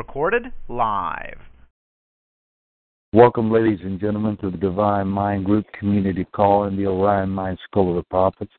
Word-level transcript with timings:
Recorded 0.00 0.46
live. 0.70 1.36
Welcome, 3.12 3.52
ladies 3.52 3.80
and 3.82 4.00
gentlemen, 4.00 4.38
to 4.38 4.50
the 4.50 4.56
Divine 4.56 5.08
Mind 5.08 5.44
Group 5.44 5.66
Community 5.78 6.24
Call 6.34 6.64
in 6.64 6.74
the 6.74 6.86
Orion 6.86 7.28
Mind 7.28 7.58
School 7.68 7.90
of 7.90 7.96
the 7.96 8.02
Prophets. 8.04 8.50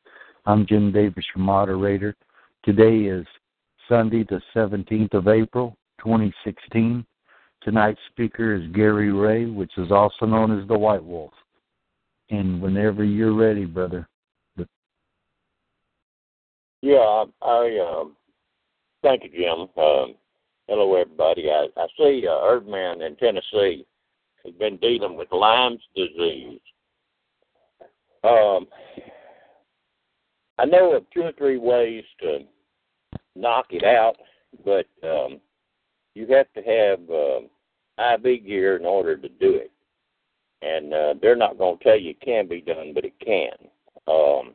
I'm 0.46 0.64
Jim 0.68 0.92
Davis, 0.92 1.24
your 1.34 1.44
moderator. 1.44 2.14
Today 2.64 3.08
is 3.08 3.26
Sunday, 3.88 4.22
the 4.22 4.40
17th 4.54 5.14
of 5.14 5.26
April, 5.26 5.76
2016. 5.98 7.04
Tonight's 7.60 7.98
speaker 8.12 8.54
is 8.54 8.70
Gary 8.72 9.10
Ray, 9.12 9.46
which 9.46 9.72
is 9.78 9.90
also 9.90 10.26
known 10.26 10.56
as 10.56 10.68
the 10.68 10.78
White 10.78 11.04
Wolf. 11.04 11.32
And 12.30 12.62
whenever 12.62 13.02
you're 13.02 13.34
ready, 13.34 13.64
brother. 13.64 14.08
Yeah, 16.82 16.98
I, 16.98 17.24
I 17.44 18.00
um, 18.00 18.12
thank 19.02 19.24
you, 19.24 19.30
Jim. 19.30 19.82
Um, 19.82 20.14
hello, 20.68 20.94
everybody. 20.94 21.50
I, 21.50 21.66
I 21.76 21.86
see 21.98 22.26
uh, 22.26 22.32
Erdman 22.32 23.06
in 23.06 23.16
Tennessee 23.16 23.86
has 24.44 24.54
been 24.54 24.76
dealing 24.78 25.16
with 25.16 25.28
Lyme's 25.32 25.82
disease. 25.94 26.60
Um, 28.24 28.66
I 30.58 30.64
know 30.64 30.94
of 30.94 31.04
two 31.12 31.22
or 31.22 31.32
three 31.32 31.58
ways 31.58 32.04
to 32.20 32.40
knock 33.34 33.66
it 33.70 33.84
out, 33.84 34.16
but 34.64 34.86
um, 35.02 35.40
you 36.14 36.26
have 36.28 36.46
to 36.54 36.62
have 36.62 37.00
uh, 37.10 38.14
IV 38.16 38.46
gear 38.46 38.76
in 38.76 38.86
order 38.86 39.16
to 39.16 39.28
do 39.28 39.54
it. 39.54 39.70
And 40.62 40.94
uh, 40.94 41.14
they're 41.20 41.34
not 41.34 41.58
going 41.58 41.78
to 41.78 41.84
tell 41.84 41.98
you 41.98 42.10
it 42.10 42.20
can 42.20 42.46
be 42.46 42.60
done, 42.60 42.92
but 42.94 43.04
it 43.04 43.14
can. 43.24 43.50
Um, 44.06 44.54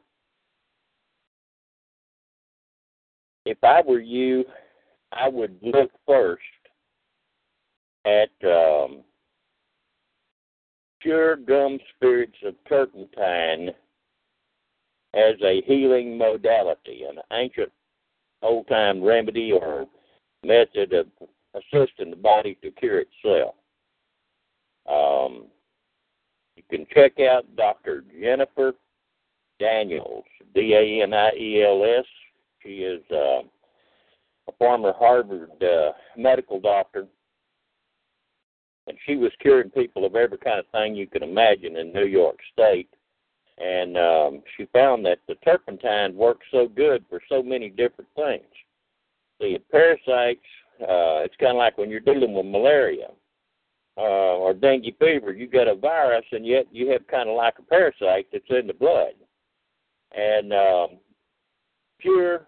if 3.46 3.58
I 3.64 3.82
were 3.86 4.00
you, 4.00 4.46
I 5.12 5.28
would 5.30 5.58
look 5.62 5.92
first 6.06 6.42
at 8.06 8.30
um, 8.44 9.04
pure 11.02 11.36
gum 11.36 11.80
spirits 11.96 12.38
of 12.46 12.56
turpentine 12.68 13.70
as 15.14 15.36
a 15.44 15.62
healing 15.66 16.18
modality, 16.18 17.04
an 17.10 17.20
ancient 17.32 17.72
old 18.42 18.68
time 18.68 19.04
remedy 19.04 19.52
or 19.52 19.88
method 20.44 20.94
of 20.94 21.08
assisting 21.54 22.12
the 22.12 22.16
body 22.16 22.58
to 22.62 22.72
cure 22.72 23.00
itself. 23.00 23.56
Um, 24.90 25.48
you 26.56 26.64
can 26.70 26.86
check 26.94 27.20
out 27.20 27.46
Dr. 27.56 28.04
Jennifer 28.22 28.74
Daniels, 29.60 30.26
D 30.54 30.74
A 30.74 31.04
N 31.04 31.14
I 31.14 31.32
E 31.38 31.64
L 31.64 31.84
S. 31.84 32.06
She 32.64 32.80
is 32.80 33.02
uh, 33.12 33.42
a 34.48 34.52
former 34.54 34.94
Harvard 34.98 35.52
uh, 35.62 35.92
medical 36.16 36.60
doctor, 36.60 37.08
and 38.88 38.98
she 39.06 39.16
was 39.16 39.32
curing 39.42 39.70
people 39.70 40.06
of 40.06 40.16
every 40.16 40.38
kind 40.38 40.60
of 40.60 40.66
thing 40.72 40.96
you 40.96 41.08
can 41.08 41.24
imagine 41.24 41.76
in 41.76 41.92
New 41.94 42.06
York 42.06 42.38
State. 42.54 42.90
And 43.58 43.98
um, 43.98 44.44
she 44.56 44.68
found 44.72 45.06
that 45.06 45.20
the 45.28 45.36
turpentine 45.36 46.16
works 46.16 46.46
so 46.52 46.68
good 46.68 47.04
for 47.10 47.20
so 47.28 47.42
many 47.42 47.70
different 47.70 48.10
things. 48.16 48.46
The 49.40 49.58
parasites, 49.72 50.40
uh, 50.82 51.26
it's 51.26 51.36
kind 51.40 51.52
of 51.52 51.58
like 51.58 51.78
when 51.78 51.90
you're 51.90 52.00
dealing 52.00 52.34
with 52.34 52.46
malaria 52.46 53.10
uh, 53.98 54.02
or 54.38 54.54
dengue 54.54 54.96
fever, 55.00 55.34
you 55.34 55.48
got 55.48 55.68
a 55.68 55.76
virus, 55.76 56.26
and 56.32 56.46
yet 56.46 56.68
you 56.72 56.90
have 56.92 57.08
kind 57.08 57.28
of 57.28 57.36
like 57.36 57.56
a 57.58 57.64
parasite 57.64 58.28
that's 58.32 58.46
in 58.50 58.68
the 58.68 58.74
blood. 58.74 59.14
And 60.16 60.54
um, 60.54 60.88
pure 62.00 62.46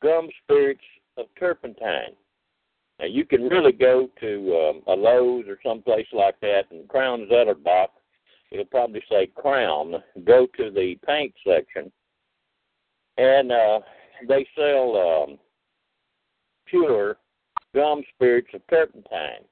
gum 0.00 0.28
spirits 0.44 0.80
of 1.20 1.26
turpentine. 1.38 2.14
Now 2.98 3.06
you 3.06 3.24
can 3.24 3.44
really 3.44 3.72
go 3.72 4.08
to 4.20 4.56
um, 4.56 4.82
a 4.86 4.92
Lowe's 4.92 5.46
or 5.48 5.58
someplace 5.64 6.06
like 6.12 6.38
that, 6.40 6.64
and 6.70 6.88
Crown 6.88 7.26
Zellerbach, 7.30 7.88
it'll 8.50 8.64
probably 8.66 9.02
say 9.10 9.28
Crown. 9.34 9.94
Go 10.24 10.46
to 10.56 10.70
the 10.70 10.98
paint 11.06 11.34
section, 11.46 11.90
and 13.16 13.52
uh, 13.52 13.80
they 14.28 14.46
sell 14.56 14.96
um, 14.96 15.38
pure 16.66 17.16
gum 17.74 18.02
spirits 18.14 18.48
of 18.54 18.62
turpentine. 18.68 19.44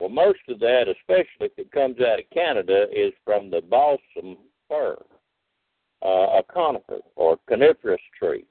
Well, 0.00 0.10
most 0.10 0.40
of 0.48 0.58
that, 0.60 0.86
especially 0.88 1.46
if 1.46 1.52
it 1.56 1.70
comes 1.70 2.00
out 2.00 2.18
of 2.18 2.24
Canada, 2.34 2.86
is 2.92 3.12
from 3.24 3.50
the 3.50 3.60
balsam 3.60 4.36
fir, 4.68 4.96
uh, 6.04 6.38
a 6.38 6.42
conifer 6.52 6.98
or 7.14 7.38
coniferous 7.48 8.00
tree. 8.18 8.44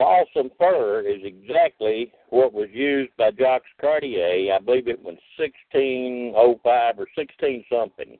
Balsam 0.00 0.50
fir 0.58 1.02
is 1.02 1.20
exactly 1.24 2.10
what 2.30 2.54
was 2.54 2.70
used 2.72 3.10
by 3.18 3.30
Jacques 3.38 3.64
Cartier. 3.78 4.50
I 4.50 4.58
believe 4.58 4.88
it 4.88 4.98
was 4.98 5.18
1605 5.36 6.98
or 6.98 7.06
16 7.14 7.64
something 7.70 8.18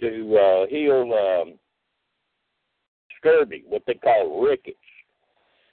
to 0.00 0.36
uh, 0.36 0.66
heal 0.66 1.14
um, 1.14 1.54
scurvy, 3.16 3.64
what 3.66 3.82
they 3.86 3.94
call 3.94 4.44
rickets. 4.44 4.76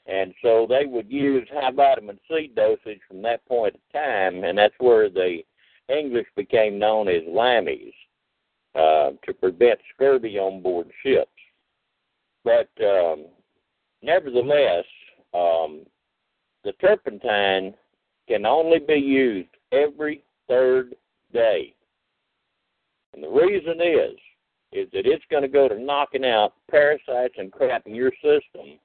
And 0.05 0.33
so 0.41 0.65
they 0.69 0.85
would 0.85 1.11
use 1.11 1.45
high 1.53 1.71
vitamin 1.71 2.17
C 2.29 2.49
dosage 2.55 3.01
from 3.05 3.21
that 3.23 3.45
point 3.45 3.75
of 3.75 3.81
time, 3.91 4.45
and 4.45 4.57
that's 4.57 4.73
where 4.77 5.09
the 5.09 5.39
English 5.89 6.27
became 6.37 6.79
known 6.79 7.09
as 7.09 7.23
lammies 7.27 7.93
uh, 8.73 9.11
to 9.25 9.33
prevent 9.33 9.79
scurvy 9.93 10.39
on 10.39 10.61
board 10.61 10.87
ships. 11.03 11.27
But 12.45 12.69
um, 12.81 13.25
nevertheless, 14.01 14.85
um, 15.33 15.85
the 16.63 16.73
turpentine 16.73 17.73
can 18.27 18.45
only 18.45 18.79
be 18.79 18.95
used 18.95 19.49
every 19.71 20.23
third 20.47 20.95
day. 21.33 21.73
And 23.13 23.23
the 23.23 23.29
reason 23.29 23.81
is, 23.81 24.17
is 24.71 24.87
that 24.93 25.05
it's 25.05 25.23
going 25.31 25.41
to 25.41 25.49
go 25.49 25.67
to 25.67 25.79
knocking 25.79 26.25
out 26.25 26.53
parasites 26.69 27.35
and 27.37 27.51
crap 27.51 27.87
in 27.87 27.95
your 27.95 28.11
system 28.21 28.77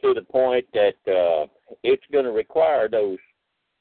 to 0.00 0.14
the 0.14 0.22
point 0.22 0.64
that 0.74 0.94
uh, 1.06 1.46
it's 1.82 2.04
going 2.12 2.24
to 2.24 2.30
require 2.30 2.88
those 2.88 3.18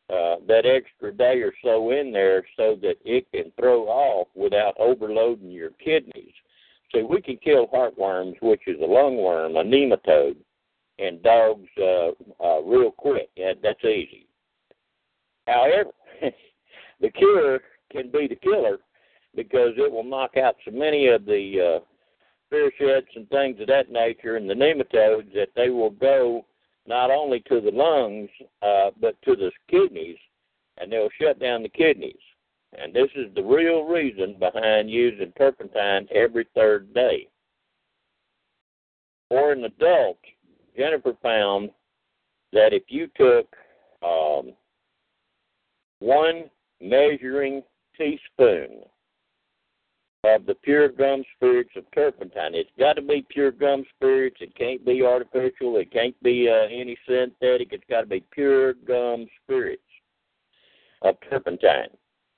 uh, 0.10 0.36
that 0.46 0.66
extra 0.66 1.14
day 1.14 1.40
or 1.40 1.54
so 1.64 1.92
in 1.92 2.12
there 2.12 2.44
so 2.58 2.78
that 2.82 2.96
it 3.06 3.26
can 3.34 3.52
throw 3.58 3.84
off 3.84 4.28
without 4.36 4.74
overloading 4.78 5.50
your 5.50 5.70
kidneys. 5.84 6.34
So 6.94 7.06
we 7.06 7.22
can 7.22 7.38
kill 7.38 7.68
heartworms, 7.68 8.36
which 8.42 8.62
is 8.68 8.78
a 8.82 8.86
lungworm, 8.86 9.58
a 9.58 9.64
nematode, 9.64 10.36
and 11.02 11.22
dogs 11.24 11.68
uh, 11.80 12.12
uh, 12.44 12.62
real 12.62 12.92
quick. 12.92 13.30
That's 13.36 13.84
easy. 13.84 14.28
However, 15.48 15.92
the 17.02 17.10
cure 17.10 17.62
can 17.92 18.12
be 18.12 18.28
the 18.28 18.36
killer 18.36 18.78
because 19.36 19.74
it 19.78 19.92
will 19.92 20.04
knock 20.04 20.38
out 20.38 20.56
so 20.64 20.72
many 20.72 21.08
of 21.08 21.26
the 21.26 21.80
uh, 21.80 21.86
spearheads 22.48 23.08
and 23.16 23.28
things 23.30 23.60
of 23.60 23.68
that 23.68 23.92
nature 23.92 24.36
and 24.36 24.50
the 24.50 24.54
nematodes 24.54 25.34
that 25.34 25.50
they 25.56 25.70
will 25.70 25.92
go 25.92 26.46
not 26.88 27.12
only 27.12 27.40
to 27.42 27.62
the 27.62 27.72
lungs 27.72 28.30
uh, 28.62 28.92
but 29.00 29.16
to 29.24 29.36
the 29.36 29.52
kidneys, 29.70 30.18
and 30.78 30.92
they'll 30.92 31.10
shut 31.22 31.40
down 31.40 31.64
the 31.64 31.70
kidneys. 31.70 32.16
And 32.78 32.94
this 32.94 33.10
is 33.16 33.34
the 33.36 33.44
real 33.44 33.84
reason 33.84 34.38
behind 34.40 34.90
using 34.90 35.32
turpentine 35.38 36.08
every 36.14 36.48
third 36.56 36.94
day. 36.94 37.28
For 39.30 39.52
an 39.52 39.64
adult, 39.66 40.18
Jennifer 40.76 41.14
found 41.22 41.70
that 42.54 42.74
if 42.74 42.84
you 42.88 43.08
took 43.18 43.48
um, 44.04 44.54
one 46.00 46.50
measuring 46.82 47.62
teaspoon 47.98 48.82
of 50.24 50.46
the 50.46 50.56
pure 50.56 50.90
gum 50.90 51.24
spirits 51.36 51.72
of 51.76 51.84
turpentine, 51.94 52.54
it's 52.54 52.70
got 52.78 52.94
to 52.94 53.02
be 53.02 53.26
pure 53.30 53.52
gum 53.52 53.84
spirits. 53.96 54.38
It 54.40 54.56
can't 54.56 54.86
be 54.86 55.04
artificial. 55.04 55.78
It 55.78 55.92
can't 55.92 56.22
be 56.24 56.50
uh, 56.50 56.68
any 56.72 56.98
synthetic. 57.08 57.70
It's 57.72 57.84
got 57.90 58.02
to 58.02 58.08
be 58.08 58.24
pure 58.32 58.74
gum 58.74 59.28
spirits 59.44 59.82
of 61.02 61.16
turpentine. 61.30 61.90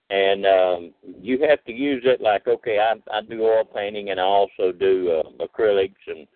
And 0.10 0.46
um, 0.46 0.94
you 1.22 1.40
have 1.48 1.64
to 1.66 1.72
use 1.72 2.04
it 2.06 2.22
like 2.22 2.48
okay, 2.48 2.78
I, 2.80 2.94
I 3.12 3.22
do 3.22 3.42
oil 3.44 3.66
painting 3.66 4.10
and 4.10 4.20
I 4.20 4.24
also 4.24 4.72
do 4.72 5.24
uh, 5.24 5.46
acrylics 5.46 5.94
and 6.08 6.28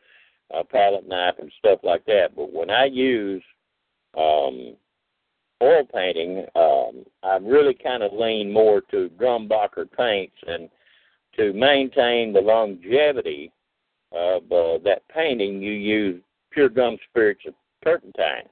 a 0.52 0.64
palette 0.64 1.08
knife 1.08 1.36
and 1.40 1.52
stuff 1.60 1.80
like 1.84 2.06
that. 2.06 2.36
But 2.36 2.54
when 2.54 2.70
I 2.70 2.86
use 2.86 3.44
um, 4.18 4.76
oil 5.62 5.84
painting, 5.94 6.46
um, 6.56 7.06
I 7.24 7.38
really 7.42 7.74
kind 7.74 8.04
of 8.04 8.14
lean 8.14 8.52
more 8.52 8.82
to 8.92 9.10
Grumbacher 9.20 9.92
paints 9.98 10.36
and 10.48 10.70
to 11.38 11.54
maintain 11.54 12.34
the 12.34 12.42
longevity 12.42 13.52
of 14.12 14.44
uh, 14.52 14.78
that 14.84 15.04
painting, 15.14 15.62
you 15.62 15.72
use 15.72 16.22
pure 16.52 16.70
gum 16.70 16.98
spirits 17.10 17.42
of 17.48 17.54
turpentine. 17.84 18.48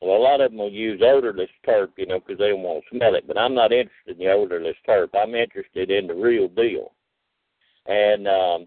Well, 0.00 0.16
a 0.16 0.18
lot 0.18 0.40
of 0.40 0.50
them 0.50 0.58
will 0.58 0.70
use 0.70 1.02
odorless 1.04 1.50
terp, 1.66 1.90
you 1.96 2.06
know, 2.06 2.20
because 2.20 2.38
they 2.38 2.48
don't 2.48 2.62
want 2.62 2.84
to 2.90 2.96
smell 2.96 3.14
it. 3.14 3.26
But 3.26 3.36
I'm 3.36 3.54
not 3.54 3.72
interested 3.72 4.12
in 4.12 4.18
the 4.18 4.32
odorless 4.32 4.76
terp. 4.88 5.10
I'm 5.14 5.34
interested 5.34 5.90
in 5.90 6.06
the 6.06 6.14
real 6.14 6.48
deal. 6.48 6.92
And 7.86 8.26
um, 8.26 8.66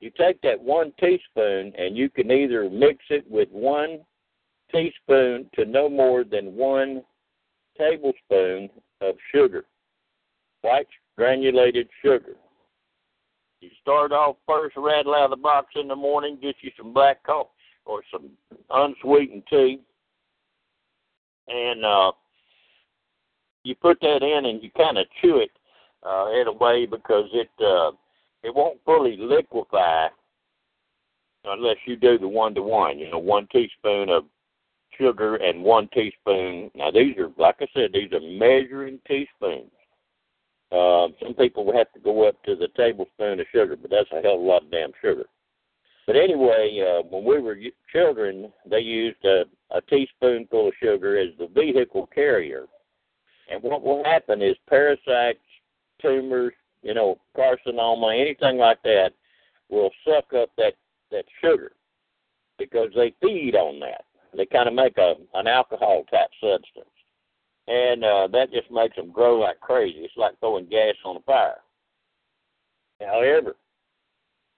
you 0.00 0.10
take 0.16 0.40
that 0.42 0.60
one 0.60 0.92
teaspoon, 1.00 1.72
and 1.76 1.96
you 1.96 2.08
can 2.08 2.30
either 2.30 2.70
mix 2.70 2.98
it 3.10 3.28
with 3.28 3.48
one 3.50 4.00
teaspoon 4.72 5.50
to 5.54 5.64
no 5.64 5.88
more 5.88 6.24
than 6.24 6.54
one 6.54 7.02
tablespoon 7.76 8.70
of 9.00 9.16
sugar, 9.32 9.64
white 10.62 10.86
granulated 11.16 11.88
sugar. 12.02 12.34
You 13.60 13.70
start 13.82 14.12
off 14.12 14.36
first, 14.46 14.76
rattle 14.76 15.14
out 15.14 15.24
of 15.24 15.30
the 15.30 15.36
box 15.36 15.68
in 15.74 15.88
the 15.88 15.96
morning, 15.96 16.38
get 16.40 16.54
you 16.60 16.70
some 16.76 16.92
black 16.92 17.24
coffee 17.24 17.50
or 17.84 18.02
some 18.12 18.30
unsweetened 18.70 19.42
tea, 19.50 19.80
and 21.48 21.84
uh, 21.84 22.12
you 23.64 23.74
put 23.74 24.00
that 24.00 24.22
in 24.22 24.46
and 24.46 24.62
you 24.62 24.70
kind 24.76 24.98
of 24.98 25.06
chew 25.20 25.38
it 25.38 25.50
uh, 26.06 26.30
in 26.40 26.46
a 26.46 26.52
way 26.52 26.86
because 26.86 27.28
it 27.32 27.50
uh, 27.60 27.90
it 28.42 28.54
won't 28.54 28.78
fully 28.84 29.16
liquefy 29.18 30.08
unless 31.44 31.76
you 31.86 31.96
do 31.96 32.18
the 32.18 32.28
one 32.28 32.54
to 32.54 32.62
one. 32.62 32.98
You 32.98 33.10
know, 33.10 33.18
one 33.18 33.46
teaspoon 33.52 34.08
of 34.08 34.24
sugar 34.96 35.36
and 35.36 35.62
one 35.62 35.88
teaspoon. 35.92 36.70
Now 36.74 36.90
these 36.90 37.16
are, 37.18 37.30
like 37.38 37.56
I 37.60 37.66
said, 37.74 37.90
these 37.92 38.12
are 38.12 38.20
measuring 38.20 39.00
teaspoons. 39.06 39.70
Uh, 40.70 41.08
some 41.22 41.34
people 41.34 41.64
will 41.64 41.76
have 41.76 41.90
to 41.94 42.00
go 42.00 42.28
up 42.28 42.42
to 42.44 42.54
the 42.54 42.68
tablespoon 42.76 43.40
of 43.40 43.46
sugar, 43.52 43.76
but 43.76 43.90
that's 43.90 44.10
a 44.12 44.20
hell 44.20 44.34
of 44.34 44.40
a 44.40 44.44
lot 44.44 44.64
of 44.64 44.70
damn 44.70 44.92
sugar. 45.00 45.24
But 46.06 46.16
anyway, 46.16 46.80
uh, 46.80 47.02
when 47.08 47.24
we 47.24 47.40
were 47.40 47.56
children, 47.92 48.52
they 48.68 48.80
used 48.80 49.24
a, 49.24 49.44
a 49.70 49.80
teaspoonful 49.82 50.68
of 50.68 50.74
sugar 50.82 51.18
as 51.18 51.28
the 51.38 51.48
vehicle 51.48 52.08
carrier. 52.14 52.64
And 53.50 53.62
what 53.62 53.82
will 53.82 54.04
happen 54.04 54.42
is 54.42 54.56
parasites, 54.68 55.38
tumors, 56.00 56.52
you 56.82 56.94
know, 56.94 57.18
carcinoma, 57.36 58.20
anything 58.20 58.58
like 58.58 58.82
that, 58.82 59.10
will 59.68 59.90
suck 60.06 60.32
up 60.34 60.50
that 60.56 60.74
that 61.10 61.24
sugar 61.40 61.72
because 62.58 62.90
they 62.94 63.14
feed 63.22 63.54
on 63.54 63.80
that. 63.80 64.04
They 64.36 64.46
kind 64.46 64.68
of 64.68 64.74
make 64.74 64.98
a 64.98 65.14
an 65.34 65.46
alcohol 65.46 66.04
type 66.10 66.30
substance 66.40 66.88
and 67.68 68.02
uh, 68.02 68.26
that 68.32 68.50
just 68.50 68.70
makes 68.70 68.96
them 68.96 69.12
grow 69.12 69.38
like 69.38 69.60
crazy. 69.60 69.98
It's 69.98 70.16
like 70.16 70.38
throwing 70.40 70.66
gas 70.66 70.94
on 71.04 71.16
a 71.16 71.20
fire. 71.20 71.58
However, 73.00 73.56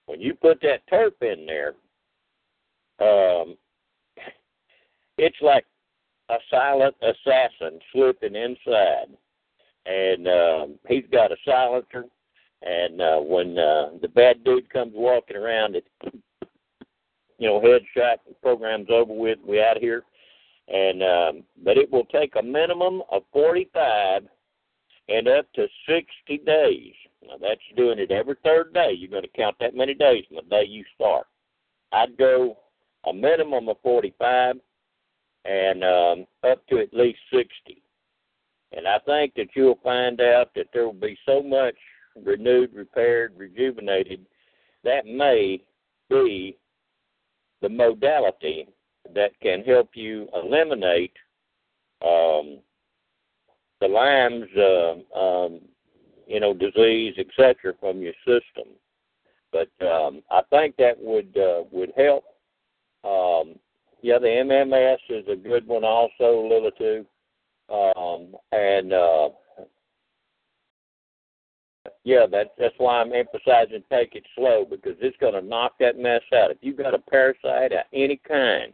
when 0.07 0.21
you 0.21 0.35
put 0.35 0.61
that 0.63 0.89
terp 0.91 1.21
in 1.21 1.45
there, 1.45 1.75
um, 3.01 3.57
it's 5.19 5.37
like 5.43 5.67
a 6.29 6.37
silent 6.51 6.95
assassin 7.03 7.81
slipping 7.93 8.37
inside, 8.37 9.09
and 9.87 10.29
um, 10.29 10.79
he's 10.89 11.05
got 11.11 11.33
a 11.33 11.37
silencer. 11.45 12.05
And 12.63 13.01
uh, 13.01 13.19
when 13.21 13.59
uh, 13.59 13.91
the 14.03 14.09
bad 14.09 14.45
dude 14.45 14.71
comes 14.71 14.93
walking 14.95 15.37
around, 15.37 15.77
it 15.77 15.87
you 17.39 17.49
know 17.49 17.61
headshot. 17.61 18.17
The 18.29 18.35
program's 18.43 18.89
over 18.91 19.15
with. 19.15 19.39
We 19.47 19.63
out 19.63 19.77
of 19.77 19.83
here 19.83 20.05
and 20.71 21.03
um, 21.03 21.45
but 21.65 21.77
it 21.77 21.91
will 21.91 22.05
take 22.07 22.35
a 22.37 22.43
minimum 22.43 23.03
of 23.11 23.23
45 23.33 24.23
and 25.09 25.29
up 25.29 25.53
to 25.55 25.67
60 25.89 26.39
days. 26.47 26.95
Now 27.23 27.35
that's 27.41 27.61
doing 27.77 27.99
it 27.99 28.11
every 28.11 28.37
third 28.45 28.73
day. 28.73 28.93
You're 28.97 29.11
going 29.11 29.23
to 29.23 29.29
count 29.37 29.57
that 29.61 29.75
many 29.75 29.95
days 29.95 30.25
from 30.29 30.37
the 30.37 30.43
day 30.43 30.65
you 30.67 30.85
start. 30.95 31.27
I'd 31.93 32.17
go 32.17 32.57
a 33.07 33.13
minimum 33.13 33.69
of 33.69 33.77
45 33.83 34.57
and 35.45 35.85
um, 35.85 36.27
up 36.49 36.65
to 36.69 36.79
at 36.79 36.95
least 36.95 37.19
60. 37.33 37.83
And 38.73 38.87
I 38.87 38.99
think 39.01 39.35
that 39.35 39.49
you'll 39.55 39.81
find 39.83 40.21
out 40.21 40.51
that 40.55 40.67
there 40.73 40.85
will 40.85 40.93
be 40.93 41.19
so 41.27 41.43
much 41.43 41.75
renewed, 42.25 42.73
repaired, 42.75 43.35
rejuvenated 43.37 44.25
that 44.85 45.07
may 45.07 45.63
be 46.09 46.57
the 47.63 47.69
modality 47.69 48.69
that 49.15 49.33
can 49.43 49.63
help 49.63 49.91
you 49.95 50.29
eliminate 50.35 51.13
um, 52.03 52.59
the 53.81 53.89
Lyme's, 53.89 54.49
uh, 54.57 55.19
um, 55.19 55.61
you 56.27 56.41
know, 56.41 56.55
disease, 56.55 57.15
etc., 57.19 57.75
from 57.81 58.01
your 58.01 58.15
system. 58.25 58.75
But 59.53 59.71
um, 59.85 60.23
I 60.31 60.43
think 60.51 60.77
that 60.77 60.97
would 60.99 61.37
uh, 61.37 61.65
would 61.73 61.93
help. 61.97 62.25
Um, 63.03 63.59
yeah, 64.03 64.19
the 64.19 64.29
MMS 64.29 64.99
is 65.11 65.27
a 65.29 65.37
good 65.37 65.67
one, 65.67 65.85
also, 65.85 66.49
Lila 66.49 66.71
too, 66.79 67.05
um, 67.71 68.35
and 68.53 68.93
uh, 68.93 69.29
yeah, 72.05 72.27
that's 72.31 72.51
that's 72.59 72.75
why 72.79 73.01
I'm 73.01 73.13
emphasizing 73.13 73.83
take 73.91 74.15
it 74.15 74.25
slow 74.37 74.67
because 74.69 74.97
it's 75.01 75.17
going 75.19 75.35
to 75.35 75.43
knock 75.43 75.75
that 75.81 75.99
mess 75.99 76.23
out. 76.35 76.51
If 76.51 76.59
you've 76.61 76.77
got 76.77 76.95
a 76.95 76.99
parasite 76.99 77.73
of 77.73 77.85
any 77.93 78.21
kind, 78.27 78.73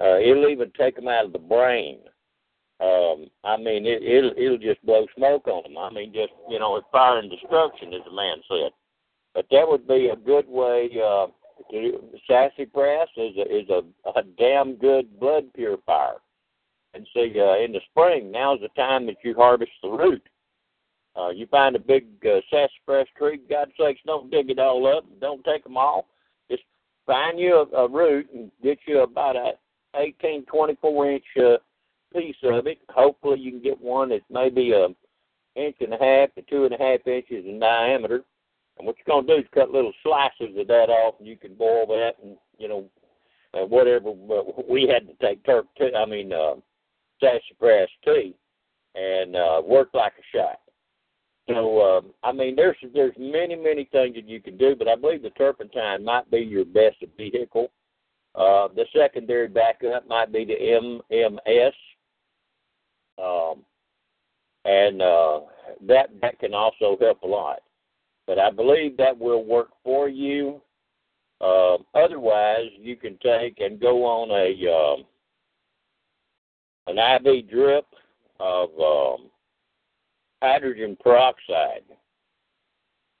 uh, 0.00 0.18
it'll 0.18 0.48
even 0.48 0.70
take 0.78 0.96
them 0.96 1.08
out 1.08 1.24
of 1.24 1.32
the 1.32 1.38
brain. 1.38 1.98
Um, 2.80 3.26
I 3.44 3.56
mean, 3.56 3.86
it, 3.86 4.02
it'll 4.02 4.32
it'll 4.36 4.58
just 4.58 4.84
blow 4.84 5.06
smoke 5.16 5.46
on 5.46 5.62
them. 5.62 5.78
I 5.78 5.90
mean, 5.90 6.12
just 6.12 6.32
you 6.48 6.58
know, 6.58 6.76
it's 6.76 6.86
fire 6.92 7.18
and 7.18 7.30
destruction, 7.30 7.94
as 7.94 8.02
the 8.04 8.14
man 8.14 8.38
said. 8.48 8.72
But 9.34 9.46
that 9.50 9.66
would 9.66 9.88
be 9.88 10.08
a 10.08 10.16
good 10.16 10.46
way. 10.48 10.90
Uh, 10.94 11.26
to, 11.70 12.00
sassafras 12.28 13.08
is 13.16 13.36
a, 13.36 13.56
is 13.56 13.68
a, 13.70 13.82
a 14.10 14.22
damn 14.38 14.74
good 14.74 15.18
blood 15.18 15.44
purifier. 15.54 16.16
And 16.94 17.06
see, 17.12 17.34
uh, 17.38 17.56
in 17.64 17.72
the 17.72 17.80
spring, 17.90 18.30
now's 18.30 18.60
the 18.60 18.68
time 18.80 19.06
that 19.06 19.16
you 19.24 19.34
harvest 19.34 19.72
the 19.82 19.88
root. 19.88 20.22
Uh, 21.16 21.30
you 21.30 21.46
find 21.46 21.76
a 21.76 21.80
big 21.80 22.06
uh, 22.24 22.40
sassafras 22.50 23.08
tree, 23.16 23.40
God's 23.48 23.72
sakes, 23.78 24.00
don't 24.04 24.30
dig 24.30 24.50
it 24.50 24.58
all 24.58 24.86
up. 24.86 25.04
Don't 25.20 25.44
take 25.44 25.62
them 25.64 25.76
all. 25.76 26.06
Just 26.50 26.64
find 27.06 27.38
you 27.38 27.66
a, 27.72 27.76
a 27.76 27.88
root 27.88 28.28
and 28.32 28.50
get 28.62 28.78
you 28.86 29.00
about 29.00 29.36
a 29.36 29.52
18, 29.96 30.44
24 30.46 31.10
inch 31.12 31.24
uh, 31.38 31.56
piece 32.12 32.36
of 32.42 32.66
it. 32.66 32.78
Hopefully, 32.88 33.38
you 33.38 33.52
can 33.52 33.62
get 33.62 33.80
one 33.80 34.08
that's 34.08 34.24
maybe 34.30 34.72
a 34.72 34.88
inch 35.54 35.76
and 35.80 35.94
a 35.94 35.98
half 35.98 36.34
to 36.34 36.42
two 36.42 36.64
and 36.64 36.74
a 36.74 36.78
half 36.78 37.06
inches 37.06 37.44
in 37.46 37.60
diameter. 37.60 38.24
And 38.78 38.86
what 38.86 38.96
you're 39.06 39.22
to 39.22 39.26
do 39.26 39.40
is 39.40 39.46
cut 39.54 39.70
little 39.70 39.92
slices 40.02 40.56
of 40.58 40.66
that 40.66 40.90
off, 40.90 41.14
and 41.18 41.28
you 41.28 41.36
can 41.36 41.54
boil 41.54 41.86
that, 41.86 42.14
and 42.22 42.36
you 42.58 42.68
know, 42.68 42.84
uh, 43.54 43.64
whatever. 43.64 44.12
But 44.12 44.68
we 44.68 44.88
had 44.88 45.06
to 45.06 45.14
take 45.24 45.44
turp, 45.44 45.66
I 45.96 46.06
mean, 46.06 46.32
uh, 46.32 46.54
sassafras 47.24 47.88
tea, 48.04 48.34
and 48.94 49.36
uh, 49.36 49.62
work 49.64 49.88
like 49.94 50.12
a 50.18 50.36
shot. 50.36 50.60
So 51.48 51.80
um, 51.82 52.14
I 52.22 52.32
mean, 52.32 52.56
there's 52.56 52.76
there's 52.92 53.14
many 53.18 53.56
many 53.56 53.88
things 53.92 54.14
that 54.16 54.28
you 54.28 54.40
can 54.40 54.56
do, 54.56 54.74
but 54.76 54.88
I 54.88 54.96
believe 54.96 55.22
the 55.22 55.30
turpentine 55.30 56.04
might 56.04 56.30
be 56.30 56.38
your 56.38 56.64
best 56.64 56.96
vehicle 57.16 57.70
uh, 58.34 58.66
the 58.74 58.84
secondary 58.94 59.46
backup 59.46 60.08
might 60.08 60.32
be 60.32 60.44
the 60.44 60.98
MMS, 61.12 61.72
um, 63.22 63.64
and 64.64 65.00
uh, 65.00 65.40
that 65.86 66.08
that 66.20 66.38
can 66.40 66.52
also 66.52 66.96
help 67.00 67.22
a 67.22 67.26
lot. 67.26 67.60
But 68.26 68.40
I 68.40 68.50
believe 68.50 68.96
that 68.96 69.16
will 69.16 69.44
work 69.44 69.68
for 69.84 70.08
you. 70.08 70.60
Uh, 71.40 71.76
otherwise, 71.94 72.70
you 72.80 72.96
can 72.96 73.18
take 73.22 73.60
and 73.60 73.80
go 73.80 74.04
on 74.04 74.30
a 74.30 74.72
um, 74.72 75.04
an 76.86 76.98
IV 76.98 77.48
drip 77.48 77.86
of 78.40 78.70
um, 78.78 79.30
hydrogen 80.42 80.96
peroxide, 81.02 81.84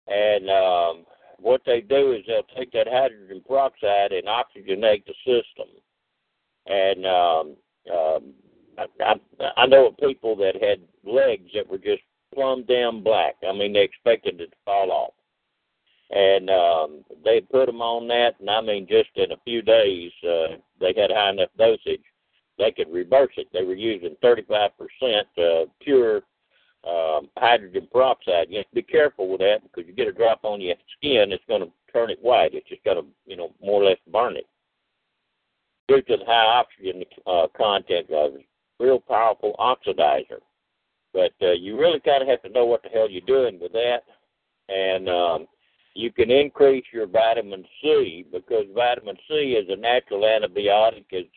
and 0.06 0.50
um, 0.50 1.06
what 1.38 1.62
they 1.66 1.80
do 1.80 2.12
is 2.12 2.22
they'll 2.26 2.42
take 2.56 2.72
that 2.72 2.88
hydrogen 2.90 3.42
peroxide 3.46 4.12
and 4.12 4.26
oxygenate 4.26 5.04
the 5.06 5.14
system. 5.24 5.68
And 6.66 7.06
um, 7.06 7.56
um, 7.92 8.32
I, 8.78 8.86
I, 9.04 9.50
I 9.58 9.66
know 9.66 9.88
of 9.88 9.96
people 9.98 10.36
that 10.36 10.54
had 10.54 10.80
legs 11.04 11.50
that 11.54 11.68
were 11.68 11.78
just 11.78 12.02
plumb 12.34 12.64
damn 12.66 13.02
black. 13.02 13.34
I 13.46 13.52
mean, 13.52 13.72
they 13.72 13.82
expected 13.82 14.40
it 14.40 14.50
to 14.50 14.56
fall 14.64 14.90
off. 14.90 15.14
And 16.10 16.50
um, 16.50 17.04
they 17.24 17.40
put 17.40 17.66
them 17.66 17.80
on 17.80 18.06
that, 18.08 18.34
and 18.38 18.48
I 18.48 18.60
mean, 18.60 18.86
just 18.86 19.08
in 19.16 19.32
a 19.32 19.40
few 19.44 19.62
days, 19.62 20.12
uh, 20.22 20.56
they 20.78 20.94
had 20.96 21.10
high 21.10 21.30
enough 21.30 21.48
dosage 21.58 22.04
they 22.58 22.70
could 22.70 22.92
reverse 22.92 23.32
it. 23.36 23.48
They 23.52 23.64
were 23.64 23.74
using 23.74 24.16
35% 24.22 24.70
uh, 25.38 25.66
pure 25.80 26.22
um, 26.88 27.28
hydrogen 27.36 27.88
peroxide. 27.92 28.46
You 28.50 28.58
have 28.58 28.68
to 28.68 28.74
be 28.74 28.82
careful 28.82 29.28
with 29.28 29.40
that 29.40 29.62
because 29.62 29.88
you 29.88 29.94
get 29.94 30.08
a 30.08 30.12
drop 30.12 30.40
on 30.44 30.60
your 30.60 30.76
skin, 30.96 31.32
it's 31.32 31.44
going 31.48 31.62
to 31.62 31.70
turn 31.92 32.10
it 32.10 32.18
white. 32.22 32.54
It's 32.54 32.68
just 32.68 32.84
going 32.84 32.98
to, 32.98 33.06
you 33.26 33.36
know, 33.36 33.52
more 33.62 33.82
or 33.82 33.86
less 33.86 33.98
burn 34.12 34.36
it. 34.36 34.46
due 35.88 36.02
to 36.02 36.16
the 36.16 36.24
high 36.24 36.60
oxygen 36.60 37.04
uh, 37.26 37.46
content 37.56 38.10
of 38.10 38.34
real 38.78 39.00
powerful 39.00 39.54
oxidizer. 39.58 40.40
But 41.12 41.32
uh, 41.40 41.52
you 41.52 41.78
really 41.78 42.00
kind 42.00 42.22
of 42.22 42.28
have 42.28 42.42
to 42.42 42.48
know 42.48 42.66
what 42.66 42.82
the 42.82 42.88
hell 42.88 43.08
you're 43.08 43.22
doing 43.22 43.58
with 43.60 43.72
that. 43.72 44.02
And 44.68 45.08
um, 45.08 45.46
you 45.94 46.10
can 46.12 46.30
increase 46.30 46.84
your 46.92 47.06
vitamin 47.06 47.64
C 47.80 48.26
because 48.32 48.64
vitamin 48.74 49.16
C 49.28 49.34
is 49.52 49.68
a 49.70 49.76
natural 49.76 50.22
antibiotic. 50.22 51.04
It's, 51.10 51.28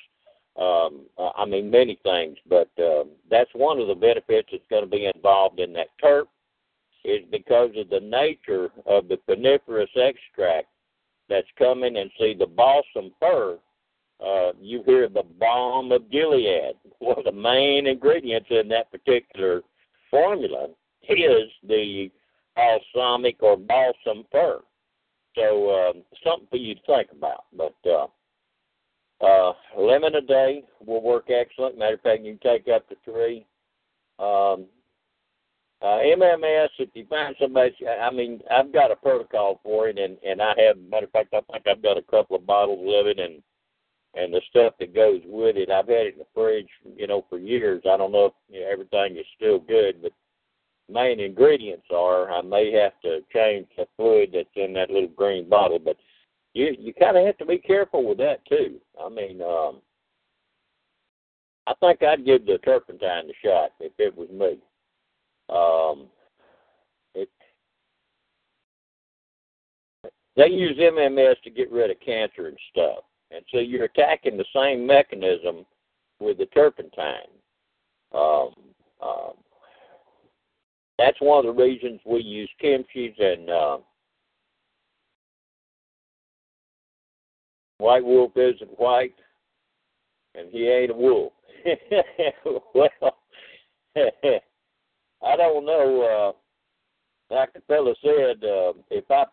um, 0.58 1.06
I 1.38 1.46
mean, 1.46 1.70
many 1.70 2.00
things, 2.04 2.38
but 2.50 2.70
um, 2.80 3.10
that's 3.30 3.50
one 3.54 3.80
of 3.80 3.88
the 3.88 3.96
benefits 3.96 4.50
that's 4.52 4.64
going 4.70 4.84
to 4.84 4.90
be 4.90 5.10
involved 5.14 5.60
in 5.60 5.72
that 5.74 5.90
terp 6.04 6.26
is 7.06 7.22
because 7.32 7.70
of 7.78 7.90
the 7.90 8.00
nature 8.00 8.70
of 8.86 9.08
the 9.08 9.18
coniferous 9.28 9.90
extract 9.96 10.68
that's 11.30 11.48
coming 11.58 11.98
and 11.98 12.10
see 12.20 12.34
the 12.38 12.46
balsam 12.46 13.12
fir. 13.20 13.60
Uh, 14.20 14.52
you 14.60 14.82
hear 14.86 15.08
the 15.08 15.24
balm 15.40 15.92
of 15.92 16.10
Gilead. 16.10 16.74
One 17.00 17.20
of 17.20 17.26
the 17.26 17.32
main 17.32 17.86
ingredients 17.86 18.48
in 18.50 18.68
that 18.70 18.92
particular 18.92 19.62
formula 20.10 20.70
is 21.08 21.50
the 21.68 22.10
balsamic 22.56 23.38
or 23.42 23.58
balsam 23.58 24.26
fir. 24.32 24.62
So 25.36 25.70
um, 25.70 26.04
something 26.24 26.48
for 26.50 26.58
you 26.58 26.74
to 26.74 26.82
think 26.88 27.10
about. 27.12 27.46
But 27.56 27.76
uh, 27.88 28.08
uh, 29.22 29.54
lemon 29.78 30.16
a 30.16 30.22
day 30.22 30.64
will 30.86 31.02
work 31.02 31.30
excellent. 31.30 31.78
Matter 31.78 31.96
of 31.96 32.02
fact, 32.02 32.24
you 32.24 32.38
can 32.38 32.52
take 32.52 32.68
up 32.68 32.88
to 32.90 32.96
three. 33.04 33.46
Um, 34.20 34.66
uh, 35.82 36.00
MMS, 36.02 36.70
if 36.80 36.90
you 36.94 37.06
find 37.08 37.36
somebody, 37.40 37.76
I 37.88 38.10
mean, 38.12 38.42
I've 38.50 38.74
got 38.74 38.92
a 38.92 38.96
protocol 38.96 39.60
for 39.64 39.90
it, 39.90 40.00
and 40.00 40.18
and 40.26 40.42
I 40.42 40.54
have. 40.58 40.78
Matter 40.78 41.06
of 41.06 41.12
fact, 41.12 41.34
I 41.34 41.42
think 41.52 41.68
I've 41.68 41.84
got 41.84 41.98
a 41.98 42.02
couple 42.04 42.36
of 42.36 42.48
bottles 42.48 42.80
of 43.00 43.08
it, 43.08 43.20
and 43.20 43.42
and 44.16 44.34
the 44.34 44.42
stuff 44.50 44.74
that 44.80 44.96
goes 44.96 45.22
with 45.26 45.56
it. 45.56 45.70
I've 45.70 45.88
had 45.88 46.08
it 46.08 46.14
in 46.14 46.20
the 46.20 46.26
fridge, 46.34 46.70
you 46.96 47.06
know, 47.06 47.26
for 47.30 47.38
years. 47.38 47.84
I 47.90 47.98
don't 47.98 48.12
know 48.12 48.26
if 48.26 48.34
you 48.50 48.62
know, 48.62 48.70
everything 48.72 49.18
is 49.18 49.26
still 49.36 49.60
good, 49.60 50.02
but 50.02 50.12
main 50.90 51.20
ingredients 51.20 51.86
are. 51.94 52.32
I 52.32 52.42
may 52.42 52.72
have 52.72 53.00
to 53.02 53.20
change 53.32 53.68
the 53.78 53.88
fluid 53.96 54.32
that's 54.34 54.50
in 54.56 54.74
that 54.74 54.90
little 54.90 55.10
green 55.10 55.48
bottle, 55.48 55.80
but 55.80 55.98
you 56.58 56.76
you 56.80 56.94
kind 56.94 57.16
of 57.16 57.26
have 57.26 57.38
to 57.38 57.46
be 57.46 57.60
careful 57.60 58.04
with 58.08 58.18
that 58.18 58.46
too. 58.48 58.80
I 59.00 59.10
mean, 59.10 59.42
um, 59.42 59.82
I 61.68 61.74
think 61.80 62.02
I'd 62.02 62.26
give 62.26 62.46
the 62.46 62.58
turpentine 62.60 63.30
a 63.30 63.48
shot 63.48 63.72
if 63.80 63.92
it 64.00 64.16
was 64.18 64.30
me. 64.30 64.58
Um, 65.50 66.08
it, 67.14 67.30
they 70.36 70.48
use 70.48 70.78
MMS 70.78 71.40
to 71.44 71.50
get 71.52 71.72
rid 71.72 71.92
of 71.92 72.00
cancer 72.00 72.48
and 72.48 72.58
stuff, 72.72 73.04
and 73.32 73.44
so 73.52 73.60
you're 73.60 73.86
attacking 73.86 74.38
the 74.38 74.46
same 74.56 74.86
mechanism 74.86 75.66
with 76.20 76.40
the 76.40 76.48
turpentine. 76.48 77.30
Um, 78.14 78.50
um, 79.02 79.34
that's 80.98 81.22
one 81.22 81.46
of 81.46 81.56
the 81.56 81.62
reasons 81.62 82.00
we 82.04 82.22
use 82.22 82.50
kimchi's 82.64 83.16
and 83.20 83.50
uh, 83.50 83.78
white 87.78 88.04
wolf 88.04 88.32
isn't 88.36 88.80
white, 88.80 89.16
and 90.36 90.50
he 90.52 90.68
ain't 90.68 90.92
a 90.92 90.96
wolf. 90.96 91.34
well, 92.74 92.90
I 95.24 95.36
don't 95.36 95.66
know. 95.66 96.34
Uh, 97.32 97.34
like 97.34 97.54
the 97.54 97.62
fella 97.68 97.94
said, 98.02 98.44
uh, 98.44 98.74
if 98.90 99.10
I 99.10 99.26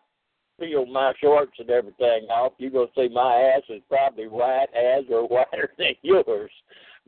peel 0.59 0.85
my 0.85 1.13
shorts 1.21 1.53
and 1.59 1.69
everything 1.69 2.27
off, 2.29 2.53
you're 2.57 2.71
gonna 2.71 2.87
see 2.95 3.09
my 3.09 3.35
ass 3.35 3.63
is 3.69 3.81
probably 3.89 4.27
white 4.27 4.67
as 4.75 5.05
or 5.09 5.27
whiter 5.27 5.71
than 5.77 5.93
yours. 6.01 6.51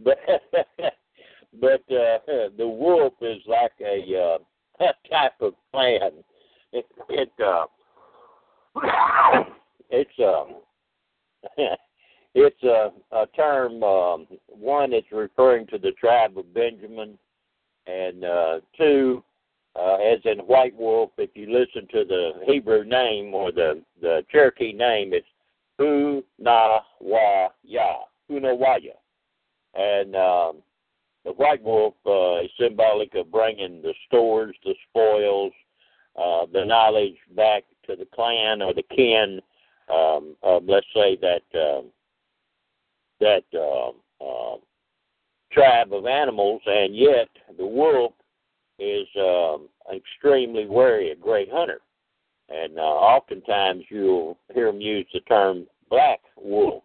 But 0.03 0.19
but 1.59 1.81
uh, 1.91 2.49
the 2.57 2.67
wolf 2.67 3.13
is 3.21 3.41
like 3.47 3.71
a 3.81 4.37
uh, 4.79 4.85
type 5.09 5.33
of 5.41 5.53
plant. 5.71 6.13
It 6.71 6.85
it 7.09 7.31
uh, 7.43 7.65
it's 9.89 10.11
um 10.19 10.61
it's 12.35 12.63
a, 12.63 12.91
a 13.11 13.27
term 13.35 13.83
um, 13.83 14.27
one 14.47 14.93
it's 14.93 15.11
referring 15.11 15.67
to 15.67 15.77
the 15.77 15.91
tribe 15.91 16.37
of 16.37 16.53
Benjamin 16.53 17.17
and 17.87 18.23
uh, 18.25 18.59
two, 18.77 19.23
uh, 19.75 19.95
as 19.95 20.19
in 20.25 20.39
White 20.39 20.75
Wolf, 20.75 21.11
if 21.17 21.29
you 21.35 21.47
listen 21.51 21.87
to 21.91 22.03
the 22.03 22.31
Hebrew 22.45 22.83
name 22.83 23.33
or 23.33 23.51
the, 23.51 23.81
the 24.01 24.25
Cherokee 24.31 24.73
name, 24.73 25.13
it's 25.13 25.27
Unawaya, 25.79 27.49
Unawaya. 28.29 28.95
And 29.75 30.15
um, 30.15 30.63
the 31.23 31.31
White 31.33 31.63
Wolf 31.63 31.93
uh, 32.05 32.43
is 32.43 32.51
symbolic 32.59 33.15
of 33.15 33.31
bringing 33.31 33.81
the 33.81 33.93
stores, 34.07 34.55
the 34.65 34.73
spoils, 34.89 35.53
uh, 36.17 36.45
the 36.51 36.65
knowledge 36.65 37.15
back 37.35 37.63
to 37.85 37.95
the 37.95 38.07
clan 38.13 38.61
or 38.61 38.73
the 38.73 38.83
kin. 38.83 39.39
Um, 39.93 40.35
uh, 40.43 40.59
let's 40.67 40.87
say 40.93 41.17
that 41.21 41.43
uh, 41.57 41.81
that 43.19 43.43
uh, 43.53 43.89
uh, 44.23 44.57
tribe 45.51 45.93
of 45.93 46.05
animals, 46.05 46.61
and 46.65 46.95
yet 46.95 47.29
the 47.57 47.65
wolf 47.65 48.13
is 48.79 49.07
um, 49.17 49.69
extremely 49.93 50.65
wary, 50.65 51.11
a 51.11 51.15
great 51.15 51.49
hunter. 51.51 51.79
And 52.49 52.77
uh, 52.77 52.81
oftentimes 52.81 53.83
you'll 53.89 54.37
hear 54.53 54.71
them 54.71 54.79
use 54.79 55.07
the 55.13 55.19
term 55.21 55.67
black 55.89 56.19
wolf, 56.37 56.83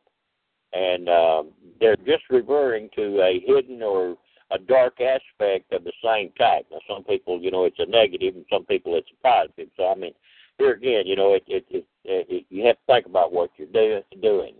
and 0.72 1.08
um, 1.08 1.50
they're 1.80 1.96
just 1.96 2.24
referring 2.30 2.88
to 2.96 3.20
a 3.20 3.42
hidden 3.46 3.82
or 3.82 4.16
a 4.50 4.58
dark 4.58 5.00
aspect 5.00 5.72
of 5.72 5.84
the 5.84 5.92
same 6.04 6.30
type. 6.38 6.66
Now, 6.70 6.78
some 6.88 7.04
people, 7.04 7.40
you 7.40 7.50
know, 7.50 7.64
it's 7.64 7.78
a 7.78 7.86
negative, 7.86 8.34
and 8.34 8.44
some 8.52 8.64
people 8.66 8.96
it's 8.96 9.08
a 9.10 9.22
positive. 9.22 9.68
So, 9.76 9.88
I 9.88 9.94
mean, 9.94 10.12
here 10.58 10.72
again, 10.72 11.06
you 11.06 11.16
know, 11.16 11.34
it, 11.34 11.42
it, 11.46 11.64
it, 11.70 11.86
it 12.04 12.46
you 12.50 12.64
have 12.66 12.76
to 12.76 12.82
think 12.86 13.06
about 13.06 13.32
what 13.32 13.50
you're 13.56 13.68
do, 13.68 14.02
doing. 14.20 14.54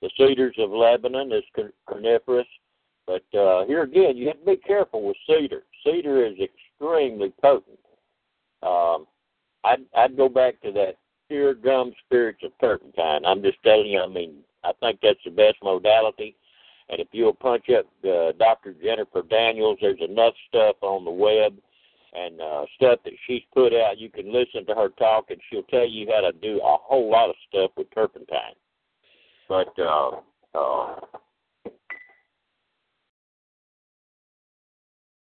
The 0.00 0.10
cedars 0.16 0.54
of 0.58 0.70
Lebanon 0.70 1.32
is 1.32 1.44
coniferous. 1.88 2.46
But 3.06 3.38
uh, 3.38 3.64
here 3.64 3.82
again, 3.82 4.18
you 4.18 4.28
have 4.28 4.38
to 4.40 4.44
be 4.44 4.56
careful 4.56 5.02
with 5.02 5.16
cedar. 5.26 5.62
Cedar 5.82 6.26
is 6.26 6.34
extremely 6.38 7.32
potent. 7.40 7.78
Um, 8.62 9.06
I'd, 9.64 9.84
I'd 9.96 10.16
go 10.16 10.28
back 10.28 10.60
to 10.60 10.72
that 10.72 10.96
pure 11.28 11.54
gum 11.54 11.92
spirits 12.04 12.40
of 12.44 12.52
turpentine. 12.60 13.24
I'm 13.24 13.42
just 13.42 13.62
telling 13.64 13.86
you. 13.86 14.00
I 14.00 14.08
mean, 14.08 14.36
I 14.62 14.72
think 14.80 15.00
that's 15.02 15.18
the 15.24 15.30
best 15.30 15.56
modality. 15.62 16.36
And 16.90 17.00
if 17.00 17.08
you'll 17.12 17.34
punch 17.34 17.66
up 17.70 17.86
uh, 18.04 18.32
Dr. 18.38 18.74
Jennifer 18.82 19.22
Daniels, 19.22 19.78
there's 19.80 20.00
enough 20.00 20.34
stuff 20.48 20.76
on 20.82 21.04
the 21.04 21.10
web 21.10 21.54
and 22.14 22.40
uh, 22.40 22.64
stuff 22.76 23.00
that 23.04 23.14
she's 23.26 23.42
put 23.52 23.72
out. 23.72 23.98
You 23.98 24.10
can 24.10 24.32
listen 24.32 24.66
to 24.66 24.74
her 24.74 24.88
talk, 24.90 25.26
and 25.30 25.40
she'll 25.48 25.62
tell 25.64 25.86
you 25.86 26.08
how 26.12 26.20
to 26.20 26.32
do 26.38 26.58
a 26.58 26.76
whole 26.80 27.10
lot 27.10 27.30
of 27.30 27.36
stuff 27.48 27.70
with 27.76 27.92
turpentine. 27.94 28.54
But 29.48 29.72
uh, 29.78 30.10
uh, 30.54 30.96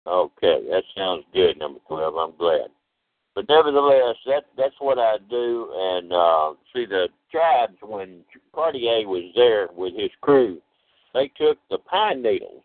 Okay, 0.09 0.63
that 0.71 0.85
sounds 0.97 1.25
good, 1.35 1.59
number 1.59 1.81
twelve. 1.87 2.17
I'm 2.17 2.35
glad. 2.39 2.69
But 3.35 3.47
nevertheless, 3.47 4.17
that 4.27 4.45
that's 4.57 4.75
what 4.79 4.99
I 4.99 5.19
do. 5.29 5.69
And 5.75 6.13
uh, 6.13 6.55
see, 6.75 6.87
the 6.87 7.09
tribes 7.31 7.77
when 7.83 8.21
Cartier 8.55 9.07
was 9.07 9.31
there 9.37 9.69
with 9.77 9.95
his 9.95 10.11
crew, 10.23 10.63
they 11.13 11.31
took 11.37 11.59
the 11.71 11.77
pine 11.79 12.23
needles 12.23 12.65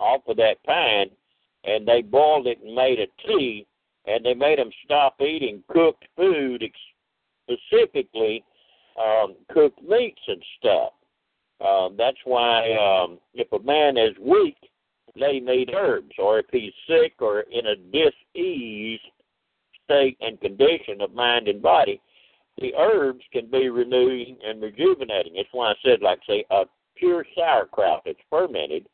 off 0.00 0.22
of 0.28 0.38
that 0.38 0.64
pine, 0.64 1.10
and 1.64 1.86
they 1.86 2.02
boiled 2.02 2.46
it 2.46 2.58
and 2.64 2.74
made 2.74 2.98
a 2.98 3.06
tea, 3.26 3.66
and 4.06 4.24
they 4.24 4.34
made 4.34 4.58
them 4.58 4.70
stop 4.84 5.20
eating 5.20 5.62
cooked 5.68 6.04
food, 6.16 6.62
specifically 7.44 8.44
um, 9.00 9.34
cooked 9.52 9.82
meats 9.82 10.20
and 10.26 10.42
stuff. 10.58 10.92
Um, 11.64 11.94
that's 11.96 12.18
why 12.24 12.72
um, 12.72 13.18
if 13.34 13.52
a 13.52 13.62
man 13.62 13.96
is 13.96 14.16
weak 14.20 14.56
him 15.14 15.48
eat 15.48 15.70
herbs, 15.74 16.12
or 16.18 16.38
if 16.38 16.46
he's 16.50 16.72
sick 16.88 17.14
or 17.20 17.40
in 17.40 17.66
a 17.66 17.76
dis-ease 17.76 19.00
state 19.84 20.16
and 20.20 20.40
condition 20.40 21.00
of 21.00 21.12
mind 21.14 21.48
and 21.48 21.62
body, 21.62 22.00
the 22.58 22.74
herbs 22.76 23.24
can 23.32 23.50
be 23.50 23.68
renewing 23.68 24.38
and 24.44 24.62
rejuvenating. 24.62 25.34
That's 25.36 25.48
why 25.52 25.70
I 25.70 25.74
said, 25.84 26.02
like, 26.02 26.20
say, 26.26 26.44
a 26.50 26.64
pure 26.96 27.24
sauerkraut 27.34 28.02
that's 28.04 28.18
fermented. 28.30 28.86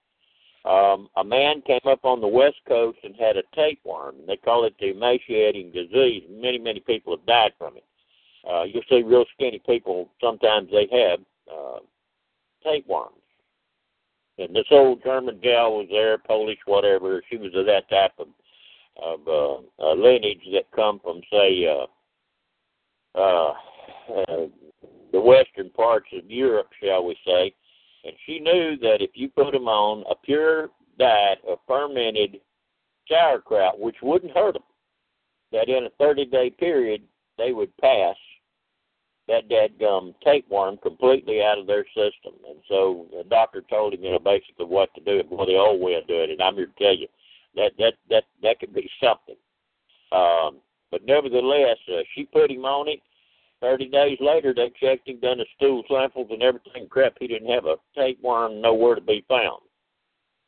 Um, 0.64 1.08
a 1.16 1.24
man 1.24 1.62
came 1.62 1.80
up 1.86 2.04
on 2.04 2.20
the 2.20 2.28
west 2.28 2.56
coast 2.66 2.98
and 3.04 3.14
had 3.16 3.36
a 3.36 3.42
tapeworm. 3.54 4.16
They 4.26 4.36
call 4.36 4.64
it 4.64 4.74
the 4.80 4.90
emaciating 4.90 5.72
disease. 5.72 6.24
Many, 6.30 6.58
many 6.58 6.80
people 6.80 7.16
have 7.16 7.26
died 7.26 7.52
from 7.56 7.76
it. 7.76 7.84
Uh, 8.48 8.64
you'll 8.64 8.82
see 8.88 9.02
real 9.02 9.24
skinny 9.34 9.60
people. 9.66 10.10
Sometimes 10.20 10.68
they 10.70 10.88
have 10.90 11.20
uh, 11.50 11.78
tapeworms. 12.64 13.14
And 14.38 14.54
this 14.54 14.66
old 14.70 15.02
German 15.02 15.40
gal 15.42 15.78
was 15.78 15.88
there, 15.90 16.18
Polish, 16.18 16.58
whatever. 16.66 17.22
She 17.30 17.36
was 17.36 17.52
of 17.54 17.66
that 17.66 17.88
type 17.88 18.12
of 18.18 18.28
of 19.00 19.20
uh, 19.28 19.54
uh, 19.82 19.94
lineage 19.94 20.42
that 20.52 20.70
come 20.74 21.00
from, 21.00 21.20
say, 21.30 21.66
uh, 21.66 21.86
uh, 23.18 23.52
uh, 24.12 24.46
the 25.12 25.20
western 25.20 25.70
parts 25.70 26.08
of 26.12 26.28
Europe, 26.30 26.68
shall 26.82 27.04
we 27.04 27.16
say. 27.24 27.54
And 28.04 28.14
she 28.26 28.38
knew 28.38 28.76
that 28.78 28.98
if 29.00 29.10
you 29.14 29.28
put 29.28 29.52
them 29.52 29.68
on 29.68 30.04
a 30.10 30.14
pure 30.14 30.70
diet 30.98 31.38
of 31.48 31.58
fermented 31.66 32.40
sauerkraut, 33.08 33.78
which 33.78 33.96
wouldn't 34.02 34.32
hurt 34.32 34.54
them, 34.54 34.62
that 35.52 35.68
in 35.68 35.84
a 35.84 35.90
30 35.98 36.26
day 36.26 36.50
period 36.50 37.02
they 37.36 37.52
would 37.52 37.76
pass 37.78 38.16
that 39.28 39.48
dadgum 39.48 40.14
tapeworm 40.24 40.78
completely 40.78 41.42
out 41.42 41.58
of 41.58 41.66
their 41.66 41.84
system. 41.88 42.32
And 42.48 42.58
so 42.66 43.06
the 43.12 43.24
doctor 43.28 43.62
told 43.68 43.92
him, 43.92 44.02
you 44.02 44.12
know, 44.12 44.18
basically 44.18 44.64
what 44.64 44.92
to 44.94 45.00
do, 45.02 45.22
well, 45.30 45.46
the 45.46 45.56
old 45.56 45.80
way 45.80 45.94
of 45.94 46.06
doing 46.06 46.30
it. 46.30 46.32
And 46.32 46.42
I'm 46.42 46.54
here 46.54 46.66
to 46.66 46.84
tell 46.84 46.96
you 46.96 47.08
that 47.54 47.72
that 47.78 47.94
that 48.08 48.24
that 48.42 48.58
could 48.58 48.74
be 48.74 48.90
something. 49.02 49.36
Um, 50.12 50.60
but 50.90 51.04
nevertheless, 51.04 51.76
uh, 51.88 52.00
she 52.14 52.24
put 52.24 52.50
him 52.50 52.64
on 52.64 52.88
it. 52.88 53.00
Thirty 53.60 53.88
days 53.88 54.18
later, 54.20 54.54
they 54.54 54.70
checked 54.80 55.08
him, 55.08 55.18
done 55.20 55.40
his 55.40 55.48
stool 55.56 55.82
samples 55.90 56.28
and 56.30 56.42
everything. 56.42 56.86
Crap, 56.88 57.14
he 57.18 57.26
didn't 57.26 57.50
have 57.50 57.64
a 57.64 57.76
tapeworm 57.96 58.60
nowhere 58.60 58.94
to 58.94 59.00
be 59.00 59.24
found. 59.28 59.62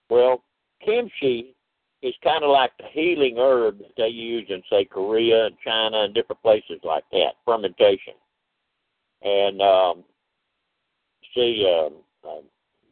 Well, 0.09 0.45
kimchi 0.85 1.55
is 2.03 2.15
kind 2.23 2.45
of 2.45 2.51
like 2.51 2.71
the 2.79 2.85
healing 2.93 3.37
herb 3.39 3.79
that 3.79 3.97
they 3.97 4.09
use 4.09 4.47
in, 4.49 4.63
say, 4.71 4.85
Korea 4.85 5.47
and 5.47 5.57
China 5.65 6.05
and 6.05 6.15
different 6.15 6.41
places 6.41 6.81
like 6.83 7.05
that, 7.13 7.35
fermentation. 7.45 8.15
And 9.23 9.61
um, 9.61 10.05
see, 11.35 11.67
um, 11.67 11.95
uh, 12.27 12.41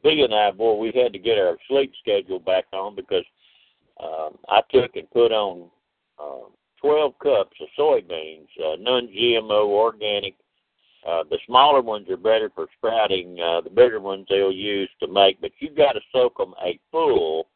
B 0.02 0.22
and 0.24 0.34
I, 0.34 0.50
boy, 0.50 0.74
we 0.74 0.92
had 0.94 1.12
to 1.12 1.18
get 1.18 1.38
our 1.38 1.56
sleep 1.68 1.92
schedule 2.00 2.38
back 2.38 2.64
on 2.72 2.94
because 2.94 3.24
um, 4.02 4.36
I 4.48 4.60
took 4.70 4.94
and 4.96 5.10
put 5.10 5.32
on 5.32 5.70
um, 6.20 6.50
12 6.80 7.18
cups 7.22 7.56
of 7.60 7.68
soybeans, 7.78 8.48
uh, 8.64 8.76
non-GMO, 8.78 9.66
organic. 9.66 10.34
Uh, 11.06 11.24
the 11.30 11.38
smaller 11.46 11.80
ones 11.80 12.08
are 12.10 12.16
better 12.16 12.50
for 12.54 12.66
sprouting. 12.76 13.38
Uh, 13.40 13.60
the 13.60 13.70
bigger 13.70 14.00
ones 14.00 14.26
they'll 14.28 14.52
use 14.52 14.90
to 15.00 15.06
make, 15.06 15.40
but 15.40 15.52
you've 15.60 15.76
got 15.76 15.92
to 15.92 16.00
soak 16.12 16.36
them 16.36 16.54
a 16.64 16.78
full 16.90 17.48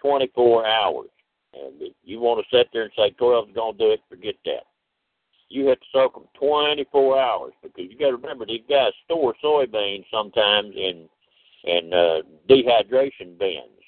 24 0.00 0.66
hours. 0.66 1.10
And 1.52 1.80
if 1.80 1.94
you 2.04 2.20
want 2.20 2.44
to 2.44 2.56
sit 2.56 2.68
there 2.72 2.82
and 2.82 2.92
say 2.96 3.10
12 3.10 3.48
is 3.48 3.54
going 3.54 3.76
to 3.76 3.84
do 3.84 3.90
it, 3.90 4.00
forget 4.08 4.36
that. 4.44 4.64
You 5.48 5.66
have 5.66 5.80
to 5.80 5.86
soak 5.92 6.14
them 6.14 6.28
24 6.38 7.18
hours 7.18 7.52
because 7.62 7.90
you 7.90 7.98
got 7.98 8.10
to 8.10 8.16
remember 8.16 8.46
these 8.46 8.62
guys 8.68 8.92
store 9.04 9.34
soybeans 9.42 10.04
sometimes 10.10 10.74
in 10.76 11.08
in 11.64 11.92
uh, 11.92 12.20
dehydration 12.48 13.38
bins. 13.38 13.79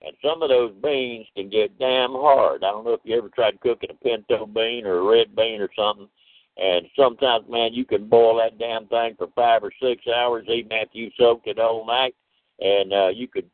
And 0.00 0.14
some 0.24 0.42
of 0.42 0.48
those 0.48 0.72
beans 0.82 1.26
can 1.36 1.48
get 1.48 1.78
damn 1.78 2.12
hard. 2.12 2.62
I 2.62 2.70
don't 2.70 2.84
know 2.84 2.92
if 2.92 3.00
you 3.02 3.18
ever 3.18 3.28
tried 3.28 3.60
cooking 3.60 3.90
a 3.90 3.94
pinto 3.94 4.46
bean 4.46 4.86
or 4.86 4.98
a 4.98 5.02
red 5.02 5.34
bean 5.34 5.60
or 5.60 5.70
something. 5.76 6.08
And 6.56 6.86
sometimes, 6.96 7.44
man, 7.48 7.74
you 7.74 7.84
can 7.84 8.08
boil 8.08 8.38
that 8.38 8.58
damn 8.58 8.86
thing 8.86 9.14
for 9.16 9.28
five 9.34 9.62
or 9.62 9.72
six 9.80 10.02
hours, 10.06 10.46
even 10.48 10.72
after 10.72 10.98
you 10.98 11.10
soaked 11.18 11.46
it 11.46 11.58
all 11.58 11.86
night. 11.86 12.14
And 12.60 12.92
uh, 12.92 13.08
you 13.08 13.28
could 13.28 13.48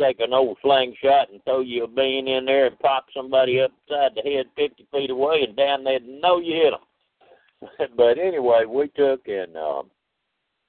take 0.00 0.20
an 0.20 0.32
old 0.32 0.56
slingshot 0.62 1.30
and 1.30 1.42
throw 1.44 1.60
you 1.60 1.84
a 1.84 1.88
bean 1.88 2.26
in 2.26 2.44
there 2.44 2.66
and 2.66 2.78
pop 2.78 3.06
somebody 3.14 3.60
upside 3.60 4.14
the 4.14 4.22
head 4.22 4.46
50 4.56 4.86
feet 4.92 5.10
away, 5.10 5.42
and 5.46 5.56
damn, 5.56 5.84
they'd 5.84 6.06
know 6.06 6.38
you 6.38 6.54
hit 6.54 6.72
them. 6.72 7.90
but 7.96 8.18
anyway, 8.18 8.64
we 8.66 8.88
took 8.88 9.20
and 9.26 9.56
um, 9.56 9.90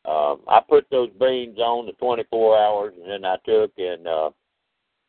um, 0.06 0.42
I 0.48 0.60
put 0.68 0.86
those 0.92 1.10
beans 1.20 1.60
on 1.60 1.86
the 1.86 1.94
24 1.94 2.58
hours, 2.58 2.94
and 3.02 3.10
then 3.10 3.26
I 3.26 3.38
took 3.46 3.72
and 3.78 4.08
uh, 4.08 4.30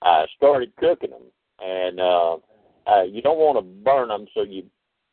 I 0.02 0.26
started 0.36 0.74
cooking 0.76 1.10
them, 1.10 1.22
and 1.60 2.00
uh, 2.00 2.36
uh, 2.86 3.02
you 3.02 3.22
don't 3.22 3.38
want 3.38 3.58
to 3.58 3.84
burn 3.84 4.08
them, 4.08 4.26
so 4.34 4.42
you 4.42 4.64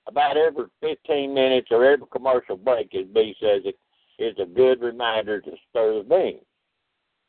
about 0.08 0.38
every 0.38 0.66
15 0.82 1.34
minutes 1.34 1.68
or 1.70 1.86
every 1.86 2.08
commercial 2.12 2.58
break, 2.58 2.96
as 2.96 3.06
B 3.14 3.36
says, 3.40 3.62
it 3.64 3.78
is 4.18 4.36
a 4.40 4.46
good 4.46 4.82
reminder 4.82 5.40
to 5.40 5.52
stir 5.70 6.00
the 6.00 6.04
beans. 6.04 6.44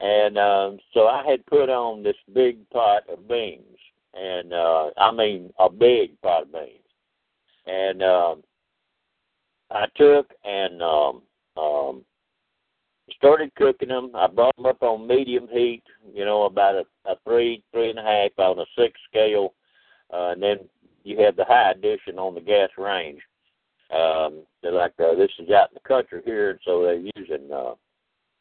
And 0.00 0.38
um, 0.38 0.79
so 0.95 1.07
I 1.07 1.23
had 1.29 1.45
put 1.45 1.69
on 1.69 2.02
this 2.02 2.17
big 2.33 2.68
pot 2.70 3.03
of 3.12 3.29
beans, 3.29 3.77
and 4.14 4.53
uh, 4.53 4.90
I 4.96 5.12
mean 5.12 5.53
a 5.59 5.68
big 5.68 6.18
pot 6.23 6.44
of 6.44 6.53
beans, 6.53 6.81
and 7.66 8.03
um, 8.03 8.42
I 9.70 9.87
took 9.96 10.33
and 10.42 10.83
um, 10.83 11.23
um, 11.59 12.03
started 13.16 13.55
cooking 13.55 13.88
them. 13.88 14.11
I 14.14 14.27
brought 14.27 14.57
them 14.57 14.66
up 14.66 14.83
on 14.83 15.07
medium 15.07 15.49
heat, 15.51 15.83
you 16.12 16.25
know, 16.25 16.44
about 16.44 16.75
a, 16.75 17.11
a 17.11 17.16
three, 17.25 17.62
three 17.73 17.90
and 17.90 17.99
a 17.99 18.03
half 18.03 18.31
on 18.38 18.59
a 18.59 18.64
six 18.77 18.99
scale, 19.09 19.55
uh, 20.12 20.31
and 20.31 20.42
then 20.42 20.59
you 21.05 21.18
have 21.20 21.37
the 21.37 21.44
high 21.44 21.73
addition 21.73 22.18
on 22.18 22.35
the 22.35 22.40
gas 22.40 22.70
range. 22.77 23.20
Um, 23.94 24.44
they're 24.62 24.73
like 24.73 24.92
uh, 25.01 25.14
this 25.14 25.31
is 25.38 25.51
out 25.51 25.70
in 25.70 25.75
the 25.75 25.88
country 25.88 26.23
here, 26.25 26.51
and 26.51 26.61
so 26.64 26.83
they're 26.83 27.11
using 27.16 27.51
uh, 27.53 27.75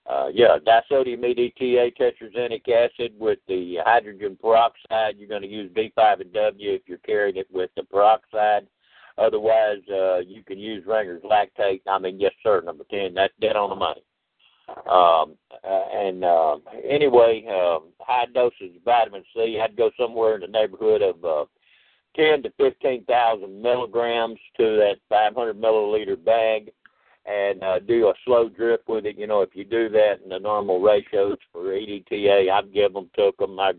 uh, 0.09 0.27
yeah 0.33 0.57
disodium 0.65 1.21
EDTA 1.21 1.91
tetraacetic 1.97 2.67
acid 2.69 3.13
with 3.17 3.39
the 3.47 3.77
hydrogen 3.83 4.37
peroxide. 4.39 5.15
You're 5.17 5.29
going 5.29 5.41
to 5.41 5.47
use 5.47 5.71
D5W 5.71 6.55
if 6.59 6.81
you're 6.85 6.97
carrying 6.99 7.37
it 7.37 7.47
with 7.51 7.71
the 7.75 7.83
peroxide. 7.83 8.67
Otherwise, 9.17 9.81
uh, 9.91 10.19
you 10.19 10.43
can 10.43 10.57
use 10.57 10.85
Ringer's 10.87 11.21
lactate. 11.23 11.81
I 11.87 11.99
mean, 11.99 12.19
yes, 12.19 12.31
sir, 12.41 12.61
number 12.61 12.85
10. 12.89 13.13
That's 13.13 13.33
dead 13.41 13.57
on 13.57 13.69
the 13.69 13.75
money. 13.75 14.01
Um, 14.89 15.35
uh, 15.63 15.85
and 15.93 16.23
uh, 16.23 16.57
anyway, 16.87 17.45
um, 17.47 17.89
high 17.99 18.25
doses 18.33 18.75
of 18.75 18.83
vitamin 18.83 19.23
C. 19.33 19.59
I'd 19.61 19.75
go 19.75 19.91
somewhere 19.99 20.35
in 20.35 20.41
the 20.41 20.47
neighborhood 20.47 21.01
of 21.01 21.23
uh, 21.23 21.45
10 22.15 22.43
to 22.43 22.51
15,000 22.57 23.61
milligrams 23.61 24.39
to 24.57 24.77
that 24.77 24.95
500 25.09 25.59
milliliter 25.59 26.23
bag 26.23 26.71
and 27.25 27.63
uh, 27.63 27.79
do 27.79 28.07
a 28.07 28.13
slow 28.25 28.49
drip 28.49 28.83
with 28.87 29.05
it. 29.05 29.17
You 29.17 29.27
know, 29.27 29.41
if 29.41 29.49
you 29.53 29.63
do 29.63 29.89
that 29.89 30.21
in 30.23 30.29
the 30.29 30.39
normal 30.39 30.81
ratios 30.81 31.37
for 31.51 31.63
EDTA, 31.65 32.49
I've 32.51 32.73
given 32.73 32.93
them, 32.93 33.09
took 33.15 33.37
them. 33.37 33.59
I, 33.59 33.73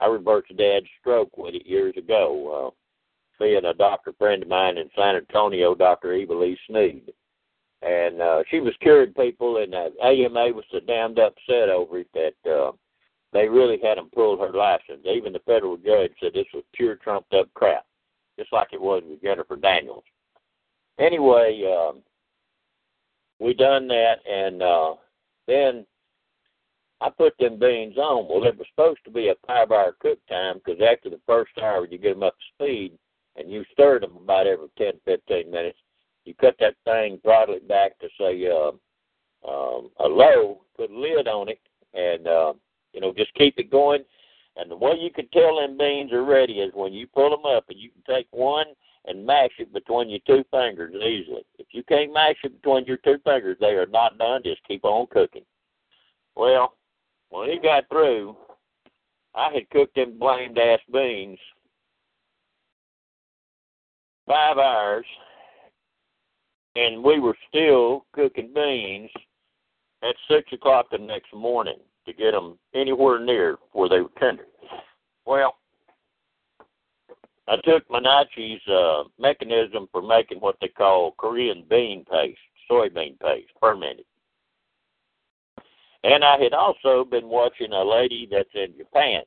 I 0.00 0.06
reversed 0.06 0.56
dad's 0.56 0.86
stroke 1.00 1.36
with 1.36 1.54
it 1.54 1.66
years 1.66 1.94
ago, 1.96 2.72
uh, 2.72 3.42
being 3.42 3.64
a 3.64 3.74
doctor 3.74 4.12
friend 4.18 4.42
of 4.42 4.48
mine 4.48 4.78
in 4.78 4.90
San 4.96 5.16
Antonio, 5.16 5.74
Dr. 5.74 6.14
Eva 6.14 6.34
Lee 6.34 6.58
Snead 6.68 7.12
and 7.82 8.20
uh, 8.20 8.42
she 8.50 8.60
was 8.60 8.74
curing 8.80 9.12
people, 9.12 9.58
and 9.58 9.74
uh, 9.74 9.90
AMA 10.02 10.52
was 10.52 10.64
so 10.70 10.80
damned 10.80 11.18
upset 11.18 11.68
over 11.68 11.98
it 12.00 12.08
that 12.14 12.50
uh, 12.50 12.72
they 13.32 13.48
really 13.48 13.78
had 13.82 13.98
them 13.98 14.10
pull 14.14 14.38
her 14.38 14.52
license. 14.52 15.04
Even 15.04 15.32
the 15.32 15.40
federal 15.40 15.76
judge 15.76 16.12
said 16.20 16.32
this 16.34 16.46
was 16.54 16.64
pure 16.72 16.96
trumped 16.96 17.34
up 17.34 17.48
crap, 17.54 17.84
just 18.38 18.52
like 18.52 18.68
it 18.72 18.80
was 18.80 19.02
with 19.06 19.22
Jennifer 19.22 19.56
Daniels. 19.56 20.04
Anyway, 20.98 21.62
um, 21.66 22.00
we 23.38 23.52
done 23.52 23.86
that, 23.88 24.16
and 24.26 24.62
uh, 24.62 24.94
then 25.46 25.84
I 27.02 27.10
put 27.10 27.36
them 27.38 27.58
beans 27.58 27.98
on. 27.98 28.26
Well, 28.28 28.48
it 28.48 28.56
was 28.56 28.66
supposed 28.74 29.00
to 29.04 29.10
be 29.10 29.28
a 29.28 29.34
five-hour 29.46 29.96
cook 30.00 30.18
time 30.28 30.60
because 30.64 30.80
after 30.80 31.10
the 31.10 31.20
first 31.26 31.52
hour, 31.58 31.86
you 31.86 31.98
get 31.98 32.14
them 32.14 32.22
up 32.22 32.36
to 32.38 32.64
speed, 32.64 32.92
and 33.36 33.50
you 33.50 33.64
stir 33.72 34.00
them 34.00 34.16
about 34.16 34.46
every 34.46 34.68
ten, 34.78 34.92
fifteen 35.04 35.50
minutes 35.50 35.78
you 36.26 36.34
cut 36.34 36.56
that 36.60 36.74
thing, 36.84 37.18
throttle 37.22 37.54
it 37.54 37.68
back 37.68 37.98
to 37.98 38.08
say 38.18 38.46
uh, 38.46 38.72
um, 39.48 39.90
a 40.00 40.06
low, 40.06 40.62
put 40.76 40.90
a 40.90 40.98
lid 40.98 41.28
on 41.28 41.48
it, 41.48 41.60
and 41.94 42.26
uh, 42.26 42.52
you 42.92 43.00
know 43.00 43.12
just 43.16 43.32
keep 43.34 43.58
it 43.58 43.70
going. 43.70 44.02
And 44.56 44.70
the 44.70 44.76
way 44.76 44.96
you 44.98 45.10
can 45.10 45.28
tell 45.28 45.60
them 45.60 45.76
beans 45.76 46.12
are 46.12 46.24
ready 46.24 46.60
is 46.60 46.72
when 46.74 46.92
you 46.92 47.06
pull 47.06 47.30
them 47.30 47.44
up 47.44 47.64
and 47.68 47.78
you 47.78 47.90
can 47.90 48.14
take 48.14 48.26
one 48.30 48.66
and 49.04 49.24
mash 49.24 49.50
it 49.58 49.72
between 49.72 50.08
your 50.08 50.20
two 50.26 50.44
fingers 50.50 50.94
easily. 50.94 51.44
If 51.58 51.66
you 51.72 51.82
can't 51.84 52.12
mash 52.12 52.36
it 52.42 52.60
between 52.62 52.86
your 52.86 52.96
two 52.96 53.18
fingers, 53.22 53.58
they 53.60 53.74
are 53.74 53.86
not 53.86 54.18
done. 54.18 54.42
Just 54.42 54.66
keep 54.66 54.84
on 54.84 55.06
cooking. 55.08 55.44
Well, 56.34 56.74
when 57.28 57.50
he 57.50 57.58
got 57.58 57.88
through, 57.88 58.36
I 59.34 59.52
had 59.52 59.68
cooked 59.70 59.94
them 59.94 60.18
blamed 60.18 60.58
ass 60.58 60.80
beans 60.90 61.38
five 64.26 64.58
hours 64.58 65.06
and 66.76 67.02
we 67.02 67.18
were 67.18 67.36
still 67.48 68.04
cooking 68.12 68.52
beans 68.54 69.10
at 70.02 70.14
six 70.30 70.52
o'clock 70.52 70.86
the 70.90 70.98
next 70.98 71.32
morning 71.34 71.78
to 72.06 72.12
get 72.12 72.32
them 72.32 72.58
anywhere 72.74 73.18
near 73.18 73.56
where 73.72 73.88
they 73.88 74.00
were 74.00 74.10
tender. 74.20 74.44
Well, 75.24 75.56
I 77.48 77.56
took 77.64 77.88
Maangchi's 77.88 78.66
uh, 78.68 79.04
mechanism 79.18 79.88
for 79.90 80.02
making 80.02 80.38
what 80.38 80.56
they 80.60 80.68
call 80.68 81.12
Korean 81.12 81.64
bean 81.68 82.04
paste, 82.10 82.38
soybean 82.70 83.18
paste, 83.20 83.50
fermented. 83.60 84.04
And 86.04 86.24
I 86.24 86.38
had 86.38 86.52
also 86.52 87.04
been 87.04 87.28
watching 87.28 87.72
a 87.72 87.82
lady 87.82 88.28
that's 88.30 88.48
in 88.54 88.76
Japan 88.76 89.22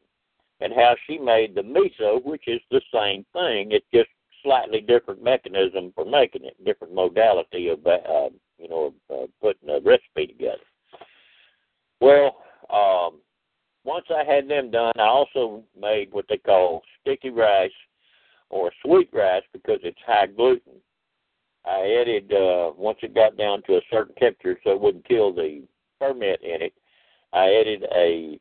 and 0.62 0.74
how 0.74 0.96
she 1.08 1.18
made 1.18 1.56
the 1.56 1.62
miso, 1.62 2.24
which 2.24 2.44
is 2.48 2.62
the 2.70 2.82
same 2.94 3.26
thing. 3.34 3.72
It 3.72 3.84
just 3.94 4.10
slightly 4.44 4.82
different 4.82 5.24
mechanism 5.24 5.92
for 5.96 6.06
making 6.06 6.46
it, 6.46 6.64
different 6.66 6.94
modality 6.94 7.70
of 7.70 7.86
uh, 7.86 8.30
you 8.58 8.70
know 8.70 8.94
uh, 9.12 9.26
putting 9.42 9.70
a 9.70 9.80
recipe 9.80 10.28
together. 10.28 10.58
Well, 12.02 12.38
um, 12.72 13.20
once 13.84 14.06
I 14.10 14.24
had 14.24 14.48
them 14.48 14.72
done, 14.72 14.94
I 14.98 15.08
also 15.08 15.64
made 15.80 16.12
what 16.12 16.26
they 16.30 16.38
call 16.38 16.82
sticky 17.02 17.30
rice 17.30 17.72
or 18.50 18.72
sweet 18.86 19.10
rice 19.14 19.44
because 19.54 19.80
it's 19.84 20.00
high 20.06 20.28
gluten. 20.28 20.74
I 21.66 21.98
added 22.02 22.32
uh, 22.32 22.72
once 22.78 23.00
it 23.02 23.14
got 23.14 23.38
down 23.38 23.62
to 23.64 23.74
a 23.74 23.82
certain 23.92 24.16
temperature 24.16 24.60
so 24.64 24.72
it 24.72 24.82
wouldn't 24.82 25.08
kill 25.08 25.34
the 25.34 25.64
ferment 26.00 26.42
in 26.42 26.62
it. 26.62 26.74
I 27.34 27.54
added 27.54 27.86
a 27.96 28.40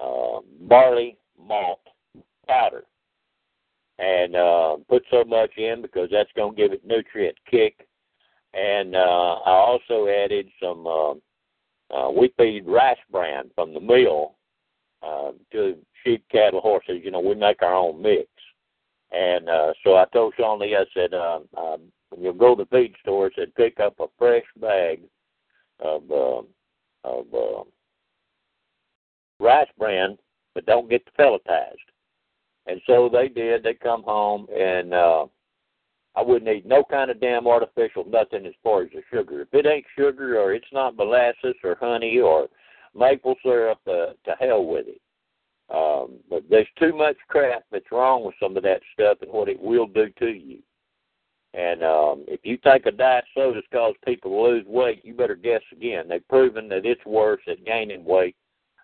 uh, 0.00 0.40
barley 0.62 1.16
malt 1.38 1.80
powder 2.46 2.84
and 4.00 4.34
uh, 4.34 4.76
put 4.88 5.04
so 5.10 5.24
much 5.24 5.50
in 5.56 5.82
because 5.82 6.08
that's 6.10 6.30
going 6.34 6.56
to 6.56 6.62
give 6.62 6.72
it 6.72 6.86
nutrient 6.86 7.36
kick. 7.48 7.86
And 8.54 8.96
uh, 8.96 8.98
I 8.98 9.50
also 9.50 10.08
added 10.08 10.48
some 10.60 10.86
uh, 10.86 11.12
uh, 11.94 12.10
wheat 12.10 12.34
feed 12.38 12.66
rice 12.66 12.96
bran 13.12 13.50
from 13.54 13.74
the 13.74 13.80
mill 13.80 14.36
uh, 15.02 15.32
to 15.52 15.76
sheep, 16.02 16.24
cattle, 16.32 16.60
horses. 16.60 17.00
You 17.04 17.10
know, 17.10 17.20
we 17.20 17.34
make 17.34 17.62
our 17.62 17.74
own 17.74 18.02
mix. 18.02 18.28
And 19.12 19.48
uh, 19.48 19.72
so 19.84 19.96
I 19.96 20.06
told 20.12 20.34
Sean 20.36 20.60
Lee, 20.60 20.76
I 20.76 20.84
said, 20.94 21.14
uh, 21.14 21.40
um, 21.56 21.80
when 22.10 22.22
you 22.22 22.32
go 22.32 22.54
to 22.54 22.64
the 22.64 22.68
feed 22.70 22.94
store, 23.02 23.26
I 23.26 23.30
said, 23.36 23.54
pick 23.54 23.80
up 23.80 24.00
a 24.00 24.06
fresh 24.18 24.44
bag 24.60 25.00
of 25.80 26.10
uh, 26.10 26.42
of 27.02 27.26
uh, 27.34 27.62
rice 29.40 29.68
bran, 29.78 30.16
but 30.54 30.66
don't 30.66 30.90
get 30.90 31.04
the 31.04 31.22
pelletized. 31.22 31.76
And 32.66 32.80
so 32.86 33.08
they 33.12 33.28
did. 33.28 33.62
They 33.62 33.74
come 33.74 34.02
home, 34.02 34.46
and 34.54 34.92
uh, 34.94 35.26
I 36.14 36.22
wouldn't 36.22 36.50
eat 36.50 36.66
no 36.66 36.84
kind 36.84 37.10
of 37.10 37.20
damn 37.20 37.46
artificial 37.46 38.04
nothing 38.04 38.46
as 38.46 38.52
far 38.62 38.82
as 38.82 38.90
the 38.92 39.02
sugar. 39.12 39.42
If 39.42 39.48
it 39.52 39.66
ain't 39.66 39.86
sugar 39.96 40.38
or 40.38 40.52
it's 40.52 40.66
not 40.72 40.96
molasses 40.96 41.54
or 41.64 41.76
honey 41.80 42.18
or 42.18 42.48
maple 42.94 43.36
syrup, 43.42 43.78
uh, 43.86 44.12
to 44.24 44.36
hell 44.38 44.64
with 44.64 44.86
it. 44.88 45.00
Um, 45.72 46.18
but 46.28 46.42
there's 46.50 46.66
too 46.78 46.92
much 46.96 47.16
crap 47.28 47.64
that's 47.70 47.92
wrong 47.92 48.24
with 48.24 48.34
some 48.42 48.56
of 48.56 48.64
that 48.64 48.80
stuff 48.92 49.18
and 49.22 49.32
what 49.32 49.48
it 49.48 49.60
will 49.60 49.86
do 49.86 50.08
to 50.18 50.26
you. 50.26 50.58
And 51.54 51.82
um, 51.82 52.24
if 52.28 52.40
you 52.44 52.58
think 52.62 52.86
a 52.86 52.92
diet 52.92 53.24
soda's 53.34 53.64
cause 53.72 53.94
people 54.04 54.30
to 54.30 54.42
lose 54.42 54.66
weight, 54.66 55.04
you 55.04 55.14
better 55.14 55.34
guess 55.36 55.62
again. 55.72 56.08
They've 56.08 56.26
proven 56.28 56.68
that 56.68 56.86
it's 56.86 57.04
worse 57.04 57.40
at 57.48 57.64
gaining 57.64 58.04
weight 58.04 58.36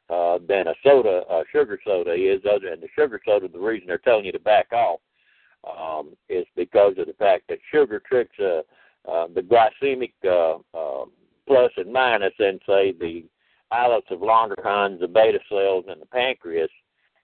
uh, 0.08 0.38
than 0.48 0.68
a 0.68 0.74
soda, 0.82 1.22
a 1.30 1.42
sugar 1.50 1.78
soda 1.84 2.12
is. 2.12 2.40
Other 2.44 2.70
than 2.70 2.80
the 2.80 2.88
sugar 2.94 3.20
soda, 3.24 3.48
the 3.48 3.58
reason 3.58 3.88
they're 3.88 3.98
telling 3.98 4.24
you 4.24 4.32
to 4.32 4.38
back 4.38 4.72
off 4.72 5.00
um, 5.66 6.14
is 6.28 6.46
because 6.54 6.94
of 6.98 7.06
the 7.06 7.14
fact 7.14 7.44
that 7.48 7.58
sugar 7.72 8.02
tricks 8.08 8.38
uh, 8.38 8.62
uh, 9.08 9.28
the 9.34 9.40
glycemic 9.40 10.12
uh, 10.24 10.58
uh, 10.76 11.04
plus 11.46 11.70
and 11.76 11.92
minus 11.92 12.32
in, 12.40 12.58
say, 12.66 12.92
the 12.92 13.24
islets 13.70 14.06
of 14.10 14.20
Langerhans, 14.20 15.00
the 15.00 15.08
beta 15.08 15.38
cells, 15.48 15.84
and 15.88 16.02
the 16.02 16.06
pancreas, 16.06 16.70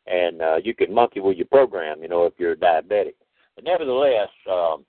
and 0.06 0.42
uh, 0.42 0.56
you 0.62 0.74
can 0.74 0.94
monkey 0.94 1.20
with 1.20 1.36
your 1.36 1.46
program, 1.46 2.02
you 2.02 2.08
know, 2.08 2.24
if 2.24 2.34
you're 2.38 2.56
diabetic. 2.56 3.14
But 3.56 3.64
nevertheless, 3.64 4.28
um, 4.50 4.84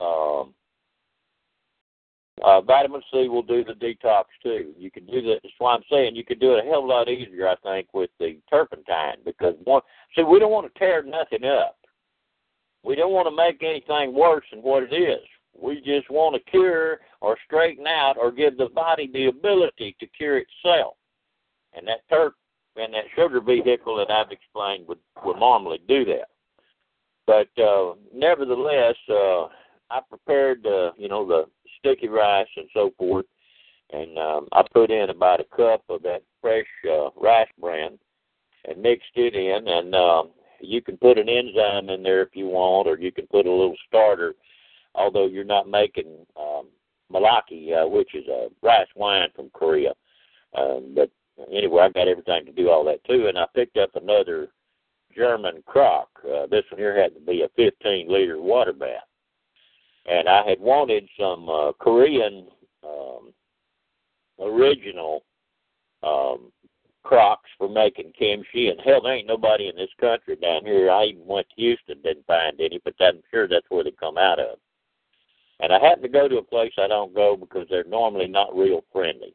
um, 0.00 0.54
uh, 2.44 2.60
vitamin 2.60 3.02
C 3.12 3.28
will 3.28 3.42
do 3.42 3.64
the 3.64 3.72
detox 3.72 4.24
too. 4.42 4.72
You 4.78 4.90
can 4.90 5.06
do 5.06 5.22
that. 5.22 5.40
That's 5.42 5.54
why 5.58 5.74
I'm 5.74 5.82
saying 5.90 6.16
you 6.16 6.24
can 6.24 6.38
do 6.38 6.54
it 6.54 6.64
a 6.64 6.68
hell 6.68 6.80
of 6.80 6.84
a 6.84 6.88
lot 6.88 7.08
easier, 7.08 7.48
I 7.48 7.56
think, 7.56 7.88
with 7.92 8.10
the 8.18 8.38
turpentine 8.50 9.16
because 9.24 9.54
one. 9.64 9.82
See, 10.14 10.22
we 10.22 10.38
don't 10.38 10.52
want 10.52 10.72
to 10.72 10.78
tear 10.78 11.02
nothing 11.02 11.44
up. 11.44 11.76
We 12.82 12.94
don't 12.96 13.12
want 13.12 13.28
to 13.28 13.36
make 13.36 13.62
anything 13.62 14.14
worse 14.14 14.44
than 14.50 14.60
what 14.60 14.82
it 14.82 14.94
is. 14.94 15.20
We 15.60 15.80
just 15.80 16.10
want 16.10 16.34
to 16.34 16.50
cure 16.50 17.00
or 17.20 17.36
straighten 17.44 17.86
out 17.86 18.16
or 18.16 18.30
give 18.30 18.56
the 18.56 18.68
body 18.68 19.10
the 19.12 19.26
ability 19.26 19.96
to 19.98 20.06
cure 20.06 20.38
itself. 20.38 20.94
And 21.74 21.86
that 21.88 22.08
turp 22.10 22.32
and 22.76 22.94
that 22.94 23.04
sugar 23.16 23.40
vehicle 23.40 23.96
that 23.96 24.10
I've 24.10 24.30
explained 24.30 24.86
would 24.88 24.98
would 25.24 25.38
normally 25.38 25.80
do 25.88 26.04
that. 26.04 26.28
But 27.26 27.62
uh, 27.62 27.94
nevertheless, 28.14 28.94
uh, 29.10 29.48
I 29.90 30.00
prepared 30.08 30.66
uh, 30.66 30.92
you 30.96 31.08
know 31.08 31.26
the 31.26 31.44
sticky 31.78 32.08
rice 32.08 32.48
and 32.56 32.68
so 32.74 32.92
forth, 32.98 33.26
and 33.92 34.18
um, 34.18 34.48
I 34.52 34.62
put 34.72 34.90
in 34.90 35.10
about 35.10 35.40
a 35.40 35.56
cup 35.56 35.82
of 35.88 36.02
that 36.02 36.22
fresh 36.40 36.66
uh, 36.90 37.10
rice 37.16 37.48
bran 37.60 37.98
and 38.64 38.82
mixed 38.82 39.12
it 39.14 39.34
in. 39.34 39.68
And 39.68 39.94
um, 39.94 40.30
you 40.60 40.82
can 40.82 40.96
put 40.96 41.18
an 41.18 41.28
enzyme 41.28 41.88
in 41.88 42.02
there 42.02 42.22
if 42.22 42.34
you 42.34 42.46
want, 42.46 42.88
or 42.88 42.98
you 42.98 43.12
can 43.12 43.26
put 43.28 43.46
a 43.46 43.50
little 43.50 43.76
starter. 43.86 44.34
Although 44.94 45.26
you're 45.26 45.44
not 45.44 45.68
making 45.68 46.26
um, 46.36 46.68
makgeolli, 47.12 47.84
uh, 47.84 47.88
which 47.88 48.14
is 48.14 48.26
a 48.28 48.48
rice 48.62 48.88
wine 48.96 49.28
from 49.34 49.50
Korea. 49.50 49.92
Um, 50.56 50.94
but 50.94 51.10
anyway, 51.52 51.82
I 51.82 51.88
got 51.90 52.08
everything 52.08 52.46
to 52.46 52.52
do 52.52 52.70
all 52.70 52.84
that 52.86 53.04
too, 53.04 53.26
and 53.28 53.38
I 53.38 53.46
picked 53.54 53.76
up 53.76 53.90
another 53.94 54.48
German 55.14 55.62
crock. 55.66 56.08
Uh, 56.24 56.46
this 56.46 56.64
one 56.70 56.80
here 56.80 57.00
had 57.00 57.14
to 57.14 57.20
be 57.20 57.42
a 57.42 57.48
15 57.56 58.10
liter 58.10 58.40
water 58.40 58.72
bath 58.72 59.07
and 60.08 60.28
I 60.28 60.48
had 60.48 60.60
wanted 60.60 61.08
some 61.18 61.48
uh, 61.48 61.72
Korean 61.78 62.46
um, 62.82 63.32
original 64.40 65.24
um, 66.02 66.50
crocks 67.02 67.50
for 67.58 67.68
making 67.68 68.12
kimchi. 68.18 68.68
And 68.68 68.80
hell, 68.80 69.02
there 69.02 69.14
ain't 69.14 69.26
nobody 69.26 69.68
in 69.68 69.76
this 69.76 69.90
country 70.00 70.36
down 70.36 70.64
here. 70.64 70.90
I 70.90 71.04
even 71.04 71.26
went 71.26 71.48
to 71.50 71.62
Houston, 71.62 72.00
didn't 72.02 72.26
find 72.26 72.58
any, 72.60 72.80
but 72.84 72.94
I'm 73.00 73.22
sure 73.30 73.46
that's 73.46 73.66
where 73.68 73.84
they 73.84 73.92
come 73.92 74.18
out 74.18 74.38
of. 74.38 74.58
And 75.60 75.72
I 75.72 75.78
happened 75.80 76.04
to 76.04 76.08
go 76.08 76.28
to 76.28 76.38
a 76.38 76.42
place 76.42 76.72
I 76.78 76.86
don't 76.86 77.14
go 77.14 77.36
because 77.36 77.66
they're 77.68 77.84
normally 77.84 78.28
not 78.28 78.56
real 78.56 78.84
friendly. 78.92 79.34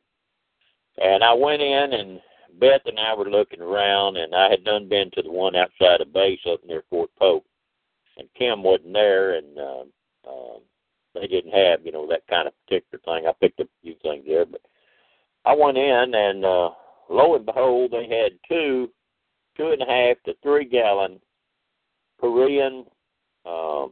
And 1.01 1.23
I 1.23 1.33
went 1.33 1.61
in, 1.61 1.93
and 1.93 2.21
Beth 2.59 2.81
and 2.85 2.99
I 2.99 3.13
were 3.15 3.29
looking 3.29 3.61
around, 3.61 4.17
and 4.17 4.33
I 4.33 4.49
had 4.49 4.63
done 4.63 4.87
been 4.87 5.11
to 5.11 5.21
the 5.21 5.31
one 5.31 5.55
outside 5.55 6.01
of 6.01 6.13
base 6.13 6.39
up 6.49 6.61
near 6.65 6.83
Fort 6.89 7.09
Polk, 7.19 7.43
and 8.17 8.27
Kim 8.37 8.63
wasn't 8.63 8.93
there, 8.93 9.35
and 9.35 9.57
uh, 9.57 9.83
um, 10.27 10.61
they 11.13 11.27
didn't 11.27 11.51
have, 11.51 11.85
you 11.85 11.91
know, 11.91 12.07
that 12.07 12.27
kind 12.27 12.47
of 12.47 12.53
particular 12.65 13.01
thing. 13.05 13.27
I 13.27 13.33
picked 13.39 13.59
up 13.59 13.67
a 13.67 13.81
few 13.81 13.95
things 14.01 14.25
there, 14.27 14.45
but 14.45 14.61
I 15.45 15.55
went 15.55 15.77
in 15.77 16.13
and 16.15 16.45
uh, 16.45 16.69
lo 17.09 17.35
and 17.35 17.45
behold, 17.45 17.91
they 17.91 18.07
had 18.07 18.33
two, 18.47 18.89
two 19.57 19.67
and 19.67 19.81
a 19.81 19.85
half 19.85 20.17
to 20.25 20.33
three 20.41 20.65
gallon 20.65 21.19
Korean 22.19 22.85
uh, 23.45 23.87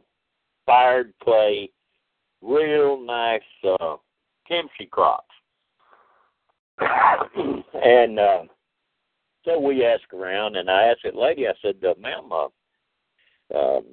fired 0.66 1.12
clay, 1.22 1.70
real 2.40 3.00
nice 3.00 3.40
uh, 3.80 3.96
kimchi 4.48 4.86
crocks. 4.90 5.26
and 6.80 8.18
uh, 8.18 8.42
so 9.44 9.58
we 9.60 9.84
asked 9.84 10.12
around, 10.12 10.56
and 10.56 10.70
I 10.70 10.84
asked 10.84 11.00
that 11.04 11.16
lady, 11.16 11.46
I 11.46 11.52
said, 11.60 11.76
uh, 11.84 11.94
ma'am, 12.00 12.30
uh, 12.32 12.48
um, 13.58 13.84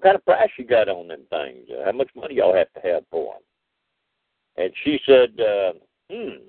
what 0.00 0.02
kind 0.02 0.16
of 0.16 0.24
price 0.24 0.50
you 0.58 0.64
got 0.64 0.88
on 0.88 1.08
them 1.08 1.20
things? 1.28 1.68
Uh, 1.70 1.84
how 1.84 1.92
much 1.92 2.08
money 2.16 2.36
y'all 2.36 2.54
have 2.54 2.72
to 2.72 2.80
have 2.88 3.02
for 3.10 3.34
them? 3.34 4.64
And 4.64 4.72
she 4.82 4.98
said, 5.04 5.38
uh, 5.38 5.72
hmm, 6.10 6.42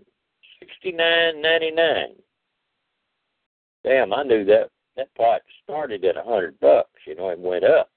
sixty 0.59 0.91
nine 0.91 1.41
ninety 1.41 1.71
nine. 1.71 2.15
Damn, 3.83 4.13
I 4.13 4.23
knew 4.23 4.45
that 4.45 4.69
that 4.95 5.13
pot 5.15 5.41
started 5.63 6.05
at 6.05 6.17
a 6.17 6.23
hundred 6.23 6.59
bucks, 6.61 7.01
you 7.05 7.15
know, 7.15 7.29
and 7.29 7.43
went 7.43 7.65
up. 7.65 7.89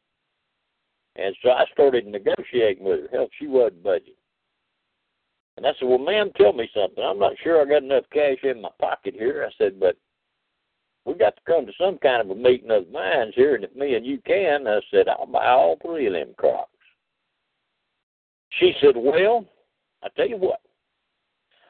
And 1.17 1.37
so 1.43 1.51
I 1.51 1.65
started 1.73 2.07
negotiating 2.07 2.85
with 2.85 3.03
her. 3.03 3.09
Hell, 3.13 3.29
she 3.39 3.47
wasn't 3.47 3.85
budging. 3.85 4.15
And 5.57 5.67
I 5.67 5.71
said, 5.79 5.89
Well, 5.89 5.99
ma'am, 5.99 6.31
tell 6.37 6.53
me 6.53 6.69
something. 6.75 7.05
I'm 7.05 7.21
not 7.21 7.35
sure 7.45 7.63
I 7.63 7.69
got 7.69 7.85
enough 7.85 8.05
cash 8.13 8.39
in 8.43 8.61
my 8.61 8.71
pocket 8.81 9.15
here. 9.17 9.49
I 9.49 9.53
said, 9.57 9.79
But 9.79 9.97
we 11.05 11.15
got 11.15 11.37
to 11.37 11.43
come 11.47 11.67
to 11.67 11.73
some 11.79 11.99
kind 11.99 12.23
of 12.23 12.31
a 12.31 12.41
meeting 12.41 12.71
of 12.71 12.91
minds 12.91 13.35
here, 13.35 13.55
and 13.55 13.65
if 13.65 13.75
me 13.75 13.95
and 13.95 14.07
you 14.07 14.19
can, 14.27 14.67
I 14.67 14.81
said, 14.91 15.09
I'll 15.09 15.27
buy 15.27 15.49
all 15.49 15.77
three 15.83 16.07
of 16.07 16.13
them 16.15 16.35
crops. 16.37 16.71
She 18.59 18.73
said, 18.81 18.95
Well, 18.97 19.45
I 20.03 20.09
tell 20.17 20.29
you 20.29 20.37
what, 20.37 20.61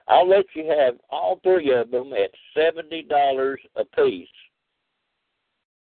I'll 0.08 0.28
let 0.28 0.44
you 0.54 0.66
have 0.66 0.94
all 1.10 1.40
three 1.42 1.72
of 1.72 1.90
them 1.90 2.12
at 2.12 2.30
seventy 2.56 3.02
dollars 3.02 3.60
a 3.76 3.84
piece, 3.84 4.28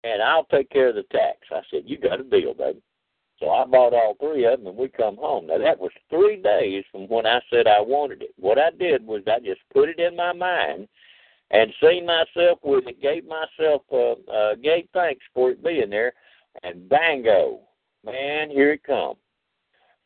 and 0.05 0.23
I'll 0.23 0.45
take 0.45 0.71
care 0.71 0.89
of 0.89 0.95
the 0.95 1.05
tax. 1.11 1.39
I 1.51 1.61
said, 1.71 1.83
You 1.85 1.99
got 1.99 2.21
a 2.21 2.25
deal, 2.25 2.55
baby. 2.55 2.81
So 3.39 3.51
I 3.51 3.65
bought 3.65 3.93
all 3.93 4.17
three 4.21 4.45
of 4.47 4.61
them, 4.61 4.69
and 4.69 4.77
we 4.77 4.89
come 4.89 5.17
home. 5.17 5.49
Now 5.49 5.59
that 5.59 5.79
was 5.79 5.91
three 6.09 6.41
days 6.41 6.85
from 6.93 7.09
when 7.09 7.27
I 7.27 7.41
said 7.51 7.67
I 7.67 7.81
wanted 7.81 8.23
it. 8.23 8.31
What 8.39 8.59
I 8.59 8.71
did 8.71 9.05
was 9.05 9.23
I 9.27 9.41
just 9.41 9.61
put 9.75 9.89
it 9.89 9.99
in 9.99 10.15
my 10.15 10.33
mind 10.33 10.87
and 11.53 11.73
seen 11.83 12.07
myself 12.07 12.59
with 12.63 12.87
it, 12.87 13.01
gave 13.01 13.25
myself 13.27 13.83
uh, 13.93 14.13
uh 14.31 14.55
gave 14.57 14.89
thanks 14.93 15.25
for 15.35 15.51
it 15.51 15.63
being 15.63 15.91
there, 15.91 16.13
and 16.63 16.89
bango, 16.89 17.61
man, 18.05 18.51
here 18.51 18.73
it 18.73 18.83
come. 18.85 19.15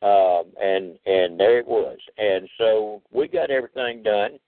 Um, 0.02 0.52
and 0.60 0.98
and 1.06 1.40
there 1.40 1.58
it 1.58 1.66
was. 1.66 1.96
And 2.18 2.48
so 2.58 3.02
we 3.10 3.28
got 3.28 3.50
everything 3.50 4.02
done. 4.02 4.38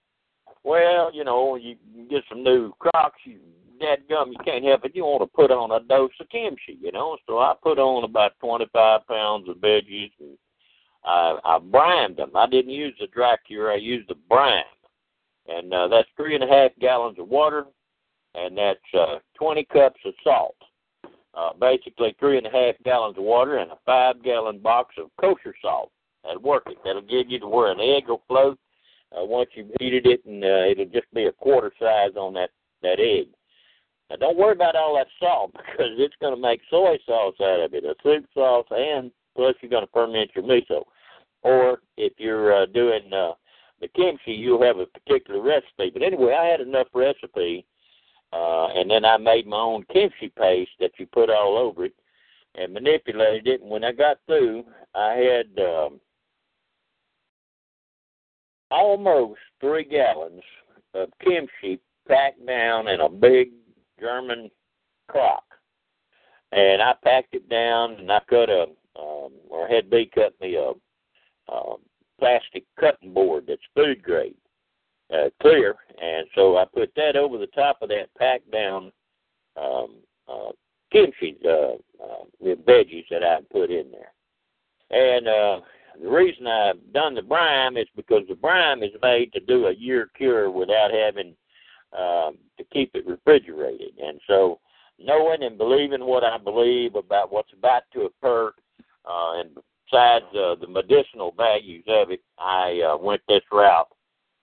Well, 0.63 1.11
you 1.15 1.25
know, 1.25 1.57
you 1.57 1.77
get 2.11 2.25
some 2.29 2.43
new 2.43 2.73
crocs, 2.79 3.21
you 3.25 3.39
dead 3.81 4.01
gum, 4.09 4.31
you 4.31 4.39
can't 4.45 4.65
help 4.65 4.85
it. 4.85 4.95
You 4.95 5.05
want 5.05 5.23
to 5.23 5.35
put 5.35 5.51
on 5.51 5.71
a 5.71 5.85
dose 5.87 6.11
of 6.21 6.29
kimchi, 6.29 6.79
you 6.81 6.93
know. 6.93 7.17
So 7.27 7.39
I 7.39 7.55
put 7.63 7.79
on 7.79 8.05
about 8.05 8.33
twenty 8.41 8.67
five 8.73 9.07
pounds 9.07 9.49
of 9.49 9.57
veggies 9.57 10.11
and 10.21 10.37
I 11.05 11.39
I 11.45 11.59
brined 11.59 12.17
them. 12.17 12.33
I 12.35 12.47
didn't 12.47 12.73
use 12.73 12.95
the 13.01 13.07
dry 13.07 13.37
cure, 13.47 13.73
I 13.73 13.77
used 13.77 14.09
the 14.09 14.17
brine 14.29 14.65
and 15.49 15.73
uh, 15.73 15.89
that's 15.89 16.09
three 16.17 16.35
and 16.35 16.45
a 16.45 16.47
half 16.47 16.71
gallons 16.81 17.19
of 17.19 17.29
water, 17.29 17.65
and 18.35 18.57
that's 18.57 18.79
uh, 18.95 19.19
20 19.39 19.65
cups 19.73 20.01
of 20.05 20.15
salt. 20.23 20.57
Uh, 21.35 21.51
basically, 21.61 22.15
three 22.19 22.37
and 22.37 22.47
a 22.47 22.51
half 22.51 22.75
gallons 22.85 23.17
of 23.17 23.25
water 23.25 23.59
and 23.59 23.71
a 23.71 23.79
five 23.87 24.23
gallon 24.23 24.59
box 24.59 24.95
of 24.99 25.11
kosher 25.21 25.55
salt. 25.63 25.91
That'll 26.25 26.43
work 26.43 26.65
it. 26.67 26.79
That'll 26.85 27.03
give 27.03 27.29
you 27.31 27.39
to 27.41 27.47
where 27.47 27.71
an 27.71 27.81
egg 27.81 28.09
will 28.09 28.23
float, 28.27 28.59
uh, 29.13 29.25
once 29.25 29.51
you've 29.55 29.71
heated 29.79 30.07
it, 30.07 30.25
and 30.27 30.43
uh, 30.43 30.71
it'll 30.71 30.87
just 30.87 31.13
be 31.15 31.27
a 31.27 31.33
quarter 31.33 31.73
size 31.79 32.17
on 32.17 32.35
that 32.35 32.51
that 32.83 32.99
egg. 32.99 33.29
Now, 34.11 34.17
don't 34.17 34.39
worry 34.39 34.53
about 34.53 34.77
all 34.77 34.97
that 34.97 35.07
salt 35.21 35.53
because 35.53 35.93
it's 35.99 36.15
going 36.21 36.35
to 36.35 36.41
make 36.41 36.61
soy 36.71 36.99
sauce 37.07 37.37
out 37.41 37.61
of 37.61 37.75
it, 37.75 37.85
a 37.85 37.95
soup 38.03 38.27
sauce, 38.35 38.67
and 38.71 39.11
plus 39.37 39.55
you're 39.61 39.71
going 39.71 39.85
to 39.85 39.93
ferment 39.93 40.31
your 40.35 40.45
miso. 40.45 40.83
Or 41.43 41.79
if 41.97 42.15
you're 42.19 42.63
uh, 42.63 42.67
doing 42.67 43.13
uh, 43.13 43.33
kimchi, 43.87 44.33
you'll 44.33 44.63
have 44.63 44.79
a 44.79 44.87
particular 44.87 45.41
recipe. 45.41 45.91
But 45.93 46.03
anyway, 46.03 46.35
I 46.35 46.47
had 46.47 46.61
enough 46.61 46.89
recipe, 46.93 47.65
uh, 48.33 48.69
and 48.75 48.91
then 48.91 49.05
I 49.05 49.17
made 49.17 49.47
my 49.47 49.59
own 49.59 49.85
kimchi 49.93 50.33
paste 50.37 50.73
that 50.81 50.91
you 50.99 51.07
put 51.07 51.31
all 51.31 51.57
over 51.57 51.85
it 51.85 51.95
and 52.57 52.75
manipulated 52.75 53.47
it. 53.47 53.61
And 53.61 53.71
when 53.71 53.85
I 53.85 53.93
got 53.93 54.19
through, 54.27 54.65
I 54.95 55.13
had 55.13 55.65
um, 55.65 56.01
almost 58.71 59.39
three 59.61 59.85
gallons 59.85 60.43
of 60.95 61.11
kimchi 61.25 61.79
packed 62.09 62.45
down 62.47 62.89
in 62.89 63.01
a 63.01 63.09
big 63.09 63.51
German 64.01 64.51
crock. 65.09 65.45
And 66.51 66.81
I 66.81 66.95
packed 67.05 67.35
it 67.35 67.49
down, 67.49 67.93
and 67.95 68.11
I 68.11 68.21
cut 68.29 68.49
a, 68.49 68.63
um, 68.99 69.33
or 69.49 69.69
had 69.69 69.91
B 69.91 70.11
cut 70.13 70.35
me 70.41 70.57
a, 70.57 70.73
a 71.53 71.75
plastic 72.19 72.65
cutting 72.79 73.13
board 73.13 73.45
that's 73.47 73.61
food 73.75 74.03
grade, 74.03 74.35
uh, 75.13 75.31
clear, 75.41 75.75
and 76.01 76.27
so 76.35 76.57
I 76.57 76.65
put 76.65 76.93
that 76.97 77.17
over 77.17 77.39
the 77.39 77.47
top 77.49 77.79
of 77.83 77.89
that 77.89 78.15
packed 78.19 78.51
down 78.51 78.93
um, 79.57 79.97
uh, 80.29 80.51
kimchi 80.93 81.37
uh, 81.45 81.75
uh, 82.03 82.25
veggies 82.43 83.05
that 83.11 83.25
I 83.25 83.39
put 83.51 83.71
in 83.71 83.91
there. 83.91 84.13
And 84.91 85.29
uh, 85.29 85.61
the 86.03 86.09
reason 86.09 86.47
I've 86.47 86.93
done 86.93 87.15
the 87.15 87.23
brine 87.23 87.77
is 87.77 87.89
because 87.97 88.23
the 88.29 88.35
brine 88.35 88.83
is 88.83 88.91
made 89.03 89.33
to 89.33 89.41
do 89.41 89.67
a 89.67 89.75
year 89.75 90.11
cure 90.17 90.51
without 90.51 90.91
having 90.93 91.35
um, 91.93 92.39
to 92.57 92.65
keep 92.73 92.91
it 92.95 93.07
refrigerated. 93.07 93.93
And 94.03 94.21
so, 94.27 94.61
knowing 94.99 95.43
and 95.43 95.59
believing 95.59 96.05
what 96.05 96.25
I 96.25 96.39
believe 96.39 96.95
about 96.95 97.33
what's 97.33 97.53
about 97.53 97.83
to 97.93 98.03
occur, 98.03 98.53
uh, 99.05 99.41
and 99.41 99.51
besides 99.91 100.25
uh, 100.35 100.55
the 100.61 100.67
medicinal 100.69 101.33
values 101.37 101.85
of 101.89 102.11
it, 102.11 102.21
I 102.39 102.81
uh, 102.93 102.97
went 102.97 103.23
this 103.29 103.43
route 103.53 103.89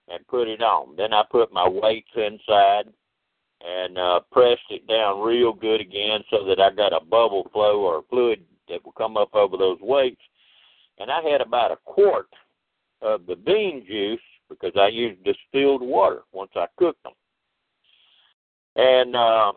and 0.08 0.26
put 0.28 0.48
it 0.48 0.62
on. 0.62 0.96
Then 0.96 1.12
I 1.12 1.22
put 1.30 1.52
my 1.52 1.68
weights 1.68 2.10
inside 2.14 2.84
and 3.60 3.98
uh, 3.98 4.20
pressed 4.30 4.60
it 4.70 4.86
down 4.86 5.20
real 5.20 5.52
good 5.52 5.80
again 5.80 6.20
so 6.30 6.44
that 6.44 6.60
I 6.60 6.74
got 6.74 6.92
a 6.92 7.04
bubble 7.04 7.48
flow 7.52 7.80
or 7.80 8.04
fluid 8.10 8.44
that 8.68 8.84
will 8.84 8.92
come 8.92 9.16
up 9.16 9.34
over 9.34 9.56
those 9.56 9.78
weights. 9.80 10.20
And 10.98 11.10
I 11.10 11.20
had 11.22 11.40
about 11.40 11.72
a 11.72 11.78
quart 11.84 12.28
of 13.02 13.26
the 13.26 13.36
bean 13.36 13.84
juice 13.86 14.20
because 14.48 14.72
I 14.76 14.88
used 14.88 15.24
distilled 15.24 15.82
water 15.82 16.22
once 16.32 16.52
I 16.54 16.66
cooked 16.78 17.02
them. 17.02 17.12
And 18.76 19.16
uh, 19.16 19.52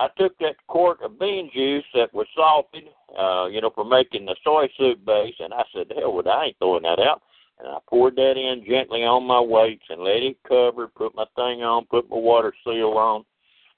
I 0.00 0.08
took 0.16 0.36
that 0.38 0.56
quart 0.66 1.02
of 1.02 1.18
bean 1.18 1.50
juice 1.54 1.84
that 1.92 2.12
was 2.14 2.26
salted, 2.34 2.84
uh, 3.18 3.48
you 3.48 3.60
know, 3.60 3.70
for 3.74 3.84
making 3.84 4.24
the 4.24 4.34
soy 4.42 4.66
soup 4.78 5.04
base, 5.04 5.34
and 5.38 5.52
I 5.52 5.62
said, 5.74 5.88
the 5.90 5.94
hell 5.96 6.14
with 6.14 6.26
I 6.26 6.46
ain't 6.46 6.56
throwing 6.58 6.84
that 6.84 6.98
out. 6.98 7.20
And 7.58 7.68
I 7.68 7.76
poured 7.86 8.16
that 8.16 8.38
in 8.38 8.64
gently 8.66 9.04
on 9.04 9.24
my 9.24 9.38
weights 9.38 9.84
and 9.90 10.00
let 10.00 10.22
it 10.22 10.38
cover, 10.48 10.88
put 10.88 11.14
my 11.14 11.26
thing 11.36 11.62
on, 11.62 11.84
put 11.84 12.08
my 12.08 12.16
water 12.16 12.54
seal 12.64 12.92
on, 12.96 13.26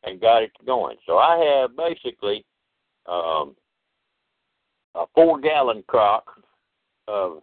and 0.04 0.20
got 0.20 0.44
it 0.44 0.52
going. 0.64 0.96
So 1.06 1.18
I 1.18 1.38
have 1.38 1.76
basically 1.76 2.44
um, 3.06 3.56
a 4.94 5.06
four 5.16 5.40
gallon 5.40 5.82
crock 5.88 6.40
of 7.08 7.42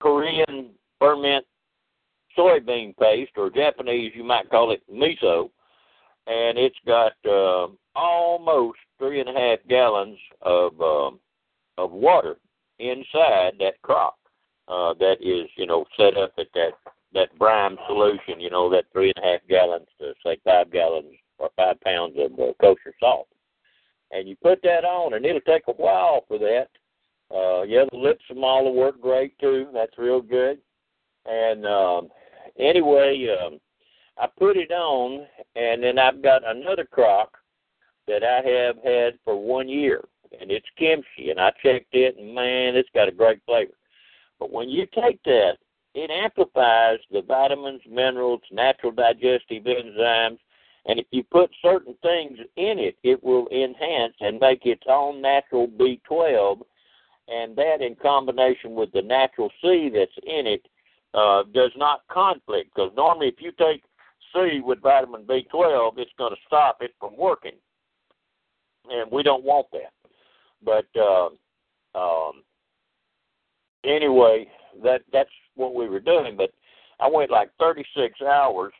Korean 0.00 0.70
ferment 0.98 1.44
soybean 2.38 2.96
paste, 2.96 3.32
or 3.36 3.50
Japanese, 3.50 4.12
you 4.14 4.24
might 4.24 4.48
call 4.48 4.70
it 4.70 4.82
miso, 4.90 5.50
and 6.26 6.58
it's 6.58 6.78
got 6.86 7.12
uh, 7.28 7.68
almost 7.94 8.78
three 8.98 9.20
and 9.20 9.28
a 9.28 9.32
half 9.32 9.58
gallons 9.68 10.18
of 10.42 10.80
um, 10.80 11.20
of 11.78 11.92
water 11.92 12.36
inside 12.78 13.52
that 13.58 13.80
crock 13.82 14.16
uh, 14.68 14.94
that 14.94 15.16
is, 15.20 15.48
you 15.56 15.66
know, 15.66 15.84
set 15.96 16.16
up 16.16 16.32
at 16.38 16.48
that 16.54 16.72
that 17.14 17.38
brine 17.38 17.76
solution, 17.86 18.40
you 18.40 18.50
know, 18.50 18.68
that 18.68 18.84
three 18.92 19.12
and 19.14 19.24
a 19.24 19.28
half 19.32 19.40
gallons 19.48 19.86
to 19.98 20.12
say 20.24 20.36
five 20.44 20.70
gallons 20.70 21.14
or 21.38 21.50
five 21.56 21.80
pounds 21.80 22.14
of 22.18 22.32
uh, 22.38 22.52
kosher 22.60 22.94
salt. 23.00 23.28
And 24.10 24.28
you 24.28 24.36
put 24.36 24.60
that 24.62 24.84
on, 24.84 25.14
and 25.14 25.24
it'll 25.24 25.40
take 25.40 25.62
a 25.68 25.72
while 25.72 26.24
for 26.28 26.38
that. 26.38 26.68
Uh, 27.34 27.62
yeah, 27.62 27.84
the 27.90 27.98
lip 27.98 28.18
will 28.30 28.74
work 28.74 29.00
great 29.00 29.38
too. 29.38 29.66
That's 29.72 29.96
real 29.98 30.20
good. 30.20 30.58
And 31.24 31.66
um, 31.66 32.08
anyway, 32.58 33.26
um, 33.44 33.58
I 34.18 34.26
put 34.38 34.56
it 34.56 34.70
on, 34.70 35.26
and 35.54 35.82
then 35.82 35.98
I've 35.98 36.22
got 36.22 36.42
another 36.46 36.84
crock 36.84 37.36
that 38.06 38.22
I 38.22 38.48
have 38.48 38.76
had 38.82 39.18
for 39.24 39.36
one 39.36 39.68
year, 39.68 40.04
and 40.40 40.50
it's 40.50 40.66
kimchi. 40.78 41.30
And 41.30 41.40
I 41.40 41.52
checked 41.62 41.92
it, 41.94 42.16
and 42.16 42.34
man, 42.34 42.76
it's 42.76 42.88
got 42.94 43.08
a 43.08 43.12
great 43.12 43.40
flavor. 43.46 43.72
But 44.38 44.52
when 44.52 44.68
you 44.68 44.86
take 44.94 45.22
that, 45.24 45.56
it 45.94 46.10
amplifies 46.10 46.98
the 47.10 47.22
vitamins, 47.22 47.80
minerals, 47.88 48.42
natural 48.52 48.92
digestive 48.92 49.64
enzymes, 49.64 50.38
and 50.86 51.00
if 51.00 51.06
you 51.10 51.24
put 51.24 51.50
certain 51.62 51.94
things 52.00 52.38
in 52.56 52.78
it, 52.78 52.96
it 53.02 53.22
will 53.22 53.48
enhance 53.48 54.14
and 54.20 54.38
make 54.38 54.64
its 54.64 54.84
own 54.88 55.20
natural 55.20 55.66
B12. 55.66 56.60
And 57.28 57.56
that, 57.56 57.80
in 57.80 57.96
combination 57.96 58.74
with 58.74 58.92
the 58.92 59.02
natural 59.02 59.50
C 59.60 59.90
that's 59.92 60.16
in 60.24 60.46
it, 60.46 60.62
uh, 61.12 61.42
does 61.52 61.72
not 61.76 62.06
conflict. 62.08 62.70
Because 62.74 62.92
normally, 62.96 63.28
if 63.28 63.40
you 63.40 63.50
take 63.58 63.82
C 64.32 64.60
with 64.64 64.82
vitamin 64.82 65.24
B12, 65.24 65.98
it's 65.98 66.10
going 66.18 66.32
to 66.32 66.40
stop 66.46 66.78
it 66.80 66.92
from 66.98 67.16
working, 67.16 67.56
and 68.90 69.10
we 69.10 69.22
don't 69.22 69.44
want 69.44 69.66
that. 69.72 69.92
But 70.62 70.86
uh, 70.98 71.28
um, 71.98 72.42
anyway, 73.84 74.48
that 74.82 75.02
that's 75.12 75.30
what 75.54 75.74
we 75.74 75.88
were 75.88 76.00
doing. 76.00 76.36
But 76.36 76.50
I 77.00 77.08
went 77.08 77.30
like 77.30 77.50
36 77.58 78.20
hours, 78.22 78.72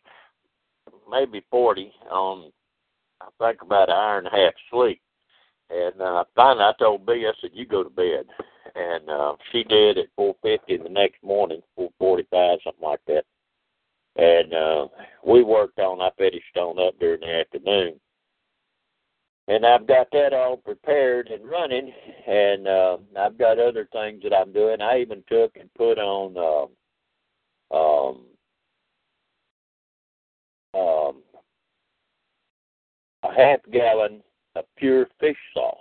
maybe 1.10 1.44
40 1.50 1.92
on 2.10 2.52
I 3.20 3.28
think 3.38 3.62
about 3.62 3.88
an 3.88 3.96
hour 3.96 4.18
and 4.18 4.26
a 4.26 4.30
half 4.30 4.52
sleep. 4.70 5.00
And 5.70 6.00
uh, 6.00 6.24
finally, 6.34 6.64
I 6.64 6.72
told 6.78 7.06
B, 7.06 7.26
I 7.26 7.32
said, 7.40 7.50
"You 7.52 7.66
go 7.66 7.82
to 7.82 7.90
bed," 7.90 8.26
and 8.74 9.08
uh, 9.10 9.34
she 9.50 9.64
did 9.64 9.98
at 9.98 10.14
4:50 10.18 10.82
the 10.82 10.88
next 10.88 11.22
morning, 11.22 11.60
4:45, 11.78 12.58
something 12.62 12.82
like 12.82 13.00
that 13.06 13.24
and 14.16 14.54
uh, 14.54 14.88
we 15.24 15.42
worked 15.42 15.78
on. 15.78 16.00
I 16.00 16.10
finished 16.16 16.56
on 16.56 16.78
up 16.78 16.98
during 16.98 17.20
the 17.20 17.40
afternoon, 17.40 18.00
and 19.48 19.66
I've 19.66 19.86
got 19.86 20.08
that 20.12 20.32
all 20.32 20.56
prepared 20.56 21.28
and 21.28 21.48
running. 21.48 21.92
And 22.26 22.66
uh, 22.66 22.96
I've 23.18 23.38
got 23.38 23.58
other 23.58 23.88
things 23.92 24.22
that 24.22 24.34
I'm 24.34 24.52
doing. 24.52 24.80
I 24.80 25.00
even 25.00 25.22
took 25.28 25.56
and 25.56 25.72
put 25.74 25.98
on 25.98 26.70
uh, 27.72 27.76
um, 27.76 28.24
um, 30.74 31.22
a 33.22 33.34
half 33.34 33.60
gallon 33.72 34.22
of 34.54 34.64
pure 34.76 35.06
fish 35.20 35.36
sauce. 35.52 35.76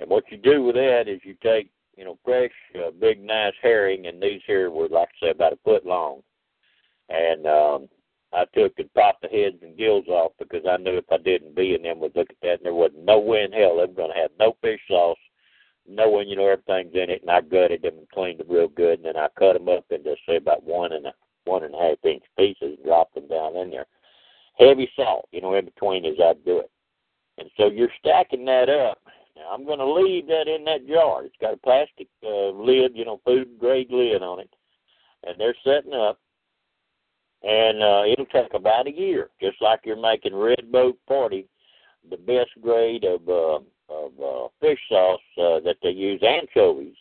And 0.00 0.10
what 0.10 0.24
you 0.30 0.36
do 0.36 0.62
with 0.62 0.76
that 0.76 1.04
is 1.08 1.20
you 1.24 1.34
take, 1.42 1.70
you 1.96 2.04
know, 2.04 2.18
fresh, 2.24 2.52
uh, 2.76 2.90
big, 3.00 3.20
nice 3.20 3.54
herring, 3.60 4.06
and 4.06 4.22
these 4.22 4.40
here 4.46 4.70
were, 4.70 4.88
like 4.88 5.08
I 5.20 5.26
said, 5.26 5.36
about 5.36 5.54
a 5.54 5.58
foot 5.64 5.84
long 5.84 6.22
and 7.08 7.46
um, 7.46 7.88
I 8.32 8.44
took 8.54 8.78
and 8.78 8.92
popped 8.94 9.22
the 9.22 9.28
heads 9.28 9.56
and 9.62 9.76
gills 9.76 10.06
off 10.08 10.32
because 10.38 10.64
I 10.68 10.76
knew 10.76 10.98
if 10.98 11.10
I 11.10 11.18
didn't, 11.18 11.54
B 11.54 11.74
and 11.74 11.84
them 11.84 12.00
would 12.00 12.14
look 12.14 12.30
at 12.30 12.36
that 12.42 12.58
and 12.58 12.64
there 12.64 12.74
wasn't 12.74 13.04
no 13.04 13.18
way 13.18 13.44
in 13.44 13.52
hell 13.52 13.76
they 13.76 13.86
were 13.86 13.92
going 13.92 14.12
to 14.12 14.20
have 14.20 14.30
no 14.38 14.56
fish 14.60 14.80
sauce, 14.88 15.18
knowing 15.88 16.28
you 16.28 16.36
know 16.36 16.46
everything's 16.46 16.94
in 16.94 17.10
it. 17.10 17.22
And 17.22 17.30
I 17.30 17.40
gutted 17.40 17.82
them 17.82 17.98
and 17.98 18.10
cleaned 18.10 18.40
them 18.40 18.50
real 18.50 18.68
good, 18.68 18.98
and 18.98 19.06
then 19.06 19.16
I 19.16 19.28
cut 19.38 19.54
them 19.54 19.68
up 19.68 19.86
into 19.90 20.14
say 20.26 20.36
about 20.36 20.64
one 20.64 20.92
and 20.92 21.06
a 21.06 21.14
one 21.44 21.64
and 21.64 21.74
a 21.74 21.78
half 21.78 22.04
inch 22.04 22.22
pieces 22.36 22.76
and 22.76 22.84
dropped 22.84 23.14
them 23.14 23.26
down 23.28 23.56
in 23.56 23.70
there. 23.70 23.86
Heavy 24.58 24.90
salt, 24.94 25.26
you 25.32 25.40
know, 25.40 25.54
in 25.54 25.64
between 25.64 26.04
as 26.04 26.20
I 26.22 26.34
do 26.44 26.58
it. 26.58 26.70
And 27.38 27.48
so 27.56 27.68
you're 27.68 27.88
stacking 27.98 28.44
that 28.44 28.68
up. 28.68 28.98
Now 29.34 29.50
I'm 29.52 29.64
going 29.64 29.78
to 29.78 29.90
leave 29.90 30.26
that 30.26 30.48
in 30.48 30.64
that 30.64 30.86
jar. 30.86 31.24
It's 31.24 31.36
got 31.40 31.54
a 31.54 31.58
plastic 31.58 32.08
uh, 32.22 32.50
lid, 32.50 32.92
you 32.94 33.06
know, 33.06 33.20
food 33.24 33.58
grade 33.58 33.90
lid 33.90 34.22
on 34.22 34.40
it, 34.40 34.50
and 35.24 35.40
they're 35.40 35.54
setting 35.64 35.94
up 35.94 36.18
and 37.42 37.82
uh, 37.82 38.02
it'll 38.06 38.26
take 38.26 38.54
about 38.54 38.86
a 38.86 38.92
year, 38.92 39.30
just 39.40 39.60
like 39.60 39.80
you're 39.84 40.00
making 40.00 40.34
Red 40.34 40.72
Boat 40.72 40.98
Party, 41.06 41.46
the 42.10 42.16
best 42.16 42.50
grade 42.60 43.04
of 43.04 43.28
uh, 43.28 43.60
of 43.90 44.12
uh, 44.22 44.48
fish 44.60 44.78
sauce 44.88 45.20
uh, 45.38 45.60
that 45.60 45.76
they 45.82 45.90
use 45.90 46.22
anchovies. 46.22 46.96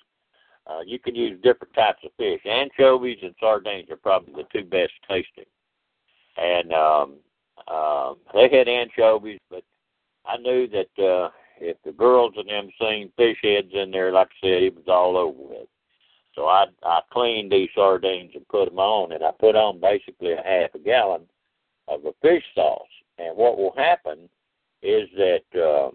Uh, 0.68 0.82
you 0.86 1.00
can 1.00 1.16
use 1.16 1.40
different 1.44 1.74
types 1.74 2.00
of 2.04 2.12
fish. 2.18 2.42
Anchovies 2.46 3.20
and 3.22 3.34
sardines 3.40 3.90
are 3.90 3.98
probably 3.98 4.34
the 4.34 4.48
two 4.52 4.66
best 4.66 4.92
tasting. 5.08 5.46
And 6.38 6.74
um, 6.74 7.16
uh, 7.68 8.14
they 8.34 8.50
had 8.56 8.68
anchovies, 8.68 9.40
but 9.50 9.64
I 10.26 10.38
knew 10.38 10.68
that 10.68 11.04
uh, 11.04 11.30
if 11.60 11.78
the 11.84 11.94
girls 11.94 12.34
and 12.38 12.50
them 12.50 12.70
seen 12.80 13.12
fish 13.18 13.38
heads 13.42 13.72
in 13.74 13.92
there, 13.92 14.12
like 14.12 14.28
I 14.28 14.48
said, 14.48 14.64
it 14.64 14.76
was 14.76 14.86
all 14.88 15.18
over 15.18 15.40
with. 15.40 15.68
So 16.38 16.46
I 16.46 16.66
I 16.84 17.02
cleaned 17.12 17.52
these 17.52 17.70
sardines 17.74 18.32
and 18.36 18.48
put 18.48 18.70
them 18.70 18.78
on, 18.78 19.12
and 19.12 19.24
I 19.24 19.32
put 19.40 19.56
on 19.56 19.82
basically 19.82 20.34
a 20.34 20.44
half 20.46 20.76
a 20.76 20.80
gallon 20.80 21.24
of 21.88 22.06
a 22.06 22.14
fish 22.22 22.44
sauce. 22.54 22.88
And 23.18 23.36
what 23.36 23.58
will 23.58 23.74
happen 23.76 24.30
is 24.84 25.10
that, 25.18 25.60
uh, 25.60 25.90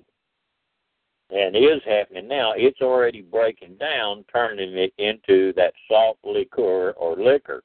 and 1.31 1.55
is 1.55 1.81
happening 1.87 2.27
now, 2.27 2.53
it's 2.57 2.81
already 2.81 3.23
breaking 3.23 3.77
down, 3.77 4.25
turning 4.33 4.77
it 4.77 4.93
into 4.99 5.53
that 5.55 5.75
salt 5.89 6.19
liquor 6.25 6.91
or 6.93 7.17
liquor 7.17 7.63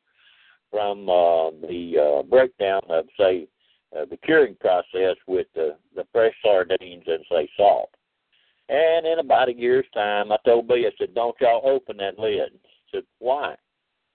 from 0.69 1.09
uh, 1.09 1.49
the 1.67 2.19
uh, 2.19 2.23
breakdown 2.23 2.81
of, 2.89 3.05
say, 3.19 3.47
uh, 3.97 4.05
the 4.05 4.17
curing 4.17 4.55
process 4.59 5.15
with 5.25 5.47
the, 5.55 5.75
the 5.95 6.05
fresh 6.11 6.35
sardines 6.43 7.03
and, 7.07 7.25
say, 7.31 7.49
salt. 7.57 7.89
And 8.69 9.07
in 9.07 9.19
about 9.19 9.49
a 9.49 9.55
year's 9.55 9.85
time, 9.93 10.31
I 10.31 10.37
told 10.45 10.67
B, 10.67 10.85
I 10.85 10.91
said, 10.99 11.15
don't 11.15 11.35
y'all 11.41 11.61
open 11.63 11.97
that 11.97 12.19
lid. 12.19 12.51
Said, 12.91 13.03
why? 13.19 13.55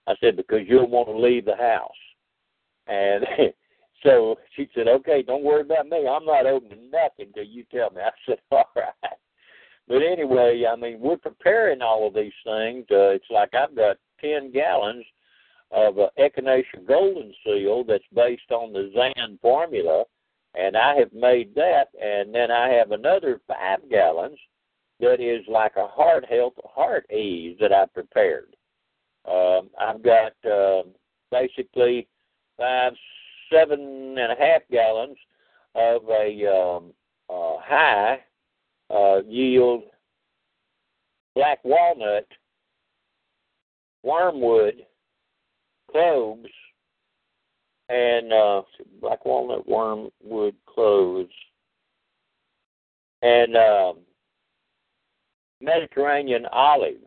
I 0.06 0.14
said, 0.20 0.36
because 0.36 0.60
you'll 0.66 0.88
want 0.88 1.08
to 1.08 1.18
leave 1.18 1.44
the 1.44 1.56
house. 1.56 1.90
And 2.86 3.24
so 4.02 4.36
she 4.56 4.68
said, 4.74 4.88
okay, 4.88 5.22
don't 5.22 5.44
worry 5.44 5.62
about 5.62 5.88
me. 5.88 6.06
I'm 6.08 6.24
not 6.24 6.46
opening 6.46 6.90
nothing 6.90 7.26
until 7.28 7.44
you 7.44 7.64
tell 7.70 7.90
me. 7.90 8.00
I 8.04 8.10
said, 8.26 8.38
all 8.50 8.64
right. 8.76 9.16
But 9.88 10.02
anyway, 10.02 10.64
I 10.70 10.76
mean, 10.76 11.00
we're 11.00 11.16
preparing 11.16 11.82
all 11.82 12.06
of 12.06 12.14
these 12.14 12.32
things. 12.44 12.86
Uh, 12.90 13.10
it's 13.10 13.30
like 13.30 13.52
I've 13.54 13.74
got 13.74 13.96
10 14.20 14.52
gallons 14.52 15.04
of 15.70 15.98
uh, 15.98 16.08
Echinacea 16.18 16.86
Golden 16.86 17.32
Seal 17.44 17.84
that's 17.84 18.04
based 18.14 18.50
on 18.50 18.72
the 18.72 18.92
Zan 18.94 19.38
formula 19.42 20.04
and 20.54 20.76
I 20.76 20.96
have 20.96 21.12
made 21.12 21.54
that, 21.54 21.88
and 22.00 22.34
then 22.34 22.50
I 22.50 22.68
have 22.68 22.90
another 22.90 23.40
five 23.48 23.78
gallons 23.90 24.38
that 25.00 25.20
is 25.20 25.44
like 25.48 25.76
a 25.76 25.86
heart 25.86 26.24
health, 26.28 26.54
heart 26.64 27.10
ease 27.10 27.56
that 27.60 27.72
I 27.72 27.86
prepared. 27.86 28.54
Um, 29.30 29.70
I've 29.80 30.02
got 30.02 30.32
uh, 30.50 30.82
basically 31.30 32.08
five, 32.58 32.92
seven 33.52 34.16
and 34.18 34.32
a 34.32 34.36
half 34.38 34.62
gallons 34.70 35.16
of 35.74 36.02
a 36.08 36.46
um, 36.46 36.92
uh, 37.30 37.56
high 37.60 38.20
uh, 38.90 39.22
yield 39.26 39.84
black 41.34 41.60
walnut, 41.64 42.26
wormwood, 44.02 44.84
cloves, 45.90 46.48
and 47.88 48.32
uh, 48.32 48.62
black 49.00 49.24
walnut 49.24 49.68
wormwood 49.68 50.54
cloves 50.66 51.32
and 53.22 53.56
um, 53.56 53.98
Mediterranean 55.60 56.46
olive, 56.46 56.98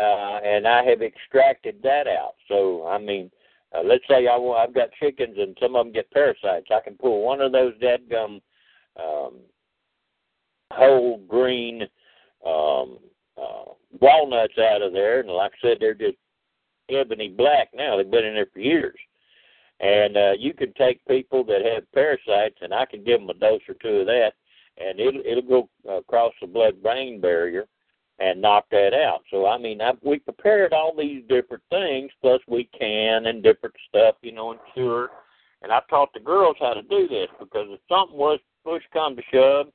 uh, 0.00 0.40
and 0.44 0.66
I 0.66 0.82
have 0.84 1.02
extracted 1.02 1.76
that 1.82 2.06
out. 2.06 2.34
So 2.48 2.86
I 2.86 2.98
mean, 2.98 3.30
uh, 3.74 3.82
let's 3.84 4.04
say 4.08 4.26
I 4.26 4.36
I've 4.36 4.74
got 4.74 4.88
chickens 5.00 5.36
and 5.38 5.56
some 5.60 5.76
of 5.76 5.84
them 5.84 5.92
get 5.92 6.10
parasites. 6.10 6.68
I 6.70 6.80
can 6.82 6.94
pull 6.94 7.22
one 7.22 7.40
of 7.40 7.52
those 7.52 7.74
dead 7.80 8.00
gum 8.10 8.40
um, 8.98 9.34
whole 10.72 11.18
green 11.28 11.82
um, 12.46 12.98
uh, 13.36 13.72
walnuts 14.00 14.58
out 14.58 14.82
of 14.82 14.92
there, 14.92 15.20
and 15.20 15.28
like 15.28 15.52
I 15.62 15.68
said, 15.68 15.76
they're 15.80 15.94
just 15.94 16.16
ebony 16.90 17.28
black 17.28 17.68
now. 17.74 17.96
They've 17.96 18.10
been 18.10 18.24
in 18.24 18.34
there 18.34 18.48
for 18.52 18.60
years. 18.60 18.98
And 19.80 20.16
uh, 20.16 20.32
you 20.38 20.52
can 20.52 20.74
take 20.74 21.04
people 21.06 21.42
that 21.44 21.64
have 21.64 21.90
parasites, 21.92 22.58
and 22.60 22.74
I 22.74 22.84
can 22.84 23.02
give 23.02 23.20
them 23.20 23.30
a 23.30 23.34
dose 23.34 23.62
or 23.66 23.74
two 23.74 24.00
of 24.00 24.06
that, 24.06 24.32
and 24.76 25.00
it'll 25.00 25.22
it'll 25.24 25.42
go 25.42 25.70
across 25.88 26.34
the 26.40 26.46
blood-brain 26.46 27.20
barrier 27.20 27.66
and 28.20 28.40
knock 28.40 28.66
that 28.70 28.92
out. 28.94 29.22
So 29.30 29.46
I 29.46 29.58
mean, 29.58 29.80
I, 29.80 29.92
we 30.02 30.18
prepared 30.18 30.72
all 30.72 30.94
these 30.96 31.22
different 31.28 31.62
things, 31.70 32.10
plus 32.20 32.40
we 32.46 32.68
can 32.78 33.26
and 33.26 33.42
different 33.42 33.74
stuff, 33.88 34.16
you 34.22 34.32
know, 34.32 34.52
and 34.52 34.60
cure. 34.74 35.10
And 35.62 35.72
I 35.72 35.80
taught 35.90 36.12
the 36.14 36.20
girls 36.20 36.56
how 36.60 36.74
to 36.74 36.82
do 36.82 37.08
this 37.08 37.28
because 37.38 37.66
if 37.70 37.80
something 37.88 38.16
was 38.16 38.38
push 38.64 38.82
come 38.92 39.16
to 39.16 39.22
shove, 39.32 39.66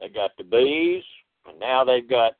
they 0.00 0.08
got 0.08 0.30
the 0.38 0.44
bees, 0.44 1.04
and 1.46 1.58
now 1.58 1.84
they've 1.84 2.08
got 2.08 2.32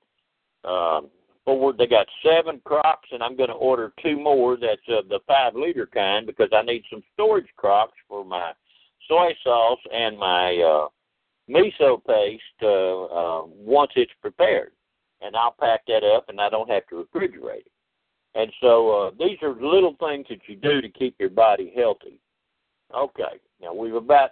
um, 0.65 1.09
forward. 1.45 1.79
They 1.79 1.87
got 1.87 2.07
seven 2.25 2.61
crocks, 2.65 3.09
and 3.13 3.23
I'm 3.23 3.37
going 3.37 3.49
to 3.49 3.55
order 3.55 3.93
two 4.03 4.19
more. 4.19 4.57
That's 4.57 4.81
uh, 4.89 5.03
the 5.09 5.21
five 5.27 5.55
liter 5.55 5.87
kind 5.87 6.27
because 6.27 6.49
I 6.53 6.63
need 6.63 6.83
some 6.91 7.03
storage 7.15 7.49
crocks 7.57 7.97
for 8.09 8.25
my 8.25 8.53
soy 9.09 9.33
sauce 9.43 9.81
and 9.93 10.19
my 10.19 10.57
uh, 10.57 10.89
miso 11.49 12.05
paste 12.07 12.43
uh, 12.63 13.05
uh, 13.05 13.43
once 13.47 13.93
it's 13.97 14.13
prepared, 14.21 14.73
and 15.23 15.37
I'll 15.37 15.55
pack 15.59 15.83
that 15.87 16.05
up, 16.05 16.29
and 16.29 16.41
I 16.41 16.49
don't 16.49 16.71
have 16.71 16.87
to 16.89 17.07
refrigerate 17.15 17.67
it. 17.67 17.73
And 18.35 18.53
so 18.61 18.91
uh, 18.91 19.11
these 19.19 19.39
are 19.43 19.55
little 19.55 19.97
things 19.99 20.27
that 20.31 20.41
you 20.47 20.57
do 20.57 20.81
to 20.81 20.89
keep 20.89 21.17
your 21.19 21.31
body 21.31 21.73
healthy. 21.75 22.21
Okay, 22.95 23.41
now 23.61 23.75
we've 23.75 23.95
about 23.95 24.31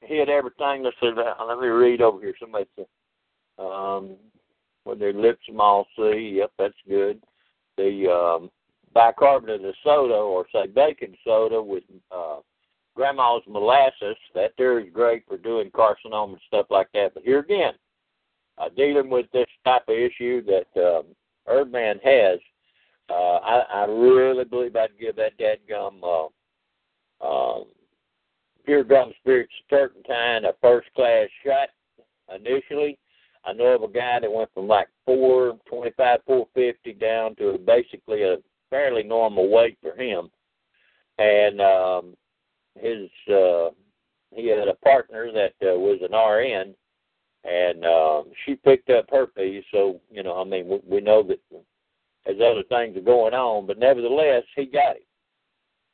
hit 0.00 0.28
everything. 0.28 0.82
Let's 0.82 0.96
see. 1.00 1.10
Let 1.14 1.60
me 1.60 1.66
read 1.66 2.00
over 2.00 2.20
here. 2.20 2.34
Somebody 2.38 2.66
said. 2.76 2.86
Um, 3.58 4.16
with 4.88 4.98
their 4.98 5.12
Liposomal 5.12 5.84
C. 5.96 6.36
Yep, 6.38 6.52
that's 6.58 6.74
good. 6.88 7.20
The 7.76 8.10
um, 8.10 8.50
bicarbonate 8.94 9.64
of 9.64 9.74
soda, 9.84 10.14
or 10.14 10.46
say 10.52 10.66
baking 10.66 11.16
soda 11.24 11.62
with 11.62 11.84
uh, 12.10 12.38
grandma's 12.96 13.42
molasses. 13.46 14.16
That 14.34 14.52
there 14.58 14.80
is 14.80 14.86
great 14.92 15.24
for 15.28 15.36
doing 15.36 15.70
carcinoma 15.70 16.30
and 16.30 16.40
stuff 16.48 16.66
like 16.70 16.88
that. 16.94 17.14
But 17.14 17.22
here 17.22 17.40
again, 17.40 17.74
uh, 18.60 18.68
dealing 18.76 19.10
with 19.10 19.26
this 19.32 19.46
type 19.64 19.82
of 19.88 19.96
issue 19.96 20.42
that 20.44 20.80
um, 20.80 21.04
Erdman 21.48 22.02
has, 22.02 22.38
uh, 23.10 23.36
I, 23.36 23.62
I 23.72 23.84
really 23.84 24.44
believe 24.44 24.76
I'd 24.76 24.98
give 25.00 25.16
that 25.16 25.38
dead 25.38 25.58
gum 25.68 26.02
uh, 26.02 26.26
um, 27.24 27.64
pure 28.64 28.84
gum 28.84 29.12
spirits 29.20 29.52
turpentine 29.70 30.44
a 30.44 30.52
first 30.60 30.88
class 30.94 31.28
shot 31.44 31.68
initially 32.34 32.98
I 33.48 33.52
know 33.52 33.74
of 33.74 33.82
a 33.82 33.88
guy 33.88 34.20
that 34.20 34.32
went 34.32 34.52
from 34.52 34.66
like 34.66 34.88
four 35.06 35.58
twenty 35.66 35.90
five, 35.96 36.20
four 36.26 36.46
fifty 36.54 36.92
down 36.92 37.34
to 37.36 37.58
basically 37.66 38.22
a 38.22 38.36
fairly 38.68 39.02
normal 39.02 39.48
weight 39.48 39.78
for 39.80 39.96
him. 39.96 40.28
And 41.18 41.60
um 41.60 42.14
his 42.78 43.08
uh 43.32 43.70
he 44.34 44.48
had 44.48 44.68
a 44.68 44.74
partner 44.84 45.32
that 45.32 45.54
uh, 45.62 45.78
was 45.78 46.00
an 46.02 46.14
RN 46.14 46.74
and 47.44 47.84
um 47.84 48.24
she 48.44 48.54
picked 48.54 48.90
up 48.90 49.06
herpes, 49.10 49.64
so 49.72 50.00
you 50.10 50.22
know, 50.22 50.40
I 50.40 50.44
mean 50.44 50.68
we, 50.68 50.80
we 50.96 51.00
know 51.00 51.22
that 51.24 51.40
as 52.26 52.36
other 52.36 52.62
things 52.68 52.96
are 52.96 53.00
going 53.00 53.34
on, 53.34 53.66
but 53.66 53.78
nevertheless 53.78 54.44
he 54.56 54.66
got 54.66 54.96
it. 54.96 55.06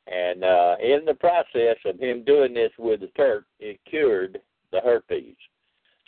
And 0.07 0.43
uh 0.43 0.75
in 0.81 1.05
the 1.05 1.13
process 1.13 1.77
of 1.85 1.99
him 1.99 2.23
doing 2.23 2.53
this 2.53 2.71
with 2.77 3.01
the 3.01 3.07
Turk, 3.15 3.45
it 3.59 3.79
cured 3.89 4.39
the 4.71 4.81
herpes. 4.81 5.35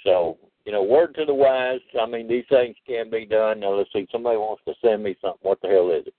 So 0.04 0.38
you 0.68 0.74
know, 0.74 0.84
word 0.84 1.16
to 1.16 1.24
the 1.24 1.34
wise. 1.34 1.80
I 2.00 2.06
mean, 2.06 2.28
these 2.28 2.44
things 2.50 2.76
can 2.86 3.10
be 3.10 3.26
done. 3.26 3.62
Now, 3.62 3.70
let's 3.78 3.90
see. 3.94 4.06
Somebody 4.12 4.36
wants 4.36 4.62
to 4.68 4.74
send 4.84 5.02
me 5.02 5.16
something. 5.22 5.40
What 5.42 5.62
the 5.62 5.70
hell 5.70 5.92
is 5.92 6.04
it? 6.06 6.14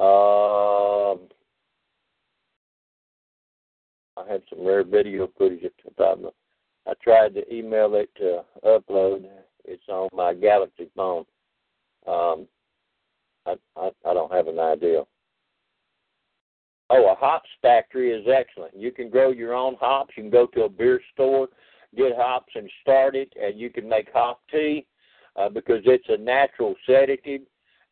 Um, 0.00 1.28
I 4.16 4.32
had 4.32 4.42
some 4.50 4.66
rare 4.66 4.82
video 4.82 5.30
footage 5.38 5.62
at 5.62 5.70
the 5.84 5.92
time. 6.02 6.26
I 6.86 6.92
tried 7.02 7.34
to 7.34 7.54
email 7.54 7.94
it 7.94 8.10
to 8.16 8.44
upload. 8.64 9.26
It's 9.64 9.88
on 9.88 10.08
my 10.14 10.34
Galaxy 10.34 10.88
phone. 10.94 11.24
Um, 12.06 12.46
I, 13.46 13.54
I 13.76 13.90
I 14.04 14.14
don't 14.14 14.32
have 14.32 14.46
an 14.46 14.58
idea. 14.58 15.02
Oh, 16.88 17.10
a 17.10 17.14
hops 17.16 17.48
factory 17.62 18.12
is 18.12 18.26
excellent. 18.32 18.76
You 18.76 18.92
can 18.92 19.10
grow 19.10 19.30
your 19.30 19.54
own 19.54 19.74
hops. 19.80 20.14
You 20.16 20.22
can 20.22 20.30
go 20.30 20.46
to 20.46 20.62
a 20.64 20.68
beer 20.68 21.00
store 21.14 21.48
get 21.96 22.16
hops 22.16 22.52
and 22.54 22.70
start 22.82 23.14
it, 23.14 23.32
and 23.40 23.58
you 23.58 23.70
can 23.70 23.88
make 23.88 24.08
hop 24.12 24.40
tea 24.50 24.86
uh, 25.36 25.48
because 25.48 25.80
it's 25.84 26.08
a 26.08 26.16
natural 26.16 26.74
sedative, 26.86 27.42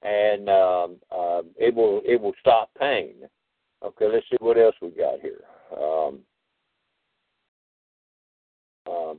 and 0.02 0.48
um, 0.48 0.96
uh, 1.10 1.42
it 1.56 1.74
will 1.74 2.02
it 2.04 2.20
will 2.20 2.34
stop 2.40 2.70
pain. 2.78 3.14
Okay, 3.84 4.06
let's 4.12 4.26
see 4.30 4.36
what 4.40 4.58
else 4.58 4.74
we 4.80 4.90
got 4.90 5.20
here. 5.20 5.40
Um, 5.76 6.20
um, 8.90 9.18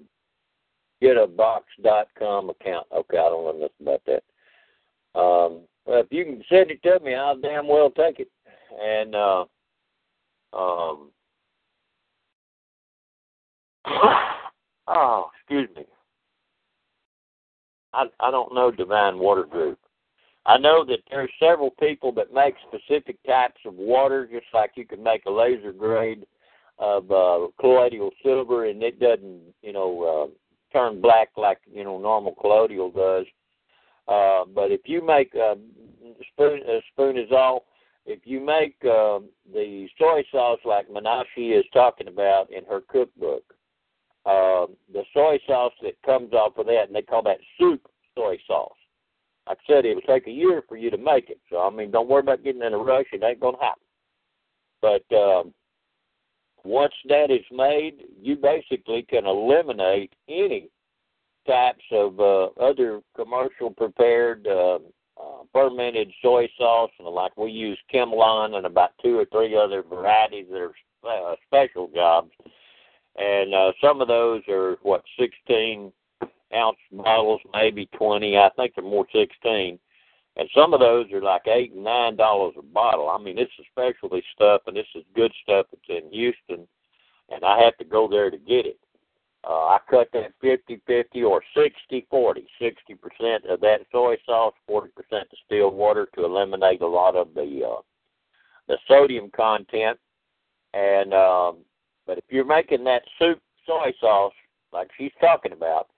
get 1.01 1.17
a 1.17 1.27
box.com 1.27 2.49
account. 2.49 2.87
Okay, 2.93 3.17
I 3.17 3.29
don't 3.29 3.45
know 3.45 3.51
nothing 3.51 3.69
about 3.81 4.01
that. 4.05 4.23
Um, 5.19 5.61
well, 5.85 6.01
if 6.01 6.07
you 6.11 6.25
can 6.25 6.43
send 6.49 6.71
it 6.71 6.81
to 6.83 6.99
me, 7.03 7.13
I'll 7.15 7.39
damn 7.39 7.67
well 7.67 7.91
take 7.91 8.19
it. 8.19 8.29
And 8.81 9.15
uh, 9.15 9.45
um, 10.53 11.09
Oh, 14.87 15.31
excuse 15.39 15.69
me. 15.75 15.85
I 17.93 18.05
I 18.19 18.31
don't 18.31 18.53
know 18.53 18.71
Divine 18.71 19.17
Water 19.17 19.43
Group. 19.43 19.79
I 20.45 20.57
know 20.59 20.85
that 20.85 20.99
there 21.09 21.21
are 21.21 21.29
several 21.39 21.71
people 21.71 22.11
that 22.13 22.33
make 22.33 22.53
specific 22.67 23.17
types 23.23 23.59
of 23.65 23.73
water, 23.73 24.29
just 24.31 24.45
like 24.53 24.71
you 24.75 24.85
can 24.85 25.01
make 25.01 25.25
a 25.25 25.31
laser 25.31 25.71
grade 25.71 26.25
of 26.77 27.09
uh, 27.11 27.47
colloidal 27.59 28.11
silver, 28.23 28.65
and 28.65 28.83
it 28.83 28.99
doesn't, 28.99 29.41
you 29.61 29.73
know, 29.73 30.29
uh, 30.29 30.77
turn 30.77 31.01
black 31.01 31.29
like 31.37 31.59
you 31.71 31.83
know 31.83 31.97
normal 31.97 32.35
colloidal 32.35 32.91
does. 32.91 33.25
Uh, 34.07 34.45
but 34.53 34.71
if 34.71 34.81
you 34.85 35.05
make 35.05 35.33
uh, 35.35 35.55
spoon, 36.33 36.61
uh, 36.67 36.79
spoon 36.91 37.17
is 37.17 37.31
all. 37.31 37.65
If 38.05 38.19
you 38.23 38.39
make 38.39 38.75
uh, 38.83 39.19
the 39.51 39.87
soy 39.97 40.23
sauce 40.31 40.59
like 40.63 40.87
Maangchi 40.89 41.57
is 41.57 41.65
talking 41.73 42.07
about 42.07 42.51
in 42.51 42.63
her 42.65 42.81
cookbook, 42.87 43.43
uh, 44.25 44.67
the 44.93 45.03
soy 45.11 45.39
sauce 45.47 45.73
that 45.81 45.99
comes 46.05 46.33
off 46.33 46.57
of 46.57 46.67
that, 46.67 46.83
and 46.87 46.95
they 46.95 47.01
call 47.01 47.23
that 47.23 47.39
soup 47.59 47.81
soy 48.15 48.37
sauce. 48.45 48.77
Like 49.47 49.57
I 49.67 49.73
said, 49.73 49.85
it 49.85 49.95
will 49.95 50.01
take 50.01 50.27
a 50.27 50.31
year 50.31 50.63
for 50.67 50.77
you 50.77 50.91
to 50.91 50.97
make 50.97 51.29
it. 51.29 51.39
So 51.49 51.61
I 51.61 51.69
mean, 51.69 51.89
don't 51.89 52.09
worry 52.09 52.21
about 52.21 52.43
getting 52.43 52.63
in 52.63 52.73
a 52.73 52.77
rush; 52.77 53.05
it 53.11 53.23
ain't 53.23 53.39
gonna 53.39 53.57
happen. 53.59 53.81
But 54.81 55.15
um, 55.15 55.53
once 56.65 56.93
that 57.07 57.31
is 57.31 57.45
made, 57.51 58.03
you 58.19 58.35
basically 58.35 59.03
can 59.03 59.25
eliminate 59.25 60.11
any 60.27 60.69
types 61.47 61.83
of 61.91 62.19
uh, 62.19 62.45
other 62.59 63.01
commercial 63.15 63.69
prepared 63.69 64.47
uh, 64.47 64.79
uh, 65.21 65.43
fermented 65.53 66.11
soy 66.21 66.49
sauce, 66.57 66.91
and 66.99 67.07
like 67.07 67.37
we 67.37 67.51
use 67.51 67.77
Kimlan 67.93 68.55
and 68.55 68.65
about 68.65 68.91
two 69.01 69.17
or 69.17 69.25
three 69.25 69.55
other 69.55 69.83
varieties 69.83 70.47
that 70.49 70.57
are 70.57 71.31
uh, 71.31 71.35
special 71.45 71.89
jobs. 71.93 72.31
And 73.15 73.53
uh, 73.53 73.71
some 73.79 74.01
of 74.01 74.07
those 74.07 74.41
are 74.49 74.77
what 74.81 75.03
16 75.19 75.91
ounce 76.53 76.77
bottles, 76.91 77.41
maybe 77.53 77.87
20. 77.97 78.37
I 78.37 78.49
think 78.55 78.73
they're 78.75 78.83
more 78.83 79.05
16. 79.13 79.79
And 80.37 80.49
some 80.53 80.73
of 80.73 80.81
those 80.81 81.11
are 81.13 81.21
like 81.21 81.47
eight 81.47 81.71
and 81.73 81.83
nine 81.83 82.17
dollars 82.17 82.55
a 82.57 82.61
bottle. 82.61 83.09
I 83.09 83.17
mean, 83.17 83.37
this 83.37 83.49
is 83.57 83.65
specialty 83.71 84.23
stuff, 84.33 84.61
and 84.67 84.75
this 84.75 84.87
is 84.93 85.03
good 85.15 85.31
stuff. 85.43 85.67
It's 85.71 85.83
in 85.87 86.11
Houston, 86.11 86.67
and 87.29 87.45
I 87.45 87.59
have 87.63 87.77
to 87.77 87.85
go 87.85 88.07
there 88.09 88.29
to 88.29 88.37
get 88.37 88.65
it. 88.65 88.77
Uh, 89.47 89.67
I 89.67 89.77
cut 89.89 90.09
that 90.13 90.33
50-50 90.43 91.23
or 91.23 91.41
60-40. 91.55 92.45
60% 92.59 93.45
of 93.47 93.61
that 93.61 93.81
soy 93.91 94.17
sauce, 94.25 94.55
40% 94.67 94.89
distilled 95.29 95.75
water 95.75 96.07
to 96.15 96.25
eliminate 96.25 96.81
a 96.81 96.87
lot 96.87 97.15
of 97.15 97.33
the 97.35 97.61
uh, 97.63 97.81
the 98.67 98.77
sodium 98.87 99.29
content. 99.35 99.99
And 100.73 101.13
um, 101.13 101.57
but 102.07 102.17
if 102.17 102.25
you're 102.29 102.43
making 102.43 102.83
that 102.85 103.03
soup 103.19 103.39
soy 103.65 103.93
sauce 104.01 104.33
like 104.73 104.89
she's 104.97 105.11
talking 105.21 105.53
about, 105.53 105.89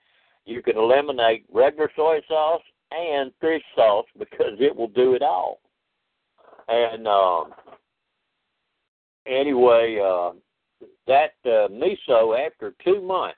you 0.46 0.62
can 0.62 0.78
eliminate 0.78 1.46
regular 1.52 1.90
soy 1.96 2.20
sauce 2.28 2.62
and 2.92 3.32
fish 3.42 3.64
sauce 3.76 4.06
because 4.18 4.54
it 4.60 4.76
will 4.76 4.88
do 4.90 5.14
it 5.14 5.22
all. 5.22 5.60
And 6.68 7.08
um, 7.08 7.54
anyway, 9.26 10.00
uh, 10.04 10.32
that 11.08 11.34
uh, 11.46 11.68
miso 11.70 12.38
after 12.46 12.74
two 12.84 13.02
months 13.02 13.38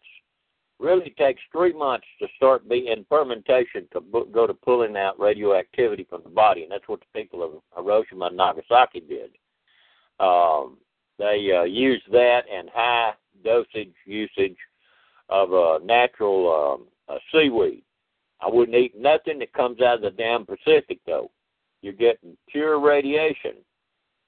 really 0.79 1.13
takes 1.17 1.41
three 1.51 1.73
months 1.73 2.07
to 2.19 2.27
start 2.37 2.67
being 2.69 2.87
in 2.87 3.05
fermentation 3.09 3.87
to 3.91 4.01
go 4.31 4.47
to 4.47 4.53
pulling 4.53 4.95
out 4.95 5.19
radioactivity 5.19 6.05
from 6.09 6.21
the 6.23 6.29
body, 6.29 6.63
and 6.63 6.71
that's 6.71 6.87
what 6.87 7.01
the 7.01 7.19
people 7.19 7.43
of 7.43 7.51
Hiroshima 7.75 8.27
and 8.27 8.37
Nagasaki 8.37 9.01
did. 9.01 9.31
Um, 10.19 10.77
they 11.17 11.51
uh, 11.55 11.63
used 11.63 12.09
that 12.11 12.43
and 12.51 12.69
high 12.73 13.11
dosage 13.43 13.93
usage 14.05 14.57
of 15.27 15.53
uh, 15.53 15.79
natural 15.83 16.79
um, 16.79 16.87
uh, 17.13 17.19
seaweed. 17.31 17.83
I 18.41 18.47
wouldn't 18.49 18.77
eat 18.77 18.97
nothing 18.97 19.39
that 19.39 19.53
comes 19.53 19.81
out 19.81 19.95
of 19.95 20.01
the 20.01 20.11
damn 20.11 20.45
Pacific 20.45 20.99
though. 21.05 21.29
You're 21.81 21.93
getting 21.93 22.37
pure 22.49 22.79
radiation. 22.79 23.55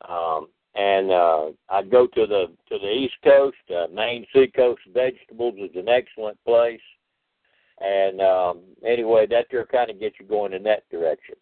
Um, 0.07 0.47
and 0.75 1.11
uh, 1.11 1.47
I'd 1.69 1.91
go 1.91 2.07
to 2.07 2.25
the 2.25 2.45
to 2.69 2.79
the 2.79 2.89
East 2.89 3.15
Coast. 3.23 3.57
Uh, 3.69 3.87
Maine 3.93 4.25
Seacoast 4.33 4.81
Vegetables 4.93 5.55
is 5.57 5.75
an 5.75 5.89
excellent 5.89 6.37
place. 6.45 6.79
And 7.79 8.21
um, 8.21 8.59
anyway, 8.85 9.25
that 9.27 9.47
there 9.51 9.65
kind 9.65 9.89
of 9.89 9.99
gets 9.99 10.15
you 10.19 10.25
going 10.25 10.53
in 10.53 10.63
that 10.63 10.87
direction. 10.89 11.35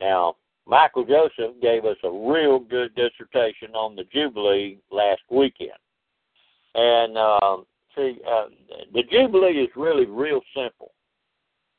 Now, 0.00 0.36
Michael 0.66 1.04
Joseph 1.04 1.60
gave 1.60 1.84
us 1.84 1.96
a 2.02 2.10
real 2.10 2.58
good 2.58 2.94
dissertation 2.94 3.74
on 3.74 3.94
the 3.94 4.04
Jubilee 4.04 4.78
last 4.90 5.20
weekend. 5.30 5.70
And 6.74 7.18
um, 7.18 7.66
see, 7.94 8.18
uh, 8.26 8.46
the 8.92 9.02
Jubilee 9.10 9.62
is 9.62 9.68
really 9.76 10.06
real 10.06 10.40
simple. 10.56 10.92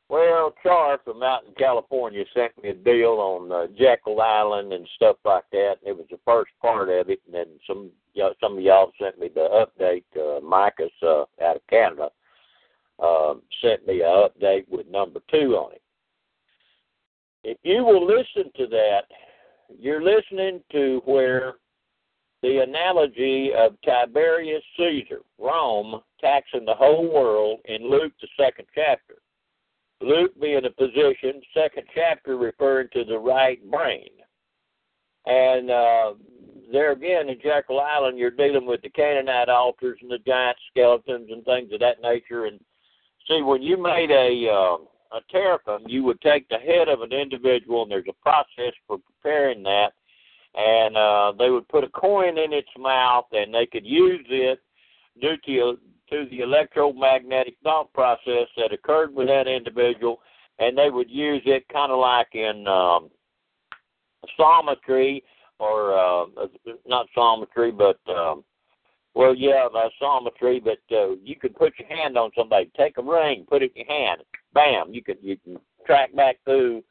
Well, 0.08 0.54
Char 0.62 1.00
from 1.04 1.24
out 1.24 1.46
in 1.48 1.54
California 1.56 2.24
sent 2.36 2.62
me 2.62 2.70
a 2.70 2.74
deal 2.74 3.14
on 3.14 3.52
uh, 3.52 3.68
Jekyll 3.78 4.22
Island 4.22 4.72
and 4.72 4.88
stuff 4.96 5.18
like 5.26 5.46
that. 5.52 5.76
It 5.84 5.98
was 5.98 6.06
the 6.12 6.20
first 6.24 6.52
part 6.62 6.90
of 6.90 7.10
it, 7.10 7.22
and 7.26 7.34
then 7.34 7.48
some 7.66 7.90
you 8.14 8.24
know, 8.24 8.34
some 8.40 8.58
of 8.58 8.64
y'all 8.64 8.92
sent 9.02 9.20
me 9.20 9.30
the 9.34 9.66
update. 9.66 10.04
Uh, 10.16 10.40
Micah's 10.42 10.92
uh, 11.02 11.24
out 11.44 11.58
of 11.58 11.68
Canada 11.70 12.10
uh, 13.02 13.34
sent 13.62 13.86
me 13.88 14.02
an 14.02 14.30
update 14.30 14.66
with 14.70 14.88
number 14.88 15.20
two 15.30 15.56
on 15.56 15.74
it. 15.74 15.82
If 17.44 17.58
you 17.64 17.84
will 17.84 18.06
listen 18.06 18.52
to 18.58 18.68
that, 18.68 19.04
you're 19.80 20.04
listening 20.04 20.62
to 20.72 21.02
where 21.06 21.56
the 22.42 22.64
analogy 22.64 23.52
of 23.58 23.76
Tiberius 23.84 24.64
Caesar, 24.78 25.22
Rome, 25.40 26.02
taxing 26.22 26.66
the 26.66 26.74
whole 26.74 27.12
world 27.12 27.60
in 27.66 27.90
Luke, 27.90 28.14
the 28.22 28.28
second 28.38 28.66
chapter. 28.74 29.16
Luke 30.06 30.40
being 30.40 30.66
a 30.66 30.70
position, 30.70 31.42
second 31.54 31.84
chapter 31.94 32.38
referring 32.38 32.90
to 32.94 33.04
the 33.04 33.18
right 33.18 33.60
brain. 33.70 34.10
And 35.26 35.72
uh, 35.72 36.14
there 36.72 36.92
again 36.92 37.30
in 37.30 37.38
Jekyll 37.42 37.80
Island, 37.80 38.18
you're 38.18 38.32
dealing 38.32 38.66
with 38.66 38.82
the 38.82 38.90
Canaanite 38.90 39.50
altars 39.50 39.98
and 40.02 40.12
the 40.12 40.20
giant 40.20 40.58
skeletons 40.70 41.30
and 41.32 41.44
things 41.46 41.72
of 41.74 41.80
that 41.80 42.02
nature. 42.02 42.46
And 42.46 42.60
see, 43.28 43.42
when 43.42 43.62
you 43.62 43.82
made 43.82 44.12
a 44.12 44.50
uh, 44.50 44.78
a 45.16 45.22
teraphim, 45.32 45.84
you 45.88 46.04
would 46.04 46.20
take 46.22 46.48
the 46.50 46.58
head 46.58 46.90
of 46.90 47.02
an 47.02 47.14
individual, 47.14 47.84
and 47.84 47.92
there's 47.92 48.06
a 48.10 48.24
process 48.24 48.74
for 48.88 48.98
preparing 48.98 49.64
that 49.64 49.94
and 50.56 50.96
uh, 50.96 51.34
they 51.38 51.50
would 51.50 51.68
put 51.68 51.84
a 51.84 51.90
coin 51.90 52.38
in 52.38 52.54
its 52.54 52.70
mouth, 52.78 53.26
and 53.34 53.54
they 53.54 53.66
could 53.66 53.86
use 53.86 54.26
it 54.30 54.60
due 55.22 55.36
to 55.46 55.78
to 56.10 56.26
the 56.30 56.40
electromagnetic 56.40 57.56
thought 57.64 57.92
process 57.94 58.48
that 58.58 58.74
occurred 58.74 59.14
with 59.14 59.28
that 59.28 59.48
individual, 59.48 60.20
and 60.60 60.78
they 60.78 60.90
would 60.90 61.10
use 61.10 61.42
it 61.46 61.68
kind 61.70 61.92
of 61.92 62.00
like 62.00 62.34
in 62.34 62.66
um, 62.68 63.10
psalmistry 64.38 65.24
or 65.60 65.98
uh, 65.98 66.26
not 66.86 67.08
psalmistry, 67.16 67.72
but 67.72 68.00
um, 68.10 68.44
well, 69.14 69.34
yeah, 69.34 69.68
uh, 69.74 69.90
psalmistry. 70.00 70.60
But 70.60 70.96
uh, 70.96 71.16
you 71.24 71.36
could 71.40 71.56
put 71.56 71.74
your 71.80 71.88
hand 71.88 72.18
on 72.18 72.32
somebody, 72.38 72.70
take 72.78 72.98
a 72.98 73.04
ring, 73.04 73.46
put 73.48 73.64
it 73.64 73.72
in 73.76 73.86
your 73.86 73.98
hand, 73.98 74.22
bam, 74.54 74.94
you 74.94 75.04
could 75.04 75.18
you 75.22 75.38
can 75.38 75.58
track 75.86 76.16
back 76.16 76.38
through 76.44 76.84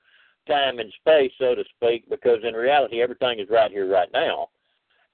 time 0.46 0.78
and 0.78 0.92
space, 1.00 1.32
so 1.38 1.54
to 1.54 1.64
speak, 1.76 2.08
because 2.10 2.38
in 2.46 2.54
reality, 2.54 3.02
everything 3.02 3.40
is 3.40 3.48
right 3.50 3.70
here, 3.70 3.90
right 3.90 4.10
now, 4.12 4.48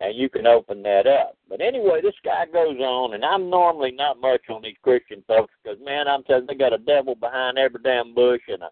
and 0.00 0.16
you 0.16 0.28
can 0.30 0.46
open 0.46 0.82
that 0.82 1.06
up. 1.06 1.36
But 1.48 1.60
anyway, 1.60 2.00
this 2.02 2.14
guy 2.24 2.46
goes 2.46 2.78
on, 2.78 3.14
and 3.14 3.24
I'm 3.24 3.50
normally 3.50 3.92
not 3.92 4.20
much 4.20 4.42
on 4.48 4.62
these 4.62 4.76
Christian 4.82 5.22
folks 5.28 5.52
because, 5.62 5.78
man, 5.84 6.08
I'm 6.08 6.22
telling 6.24 6.46
they 6.46 6.54
got 6.54 6.72
a 6.72 6.78
devil 6.78 7.14
behind 7.14 7.58
every 7.58 7.80
damn 7.82 8.14
bush, 8.14 8.40
and 8.48 8.62
a, 8.62 8.66
uh, 8.66 8.70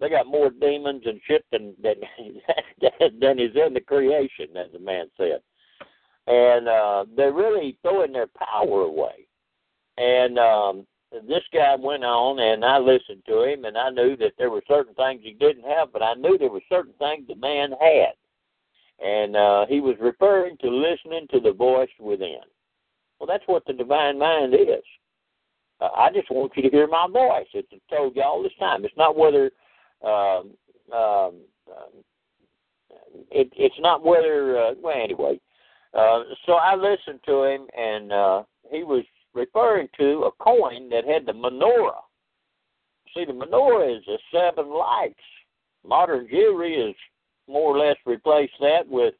they 0.00 0.08
got 0.08 0.28
more 0.28 0.50
demons 0.50 1.02
and 1.06 1.20
shit 1.26 1.44
than 1.50 1.74
than 1.82 1.96
than 3.20 3.40
is 3.40 3.56
in 3.56 3.74
the 3.74 3.80
creation, 3.80 4.56
as 4.56 4.70
the 4.72 4.78
man 4.78 5.06
said. 5.16 5.40
And 6.28 6.68
uh, 6.68 7.04
they're 7.16 7.32
really 7.32 7.78
throwing 7.82 8.12
their 8.12 8.28
power 8.28 8.82
away. 8.82 9.26
And 9.96 10.38
um, 10.38 10.86
this 11.10 11.42
guy 11.52 11.74
went 11.76 12.04
on 12.04 12.38
and 12.38 12.64
I 12.64 12.78
listened 12.78 13.22
to 13.26 13.42
him 13.42 13.64
and 13.64 13.76
I 13.76 13.90
knew 13.90 14.16
that 14.18 14.34
there 14.38 14.50
were 14.50 14.62
certain 14.68 14.94
things 14.94 15.22
he 15.24 15.32
didn't 15.32 15.64
have, 15.64 15.92
but 15.92 16.02
I 16.02 16.14
knew 16.14 16.36
there 16.36 16.50
were 16.50 16.60
certain 16.68 16.92
things 16.98 17.26
the 17.26 17.34
man 17.36 17.70
had. 17.80 18.12
And 19.04 19.36
uh, 19.36 19.66
he 19.68 19.80
was 19.80 19.96
referring 20.00 20.56
to 20.58 20.68
listening 20.68 21.26
to 21.30 21.40
the 21.40 21.52
voice 21.52 21.90
within. 22.00 22.40
Well, 23.18 23.26
that's 23.26 23.46
what 23.46 23.64
the 23.66 23.72
divine 23.72 24.18
mind 24.18 24.54
is. 24.54 24.84
Uh, 25.80 25.88
I 25.96 26.10
just 26.12 26.30
want 26.30 26.52
you 26.56 26.62
to 26.62 26.70
hear 26.70 26.88
my 26.88 27.06
voice. 27.12 27.46
It's 27.54 27.68
told 27.90 28.16
you 28.16 28.22
all 28.22 28.42
this 28.42 28.52
time. 28.58 28.84
It's 28.84 28.96
not 28.96 29.16
whether 29.16 29.50
um, 30.04 30.50
um, 30.92 31.34
it, 33.30 33.52
it's 33.56 33.78
not 33.78 34.04
whether. 34.04 34.58
Uh, 34.58 34.74
well, 34.82 35.00
anyway. 35.00 35.40
Uh, 35.94 36.22
so 36.44 36.52
I 36.52 36.74
listened 36.74 37.20
to 37.26 37.44
him, 37.44 37.66
and 37.76 38.12
uh, 38.12 38.42
he 38.70 38.84
was 38.84 39.04
referring 39.34 39.88
to 39.98 40.24
a 40.24 40.42
coin 40.42 40.88
that 40.90 41.06
had 41.06 41.24
the 41.24 41.32
menorah. 41.32 42.02
See, 43.14 43.24
the 43.24 43.32
menorah 43.32 43.96
is 43.96 44.04
the 44.06 44.18
seven 44.32 44.70
lights. 44.70 45.14
Modern 45.86 46.28
jewelry 46.28 46.86
has 46.86 46.94
more 47.48 47.76
or 47.76 47.78
less 47.78 47.96
replaced 48.06 48.54
that 48.60 48.86
with 48.88 49.14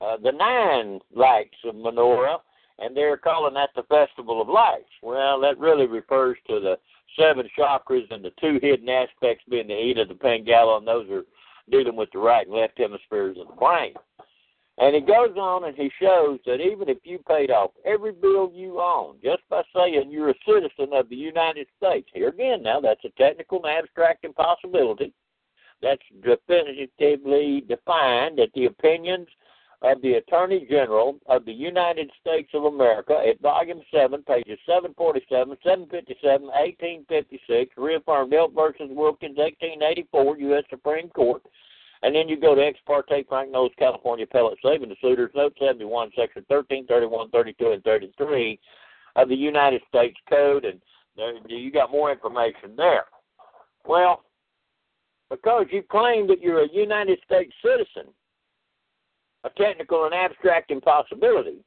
uh, 0.00 0.16
the 0.22 0.32
nine 0.32 1.00
lights 1.14 1.56
of 1.64 1.74
menorah, 1.74 2.38
and 2.78 2.96
they're 2.96 3.16
calling 3.16 3.54
that 3.54 3.70
the 3.76 3.84
Festival 3.84 4.40
of 4.40 4.48
Lights. 4.48 4.90
Well, 5.02 5.40
that 5.40 5.58
really 5.58 5.86
refers 5.86 6.36
to 6.48 6.60
the 6.60 6.78
seven 7.18 7.48
chakras 7.58 8.10
and 8.10 8.24
the 8.24 8.32
two 8.40 8.58
hidden 8.60 8.88
aspects 8.88 9.44
being 9.48 9.68
the 9.68 9.90
Ida, 9.90 10.06
the 10.06 10.14
Pingala, 10.14 10.78
and 10.78 10.86
those 10.86 11.08
are 11.10 11.22
dealing 11.70 11.96
with 11.96 12.10
the 12.12 12.18
right 12.18 12.46
and 12.46 12.56
left 12.56 12.78
hemispheres 12.78 13.36
of 13.40 13.48
the 13.48 13.54
brain. 13.54 13.94
And 14.76 14.94
he 14.94 15.00
goes 15.00 15.36
on 15.36 15.64
and 15.64 15.76
he 15.76 15.90
shows 16.00 16.40
that 16.46 16.60
even 16.60 16.88
if 16.88 16.98
you 17.04 17.20
paid 17.28 17.50
off 17.52 17.70
every 17.84 18.10
bill 18.10 18.50
you 18.52 18.80
own 18.80 19.16
just 19.22 19.42
by 19.48 19.62
saying 19.74 20.10
you're 20.10 20.30
a 20.30 20.34
citizen 20.44 20.92
of 20.92 21.08
the 21.08 21.16
United 21.16 21.68
States, 21.76 22.08
here 22.12 22.28
again 22.28 22.62
now, 22.62 22.80
that's 22.80 23.04
a 23.04 23.10
technical 23.10 23.64
and 23.64 23.78
abstract 23.78 24.24
impossibility. 24.24 25.12
That's 25.82 26.02
definitively 26.22 27.64
defined 27.68 28.38
that 28.38 28.50
the 28.54 28.66
opinions 28.66 29.28
of 29.82 30.00
the 30.00 30.14
Attorney 30.14 30.66
General 30.70 31.18
of 31.26 31.44
the 31.44 31.52
United 31.52 32.10
States 32.20 32.48
of 32.54 32.64
America 32.64 33.22
at 33.28 33.40
volume 33.40 33.82
7, 33.92 34.22
pages 34.22 34.58
747, 34.66 35.56
757, 35.62 36.46
1856, 36.46 37.74
reaffirmed 37.76 38.32
Elk 38.32 38.54
versus 38.54 38.88
Wilkins, 38.90 39.36
1884, 39.36 40.38
U.S. 40.38 40.64
Supreme 40.70 41.10
Court. 41.10 41.42
And 42.02 42.14
then 42.14 42.28
you 42.28 42.38
go 42.38 42.54
to 42.54 42.62
Ex 42.62 42.78
parte 42.86 43.24
Frank 43.28 43.50
Knowles, 43.50 43.72
California 43.78 44.24
Appellate 44.24 44.58
Saving 44.64 44.88
the 44.88 44.96
Suitors, 45.00 45.30
Note 45.34 45.54
71, 45.58 46.10
Section 46.16 46.44
13, 46.48 46.86
31, 46.86 47.30
32, 47.30 47.72
and 47.72 47.84
33 47.84 48.58
of 49.16 49.28
the 49.28 49.34
United 49.34 49.82
States 49.88 50.16
Code. 50.28 50.64
And 50.64 50.80
there, 51.16 51.34
you 51.46 51.70
got 51.70 51.90
more 51.90 52.10
information 52.10 52.74
there. 52.76 53.04
Well, 53.86 54.24
because 55.34 55.66
you 55.70 55.82
claim 55.82 56.28
that 56.28 56.40
you're 56.40 56.62
a 56.62 56.72
United 56.72 57.18
States 57.24 57.52
citizen, 57.60 58.12
a 59.42 59.50
technical 59.50 60.04
and 60.04 60.14
abstract 60.14 60.70
impossibility, 60.70 61.58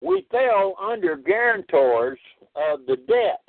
we 0.00 0.26
fell 0.30 0.74
under 0.82 1.16
guarantors 1.16 2.18
of 2.56 2.86
the 2.86 2.96
debt. 3.06 3.44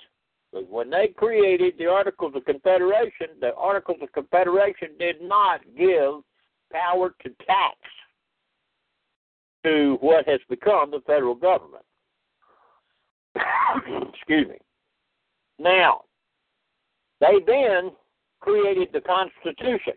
Because 0.51 0.67
when 0.69 0.89
they 0.89 1.07
created 1.15 1.75
the 1.77 1.85
Articles 1.85 2.33
of 2.35 2.43
Confederation, 2.43 3.27
the 3.39 3.55
Articles 3.55 3.99
of 4.01 4.11
Confederation 4.11 4.89
did 4.99 5.21
not 5.21 5.61
give 5.77 6.21
power 6.71 7.15
to 7.23 7.29
tax 7.45 7.77
to 9.63 9.97
what 10.01 10.27
has 10.27 10.41
become 10.49 10.91
the 10.91 11.01
federal 11.07 11.35
government. 11.35 11.85
Excuse 14.13 14.49
me. 14.49 14.57
Now, 15.57 16.01
they 17.21 17.39
then 17.47 17.91
created 18.43 18.89
the 18.91 19.01
Constitution. 19.01 19.93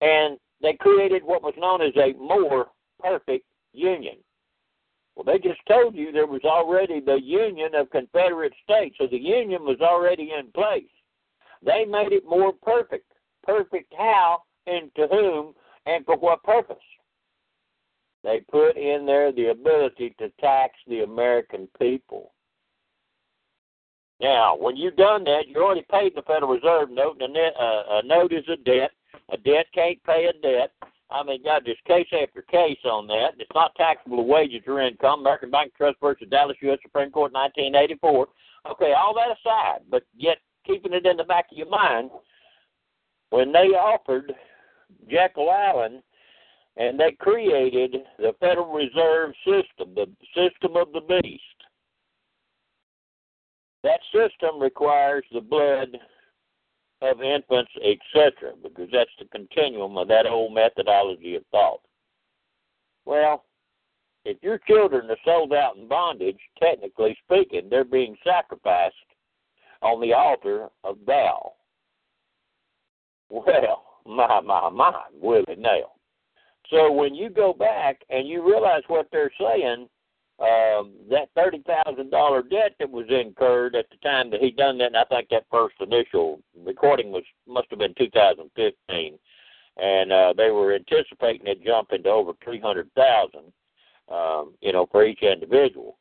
And 0.00 0.38
they 0.62 0.74
created 0.74 1.22
what 1.24 1.42
was 1.42 1.54
known 1.58 1.82
as 1.82 1.92
a 1.96 2.16
more 2.16 2.68
perfect 3.00 3.44
union. 3.72 4.16
Well, 5.16 5.24
they 5.24 5.38
just 5.38 5.60
told 5.68 5.94
you 5.94 6.12
there 6.12 6.26
was 6.26 6.44
already 6.44 7.00
the 7.00 7.20
Union 7.20 7.74
of 7.74 7.90
Confederate 7.90 8.54
States, 8.64 8.96
so 8.98 9.06
the 9.10 9.18
Union 9.18 9.64
was 9.64 9.80
already 9.80 10.32
in 10.38 10.50
place. 10.52 10.84
They 11.64 11.84
made 11.84 12.12
it 12.12 12.24
more 12.26 12.52
perfect. 12.62 13.12
Perfect 13.42 13.92
how 13.98 14.42
and 14.66 14.90
to 14.94 15.08
whom 15.08 15.54
and 15.86 16.04
for 16.06 16.16
what 16.16 16.42
purpose? 16.44 16.76
They 18.22 18.40
put 18.50 18.76
in 18.76 19.04
there 19.04 19.32
the 19.32 19.50
ability 19.50 20.14
to 20.18 20.30
tax 20.40 20.74
the 20.86 21.00
American 21.00 21.68
people. 21.78 22.32
Now, 24.22 24.56
when 24.56 24.76
you've 24.76 24.96
done 24.96 25.24
that, 25.24 25.48
you 25.48 25.56
already 25.56 25.84
paid 25.90 26.14
the 26.14 26.22
Federal 26.22 26.52
Reserve 26.52 26.90
note, 26.90 27.20
and 27.20 27.36
a, 27.36 27.40
net, 27.40 27.54
uh, 27.58 27.82
a 27.90 28.02
note 28.04 28.32
is 28.32 28.44
a 28.48 28.56
debt. 28.56 28.92
A 29.30 29.36
debt 29.36 29.66
can't 29.74 30.02
pay 30.04 30.26
a 30.26 30.32
debt. 30.40 30.70
I 31.10 31.24
mean, 31.24 31.42
God, 31.42 31.62
there's 31.64 31.76
case 31.86 32.06
after 32.12 32.42
case 32.42 32.78
on 32.84 33.08
that. 33.08 33.30
It's 33.38 33.50
not 33.52 33.74
taxable 33.74 34.18
to 34.18 34.22
wages 34.22 34.62
or 34.66 34.80
income. 34.80 35.20
American 35.20 35.50
Bank 35.50 35.72
Trust 35.76 35.96
versus 36.00 36.28
Dallas 36.30 36.56
U.S. 36.60 36.78
Supreme 36.82 37.10
Court, 37.10 37.32
1984. 37.32 38.28
Okay, 38.70 38.92
all 38.96 39.12
that 39.14 39.36
aside, 39.36 39.80
but 39.90 40.04
yet 40.16 40.38
keeping 40.64 40.92
it 40.92 41.04
in 41.04 41.16
the 41.16 41.24
back 41.24 41.46
of 41.50 41.58
your 41.58 41.68
mind, 41.68 42.10
when 43.30 43.50
they 43.50 43.74
offered 43.74 44.32
Jekyll 45.10 45.50
Island 45.50 46.02
and 46.76 46.98
they 46.98 47.16
created 47.18 47.96
the 48.18 48.32
Federal 48.38 48.72
Reserve 48.72 49.32
System, 49.44 49.94
the 49.96 50.06
system 50.34 50.76
of 50.76 50.92
the 50.92 51.00
beast, 51.22 51.42
that 53.82 54.00
system 54.12 54.60
requires 54.60 55.24
the 55.32 55.40
blood 55.40 55.98
of 57.00 57.20
infants, 57.20 57.72
etc., 57.76 58.52
because 58.62 58.88
that's 58.92 59.10
the 59.18 59.24
continuum 59.26 59.98
of 59.98 60.08
that 60.08 60.26
old 60.26 60.54
methodology 60.54 61.34
of 61.34 61.42
thought. 61.50 61.80
Well, 63.04 63.44
if 64.24 64.36
your 64.42 64.58
children 64.68 65.10
are 65.10 65.16
sold 65.24 65.52
out 65.52 65.76
in 65.76 65.88
bondage, 65.88 66.38
technically 66.60 67.16
speaking, 67.24 67.68
they're 67.68 67.84
being 67.84 68.16
sacrificed 68.24 68.94
on 69.82 70.00
the 70.00 70.12
altar 70.12 70.68
of 70.84 71.04
Baal. 71.04 71.56
Well, 73.28 73.84
my, 74.06 74.40
my, 74.40 74.70
my, 74.70 75.02
Willie 75.20 75.56
Nail. 75.58 75.96
So 76.70 76.92
when 76.92 77.14
you 77.14 77.28
go 77.30 77.52
back 77.52 78.00
and 78.10 78.28
you 78.28 78.46
realize 78.46 78.82
what 78.86 79.08
they're 79.10 79.32
saying, 79.38 79.88
um, 80.38 80.92
that 81.10 81.28
thirty 81.34 81.62
thousand 81.66 82.10
dollar 82.10 82.42
debt 82.42 82.74
that 82.78 82.90
was 82.90 83.06
incurred 83.08 83.74
at 83.74 83.86
the 83.90 83.96
time 83.96 84.30
that 84.30 84.40
he 84.40 84.50
done 84.50 84.78
that. 84.78 84.86
And 84.86 84.96
I 84.96 85.04
think 85.04 85.28
that 85.30 85.44
first 85.50 85.76
initial 85.80 86.40
recording 86.64 87.12
was 87.12 87.24
must 87.46 87.68
have 87.70 87.78
been 87.78 87.94
2015, 87.96 89.18
and 89.76 90.12
uh, 90.12 90.34
they 90.36 90.50
were 90.50 90.74
anticipating 90.74 91.46
it 91.46 91.62
jumping 91.64 92.02
to 92.04 92.08
over 92.08 92.32
three 92.42 92.60
hundred 92.60 92.90
thousand. 92.94 93.52
Um, 94.08 94.54
you 94.60 94.72
know, 94.72 94.86
for 94.90 95.06
each 95.06 95.22
individual. 95.22 95.96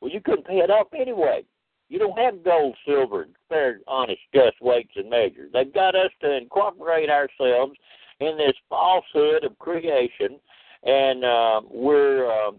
Well, 0.00 0.10
you 0.10 0.20
couldn't 0.20 0.46
pay 0.46 0.58
it 0.58 0.70
off 0.70 0.86
anyway. 0.94 1.44
You 1.88 1.98
don't 1.98 2.18
have 2.18 2.42
gold, 2.42 2.74
silver, 2.86 3.26
fair, 3.50 3.80
honest, 3.86 4.20
just 4.34 4.60
weights 4.62 4.92
and 4.96 5.10
measures. 5.10 5.50
They've 5.52 5.74
got 5.74 5.94
us 5.94 6.10
to 6.22 6.36
incorporate 6.36 7.10
ourselves 7.10 7.74
in 8.20 8.38
this 8.38 8.54
falsehood 8.70 9.44
of 9.44 9.58
creation, 9.58 10.40
and 10.84 11.24
uh, 11.24 11.60
we're 11.70 12.30
uh, 12.30 12.52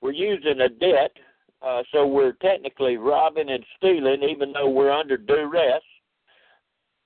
we're 0.00 0.12
using 0.12 0.60
a 0.60 0.68
debt, 0.68 1.12
uh, 1.62 1.82
so 1.92 2.06
we're 2.06 2.32
technically 2.32 2.96
robbing 2.96 3.50
and 3.50 3.64
stealing, 3.76 4.22
even 4.22 4.52
though 4.52 4.70
we're 4.70 4.90
under 4.90 5.16
duress. 5.16 5.82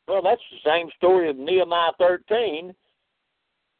Well, 0.06 0.22
that's 0.22 0.40
the 0.50 0.70
same 0.70 0.88
story 0.96 1.30
of 1.30 1.36
Nehemiah 1.36 1.92
13. 1.98 2.74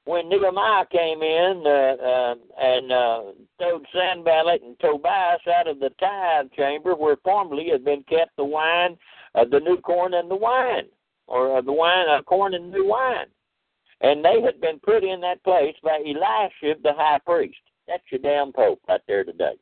When 0.07 0.29
Nehemiah 0.29 0.85
came 0.91 1.23
in 1.23 1.63
uh, 1.65 2.05
uh, 2.05 2.35
and 2.61 2.93
uh, 2.93 3.23
towed 3.59 3.87
Sanballat 3.93 4.63
and 4.63 4.79
Tobias 4.81 5.41
out 5.59 5.67
of 5.67 5.81
the 5.81 5.91
tithe 6.01 6.51
chamber 6.57 6.95
where 6.95 7.17
formerly 7.25 7.69
had 7.71 7.85
been 7.85 8.03
kept 8.09 8.37
the 8.37 8.45
wine, 8.45 8.99
uh, 9.35 9.45
the 9.51 9.61
new 9.61 9.79
corn 9.79 10.15
and 10.15 10.31
the 10.31 10.37
wine, 10.37 10.89
or 11.27 11.57
uh, 11.57 11.61
the 11.63 11.73
wine, 11.73 12.07
uh, 12.09 12.23
corn 12.23 12.55
and 12.55 12.71
new 12.71 12.87
wine. 12.87 13.27
And 14.01 14.23
they 14.25 14.43
had 14.43 14.61
been 14.61 14.79
put 14.81 15.05
in 15.05 15.21
that 15.23 15.43
place 15.43 15.77
by 15.83 16.03
Eliashib 16.05 16.83
the 16.83 16.93
high 16.93 17.21
priest. 17.25 17.57
That's 17.87 18.03
your 18.11 18.21
damn 18.21 18.53
Pope 18.53 18.81
right 18.89 19.01
there 19.07 19.25
today. 19.25 19.55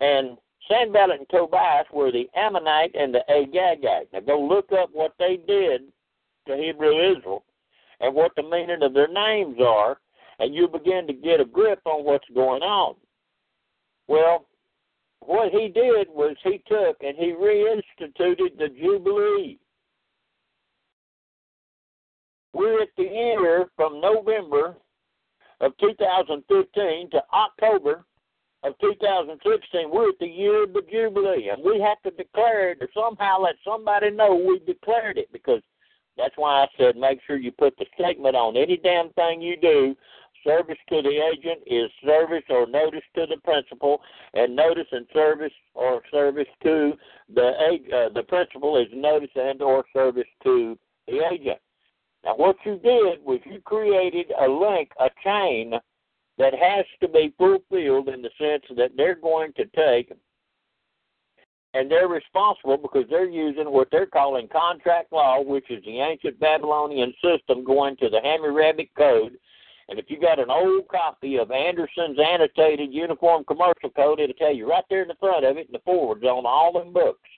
And 0.00 0.36
Sanballat 0.68 1.18
and 1.18 1.28
Tobias 1.30 1.86
were 1.92 2.12
the 2.12 2.28
Ammonite 2.36 2.94
and 2.94 3.14
the 3.14 3.24
Agagite. 3.28 4.06
Now 4.12 4.20
go 4.20 4.40
look 4.40 4.70
up 4.72 4.90
what 4.92 5.14
they 5.18 5.38
did 5.46 5.82
to 6.46 6.56
Hebrew 6.56 7.12
Israel 7.12 7.44
and 8.00 8.14
what 8.14 8.32
the 8.36 8.42
meaning 8.42 8.82
of 8.82 8.94
their 8.94 9.08
names 9.08 9.56
are, 9.60 9.98
and 10.38 10.54
you 10.54 10.68
begin 10.68 11.06
to 11.06 11.12
get 11.12 11.40
a 11.40 11.44
grip 11.44 11.80
on 11.84 12.04
what's 12.04 12.28
going 12.34 12.62
on. 12.62 12.94
Well, 14.08 14.46
what 15.20 15.52
he 15.52 15.68
did 15.68 16.08
was 16.08 16.34
he 16.42 16.62
took 16.66 16.96
and 17.02 17.16
he 17.16 17.32
reinstituted 17.32 18.58
the 18.58 18.68
Jubilee. 18.68 19.58
We're 22.52 22.82
at 22.82 22.88
the 22.96 23.04
year 23.04 23.66
from 23.76 24.00
November 24.00 24.76
of 25.60 25.76
2015 25.78 27.10
to 27.10 27.22
October 27.32 28.04
of 28.62 28.74
2016, 28.80 29.90
we're 29.90 30.10
at 30.10 30.18
the 30.20 30.26
year 30.26 30.64
of 30.64 30.72
the 30.72 30.82
Jubilee, 30.90 31.48
and 31.48 31.62
we 31.64 31.80
have 31.80 32.00
to 32.02 32.10
declare 32.10 32.72
it 32.72 32.78
or 32.80 32.88
somehow 32.94 33.40
let 33.40 33.54
somebody 33.64 34.10
know 34.10 34.34
we 34.34 34.58
declared 34.66 35.16
it 35.16 35.32
because 35.32 35.62
that's 36.16 36.36
why 36.36 36.62
I 36.62 36.66
said 36.76 36.96
make 36.96 37.20
sure 37.26 37.36
you 37.36 37.52
put 37.52 37.76
the 37.78 37.86
statement 37.94 38.36
on 38.36 38.56
any 38.56 38.76
damn 38.76 39.10
thing 39.10 39.40
you 39.40 39.56
do. 39.56 39.96
Service 40.44 40.78
to 40.88 41.02
the 41.02 41.20
agent 41.32 41.60
is 41.66 41.90
service 42.04 42.44
or 42.48 42.66
notice 42.66 43.02
to 43.14 43.26
the 43.26 43.36
principal, 43.44 44.00
and 44.32 44.56
notice 44.56 44.86
and 44.90 45.06
service 45.12 45.52
or 45.74 46.02
service 46.10 46.48
to 46.62 46.94
the 47.34 47.48
uh, 47.48 48.08
the 48.14 48.22
principal 48.26 48.78
is 48.78 48.86
notice 48.94 49.28
and 49.36 49.60
or 49.60 49.84
service 49.92 50.28
to 50.42 50.78
the 51.06 51.20
agent. 51.30 51.58
Now, 52.24 52.36
what 52.36 52.56
you 52.64 52.78
did 52.78 53.24
was 53.24 53.40
you 53.44 53.60
created 53.60 54.26
a 54.40 54.46
link, 54.46 54.90
a 55.00 55.08
chain 55.24 55.72
that 56.38 56.54
has 56.54 56.84
to 57.00 57.08
be 57.08 57.34
fulfilled 57.38 58.08
in 58.08 58.22
the 58.22 58.30
sense 58.38 58.64
that 58.76 58.92
they're 58.96 59.14
going 59.14 59.52
to 59.54 59.64
take 59.66 60.12
and 61.72 61.90
they're 61.90 62.08
responsible 62.08 62.76
because 62.76 63.04
they're 63.08 63.28
using 63.28 63.70
what 63.70 63.88
they're 63.92 64.06
calling 64.06 64.48
contract 64.48 65.12
law, 65.12 65.40
which 65.40 65.70
is 65.70 65.84
the 65.84 66.00
ancient 66.00 66.40
Babylonian 66.40 67.14
system 67.22 67.64
going 67.64 67.96
to 67.98 68.08
the 68.08 68.18
Hammurabic 68.24 68.90
Code. 68.96 69.36
And 69.88 69.98
if 69.98 70.06
you 70.08 70.20
got 70.20 70.38
an 70.38 70.50
old 70.50 70.88
copy 70.88 71.36
of 71.36 71.50
Anderson's 71.50 72.18
annotated 72.18 72.92
Uniform 72.92 73.44
Commercial 73.44 73.90
Code, 73.90 74.20
it'll 74.20 74.34
tell 74.34 74.54
you 74.54 74.68
right 74.68 74.84
there 74.90 75.02
in 75.02 75.08
the 75.08 75.14
front 75.14 75.44
of 75.44 75.56
it, 75.56 75.66
in 75.66 75.72
the 75.72 75.80
forwards 75.84 76.24
on 76.24 76.46
all 76.46 76.72
them 76.72 76.92
books. 76.92 77.28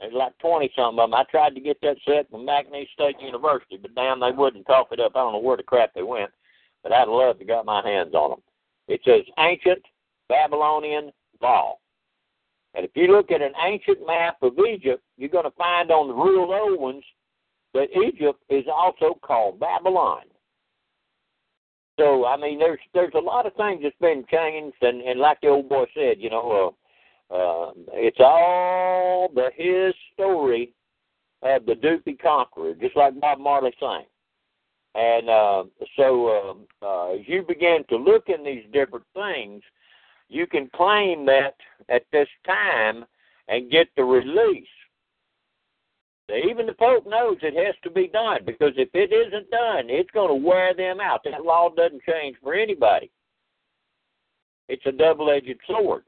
There's 0.00 0.14
like 0.14 0.36
20 0.38 0.70
some 0.74 0.98
of 0.98 1.10
them. 1.10 1.14
I 1.14 1.24
tried 1.24 1.54
to 1.54 1.60
get 1.60 1.80
that 1.82 1.96
set 2.06 2.30
from 2.30 2.46
McNeese 2.46 2.90
State 2.94 3.20
University, 3.20 3.76
but 3.80 3.94
damn, 3.94 4.20
they 4.20 4.32
wouldn't 4.32 4.66
cough 4.66 4.88
it 4.92 5.00
up. 5.00 5.12
I 5.14 5.20
don't 5.20 5.34
know 5.34 5.40
where 5.40 5.56
the 5.56 5.62
crap 5.62 5.92
they 5.94 6.02
went, 6.02 6.30
but 6.82 6.92
I'd 6.92 7.08
love 7.08 7.38
to 7.38 7.44
got 7.44 7.66
my 7.66 7.86
hands 7.86 8.14
on 8.14 8.30
them. 8.30 8.40
It 8.88 9.00
says 9.04 9.22
ancient 9.38 9.82
Babylonian 10.28 11.12
law. 11.42 11.76
And 12.74 12.84
if 12.84 12.92
you 12.94 13.08
look 13.08 13.30
at 13.30 13.42
an 13.42 13.52
ancient 13.64 14.06
map 14.06 14.36
of 14.42 14.52
Egypt, 14.58 15.02
you're 15.16 15.28
going 15.28 15.44
to 15.44 15.50
find 15.52 15.90
on 15.90 16.08
the 16.08 16.14
real 16.14 16.52
old 16.52 16.80
ones 16.80 17.04
But 17.74 17.88
Egypt 17.94 18.40
is 18.48 18.64
also 18.72 19.18
called 19.22 19.60
Babylon. 19.60 20.22
So 21.98 22.24
I 22.24 22.36
mean, 22.38 22.58
there's 22.58 22.78
there's 22.94 23.12
a 23.14 23.18
lot 23.18 23.44
of 23.44 23.54
things 23.54 23.80
that's 23.82 23.94
been 24.00 24.24
changed, 24.30 24.76
and 24.80 25.02
and 25.02 25.20
like 25.20 25.40
the 25.42 25.48
old 25.48 25.68
boy 25.68 25.84
said, 25.94 26.16
you 26.18 26.30
know, 26.30 26.68
uh, 26.68 26.79
uh, 27.30 27.70
it's 27.92 28.20
all 28.20 29.30
the 29.34 29.50
his 29.54 29.94
story 30.14 30.72
of 31.42 31.64
the 31.66 31.74
Duppy 31.74 32.14
Conqueror, 32.14 32.74
just 32.74 32.96
like 32.96 33.18
Bob 33.20 33.38
Marley 33.38 33.72
sang. 33.78 34.04
And 34.94 35.30
uh, 35.30 35.64
so, 35.96 36.66
uh, 36.82 36.84
uh, 36.84 37.14
as 37.14 37.20
you 37.26 37.42
begin 37.46 37.84
to 37.88 37.96
look 37.96 38.28
in 38.28 38.42
these 38.44 38.64
different 38.72 39.04
things, 39.14 39.62
you 40.28 40.46
can 40.46 40.68
claim 40.74 41.24
that 41.26 41.54
at 41.88 42.02
this 42.12 42.28
time 42.44 43.04
and 43.48 43.70
get 43.70 43.88
the 43.96 44.04
release. 44.04 44.66
Even 46.48 46.66
the 46.66 46.72
Pope 46.72 47.06
knows 47.06 47.38
it 47.42 47.54
has 47.54 47.74
to 47.82 47.90
be 47.90 48.06
done 48.06 48.40
because 48.46 48.72
if 48.76 48.88
it 48.94 49.12
isn't 49.12 49.50
done, 49.50 49.90
it's 49.90 50.10
going 50.10 50.28
to 50.28 50.46
wear 50.46 50.74
them 50.74 51.00
out. 51.00 51.22
That 51.24 51.44
law 51.44 51.70
doesn't 51.70 52.02
change 52.08 52.36
for 52.42 52.54
anybody. 52.54 53.10
It's 54.68 54.86
a 54.86 54.92
double 54.92 55.30
edged 55.30 55.58
sword. 55.66 56.04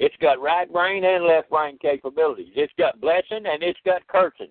It's 0.00 0.16
got 0.22 0.40
right 0.40 0.70
brain 0.72 1.04
and 1.04 1.26
left 1.26 1.50
brain 1.50 1.76
capabilities. 1.80 2.54
It's 2.56 2.72
got 2.78 3.02
blessing 3.02 3.44
and 3.44 3.62
it's 3.62 3.78
got 3.84 4.06
cursing 4.06 4.48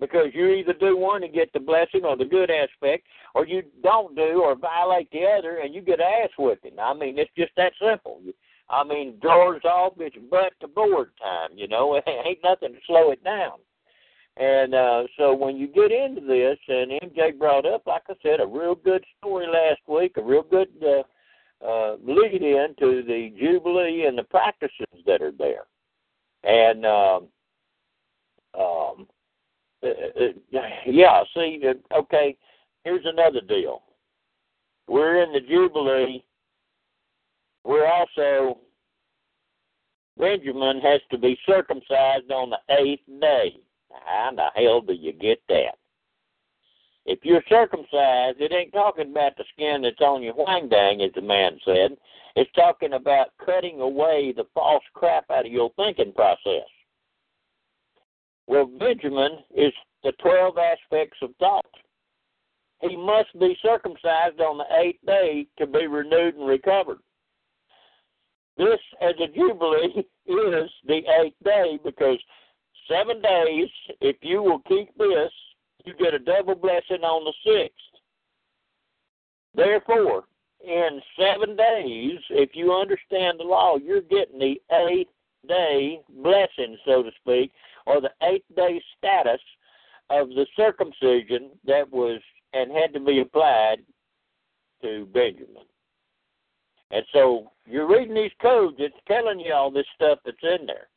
because 0.00 0.26
you 0.34 0.48
either 0.48 0.72
do 0.72 0.96
one 0.96 1.22
and 1.22 1.32
get 1.32 1.52
the 1.52 1.60
blessing 1.60 2.04
or 2.04 2.16
the 2.16 2.24
good 2.24 2.50
aspect, 2.50 3.06
or 3.36 3.46
you 3.46 3.62
don't 3.84 4.16
do 4.16 4.42
or 4.42 4.56
violate 4.56 5.08
the 5.12 5.24
other 5.24 5.58
and 5.58 5.72
you 5.72 5.80
get 5.80 6.00
ass 6.00 6.30
whipping. 6.36 6.76
I 6.76 6.92
mean, 6.92 7.20
it's 7.20 7.30
just 7.38 7.52
that 7.56 7.72
simple. 7.80 8.20
I 8.68 8.82
mean, 8.82 9.20
doors 9.22 9.62
off, 9.64 9.92
it's 9.98 10.16
butt 10.28 10.54
to 10.60 10.66
board 10.66 11.10
time. 11.22 11.56
You 11.56 11.68
know, 11.68 11.94
it 12.04 12.04
ain't 12.08 12.40
nothing 12.42 12.72
to 12.72 12.80
slow 12.84 13.12
it 13.12 13.22
down. 13.22 13.58
And 14.38 14.74
uh, 14.74 15.02
so 15.16 15.34
when 15.34 15.56
you 15.56 15.68
get 15.68 15.92
into 15.92 16.20
this, 16.20 16.58
and 16.66 16.90
MJ 17.00 17.38
brought 17.38 17.64
up, 17.64 17.86
like 17.86 18.02
I 18.08 18.14
said, 18.24 18.40
a 18.40 18.46
real 18.46 18.74
good 18.74 19.04
story 19.18 19.46
last 19.46 19.80
week, 19.88 20.16
a 20.16 20.22
real 20.22 20.42
good 20.42 20.68
uh, 20.82 21.02
uh, 21.66 21.96
lead 22.04 22.42
in 22.42 22.74
to 22.78 23.02
the 23.02 23.32
Jubilee 23.38 24.06
and 24.06 24.16
the 24.16 24.24
practices 24.24 24.86
that 25.06 25.22
are 25.22 25.32
there. 25.32 25.64
And 26.44 26.86
um, 26.86 27.28
um, 28.58 29.06
uh, 29.82 29.88
uh, 29.88 30.62
yeah, 30.86 31.22
see, 31.34 31.60
uh, 31.68 31.96
okay, 31.96 32.36
here's 32.84 33.04
another 33.04 33.40
deal. 33.40 33.82
We're 34.88 35.22
in 35.22 35.32
the 35.32 35.40
Jubilee. 35.40 36.24
We're 37.64 37.86
also, 37.86 38.58
Benjamin 40.18 40.80
has 40.80 41.00
to 41.10 41.18
be 41.18 41.38
circumcised 41.46 42.30
on 42.30 42.50
the 42.50 42.74
eighth 42.74 43.02
day. 43.20 43.56
How 43.92 44.30
in 44.30 44.36
the 44.36 44.48
hell 44.54 44.80
do 44.80 44.94
you 44.94 45.12
get 45.12 45.40
that? 45.48 45.76
If 47.10 47.20
you're 47.22 47.42
circumcised, 47.48 48.38
it 48.38 48.52
ain't 48.52 48.74
talking 48.74 49.10
about 49.10 49.34
the 49.38 49.44
skin 49.54 49.80
that's 49.80 50.00
on 50.02 50.22
your 50.22 50.34
wang 50.34 50.68
dang, 50.68 51.00
as 51.00 51.10
the 51.14 51.22
man 51.22 51.58
said. 51.64 51.96
It's 52.36 52.52
talking 52.52 52.92
about 52.92 53.28
cutting 53.42 53.80
away 53.80 54.34
the 54.36 54.44
false 54.52 54.84
crap 54.92 55.24
out 55.30 55.46
of 55.46 55.50
your 55.50 55.70
thinking 55.76 56.12
process. 56.12 56.68
Well, 58.46 58.66
Benjamin 58.66 59.38
is 59.56 59.72
the 60.04 60.12
12 60.20 60.56
aspects 60.58 61.16
of 61.22 61.30
thought. 61.38 61.64
He 62.82 62.94
must 62.94 63.30
be 63.40 63.56
circumcised 63.62 64.40
on 64.40 64.58
the 64.58 64.66
eighth 64.78 65.00
day 65.06 65.46
to 65.58 65.66
be 65.66 65.86
renewed 65.86 66.34
and 66.34 66.46
recovered. 66.46 66.98
This, 68.58 68.80
as 69.00 69.14
a 69.18 69.28
jubilee, 69.34 69.94
is 70.26 70.70
the 70.86 71.00
eighth 71.22 71.36
day 71.42 71.78
because 71.82 72.18
seven 72.86 73.22
days, 73.22 73.70
if 74.02 74.16
you 74.20 74.42
will 74.42 74.60
keep 74.68 74.90
this, 74.98 75.32
you 75.88 76.04
get 76.04 76.14
a 76.14 76.18
double 76.18 76.54
blessing 76.54 77.02
on 77.02 77.24
the 77.24 77.32
sixth. 77.44 77.74
Therefore, 79.54 80.24
in 80.64 81.00
seven 81.18 81.56
days, 81.56 82.18
if 82.30 82.50
you 82.54 82.72
understand 82.74 83.38
the 83.38 83.44
law, 83.44 83.76
you're 83.76 84.02
getting 84.02 84.38
the 84.38 84.60
eighth 84.72 85.10
day 85.48 86.00
blessing, 86.22 86.76
so 86.84 87.02
to 87.02 87.10
speak, 87.20 87.52
or 87.86 88.00
the 88.00 88.10
eighth 88.22 88.44
day 88.54 88.82
status 88.96 89.40
of 90.10 90.28
the 90.28 90.46
circumcision 90.56 91.50
that 91.66 91.90
was 91.90 92.20
and 92.52 92.70
had 92.72 92.92
to 92.92 93.00
be 93.00 93.20
applied 93.20 93.78
to 94.82 95.06
Benjamin. 95.12 95.64
And 96.90 97.04
so 97.12 97.50
you're 97.66 97.88
reading 97.88 98.14
these 98.14 98.30
codes, 98.40 98.76
it's 98.78 98.94
telling 99.06 99.40
you 99.40 99.52
all 99.52 99.70
this 99.70 99.86
stuff 99.94 100.18
that's 100.24 100.36
in 100.42 100.66
there. 100.66 100.88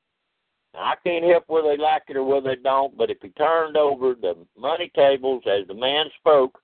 Now, 0.74 0.80
I 0.82 0.96
can't 1.04 1.26
help 1.26 1.44
whether 1.48 1.76
they 1.76 1.82
like 1.82 2.04
it 2.08 2.16
or 2.16 2.24
whether 2.24 2.56
they 2.56 2.62
don't, 2.62 2.98
but 2.98 3.10
if 3.10 3.18
he 3.22 3.30
turned 3.30 3.76
over 3.76 4.16
the 4.16 4.36
money 4.58 4.92
tables 4.96 5.44
as 5.46 5.68
the 5.68 5.74
man 5.74 6.06
spoke, 6.20 6.60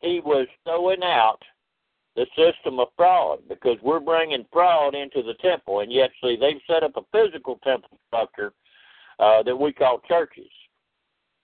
he 0.00 0.20
was 0.20 0.46
throwing 0.64 1.02
out 1.02 1.40
the 2.16 2.26
system 2.36 2.80
of 2.80 2.88
fraud 2.96 3.40
because 3.48 3.76
we're 3.82 4.00
bringing 4.00 4.46
fraud 4.52 4.94
into 4.94 5.22
the 5.22 5.34
temple. 5.34 5.80
And 5.80 5.92
yet, 5.92 6.10
see, 6.22 6.36
they've 6.40 6.60
set 6.66 6.82
up 6.82 6.96
a 6.96 7.02
physical 7.12 7.58
temple 7.64 7.98
structure 8.08 8.52
uh, 9.18 9.42
that 9.42 9.56
we 9.56 9.72
call 9.72 10.00
churches. 10.08 10.50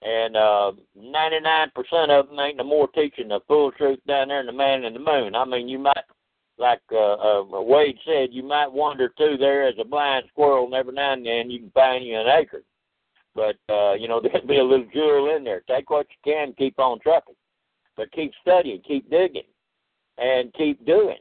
And 0.03 0.37
uh, 0.37 0.73
99% 0.99 1.71
of 2.11 2.29
them 2.29 2.39
ain't 2.39 2.59
no 2.59 2.65
more 2.65 2.89
teaching 2.89 3.29
the 3.29 3.41
full 3.49 3.73
truth 3.73 3.99
down 4.07 4.29
there 4.29 4.41
in 4.41 4.47
the 4.47 4.53
man 4.53 4.85
in 4.85 4.93
the 4.93 4.99
moon. 4.99 5.35
I 5.35 5.45
mean, 5.45 5.69
you 5.69 5.79
might, 5.79 5.97
like 6.59 6.81
uh, 6.93 7.15
uh, 7.15 7.45
Wade 7.45 7.99
said, 8.07 8.29
you 8.33 8.43
might 8.43 8.71
wander 8.71 9.13
through 9.17 9.39
there 9.39 9.69
as 9.69 9.75
a 9.79 9.85
blind 9.85 10.25
squirrel, 10.29 10.65
and 10.65 10.75
every 10.75 10.95
now 10.95 11.13
and 11.13 11.27
then 11.27 11.51
you 11.51 11.61
can 11.61 11.71
find 11.71 12.05
you 12.05 12.19
an 12.19 12.27
acre. 12.29 12.63
But, 13.35 13.57
uh, 13.69 13.95
you 13.95 14.09
know, 14.09 14.21
there'll 14.23 14.47
be 14.47 14.59
a 14.59 14.65
little 14.65 14.89
jewel 14.93 15.37
in 15.37 15.45
there. 15.45 15.63
Take 15.69 15.91
what 15.91 16.07
you 16.11 16.33
can, 16.33 16.55
keep 16.55 16.79
on 16.79 16.99
trucking. 17.01 17.35
But 17.97 18.13
keep 18.13 18.33
studying, 18.41 18.83
keep 18.87 19.09
digging, 19.11 19.43
and 20.19 20.53
keep 20.55 20.85
doing. 20.85 21.19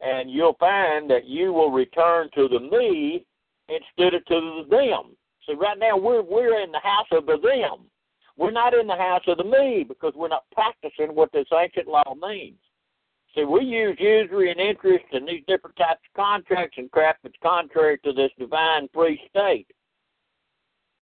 And 0.00 0.30
you'll 0.30 0.56
find 0.60 1.10
that 1.10 1.26
you 1.26 1.52
will 1.52 1.70
return 1.70 2.28
to 2.34 2.48
the 2.48 2.60
me 2.60 3.24
instead 3.68 4.14
of 4.14 4.24
to 4.26 4.64
the 4.70 4.76
them. 4.76 5.16
See, 5.46 5.54
right 5.54 5.78
now 5.78 5.96
we're 5.96 6.22
we're 6.22 6.62
in 6.62 6.70
the 6.72 6.78
house 6.78 7.08
of 7.12 7.26
the 7.26 7.36
them. 7.42 7.86
We're 8.38 8.52
not 8.52 8.72
in 8.72 8.86
the 8.86 8.96
house 8.96 9.24
of 9.26 9.38
the 9.38 9.44
me 9.44 9.84
because 9.86 10.12
we're 10.14 10.28
not 10.28 10.44
practicing 10.52 11.14
what 11.14 11.32
this 11.32 11.48
ancient 11.52 11.88
law 11.88 12.14
means. 12.14 12.58
We 13.46 13.64
use 13.64 13.96
usury 14.00 14.50
and 14.50 14.60
interest 14.60 15.04
in 15.12 15.26
these 15.26 15.42
different 15.46 15.76
types 15.76 16.00
of 16.08 16.16
contracts 16.16 16.76
and 16.78 16.90
crap 16.90 17.18
that's 17.22 17.34
contrary 17.42 17.98
to 18.04 18.12
this 18.12 18.30
divine 18.38 18.88
free 18.92 19.20
state. 19.30 19.66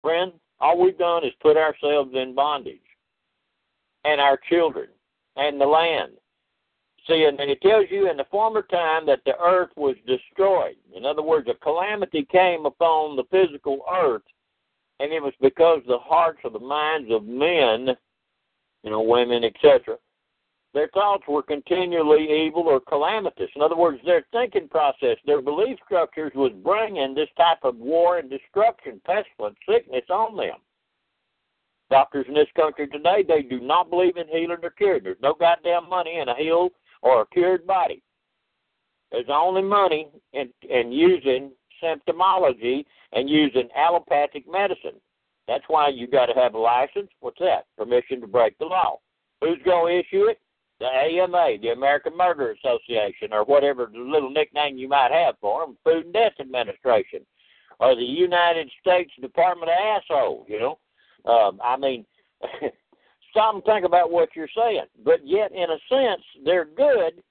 Friend, 0.03 0.33
all 0.61 0.81
we've 0.81 0.99
done 0.99 1.25
is 1.25 1.33
put 1.41 1.57
ourselves 1.57 2.13
in 2.15 2.35
bondage 2.35 2.81
and 4.05 4.21
our 4.21 4.39
children 4.49 4.89
and 5.37 5.61
the 5.61 5.67
land. 5.67 6.13
See, 7.09 7.25
and 7.25 7.39
it 7.39 7.61
tells 7.61 7.87
you 7.91 8.11
in 8.11 8.17
the 8.17 8.27
former 8.31 8.63
time 8.63 9.07
that 9.07 9.21
the 9.25 9.39
earth 9.41 9.71
was 9.77 9.95
destroyed. 10.07 10.77
In 10.95 11.05
other 11.05 11.23
words, 11.23 11.49
a 11.49 11.55
calamity 11.55 12.27
came 12.33 12.67
upon 12.67 13.15
the 13.15 13.25
physical 13.31 13.81
earth, 13.93 14.23
and 14.99 15.13
it 15.13 15.23
was 15.23 15.35
because 15.41 15.83
the 15.87 15.99
hearts 15.99 16.41
of 16.45 16.53
the 16.53 16.59
minds 16.59 17.09
of 17.13 17.25
men, 17.25 17.97
you 18.83 18.91
know, 18.91 19.03
women, 19.03 19.45
etc., 19.45 19.99
their 20.77 20.89
thoughts 20.89 21.25
were 21.27 21.43
continually 21.43 22.47
evil 22.47 22.65
or 22.65 22.81
calamitous. 22.81 23.49
In 23.57 23.63
other 23.63 23.79
words, 23.79 23.99
their 24.05 24.27
thinking 24.31 24.69
process, 24.69 25.17
their 25.25 25.41
belief 25.41 25.79
structures 25.87 26.33
was 26.35 26.53
bringing 26.63 27.15
this 27.15 27.31
type 27.39 27.61
of 27.63 27.79
war 27.79 28.19
and 28.19 28.29
destruction, 28.29 29.01
pestilence, 29.07 29.57
sickness 29.67 30.05
on 30.11 30.37
them. 30.37 30.57
Doctors 31.91 32.27
in 32.29 32.35
this 32.35 32.49
country 32.55 32.89
today, 32.89 33.25
they 33.27 33.41
do 33.41 33.59
not 33.59 33.89
believe 33.89 34.19
in 34.19 34.29
healing 34.29 34.59
or 34.63 34.69
curing. 34.69 35.05
There's 35.05 35.17
no 35.23 35.33
goddamn 35.33 35.89
money 35.89 36.19
in 36.19 36.29
a 36.29 36.37
healed 36.37 36.73
or 37.01 37.23
a 37.23 37.27
cured 37.29 37.67
body. 37.67 38.03
There's 39.11 39.31
only 39.33 39.63
money 39.63 40.09
in, 40.35 40.51
in 40.69 40.93
using 40.93 41.53
symptomology 41.83 42.85
and 43.15 43.31
using 43.31 43.71
allopathic 43.75 44.45
medicine. 44.47 45.01
That's 45.49 45.65
why 45.69 45.89
you 45.89 46.07
got 46.07 46.27
to 46.27 46.35
have 46.35 46.53
a 46.53 46.59
license. 46.59 47.09
What's 47.21 47.39
that? 47.39 47.65
Permission 47.79 48.21
to 48.21 48.27
break 48.27 48.59
the 48.59 48.67
law. 48.67 48.99
Who's 49.41 49.63
going 49.65 49.95
to 49.95 50.01
issue 50.01 50.27
it? 50.27 50.39
The 50.79 50.87
AMA, 50.87 51.57
the 51.63 51.71
American 51.71 52.17
Murder 52.17 52.53
Association, 52.53 53.33
or 53.33 53.45
whatever 53.45 53.91
little 53.95 54.31
nickname 54.31 54.77
you 54.77 54.89
might 54.89 55.11
have 55.11 55.37
for 55.41 55.65
them, 55.65 55.77
Food 55.85 56.05
and 56.05 56.13
Death 56.13 56.35
Administration, 56.39 57.21
or 57.79 57.95
the 57.95 58.03
United 58.03 58.71
States 58.81 59.11
Department 59.21 59.71
of 59.71 59.77
Asshole. 59.79 60.45
You 60.49 60.61
know, 60.61 60.79
um, 61.31 61.61
I 61.65 61.77
mean, 61.77 62.05
stop 63.31 63.55
and 63.55 63.65
think 63.65 63.87
about 63.87 64.11
what 64.11 64.29
you're 64.37 64.49
saying. 64.57 64.85
But 65.05 65.27
yet, 65.27 65.53
in 65.53 65.71
a 65.71 65.79
sense, 65.89 66.23
they're 66.45 66.67
good 66.67 67.23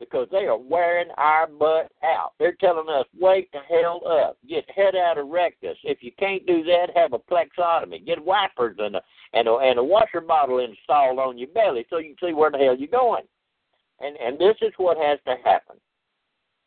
because 0.00 0.26
they 0.32 0.46
are 0.46 0.58
wearing 0.58 1.10
our 1.18 1.46
butt 1.46 1.92
out. 2.02 2.32
They're 2.38 2.56
telling 2.58 2.88
us, 2.88 3.04
wake 3.18 3.52
the 3.52 3.60
hell 3.68 4.00
up, 4.08 4.38
get 4.48 4.68
head 4.74 4.96
out 4.96 5.18
of 5.18 5.28
rectus. 5.28 5.76
If 5.84 5.98
you 6.02 6.10
can't 6.18 6.44
do 6.46 6.64
that, 6.64 6.88
have 6.96 7.12
a 7.12 7.18
plexotomy, 7.18 8.04
get 8.04 8.24
wipers 8.24 8.76
and 8.78 8.96
a 8.96 9.02
and 9.32 9.46
a, 9.46 9.54
and 9.56 9.78
a 9.78 9.84
washer 9.84 10.20
bottle 10.20 10.58
installed 10.58 11.18
on 11.18 11.38
your 11.38 11.48
belly 11.48 11.86
so 11.88 11.98
you 11.98 12.14
can 12.16 12.28
see 12.28 12.34
where 12.34 12.50
the 12.50 12.58
hell 12.58 12.76
you're 12.76 12.88
going. 12.88 13.24
And 14.00 14.16
and 14.16 14.38
this 14.38 14.56
is 14.62 14.72
what 14.78 14.96
has 14.96 15.18
to 15.26 15.36
happen. 15.44 15.76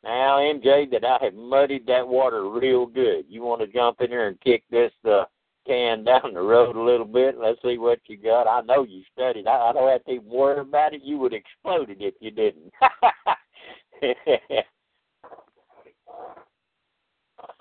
Now, 0.03 0.37
MJ, 0.39 0.91
that 0.91 1.05
I 1.05 1.17
have 1.23 1.33
muddied 1.33 1.87
that 1.87 2.05
water 2.07 2.49
real 2.49 2.85
good. 2.85 3.25
You 3.29 3.41
want 3.41 3.61
to 3.61 3.67
jump 3.67 4.01
in 4.01 4.09
there 4.09 4.27
and 4.27 4.39
kick 4.41 4.63
this 4.69 4.91
uh, 5.09 5.23
can 5.65 6.03
down 6.03 6.33
the 6.33 6.41
road 6.41 6.75
a 6.75 6.81
little 6.81 7.05
bit. 7.05 7.37
Let's 7.37 7.61
see 7.61 7.77
what 7.77 7.99
you 8.07 8.17
got. 8.17 8.47
I 8.47 8.61
know 8.61 8.83
you 8.83 9.03
studied. 9.13 9.47
I, 9.47 9.69
I 9.69 9.73
don't 9.73 9.91
have 9.91 10.03
to 10.05 10.11
even 10.11 10.29
worry 10.29 10.59
about 10.59 10.93
it. 10.93 11.01
You 11.03 11.17
would 11.19 11.33
explode 11.33 11.89
it 11.89 11.97
if 11.99 12.13
you 12.19 12.31
didn't. 12.31 12.73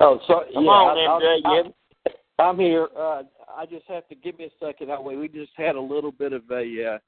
Oh, 0.00 0.18
so 0.26 0.42
Come 0.52 0.64
yeah, 0.64 0.70
on, 0.70 0.98
I- 0.98 1.46
MJ. 1.46 1.72
I-. 2.08 2.42
I'm 2.42 2.58
here. 2.58 2.88
Uh, 2.98 3.22
I 3.56 3.66
just 3.66 3.86
have 3.88 4.08
to 4.08 4.14
give 4.16 4.36
me 4.38 4.46
a 4.46 4.64
second. 4.64 4.88
That 4.88 5.02
way, 5.02 5.14
we 5.16 5.28
just 5.28 5.52
had 5.56 5.76
a 5.76 5.80
little 5.80 6.10
bit 6.10 6.32
of 6.32 6.42
a 6.50 6.94
uh, 6.94 6.98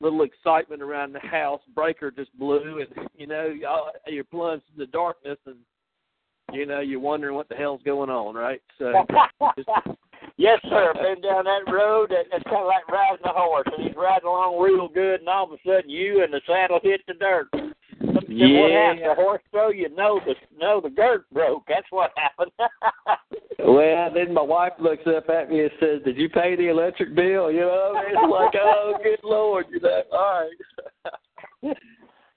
little 0.00 0.22
excitement 0.22 0.80
around 0.80 1.12
the 1.12 1.20
house. 1.20 1.60
Breaker 1.74 2.10
just 2.10 2.36
blew, 2.38 2.80
and 2.80 3.08
you 3.16 3.26
know, 3.26 3.46
y'all, 3.46 3.90
you're 4.06 4.24
plunged 4.24 4.64
in 4.72 4.78
the 4.78 4.86
darkness, 4.86 5.38
and 5.44 5.56
you 6.52 6.64
know, 6.66 6.80
you're 6.80 7.00
wondering 7.00 7.34
what 7.34 7.48
the 7.48 7.56
hell's 7.56 7.82
going 7.84 8.10
on, 8.10 8.34
right? 8.34 8.62
So, 8.78 8.92
just, 9.56 9.68
yes, 10.36 10.58
sir. 10.68 10.92
Been 10.94 11.22
down 11.22 11.44
that 11.44 11.70
road. 11.70 12.10
That, 12.10 12.26
that's 12.30 12.44
kind 12.44 12.56
of 12.62 12.66
like 12.66 12.86
riding 12.88 13.24
a 13.24 13.32
horse, 13.32 13.66
and 13.76 13.86
he's 13.86 13.96
riding 13.96 14.28
along 14.28 14.60
real 14.62 14.88
good, 14.88 15.20
and 15.20 15.28
all 15.28 15.44
of 15.44 15.52
a 15.52 15.56
sudden 15.66 15.90
you 15.90 16.22
and 16.22 16.32
the 16.32 16.40
saddle 16.46 16.80
hit 16.82 17.00
the 17.06 17.14
dirt. 17.14 17.48
What 17.52 18.28
Yeah. 18.28 18.88
happened? 18.88 19.02
The 19.04 19.14
horse 19.14 19.42
throw 19.50 19.70
you 19.70 19.88
know 19.94 20.20
the 20.26 20.34
know 20.58 20.80
the 20.80 20.90
girth 20.90 21.22
broke. 21.32 21.64
That's 21.68 21.86
what 21.90 22.12
happened. 22.16 22.50
well, 23.64 24.10
then 24.12 24.34
my 24.34 24.42
wife 24.42 24.72
looks 24.78 25.06
up 25.06 25.28
at 25.28 25.50
me 25.50 25.60
and 25.60 25.70
says, 25.80 26.00
"Did 26.04 26.16
you 26.16 26.28
pay 26.28 26.56
the 26.56 26.68
electric 26.68 27.14
bill?" 27.14 27.50
You 27.50 27.60
know, 27.60 27.92
it's 28.06 28.30
like, 28.30 28.54
oh, 28.62 28.94
good 29.02 29.20
lord, 29.22 29.66
you 29.70 29.80
know. 29.80 30.02
All 30.12 30.48
right. 31.62 31.76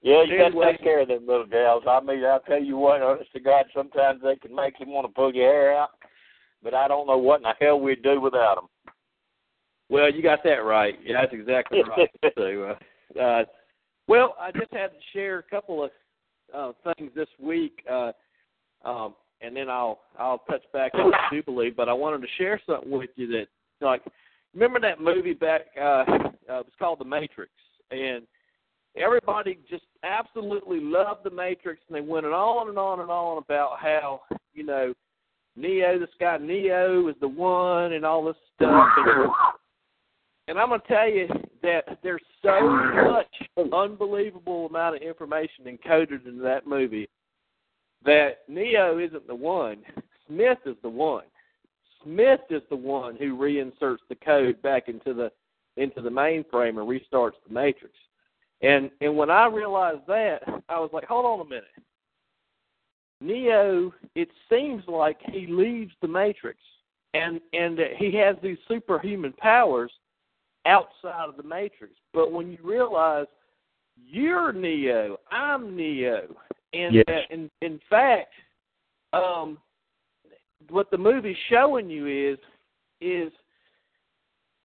Yeah, 0.00 0.22
you 0.22 0.38
got 0.38 0.50
to 0.50 0.72
take 0.72 0.82
care 0.82 1.00
of 1.02 1.08
them 1.08 1.26
little 1.26 1.44
gals. 1.46 1.82
I 1.88 2.00
mean, 2.00 2.24
I'll 2.24 2.40
tell 2.40 2.62
you 2.62 2.76
what, 2.76 3.02
honest 3.02 3.32
to 3.32 3.40
God, 3.40 3.66
sometimes 3.74 4.22
they 4.22 4.36
can 4.36 4.54
make 4.54 4.74
you 4.78 4.86
want 4.86 5.06
to 5.06 5.12
pull 5.12 5.34
your 5.34 5.50
hair 5.50 5.76
out, 5.76 5.90
but 6.62 6.74
I 6.74 6.88
don't 6.88 7.06
know 7.06 7.18
what 7.18 7.40
in 7.40 7.44
the 7.44 7.54
hell 7.60 7.80
we'd 7.80 8.02
do 8.02 8.20
without 8.20 8.56
them. 8.56 8.94
Well, 9.90 10.12
you 10.12 10.22
got 10.22 10.42
that 10.44 10.64
right. 10.64 10.98
Yeah, 11.04 11.22
that's 11.22 11.32
exactly 11.32 11.82
right. 11.82 12.10
so, 12.36 12.76
uh, 13.16 13.20
uh, 13.20 13.44
well, 14.06 14.36
I 14.40 14.50
just 14.52 14.72
had 14.72 14.88
to 14.88 14.98
share 15.12 15.38
a 15.38 15.42
couple 15.42 15.84
of 15.84 15.90
uh, 16.54 16.72
things 16.96 17.10
this 17.14 17.28
week, 17.38 17.84
uh, 17.90 18.12
um, 18.84 19.14
and 19.40 19.56
then 19.56 19.68
I'll 19.68 20.00
I'll 20.18 20.38
touch 20.50 20.62
back 20.72 20.94
on 20.94 21.12
Jubilee. 21.32 21.70
But 21.70 21.88
I 21.88 21.92
wanted 21.92 22.22
to 22.22 22.28
share 22.36 22.60
something 22.66 22.90
with 22.90 23.10
you 23.16 23.28
that, 23.28 23.46
like, 23.80 24.02
remember 24.54 24.80
that 24.80 25.00
movie 25.00 25.34
back? 25.34 25.62
Uh, 25.78 26.04
uh, 26.50 26.60
it 26.60 26.66
was 26.66 26.72
called 26.78 27.00
The 27.00 27.04
Matrix, 27.04 27.52
and 27.90 28.26
everybody 28.96 29.58
just 29.70 29.84
absolutely 30.02 30.80
loved 30.80 31.24
The 31.24 31.30
Matrix, 31.30 31.80
and 31.88 31.96
they 31.96 32.06
went 32.06 32.26
on 32.26 32.68
and 32.68 32.78
on 32.78 33.00
and 33.00 33.10
on 33.10 33.38
about 33.38 33.78
how 33.80 34.22
you 34.54 34.64
know 34.64 34.94
Neo, 35.58 35.98
this 35.98 36.08
guy 36.20 36.38
Neo 36.38 37.08
is 37.08 37.16
the 37.20 37.28
one, 37.28 37.92
and 37.92 38.04
all 38.04 38.24
this 38.24 38.36
stuff. 38.54 38.88
And, 38.96 39.30
and 40.48 40.58
I'm 40.58 40.68
gonna 40.70 40.82
tell 40.86 41.08
you 41.08 41.28
that 41.62 41.98
there's 42.02 42.22
so 42.42 42.60
much 43.10 43.26
unbelievable 43.72 44.66
amount 44.66 44.96
of 44.96 45.02
information 45.02 45.64
encoded 45.66 46.26
into 46.26 46.42
that 46.42 46.66
movie 46.66 47.08
that 48.04 48.38
Neo 48.48 48.98
isn't 48.98 49.26
the 49.26 49.34
one. 49.34 49.78
Smith 50.26 50.58
is 50.66 50.76
the 50.82 50.88
one. 50.88 51.24
Smith 52.02 52.40
is 52.50 52.62
the 52.70 52.76
one 52.76 53.16
who 53.16 53.36
reinserts 53.36 54.02
the 54.08 54.14
code 54.14 54.60
back 54.62 54.88
into 54.88 55.12
the 55.12 55.30
into 55.76 56.00
the 56.00 56.10
mainframe 56.10 56.78
and 56.80 56.88
restarts 56.88 57.32
the 57.46 57.52
matrix. 57.52 57.94
And 58.62 58.90
and 59.00 59.16
when 59.16 59.30
I 59.30 59.46
realized 59.46 60.06
that, 60.06 60.42
I 60.68 60.78
was 60.78 60.90
like, 60.92 61.04
hold 61.04 61.26
on 61.26 61.46
a 61.46 61.48
minute. 61.48 61.64
Neo, 63.20 63.92
it 64.14 64.28
seems 64.48 64.84
like 64.86 65.18
he 65.32 65.46
leaves 65.46 65.92
the 66.00 66.08
matrix 66.08 66.58
and 67.14 67.40
and 67.52 67.78
that 67.78 67.96
he 67.96 68.14
has 68.16 68.36
these 68.42 68.58
superhuman 68.68 69.32
powers 69.32 69.90
outside 70.66 71.28
of 71.28 71.36
the 71.36 71.42
matrix. 71.42 71.94
But 72.12 72.32
when 72.32 72.50
you 72.50 72.58
realize 72.62 73.26
you're 73.96 74.52
Neo, 74.52 75.18
I'm 75.30 75.74
Neo, 75.74 76.36
and 76.74 76.94
Yes. 76.94 77.04
that 77.08 77.30
in 77.30 77.50
in 77.62 77.80
fact, 77.90 78.32
um, 79.12 79.58
what 80.68 80.90
the 80.90 80.98
movie's 80.98 81.36
showing 81.48 81.88
you 81.90 82.06
is 82.06 82.38
is 83.00 83.32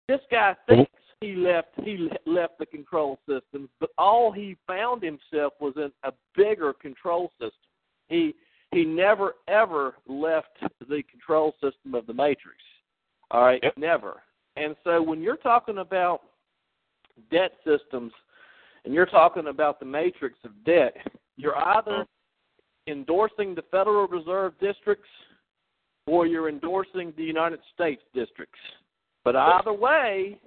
this 0.07 0.21
guy 0.29 0.55
thinks 0.67 0.91
he 1.21 1.35
left 1.35 1.69
he 1.83 2.09
left 2.25 2.59
the 2.59 2.65
control 2.65 3.17
system, 3.27 3.69
but 3.79 3.89
all 3.97 4.31
he 4.31 4.57
found 4.67 5.01
himself 5.01 5.53
was 5.59 5.73
in 5.77 5.91
a 6.03 6.11
bigger 6.35 6.73
control 6.73 7.31
system. 7.39 7.51
He 8.13 8.35
he 8.71 8.85
never 8.85 9.33
ever 9.47 9.95
left 10.07 10.57
the 10.87 11.03
control 11.09 11.53
system 11.61 11.95
of 11.95 12.05
the 12.07 12.13
matrix. 12.13 12.57
All 13.31 13.43
right, 13.43 13.59
Yep. 13.63 13.77
never. 13.77 14.21
And 14.55 14.75
so 14.83 15.01
when 15.01 15.21
you're 15.21 15.37
talking 15.37 15.79
about 15.79 16.21
debt 17.31 17.53
systems 17.63 18.11
and 18.85 18.93
you're 18.93 19.05
talking 19.07 19.47
about 19.47 19.79
the 19.79 19.85
matrix 19.85 20.37
of 20.43 20.51
debt, 20.63 20.95
you're 21.37 21.57
either 21.57 22.05
endorsing 22.87 23.55
the 23.55 23.63
Federal 23.71 24.07
Reserve 24.07 24.53
districts 24.59 25.09
or 26.05 26.27
you're 26.27 26.49
endorsing 26.49 27.13
the 27.17 27.23
United 27.23 27.59
States 27.73 28.03
districts. 28.13 28.59
But 29.23 29.35
either 29.35 29.73
way, 29.73 30.37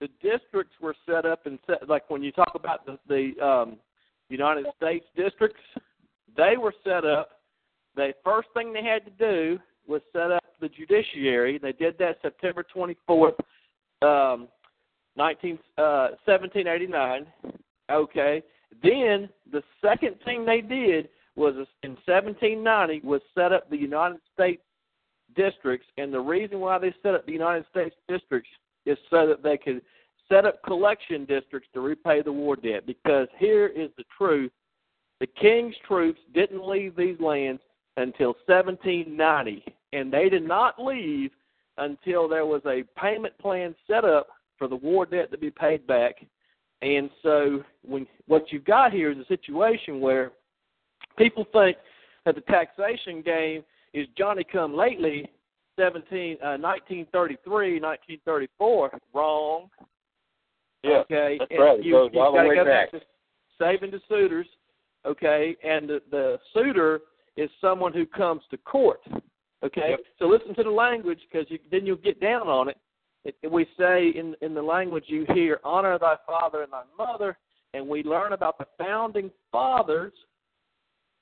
the 0.00 0.08
districts 0.22 0.74
were 0.80 0.96
set 1.06 1.24
up 1.24 1.46
and 1.46 1.58
set 1.66 1.88
like 1.88 2.10
when 2.10 2.22
you 2.22 2.32
talk 2.32 2.52
about 2.54 2.84
the, 2.84 2.98
the 3.08 3.44
um, 3.44 3.76
United 4.28 4.66
States 4.76 5.06
districts, 5.16 5.60
they 6.36 6.56
were 6.56 6.74
set 6.84 7.04
up. 7.04 7.30
The 7.94 8.12
first 8.24 8.48
thing 8.54 8.72
they 8.72 8.82
had 8.82 9.04
to 9.04 9.10
do 9.10 9.58
was 9.86 10.02
set 10.12 10.30
up 10.30 10.44
the 10.60 10.68
judiciary. 10.68 11.58
They 11.58 11.72
did 11.72 11.96
that 11.98 12.18
September 12.22 12.64
24th, 12.74 13.34
um, 14.02 14.48
19, 15.16 15.58
uh, 15.78 16.08
1789. 16.24 17.26
Okay. 17.90 18.42
Then 18.82 19.28
the 19.50 19.62
second 19.80 20.16
thing 20.24 20.44
they 20.44 20.60
did 20.60 21.08
was 21.36 21.54
in 21.82 21.90
1790 22.06 23.06
was 23.06 23.20
set 23.34 23.52
up 23.52 23.70
the 23.70 23.76
United 23.76 24.20
States 24.34 24.62
districts, 25.34 25.86
and 25.98 26.12
the 26.12 26.20
reason 26.20 26.60
why 26.60 26.78
they 26.78 26.94
set 27.02 27.14
up 27.14 27.26
the 27.26 27.32
United 27.32 27.64
States 27.70 27.94
districts 28.08 28.50
is 28.86 28.98
so 29.10 29.26
that 29.26 29.42
they 29.42 29.56
could 29.56 29.82
set 30.28 30.44
up 30.44 30.62
collection 30.64 31.24
districts 31.24 31.68
to 31.74 31.80
repay 31.80 32.22
the 32.22 32.32
war 32.32 32.56
debt. 32.56 32.86
Because 32.86 33.28
here 33.38 33.66
is 33.66 33.90
the 33.96 34.04
truth: 34.16 34.50
the 35.20 35.26
king's 35.26 35.74
troops 35.86 36.20
didn't 36.34 36.66
leave 36.66 36.96
these 36.96 37.18
lands 37.20 37.60
until 37.96 38.34
1790, 38.46 39.64
and 39.92 40.12
they 40.12 40.28
did 40.28 40.46
not 40.46 40.82
leave 40.82 41.30
until 41.78 42.28
there 42.28 42.46
was 42.46 42.62
a 42.66 42.84
payment 42.98 43.36
plan 43.38 43.74
set 43.86 44.04
up 44.04 44.28
for 44.58 44.68
the 44.68 44.76
war 44.76 45.06
debt 45.06 45.30
to 45.30 45.38
be 45.38 45.50
paid 45.50 45.86
back. 45.86 46.16
And 46.82 47.10
so, 47.22 47.62
when 47.82 48.06
what 48.26 48.52
you've 48.52 48.64
got 48.64 48.92
here 48.92 49.10
is 49.10 49.18
a 49.18 49.26
situation 49.26 50.00
where 50.00 50.32
people 51.16 51.46
think 51.52 51.76
that 52.26 52.34
the 52.34 52.42
taxation 52.42 53.22
game 53.22 53.62
is 53.94 54.06
Johnny 54.16 54.44
come 54.44 54.76
lately, 54.76 55.30
17, 55.78 56.36
uh, 56.42 56.56
1933, 56.58 57.80
1934. 57.80 58.90
Wrong. 59.14 59.70
Yeah, 60.82 60.98
Okay. 60.98 61.36
that's 61.38 61.50
and 61.50 61.60
right. 61.60 61.82
You, 61.82 62.04
you've 62.04 62.12
got 62.12 62.42
to 62.42 62.54
go 62.54 62.64
back. 62.64 62.92
back 62.92 63.00
to 63.00 63.06
saving 63.58 63.90
the 63.90 64.00
suitors. 64.08 64.46
Okay, 65.06 65.56
and 65.62 65.88
the, 65.88 66.02
the 66.10 66.38
suitor 66.52 67.00
is 67.36 67.50
someone 67.60 67.92
who 67.92 68.06
comes 68.06 68.42
to 68.50 68.56
court. 68.58 69.00
Okay, 69.64 69.90
Yep. 69.90 70.00
so 70.18 70.26
listen 70.26 70.54
to 70.54 70.62
the 70.62 70.70
language 70.70 71.20
because 71.30 71.46
you, 71.50 71.58
then 71.70 71.86
you'll 71.86 71.96
get 71.96 72.20
down 72.20 72.48
on 72.48 72.68
it. 72.68 72.78
it. 73.24 73.36
We 73.50 73.66
say 73.78 74.08
in 74.08 74.34
in 74.42 74.54
the 74.54 74.62
language 74.62 75.04
you 75.06 75.24
hear, 75.32 75.60
"Honor 75.64 75.98
thy 75.98 76.16
father 76.26 76.62
and 76.62 76.72
thy 76.72 76.82
mother," 76.98 77.38
and 77.74 77.88
we 77.88 78.02
learn 78.02 78.32
about 78.32 78.58
the 78.58 78.66
founding 78.78 79.30
fathers, 79.50 80.12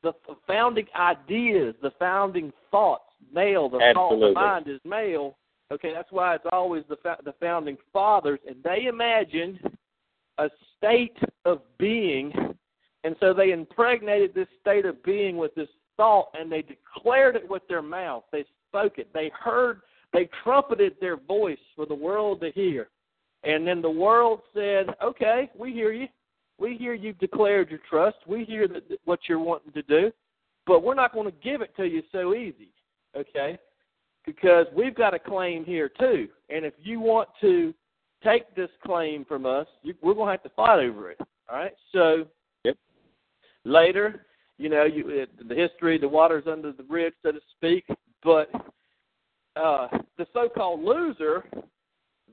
the, 0.02 0.12
the 0.26 0.36
founding 0.46 0.86
ideas, 0.96 1.74
the 1.82 1.92
founding 1.98 2.52
thoughts. 2.70 3.04
Male, 3.32 3.68
the 3.68 3.78
thought, 3.94 4.18
the 4.20 4.32
mind 4.32 4.68
is 4.68 4.80
male. 4.84 5.36
Okay, 5.72 5.92
that's 5.92 6.12
why 6.12 6.34
it's 6.34 6.44
always 6.52 6.84
the 6.88 6.96
fa- 6.96 7.18
the 7.24 7.34
founding 7.40 7.76
fathers, 7.92 8.38
and 8.46 8.56
they 8.62 8.84
imagined 8.86 9.58
a 10.38 10.50
state 10.76 11.16
of 11.44 11.62
being, 11.78 12.53
and 13.04 13.14
so 13.20 13.32
they 13.32 13.52
impregnated 13.52 14.34
this 14.34 14.48
state 14.60 14.86
of 14.86 15.02
being 15.04 15.36
with 15.36 15.54
this 15.54 15.68
thought, 15.96 16.28
and 16.34 16.50
they 16.50 16.62
declared 16.62 17.36
it 17.36 17.48
with 17.48 17.62
their 17.68 17.82
mouth. 17.82 18.24
They 18.32 18.44
spoke 18.68 18.98
it. 18.98 19.08
They 19.12 19.30
heard. 19.38 19.82
They 20.12 20.28
trumpeted 20.42 20.96
their 21.00 21.16
voice 21.16 21.58
for 21.76 21.86
the 21.86 21.94
world 21.94 22.40
to 22.40 22.50
hear, 22.52 22.88
and 23.42 23.66
then 23.66 23.82
the 23.82 23.90
world 23.90 24.40
said, 24.52 24.86
"Okay, 25.02 25.50
we 25.56 25.72
hear 25.72 25.92
you. 25.92 26.08
We 26.58 26.76
hear 26.76 26.94
you've 26.94 27.18
declared 27.18 27.70
your 27.70 27.80
trust. 27.88 28.16
We 28.26 28.44
hear 28.44 28.66
that 28.68 28.84
what 29.04 29.20
you're 29.28 29.38
wanting 29.38 29.72
to 29.72 29.82
do, 29.82 30.12
but 30.66 30.82
we're 30.82 30.94
not 30.94 31.12
going 31.12 31.30
to 31.30 31.38
give 31.42 31.62
it 31.62 31.76
to 31.76 31.84
you 31.84 32.02
so 32.10 32.34
easy." 32.34 32.70
Okay 33.16 33.58
because 34.26 34.66
we've 34.74 34.94
got 34.94 35.14
a 35.14 35.18
claim 35.18 35.64
here 35.64 35.88
too. 35.88 36.28
And 36.48 36.64
if 36.64 36.74
you 36.82 37.00
want 37.00 37.28
to 37.40 37.74
take 38.22 38.54
this 38.54 38.70
claim 38.84 39.24
from 39.24 39.44
us, 39.46 39.66
you, 39.82 39.94
we're 40.02 40.14
going 40.14 40.28
to 40.28 40.32
have 40.32 40.42
to 40.44 40.48
fight 40.50 40.78
over 40.78 41.10
it. 41.10 41.18
All 41.50 41.58
right. 41.58 41.74
So. 41.92 42.26
Later, 43.64 44.26
you 44.58 44.68
know, 44.68 44.84
you 44.84 45.08
it, 45.08 45.48
the 45.48 45.54
history, 45.54 45.98
the 45.98 46.08
waters 46.08 46.44
under 46.50 46.72
the 46.72 46.82
bridge, 46.82 47.14
so 47.22 47.32
to 47.32 47.40
speak. 47.56 47.84
But 48.22 48.50
uh, 49.56 49.88
the 50.16 50.26
so-called 50.32 50.82
loser 50.82 51.44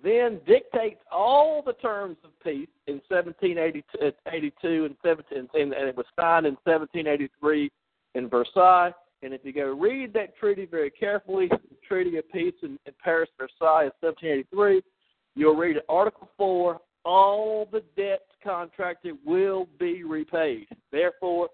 then 0.04 0.40
dictates 0.48 1.02
all 1.12 1.62
the 1.66 1.74
terms 1.74 2.18
of 2.24 2.32
peace 2.44 2.70
in 2.88 3.02
1782 3.08 4.86
and 4.86 4.96
17, 5.04 5.50
and, 5.54 5.74
it 5.74 5.96
was 5.96 6.06
signed 6.20 6.46
in 6.46 6.58
1783 6.64 7.72
in 8.16 8.30
Versailles. 8.30 8.92
And 9.24 9.34
if 9.34 9.42
you 9.44 9.54
go 9.54 9.76
read 9.76 10.14
that 10.14 10.36
treaty 10.38 10.66
very 10.66 10.90
carefully, 10.90 11.48
the 11.50 11.76
Treaty 11.88 12.18
of 12.18 12.30
Peace 12.32 12.56
in, 12.64 12.80
in 12.88 12.94
Paris, 13.04 13.30
Versailles, 13.38 13.86
of 13.86 13.94
1783, 14.00 14.82
you'll 15.36 15.56
read 15.56 15.78
Article 15.88 16.30
4, 16.36 16.80
all 17.06 17.68
the 17.72 17.84
debts 17.96 18.24
contracted 18.44 19.18
will 19.26 19.68
be 19.80 20.04
repaid. 20.04 20.68
Therefore, 20.92 21.50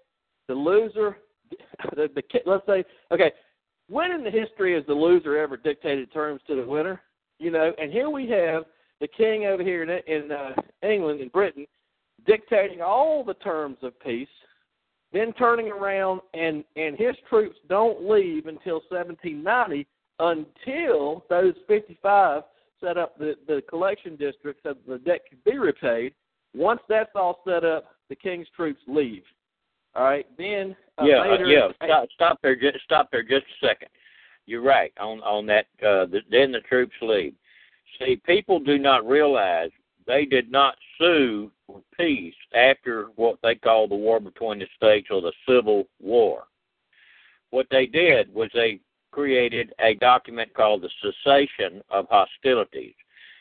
the 0.46 0.54
loser, 0.54 1.18
the, 1.94 2.08
the 2.14 2.22
let's 2.46 2.66
say, 2.66 2.84
okay, 3.12 3.32
when 3.88 4.12
in 4.12 4.22
the 4.22 4.30
history 4.30 4.74
has 4.74 4.84
the 4.86 4.94
loser 4.94 5.36
ever 5.38 5.56
dictated 5.56 6.12
terms 6.12 6.40
to 6.46 6.56
the 6.56 6.66
winner? 6.66 7.00
You 7.38 7.50
know, 7.50 7.72
and 7.80 7.92
here 7.92 8.10
we 8.10 8.28
have 8.30 8.64
the 9.00 9.08
king 9.08 9.46
over 9.46 9.62
here 9.62 9.82
in, 9.82 9.90
in 10.12 10.32
uh, 10.32 10.52
England 10.82 11.20
and 11.20 11.32
Britain 11.32 11.66
dictating 12.26 12.82
all 12.82 13.24
the 13.24 13.34
terms 13.34 13.78
of 13.82 13.98
peace, 14.00 14.28
then 15.12 15.32
turning 15.34 15.68
around 15.68 16.20
and 16.34 16.64
and 16.76 16.96
his 16.98 17.16
troops 17.28 17.56
don't 17.68 18.08
leave 18.08 18.46
until 18.46 18.82
1790 18.88 19.86
until 20.20 21.24
those 21.30 21.54
55 21.66 22.42
set 22.80 22.98
up 22.98 23.18
the 23.18 23.34
the 23.46 23.62
collection 23.68 24.16
district 24.16 24.60
so 24.62 24.74
the 24.86 24.98
debt 24.98 25.22
could 25.28 25.42
be 25.44 25.58
repaid. 25.58 26.12
Once 26.54 26.80
that's 26.88 27.10
all 27.14 27.40
set 27.46 27.64
up, 27.64 27.86
the 28.08 28.16
king's 28.16 28.48
troops 28.56 28.80
leave. 28.86 29.22
All 29.94 30.04
right, 30.04 30.26
then 30.36 30.76
uh, 30.98 31.04
yeah, 31.04 31.22
later, 31.22 31.44
uh, 31.44 31.48
yeah. 31.48 31.68
Stop, 31.84 32.08
stop 32.14 32.38
there. 32.42 32.56
Just 32.56 32.84
stop 32.84 33.08
there. 33.10 33.22
Just 33.22 33.46
a 33.62 33.66
second. 33.66 33.88
You're 34.46 34.62
right 34.62 34.92
on 35.00 35.20
on 35.20 35.46
that. 35.46 35.66
Uh, 35.80 36.06
the, 36.06 36.20
then 36.30 36.52
the 36.52 36.60
troops 36.60 36.94
leave. 37.02 37.34
See, 37.98 38.20
people 38.24 38.60
do 38.60 38.78
not 38.78 39.06
realize 39.06 39.70
they 40.06 40.24
did 40.24 40.50
not 40.50 40.76
sue 40.98 41.50
for 41.66 41.82
peace 41.96 42.34
after 42.54 43.08
what 43.16 43.38
they 43.42 43.54
call 43.54 43.88
the 43.88 43.94
war 43.94 44.20
between 44.20 44.58
the 44.60 44.66
states 44.76 45.08
or 45.10 45.20
the 45.20 45.32
Civil 45.46 45.84
War. 46.00 46.44
What 47.50 47.66
they 47.70 47.86
did 47.86 48.32
was 48.32 48.50
they 48.54 48.80
created 49.10 49.72
a 49.80 49.94
document 49.94 50.52
called 50.54 50.82
the 50.82 50.90
Cessation 51.02 51.82
of 51.90 52.06
Hostilities. 52.10 52.94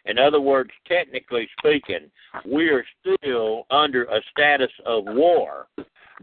In 0.08 0.18
other 0.18 0.40
words, 0.40 0.72
technically 0.88 1.48
speaking, 1.60 2.10
we 2.46 2.70
are 2.70 2.86
still 3.02 3.66
under 3.70 4.06
a 4.06 4.22
status 4.32 4.72
of 4.86 5.04
war, 5.06 5.68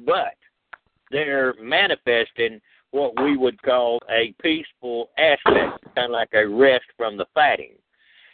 but 0.04 0.34
they're 1.10 1.54
manifesting 1.60 2.60
what 2.92 3.20
we 3.22 3.36
would 3.36 3.60
call 3.62 4.00
a 4.08 4.34
peaceful 4.40 5.10
aspect, 5.18 5.84
kind 5.94 6.06
of 6.06 6.10
like 6.10 6.30
a 6.32 6.46
rest 6.46 6.86
from 6.96 7.16
the 7.16 7.26
fighting. 7.34 7.72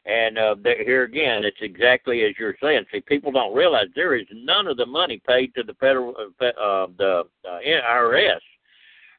And 0.07 0.39
uh, 0.39 0.55
here 0.65 1.05
again, 1.05 1.45
it's 1.45 1.61
exactly 1.61 2.23
as 2.25 2.35
you're 2.39 2.57
saying. 2.63 2.85
See, 2.93 3.01
people 3.01 3.33
don't 3.33 3.55
realize 3.55 3.87
there 3.95 4.15
is 4.15 4.27
none 4.33 4.67
of 4.67 4.77
the 4.77 4.87
money 4.87 5.21
paid 5.27 5.55
to 5.55 5.63
the 5.63 5.75
federal, 5.75 6.15
uh, 6.19 6.45
uh 6.45 6.87
the 6.97 7.25
uh, 7.47 7.59
IRS 7.67 8.41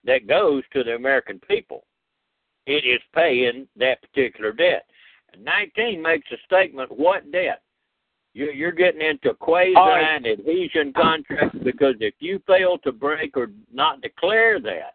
that 0.05 0.27
goes 0.27 0.63
to 0.73 0.84
the 0.84 0.95
American 0.95 1.39
people. 1.47 1.84
It 2.65 2.86
is 2.86 3.01
paying 3.13 3.67
that 3.77 4.01
particular 4.01 4.51
debt. 4.53 4.86
19 5.39 6.01
makes 6.01 6.27
a 6.32 6.38
statement. 6.45 6.91
What 6.91 7.32
debt? 7.32 7.61
You're, 8.34 8.53
you're 8.53 8.71
getting 8.71 9.01
into 9.01 9.34
quasi 9.34 9.73
and 9.75 10.25
adhesion 10.25 10.93
contracts 10.93 11.57
because 11.63 11.95
if 11.99 12.13
you 12.19 12.41
fail 12.47 12.77
to 12.79 12.91
break 12.91 13.36
or 13.36 13.49
not 13.73 14.01
declare 14.01 14.59
that, 14.61 14.93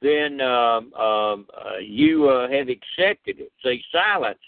then 0.00 0.40
um, 0.40 0.92
um, 0.94 1.46
uh, 1.56 1.78
you 1.80 2.28
uh, 2.28 2.48
have 2.48 2.68
accepted 2.68 3.38
it. 3.40 3.52
See, 3.62 3.82
silence 3.92 4.38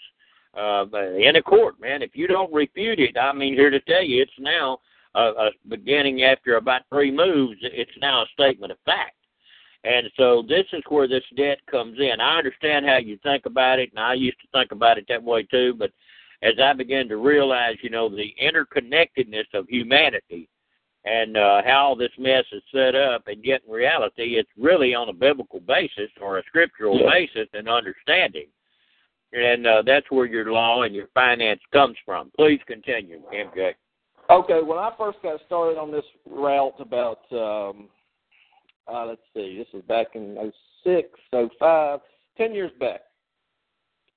uh, 0.57 0.85
in 0.93 1.37
a 1.37 1.41
court, 1.41 1.79
man. 1.79 2.01
If 2.01 2.11
you 2.13 2.27
don't 2.27 2.53
refute 2.53 2.99
it, 2.99 3.17
I 3.17 3.33
mean, 3.33 3.53
here 3.53 3.69
to 3.69 3.79
tell 3.81 4.03
you, 4.03 4.21
it's 4.21 4.31
now 4.39 4.79
uh, 5.15 5.31
uh, 5.37 5.49
beginning 5.67 6.23
after 6.23 6.57
about 6.57 6.81
three 6.89 7.11
moves. 7.11 7.59
It's 7.61 7.91
now 8.01 8.23
a 8.23 8.27
statement 8.33 8.71
of 8.71 8.77
fact. 8.85 9.15
And 9.83 10.07
so 10.15 10.43
this 10.47 10.65
is 10.73 10.83
where 10.89 11.07
this 11.07 11.23
debt 11.35 11.57
comes 11.69 11.97
in. 11.99 12.21
I 12.21 12.37
understand 12.37 12.85
how 12.85 12.97
you 12.97 13.17
think 13.23 13.45
about 13.45 13.79
it, 13.79 13.89
and 13.89 13.99
I 13.99 14.13
used 14.13 14.39
to 14.41 14.47
think 14.53 14.71
about 14.71 14.97
it 14.97 15.05
that 15.09 15.23
way 15.23 15.43
too. 15.43 15.73
But 15.77 15.91
as 16.43 16.53
I 16.63 16.73
began 16.73 17.07
to 17.09 17.17
realize, 17.17 17.77
you 17.81 17.89
know, 17.89 18.09
the 18.09 18.33
interconnectedness 18.41 19.53
of 19.53 19.67
humanity 19.67 20.47
and 21.03 21.35
uh, 21.35 21.61
how 21.65 21.95
this 21.97 22.11
mess 22.19 22.45
is 22.51 22.61
set 22.71 22.93
up, 22.93 23.27
and 23.27 23.43
yet 23.43 23.61
in 23.65 23.73
reality, 23.73 24.35
it's 24.37 24.49
really 24.55 24.93
on 24.93 25.09
a 25.09 25.13
biblical 25.13 25.59
basis 25.59 26.11
or 26.21 26.37
a 26.37 26.43
scriptural 26.43 26.99
yeah. 26.99 27.09
basis 27.09 27.49
and 27.53 27.67
understanding. 27.67 28.47
And 29.33 29.65
uh, 29.65 29.81
that's 29.83 30.11
where 30.11 30.25
your 30.25 30.51
law 30.51 30.83
and 30.83 30.93
your 30.93 31.07
finance 31.13 31.61
comes 31.73 31.95
from. 32.05 32.31
Please 32.37 32.59
continue, 32.67 33.21
MJ. 33.33 33.71
Okay, 34.29 34.61
when 34.61 34.77
I 34.77 34.91
first 34.97 35.17
got 35.23 35.39
started 35.47 35.79
on 35.79 35.91
this 35.91 36.05
route 36.29 36.75
about 36.79 37.19
um, 37.31 37.89
uh, 38.87 39.05
let's 39.05 39.21
see, 39.33 39.57
this 39.57 39.67
was 39.73 39.83
back 39.87 40.07
in 40.15 40.51
06, 40.83 41.09
05, 41.59 41.99
10 42.37 42.53
years 42.53 42.71
back. 42.79 43.01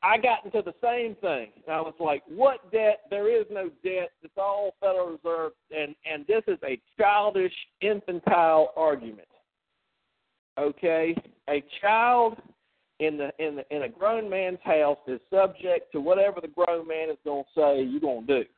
I 0.03 0.19
got 0.19 0.45
into 0.45 0.61
the 0.61 0.75
same 0.83 1.15
thing. 1.17 1.49
I 1.71 1.81
was 1.81 1.95
like, 1.99 2.23
what 2.29 2.71
debt? 2.71 3.01
There 3.09 3.29
is 3.29 3.47
no 3.51 3.71
debt. 3.83 4.11
It's 4.23 4.35
all 4.37 4.75
Federal 4.79 5.17
Reserve. 5.17 5.53
And, 5.75 5.95
and 6.11 6.27
this 6.27 6.43
is 6.47 6.59
a 6.63 6.79
childish, 6.99 7.55
infantile 7.81 8.73
argument. 8.77 9.29
Okay? 10.59 11.17
A 11.49 11.65
child 11.81 12.37
in 13.01 13.17
the 13.17 13.31
in 13.45 13.57
the 13.57 13.65
in 13.75 13.83
a 13.83 13.89
grown 13.89 14.31
man's 14.31 14.59
house 14.63 14.99
is 15.09 15.21
subject 15.31 15.91
to 15.93 16.01
whatever 16.01 16.41
the 16.41 16.49
grown 16.49 16.87
man 16.87 17.11
is 17.11 17.17
going 17.25 17.45
to 17.45 17.61
say 17.61 17.83
you're 17.83 18.01
going 18.01 18.27
to 18.27 18.43
do. 18.43 18.49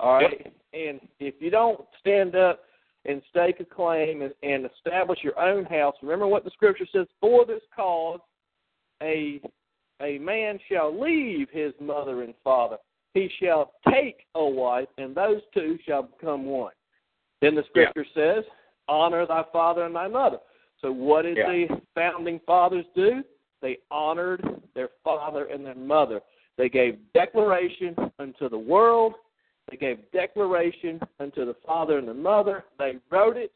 All 0.00 0.14
right, 0.14 0.40
yep. 0.44 0.52
and 0.72 1.00
if 1.20 1.34
you 1.38 1.50
don't 1.50 1.80
stand 2.00 2.34
up 2.34 2.60
and 3.04 3.22
stake 3.30 3.60
a 3.60 3.64
claim 3.64 4.22
and, 4.22 4.32
and 4.42 4.66
establish 4.66 5.18
your 5.22 5.38
own 5.38 5.64
house. 5.64 5.94
Remember 6.02 6.26
what 6.26 6.44
the 6.44 6.50
scripture 6.50 6.86
says: 6.92 7.06
For 7.20 7.44
this 7.44 7.62
cause, 7.74 8.20
a 9.02 9.40
a 10.00 10.18
man 10.18 10.58
shall 10.68 10.98
leave 10.98 11.48
his 11.50 11.72
mother 11.80 12.22
and 12.22 12.34
father; 12.42 12.76
he 13.12 13.30
shall 13.40 13.72
take 13.90 14.26
a 14.34 14.44
wife, 14.44 14.88
and 14.98 15.14
those 15.14 15.40
two 15.52 15.78
shall 15.86 16.04
become 16.04 16.46
one. 16.46 16.72
Then 17.40 17.54
the 17.54 17.64
scripture 17.68 18.06
yeah. 18.16 18.34
says, 18.36 18.44
"Honor 18.88 19.26
thy 19.26 19.44
father 19.52 19.84
and 19.84 19.94
thy 19.94 20.08
mother." 20.08 20.38
So, 20.80 20.92
what 20.92 21.22
did 21.22 21.36
yeah. 21.36 21.46
the 21.46 21.80
founding 21.94 22.40
fathers 22.46 22.84
do? 22.94 23.22
They 23.62 23.78
honored 23.90 24.44
their 24.74 24.90
father 25.02 25.46
and 25.46 25.64
their 25.64 25.74
mother. 25.74 26.20
They 26.58 26.68
gave 26.68 26.98
declaration 27.14 27.96
unto 28.18 28.48
the 28.48 28.58
world 28.58 29.14
they 29.70 29.76
gave 29.76 29.98
declaration 30.12 31.00
unto 31.20 31.44
the 31.44 31.56
father 31.66 31.98
and 31.98 32.08
the 32.08 32.14
mother. 32.14 32.64
They 32.78 32.96
wrote 33.10 33.36
it. 33.36 33.52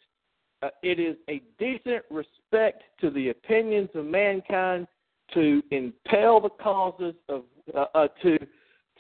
Uh, 0.63 0.71
it 0.83 0.99
is 0.99 1.17
a 1.29 1.43
decent 1.59 2.05
respect 2.11 2.83
to 3.01 3.11
the 3.11 3.29
opinions 3.29 3.91
of 3.95 4.05
mankind 4.05 4.87
to 5.35 5.63
impel 5.71 6.41
the 6.41 6.49
causes 6.49 7.15
of 7.29 7.45
uh, 7.77 7.85
uh, 7.95 8.09
to 8.23 8.39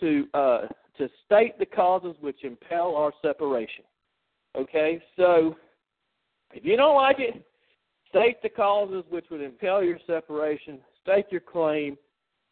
to 0.01 0.27
uh, 0.35 0.61
to 0.99 1.09
state 1.25 1.59
the 1.59 1.67
causes 1.67 2.15
which 2.21 2.45
impel 2.45 2.95
our 2.95 3.13
separation. 3.23 3.85
Okay, 4.57 5.03
so 5.17 5.57
if 6.53 6.65
you 6.65 6.77
don't 6.77 6.97
like 6.97 7.19
it, 7.19 7.45
state 8.09 8.41
the 8.43 8.49
causes 8.49 9.05
which 9.09 9.27
would 9.31 9.41
impel 9.41 9.83
your 9.83 9.99
separation. 10.07 10.79
State 11.03 11.27
your 11.31 11.41
claim, 11.41 11.97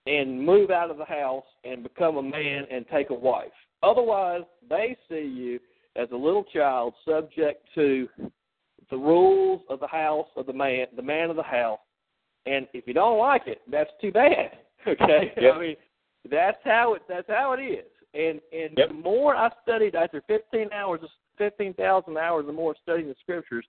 and 0.07 0.45
move 0.45 0.71
out 0.71 0.91
of 0.91 0.99
the 0.99 1.05
house 1.05 1.45
and 1.65 1.83
become 1.83 2.17
a 2.17 2.23
man 2.23 2.65
and 2.71 2.87
take 2.89 3.11
a 3.11 3.15
wife. 3.15 3.49
Otherwise, 3.83 4.43
they 4.69 4.97
see 5.09 5.21
you 5.21 5.61
as 5.97 6.09
a 6.13 6.17
little 6.17 6.45
child 6.45 6.95
subject 7.09 7.67
to 7.75 8.09
the 8.91 8.97
rules 8.97 9.63
of 9.69 9.81
the 9.81 9.87
house 9.87 10.29
of 10.37 10.47
the 10.47 10.53
man, 10.53 10.87
the 10.97 11.03
man 11.03 11.31
of 11.31 11.37
the 11.37 11.43
house. 11.43 11.79
And 12.47 12.67
if 12.73 12.87
you 12.87 12.95
don't 12.95 13.19
like 13.19 13.43
it, 13.47 13.61
that's 13.71 13.91
too 14.01 14.13
bad. 14.13 14.51
Okay, 14.87 15.33
yep. 15.41 15.55
I 15.57 15.59
mean 15.59 15.77
that's 16.31 16.59
how 16.63 16.95
it 16.95 17.03
that's 17.09 17.27
how 17.27 17.55
it 17.55 17.61
is. 17.61 17.87
And 18.15 18.41
and 18.53 18.71
yep. 18.77 18.89
the 18.91 18.95
more 18.95 19.35
I 19.35 19.51
studied 19.65 19.97
after 19.97 20.23
15 20.29 20.69
hours, 20.73 21.01
15,000 21.39 22.17
hours 22.17 22.45
or 22.47 22.53
more 22.53 22.77
studying 22.85 23.09
the 23.09 23.17
scriptures, 23.21 23.67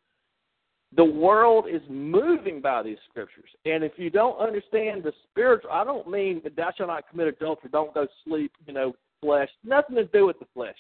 the 0.95 1.03
world 1.03 1.66
is 1.68 1.82
moving 1.89 2.62
by 2.62 2.84
these 2.84 2.99
scriptures. 3.10 3.49
And 3.66 3.84
if 3.84 3.93
you 3.97 4.12
don't 4.12 4.39
understand 4.39 5.03
the 5.03 5.12
spiritual, 5.30 5.72
I 5.72 5.84
don't 5.84 6.08
mean 6.08 6.39
that 6.43 6.55
thou 6.55 6.72
shalt 6.78 6.89
not 6.89 7.10
commit 7.10 7.28
adultery, 7.28 7.70
don't 7.72 7.93
go 7.93 8.08
sleep, 8.24 8.51
you 8.68 8.74
know, 8.74 8.93
flesh. 9.22 9.49
Nothing 9.63 9.95
to 9.95 10.05
do 10.05 10.26
with 10.26 10.39
the 10.39 10.47
flesh. 10.53 10.78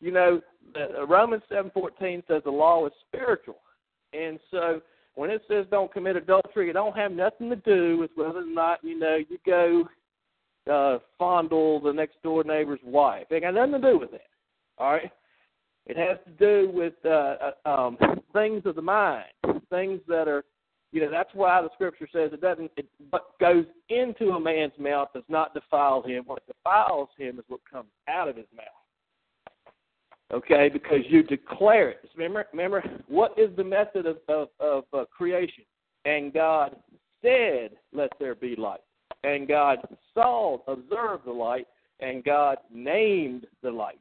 You 0.00 0.12
know, 0.12 0.40
Romans 1.08 1.42
seven 1.48 1.70
fourteen 1.72 2.22
says 2.28 2.42
the 2.44 2.50
law 2.50 2.86
is 2.86 2.92
spiritual, 3.08 3.58
and 4.12 4.38
so 4.50 4.82
when 5.14 5.30
it 5.30 5.42
says 5.48 5.66
don't 5.70 5.92
commit 5.92 6.16
adultery, 6.16 6.68
it 6.68 6.74
don't 6.74 6.96
have 6.96 7.12
nothing 7.12 7.48
to 7.48 7.56
do 7.56 7.96
with 7.98 8.10
whether 8.14 8.40
or 8.40 8.46
not 8.46 8.80
you 8.82 8.98
know 8.98 9.16
you 9.16 9.38
go 9.46 9.88
uh, 10.70 10.98
fondle 11.18 11.80
the 11.80 11.92
next 11.92 12.22
door 12.22 12.44
neighbor's 12.44 12.80
wife. 12.84 13.26
It 13.30 13.40
got 13.40 13.54
nothing 13.54 13.80
to 13.80 13.92
do 13.92 13.98
with 13.98 14.10
that. 14.10 14.28
All 14.78 14.92
right. 14.92 15.10
It 15.86 15.96
has 15.96 16.18
to 16.26 16.32
do 16.32 16.70
with 16.72 16.94
uh, 17.04 17.36
uh 17.64 17.86
um, 17.86 17.96
things 18.32 18.62
of 18.66 18.74
the 18.74 18.82
mind, 18.82 19.26
things 19.70 20.00
that 20.08 20.28
are, 20.28 20.44
You 20.96 21.02
know, 21.02 21.10
that's 21.10 21.28
why 21.34 21.60
the 21.60 21.68
scripture 21.74 22.08
says 22.10 22.30
it 22.32 22.40
doesn't. 22.40 22.70
It, 22.78 22.86
what 23.10 23.38
goes 23.38 23.66
into 23.90 24.30
a 24.30 24.40
man's 24.40 24.72
mouth 24.78 25.08
does 25.12 25.24
not 25.28 25.52
defile 25.52 26.00
him. 26.00 26.22
What 26.24 26.46
defiles 26.46 27.10
him 27.18 27.38
is 27.38 27.44
what 27.48 27.60
comes 27.70 27.90
out 28.08 28.28
of 28.28 28.36
his 28.36 28.46
mouth. 28.56 29.74
Okay, 30.32 30.70
because 30.72 31.00
you 31.06 31.22
declare 31.22 31.90
it. 31.90 32.08
Remember, 32.16 32.46
remember, 32.50 32.82
what 33.08 33.38
is 33.38 33.54
the 33.58 33.62
method 33.62 34.06
of 34.06 34.16
of, 34.26 34.48
of 34.58 34.84
uh, 34.94 35.04
creation? 35.14 35.64
And 36.06 36.32
God 36.32 36.74
said, 37.20 37.72
"Let 37.92 38.08
there 38.18 38.34
be 38.34 38.56
light." 38.56 38.80
And 39.22 39.46
God 39.46 39.80
saw, 40.14 40.60
observed 40.66 41.26
the 41.26 41.30
light, 41.30 41.66
and 42.00 42.24
God 42.24 42.56
named 42.72 43.46
the 43.62 43.70
light. 43.70 43.98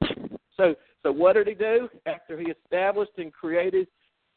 So, 0.55 0.75
so 1.03 1.11
what 1.11 1.33
did 1.33 1.47
He 1.47 1.55
do 1.55 1.89
after 2.05 2.39
He 2.39 2.53
established 2.63 3.17
and 3.17 3.33
created 3.33 3.87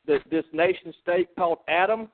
this 0.09 0.45
nation 0.53 0.93
state 1.01 1.29
called 1.37 1.59
Adam? 1.69 2.09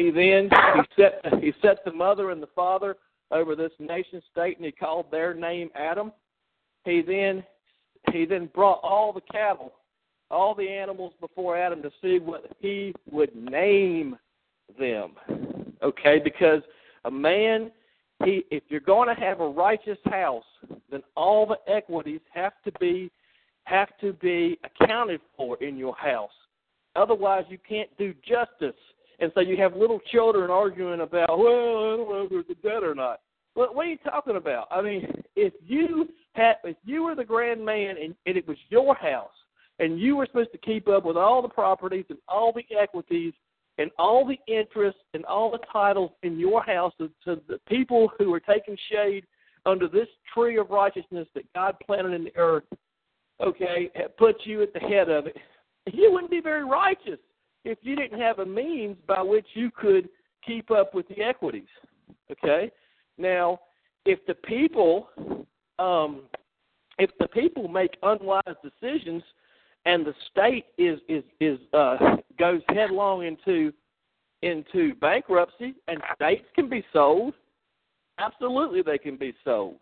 He 0.00 0.10
then 0.10 0.48
he 0.74 1.02
set 1.02 1.42
he 1.42 1.52
set 1.60 1.84
the 1.84 1.92
mother 1.92 2.30
and 2.30 2.42
the 2.42 2.48
father 2.54 2.96
over 3.30 3.54
this 3.54 3.72
nation 3.78 4.22
state, 4.32 4.56
and 4.56 4.64
he 4.64 4.72
called 4.72 5.10
their 5.10 5.34
name 5.34 5.68
Adam. 5.74 6.10
He 6.86 7.02
then 7.02 7.44
he 8.10 8.24
then 8.24 8.46
brought 8.54 8.80
all 8.82 9.12
the 9.12 9.20
cattle, 9.20 9.74
all 10.30 10.54
the 10.54 10.68
animals 10.68 11.12
before 11.20 11.58
Adam 11.58 11.82
to 11.82 11.90
see 12.00 12.18
what 12.18 12.50
he 12.60 12.94
would 13.10 13.34
name 13.36 14.16
them. 14.78 15.12
Okay, 15.82 16.18
because 16.18 16.62
a 17.04 17.10
man, 17.10 17.70
he 18.24 18.46
if 18.50 18.62
you're 18.68 18.80
going 18.80 19.14
to 19.14 19.20
have 19.20 19.40
a 19.40 19.48
righteous 19.48 19.98
house, 20.06 20.44
then 20.90 21.02
all 21.14 21.44
the 21.44 21.58
equities 21.70 22.20
have 22.32 22.54
to 22.64 22.72
be 22.80 23.10
have 23.64 23.90
to 24.00 24.14
be 24.14 24.58
accounted 24.64 25.20
for 25.36 25.62
in 25.62 25.76
your 25.76 25.94
house. 25.96 26.30
Otherwise, 26.96 27.44
you 27.50 27.58
can't 27.68 27.90
do 27.98 28.14
justice. 28.26 28.74
And 29.20 29.30
so 29.34 29.40
you 29.40 29.56
have 29.58 29.76
little 29.76 30.00
children 30.10 30.50
arguing 30.50 31.00
about, 31.00 31.38
well, 31.38 31.46
I 31.46 31.96
don't 31.96 32.10
know 32.10 32.22
if 32.24 32.30
there's 32.30 32.44
a 32.50 32.54
debt 32.62 32.82
or 32.82 32.94
not. 32.94 33.20
What, 33.54 33.74
what 33.74 33.86
are 33.86 33.90
you 33.90 33.98
talking 33.98 34.36
about? 34.36 34.68
I 34.70 34.80
mean, 34.80 35.06
if 35.36 35.52
you 35.66 36.08
had, 36.32 36.54
if 36.64 36.76
you 36.84 37.04
were 37.04 37.14
the 37.14 37.24
grand 37.24 37.64
man 37.64 37.96
and, 38.02 38.14
and 38.26 38.36
it 38.36 38.48
was 38.48 38.56
your 38.70 38.94
house, 38.94 39.28
and 39.78 39.98
you 39.98 40.16
were 40.16 40.26
supposed 40.26 40.52
to 40.52 40.58
keep 40.58 40.88
up 40.88 41.04
with 41.04 41.16
all 41.16 41.42
the 41.42 41.48
properties 41.48 42.04
and 42.10 42.18
all 42.28 42.52
the 42.52 42.64
equities 42.78 43.32
and 43.78 43.90
all 43.98 44.26
the 44.26 44.38
interest 44.52 44.98
and 45.14 45.24
all 45.24 45.50
the 45.50 45.58
titles 45.72 46.10
in 46.22 46.38
your 46.38 46.62
house 46.62 46.92
to, 46.98 47.08
to 47.24 47.40
the 47.48 47.58
people 47.66 48.10
who 48.18 48.32
are 48.32 48.40
taking 48.40 48.76
shade 48.90 49.24
under 49.66 49.88
this 49.88 50.08
tree 50.34 50.58
of 50.58 50.70
righteousness 50.70 51.26
that 51.34 51.50
God 51.54 51.76
planted 51.84 52.12
in 52.12 52.24
the 52.24 52.36
earth, 52.36 52.64
okay, 53.42 53.90
put 54.18 54.36
you 54.44 54.62
at 54.62 54.72
the 54.72 54.80
head 54.80 55.08
of 55.08 55.26
it, 55.26 55.36
you 55.92 56.12
wouldn't 56.12 56.30
be 56.30 56.40
very 56.40 56.64
righteous 56.64 57.18
if 57.64 57.78
you 57.82 57.96
didn't 57.96 58.20
have 58.20 58.38
a 58.38 58.46
means 58.46 58.96
by 59.06 59.22
which 59.22 59.46
you 59.54 59.70
could 59.70 60.08
keep 60.46 60.70
up 60.70 60.94
with 60.94 61.06
the 61.08 61.22
equities. 61.22 61.68
Okay? 62.30 62.70
Now, 63.18 63.60
if 64.04 64.24
the 64.26 64.34
people 64.34 65.08
um 65.78 66.22
if 66.98 67.10
the 67.18 67.28
people 67.28 67.68
make 67.68 67.96
unwise 68.02 68.42
decisions 68.62 69.22
and 69.86 70.04
the 70.04 70.14
state 70.30 70.66
is 70.78 70.98
is 71.08 71.24
is 71.40 71.58
uh 71.72 71.96
goes 72.38 72.60
headlong 72.68 73.24
into 73.24 73.72
into 74.42 74.94
bankruptcy 74.96 75.74
and 75.88 76.00
states 76.14 76.46
can 76.54 76.68
be 76.68 76.84
sold 76.92 77.34
absolutely 78.18 78.82
they 78.82 78.98
can 78.98 79.16
be 79.16 79.34
sold 79.44 79.76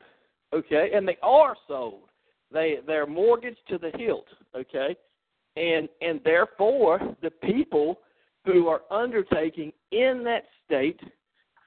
okay 0.53 0.91
and 0.95 1.07
they 1.07 1.19
are 1.23 1.57
sold 1.67 2.03
they 2.53 2.79
they're 2.87 3.07
mortgaged 3.07 3.61
to 3.69 3.79
the 3.79 3.91
hilt 3.97 4.27
okay 4.55 4.97
and 5.59 5.89
and 6.01 6.21
therefore 6.25 7.17
the 7.23 7.31
people 7.31 7.99
who 8.45 8.69
are 8.69 8.83
undertaking 8.91 9.73
in 9.93 10.23
that 10.25 10.45
state 10.65 11.01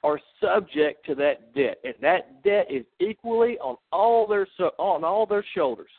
are 0.03 0.19
subject 0.41 1.05
to 1.05 1.13
that 1.15 1.53
debt 1.53 1.77
and 1.83 1.93
that 2.01 2.43
debt 2.43 2.65
is 2.69 2.85
equally 2.99 3.57
on 3.59 3.75
all 3.91 4.25
their 4.25 4.47
on 4.77 5.03
all 5.03 5.25
their 5.25 5.45
shoulders 5.53 5.91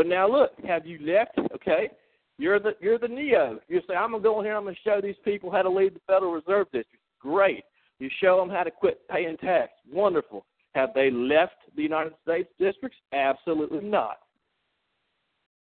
but 0.00 0.06
now 0.06 0.26
look, 0.26 0.52
have 0.66 0.86
you 0.86 0.98
left? 1.02 1.38
Okay, 1.54 1.90
you're 2.38 2.58
the 2.58 2.72
you're 2.80 2.98
the 2.98 3.06
neo. 3.06 3.60
You 3.68 3.82
say 3.86 3.94
I'm 3.94 4.12
gonna 4.12 4.22
go 4.22 4.40
in 4.40 4.46
here. 4.46 4.56
I'm 4.56 4.64
gonna 4.64 4.76
show 4.82 5.00
these 5.02 5.16
people 5.24 5.50
how 5.50 5.60
to 5.60 5.70
leave 5.70 5.92
the 5.92 6.00
Federal 6.06 6.32
Reserve 6.32 6.68
District. 6.72 7.04
Great. 7.18 7.64
You 7.98 8.08
show 8.18 8.38
them 8.38 8.48
how 8.48 8.62
to 8.62 8.70
quit 8.70 9.06
paying 9.10 9.36
tax. 9.36 9.72
Wonderful. 9.92 10.46
Have 10.74 10.94
they 10.94 11.10
left 11.10 11.56
the 11.76 11.82
United 11.82 12.14
States 12.22 12.48
districts? 12.58 12.96
Absolutely 13.12 13.80
not. 13.80 14.20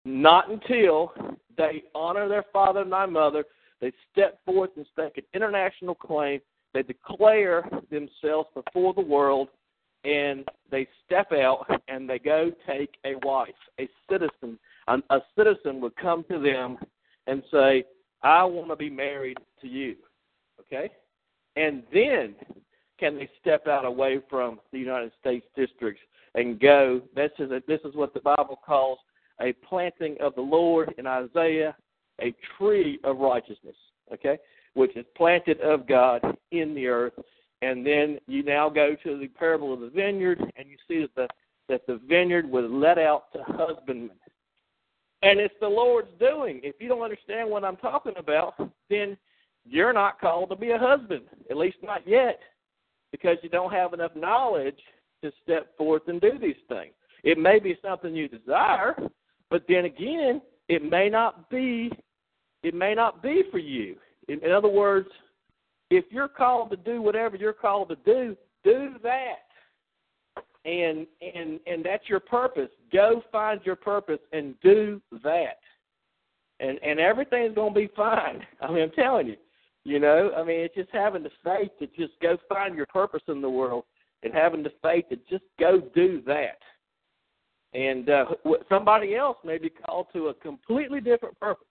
Not 0.07 0.49
until 0.49 1.11
they 1.57 1.83
honor 1.93 2.29
their 2.29 2.45
father 2.53 2.85
and 2.89 3.11
mother. 3.11 3.43
They 3.81 3.91
step 4.09 4.39
forth 4.45 4.69
and 4.77 4.85
stake 4.93 5.17
an 5.17 5.23
international 5.33 5.95
claim. 5.95 6.39
They 6.73 6.81
declare 6.83 7.69
themselves 7.91 8.47
before 8.55 8.93
the 8.93 9.01
world 9.01 9.49
and 10.05 10.45
they 10.71 10.87
step 11.05 11.33
out 11.33 11.65
and 11.89 12.09
they 12.09 12.19
go 12.19 12.53
take 12.65 12.95
a 13.03 13.15
wife, 13.23 13.49
a 13.81 13.89
citizen. 14.09 14.57
A, 14.87 14.97
a 15.09 15.19
citizen 15.37 15.81
would 15.81 15.95
come 15.97 16.23
to 16.31 16.39
them 16.39 16.77
and 17.27 17.43
say, 17.51 17.83
I 18.23 18.45
want 18.45 18.69
to 18.69 18.77
be 18.77 18.89
married 18.89 19.39
to 19.59 19.67
you. 19.67 19.97
Okay? 20.61 20.89
And 21.57 21.83
then 21.93 22.33
can 22.97 23.17
they 23.17 23.29
step 23.41 23.67
out 23.67 23.83
away 23.83 24.21
from 24.29 24.61
the 24.71 24.79
United 24.79 25.11
States 25.19 25.45
districts 25.53 26.01
and 26.33 26.61
go? 26.61 27.01
This 27.13 27.31
is, 27.39 27.51
a, 27.51 27.61
this 27.67 27.81
is 27.83 27.93
what 27.93 28.13
the 28.13 28.21
Bible 28.21 28.57
calls 28.65 28.99
a 29.41 29.53
planting 29.53 30.17
of 30.19 30.35
the 30.35 30.41
Lord 30.41 30.93
in 30.97 31.05
Isaiah, 31.05 31.75
a 32.21 32.33
tree 32.57 32.99
of 33.03 33.17
righteousness. 33.17 33.75
Okay? 34.13 34.37
Which 34.73 34.95
is 34.95 35.05
planted 35.15 35.59
of 35.61 35.87
God 35.87 36.21
in 36.51 36.73
the 36.73 36.87
earth 36.87 37.13
and 37.61 37.85
then 37.85 38.19
you 38.27 38.43
now 38.43 38.69
go 38.69 38.95
to 39.03 39.17
the 39.17 39.27
parable 39.27 39.73
of 39.73 39.79
the 39.79 39.89
vineyard, 39.89 40.39
and 40.39 40.67
you 40.69 40.77
see 40.87 41.01
that 41.01 41.15
the 41.15 41.27
that 41.69 41.85
the 41.85 41.99
vineyard 42.07 42.49
was 42.49 42.65
let 42.69 42.97
out 42.97 43.25
to 43.33 43.43
husbandmen. 43.45 44.15
And 45.21 45.37
it's 45.37 45.53
the 45.59 45.67
Lord's 45.67 46.07
doing. 46.17 46.61
If 46.63 46.75
you 46.79 46.87
don't 46.87 47.01
understand 47.01 47.49
what 47.49 47.65
I'm 47.65 47.75
talking 47.75 48.13
about, 48.15 48.53
then 48.89 49.17
you're 49.65 49.91
not 49.91 50.21
called 50.21 50.49
to 50.51 50.55
be 50.55 50.71
a 50.71 50.77
husband, 50.77 51.23
at 51.49 51.57
least 51.57 51.77
not 51.83 52.07
yet, 52.07 52.39
because 53.11 53.35
you 53.41 53.49
don't 53.49 53.73
have 53.73 53.93
enough 53.93 54.15
knowledge 54.15 54.79
to 55.21 55.31
step 55.43 55.75
forth 55.75 56.03
and 56.07 56.21
do 56.21 56.39
these 56.39 56.55
things. 56.69 56.93
It 57.23 57.37
may 57.37 57.59
be 57.59 57.77
something 57.83 58.15
you 58.15 58.29
desire, 58.29 58.95
but 59.49 59.63
then 59.67 59.85
again, 59.85 60.41
it 60.67 60.83
may 60.83 61.09
not 61.09 61.49
be 61.49 61.91
it 62.63 62.73
may 62.73 62.93
not 62.93 63.21
be 63.21 63.43
for 63.51 63.59
you. 63.59 63.95
In, 64.27 64.43
in 64.43 64.51
other 64.51 64.67
words, 64.67 65.07
if 65.89 66.05
you're 66.09 66.27
called 66.27 66.69
to 66.71 66.77
do 66.77 67.01
whatever 67.01 67.37
you're 67.37 67.53
called 67.53 67.89
to 67.89 67.95
do, 68.05 68.35
do 68.63 68.95
that. 69.03 69.43
And 70.65 71.07
and 71.21 71.59
and 71.65 71.85
that's 71.85 72.09
your 72.09 72.19
purpose. 72.19 72.69
Go 72.91 73.23
find 73.31 73.61
your 73.63 73.77
purpose 73.77 74.19
and 74.33 74.55
do 74.61 75.01
that. 75.23 75.59
And 76.59 76.77
and 76.83 76.99
everything's 76.99 77.55
gonna 77.55 77.73
be 77.73 77.89
fine. 77.95 78.45
I 78.61 78.71
mean 78.71 78.83
I'm 78.83 78.91
telling 78.91 79.27
you. 79.27 79.37
You 79.85 79.99
know, 79.99 80.31
I 80.35 80.43
mean 80.43 80.59
it's 80.59 80.75
just 80.75 80.89
having 80.91 81.23
the 81.23 81.31
faith 81.43 81.71
to 81.79 81.87
just 81.95 82.19
go 82.21 82.37
find 82.49 82.75
your 82.75 82.87
purpose 82.87 83.23
in 83.29 83.41
the 83.41 83.49
world 83.49 83.85
and 84.23 84.33
having 84.33 84.63
the 84.63 84.73
faith 84.81 85.05
to 85.09 85.15
just 85.29 85.45
go 85.57 85.79
do 85.95 86.21
that. 86.25 86.59
And 87.77 88.09
uh, 88.09 88.25
somebody 88.67 89.15
else 89.15 89.37
may 89.45 89.57
be 89.57 89.69
called 89.69 90.07
to 90.13 90.27
a 90.27 90.33
completely 90.33 90.99
different 90.99 91.39
purpose 91.39 91.67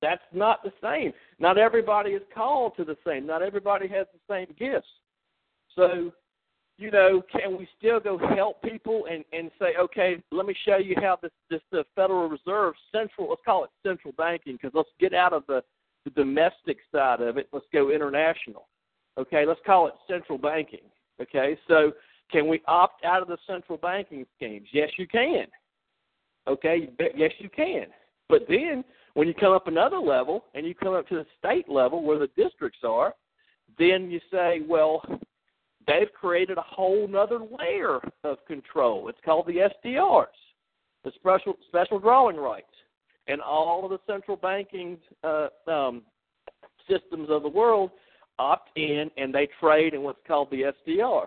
that's 0.00 0.22
not 0.32 0.62
the 0.62 0.72
same. 0.82 1.12
Not 1.38 1.58
everybody 1.58 2.10
is 2.10 2.22
called 2.34 2.76
to 2.76 2.84
the 2.84 2.96
same. 3.06 3.26
Not 3.26 3.42
everybody 3.42 3.88
has 3.88 4.06
the 4.12 4.20
same 4.32 4.54
gifts. 4.58 4.88
So, 5.74 6.12
you 6.76 6.90
know, 6.90 7.22
can 7.32 7.56
we 7.56 7.68
still 7.78 8.00
go 8.00 8.18
help 8.18 8.62
people 8.62 9.06
and 9.10 9.24
and 9.32 9.50
say, 9.58 9.76
okay, 9.78 10.22
let 10.30 10.46
me 10.46 10.54
show 10.66 10.76
you 10.76 10.94
how 11.00 11.18
this 11.22 11.32
this 11.48 11.60
the 11.70 11.84
Federal 11.94 12.28
Reserve 12.28 12.74
central 12.92 13.30
let's 13.30 13.42
call 13.44 13.64
it 13.64 13.70
central 13.82 14.12
banking 14.16 14.54
because 14.60 14.72
let's 14.74 14.90
get 15.00 15.14
out 15.14 15.32
of 15.32 15.44
the 15.46 15.62
the 16.04 16.10
domestic 16.10 16.78
side 16.92 17.20
of 17.20 17.38
it. 17.38 17.48
Let's 17.52 17.66
go 17.72 17.90
international. 17.90 18.68
Okay, 19.16 19.46
let's 19.46 19.60
call 19.64 19.86
it 19.86 19.94
central 20.08 20.38
banking. 20.38 20.84
Okay, 21.22 21.56
so 21.68 21.92
can 22.30 22.48
we 22.48 22.62
opt 22.66 23.04
out 23.04 23.22
of 23.22 23.28
the 23.28 23.38
central 23.46 23.78
banking 23.78 24.26
schemes? 24.36 24.66
Yes, 24.72 24.90
you 24.98 25.06
can. 25.06 25.46
Okay, 26.46 26.90
yes, 27.16 27.32
you 27.38 27.48
can. 27.48 27.86
But 28.28 28.42
then 28.48 28.84
when 29.14 29.28
you 29.28 29.34
come 29.34 29.52
up 29.52 29.66
another 29.66 29.98
level 29.98 30.44
and 30.54 30.66
you 30.66 30.74
come 30.74 30.94
up 30.94 31.08
to 31.08 31.16
the 31.16 31.26
state 31.38 31.68
level 31.68 32.02
where 32.02 32.18
the 32.18 32.28
districts 32.36 32.80
are, 32.84 33.14
then 33.78 34.10
you 34.10 34.20
say, 34.30 34.60
well, 34.68 35.02
they've 35.86 36.12
created 36.18 36.58
a 36.58 36.62
whole 36.62 37.08
other 37.16 37.38
layer 37.38 38.00
of 38.24 38.44
control. 38.46 39.08
It's 39.08 39.18
called 39.24 39.46
the 39.46 39.68
SDRs, 39.84 40.26
the 41.04 41.12
special 41.16 41.54
special 41.68 41.98
drawing 41.98 42.36
rights, 42.36 42.66
and 43.26 43.40
all 43.40 43.84
of 43.84 43.90
the 43.90 43.98
central 44.06 44.36
banking 44.36 44.98
uh, 45.22 45.48
um, 45.66 46.02
systems 46.88 47.28
of 47.30 47.42
the 47.42 47.48
world 47.48 47.90
opt 48.38 48.76
in 48.76 49.10
and 49.16 49.32
they 49.34 49.48
trade 49.60 49.94
in 49.94 50.02
what's 50.02 50.18
called 50.26 50.50
the 50.50 50.72
SDR. 50.86 51.26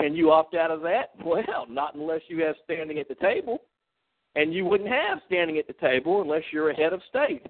Can 0.00 0.14
you 0.14 0.30
opt 0.32 0.54
out 0.54 0.70
of 0.70 0.82
that? 0.82 1.10
Well, 1.24 1.66
not 1.68 1.94
unless 1.94 2.22
you 2.28 2.42
have 2.44 2.56
standing 2.64 2.98
at 2.98 3.08
the 3.08 3.14
table. 3.16 3.62
And 4.34 4.52
you 4.52 4.64
wouldn't 4.64 4.90
have 4.90 5.20
standing 5.26 5.58
at 5.58 5.66
the 5.66 5.74
table 5.74 6.20
unless 6.22 6.42
you're 6.52 6.70
a 6.70 6.74
head 6.74 6.92
of 6.92 7.00
state. 7.08 7.46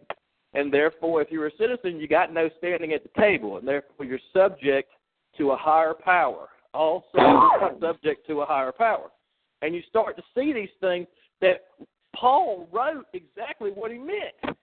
and 0.54 0.72
therefore, 0.72 1.20
if 1.20 1.30
you're 1.30 1.48
a 1.48 1.56
citizen, 1.58 2.00
you 2.00 2.08
got 2.08 2.32
no 2.32 2.48
standing 2.58 2.92
at 2.92 3.02
the 3.02 3.20
table, 3.20 3.58
and 3.58 3.66
therefore 3.66 4.06
you're 4.06 4.18
subject 4.32 4.90
to 5.36 5.50
a 5.50 5.56
higher 5.56 5.94
power. 5.94 6.48
Also, 6.72 7.18
subject 7.80 8.26
to 8.26 8.40
a 8.40 8.46
higher 8.46 8.72
power, 8.72 9.10
and 9.62 9.74
you 9.74 9.82
start 9.88 10.16
to 10.16 10.22
see 10.34 10.52
these 10.52 10.68
things 10.80 11.06
that 11.40 11.66
Paul 12.16 12.68
wrote 12.72 13.06
exactly 13.12 13.70
what 13.70 13.92
he 13.92 13.98
meant. 13.98 14.56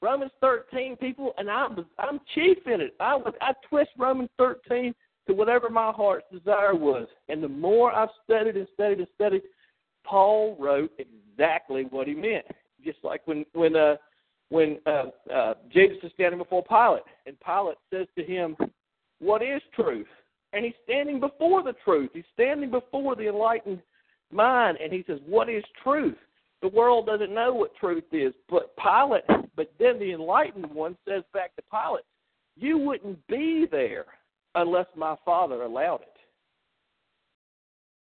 Romans 0.00 0.32
13, 0.40 0.96
people, 0.96 1.32
and 1.38 1.50
I'm 1.50 1.84
I'm 1.98 2.20
chief 2.34 2.58
in 2.66 2.80
it. 2.80 2.94
I 3.00 3.18
I 3.40 3.52
twist 3.68 3.90
Romans 3.98 4.30
13 4.38 4.94
to 5.28 5.34
whatever 5.34 5.68
my 5.68 5.92
heart's 5.92 6.26
desire 6.32 6.74
was, 6.74 7.06
and 7.28 7.42
the 7.42 7.48
more 7.48 7.92
I've 7.92 8.08
studied 8.24 8.56
and 8.56 8.66
studied 8.74 8.98
and 8.98 9.06
studied, 9.14 9.42
Paul 10.04 10.56
wrote 10.58 10.90
exactly 10.98 11.84
what 11.90 12.08
he 12.08 12.14
meant. 12.14 12.46
Just 12.84 12.98
like 13.04 13.20
when 13.26 13.44
when 13.52 13.76
uh 13.76 13.96
when 14.48 14.78
uh, 14.86 15.04
uh, 15.32 15.54
Jesus 15.70 15.98
is 16.02 16.10
standing 16.14 16.38
before 16.38 16.64
Pilate, 16.64 17.02
and 17.26 17.36
Pilate 17.40 17.76
says 17.92 18.06
to 18.16 18.24
him, 18.24 18.56
"What 19.20 19.42
is 19.42 19.60
truth?" 19.74 20.06
And 20.54 20.64
he's 20.64 20.74
standing 20.84 21.20
before 21.20 21.62
the 21.62 21.74
truth. 21.84 22.10
He's 22.14 22.24
standing 22.32 22.70
before 22.70 23.14
the 23.14 23.28
enlightened 23.28 23.82
mind, 24.32 24.78
and 24.82 24.90
he 24.90 25.04
says, 25.06 25.18
"What 25.26 25.50
is 25.50 25.62
truth?" 25.82 26.16
The 26.62 26.68
world 26.68 27.06
doesn't 27.06 27.34
know 27.34 27.52
what 27.52 27.76
truth 27.76 28.04
is, 28.12 28.32
but 28.48 28.74
Pilate. 28.76 29.24
But 29.54 29.70
then 29.78 29.98
the 29.98 30.12
enlightened 30.12 30.66
one 30.66 30.96
says 31.06 31.22
back 31.34 31.54
to 31.56 31.62
Pilate, 31.70 32.04
"You 32.56 32.78
wouldn't 32.78 33.24
be 33.26 33.66
there 33.70 34.06
unless 34.62 34.86
my 34.96 35.16
Father 35.24 35.62
allowed 35.62 36.02
it." 36.02 36.18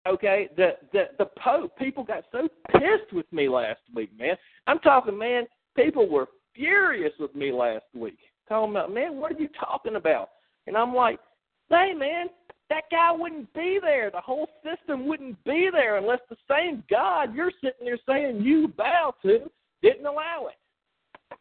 Okay, 0.08 0.48
the 0.56 0.76
the 0.92 1.04
the 1.18 1.26
Pope. 1.42 1.76
People 1.76 2.04
got 2.04 2.24
so 2.32 2.48
pissed 2.72 3.12
with 3.12 3.30
me 3.32 3.48
last 3.48 3.80
week, 3.94 4.10
man. 4.18 4.36
I'm 4.66 4.78
talking, 4.78 5.18
man. 5.18 5.46
People 5.74 6.08
were 6.08 6.28
furious 6.56 7.12
with 7.18 7.34
me 7.34 7.52
last 7.52 7.84
week, 7.94 8.18
talking 8.48 8.70
about, 8.70 8.92
man, 8.92 9.16
what 9.16 9.32
are 9.32 9.38
you 9.38 9.48
talking 9.60 9.96
about? 9.96 10.30
And 10.66 10.76
I'm 10.76 10.94
like, 10.94 11.20
hey, 11.68 11.92
man, 11.94 12.26
that 12.70 12.84
guy 12.90 13.12
wouldn't 13.12 13.52
be 13.54 13.78
there. 13.80 14.10
The 14.10 14.20
whole 14.20 14.48
system 14.64 15.06
wouldn't 15.06 15.42
be 15.44 15.68
there 15.70 15.98
unless 15.98 16.20
the 16.28 16.36
same 16.50 16.82
God 16.90 17.34
you're 17.34 17.52
sitting 17.62 17.84
there 17.84 17.98
saying 18.08 18.42
you 18.42 18.68
bow 18.68 19.14
to 19.22 19.50
didn't 19.82 20.06
allow 20.06 20.48
it. 20.48 21.38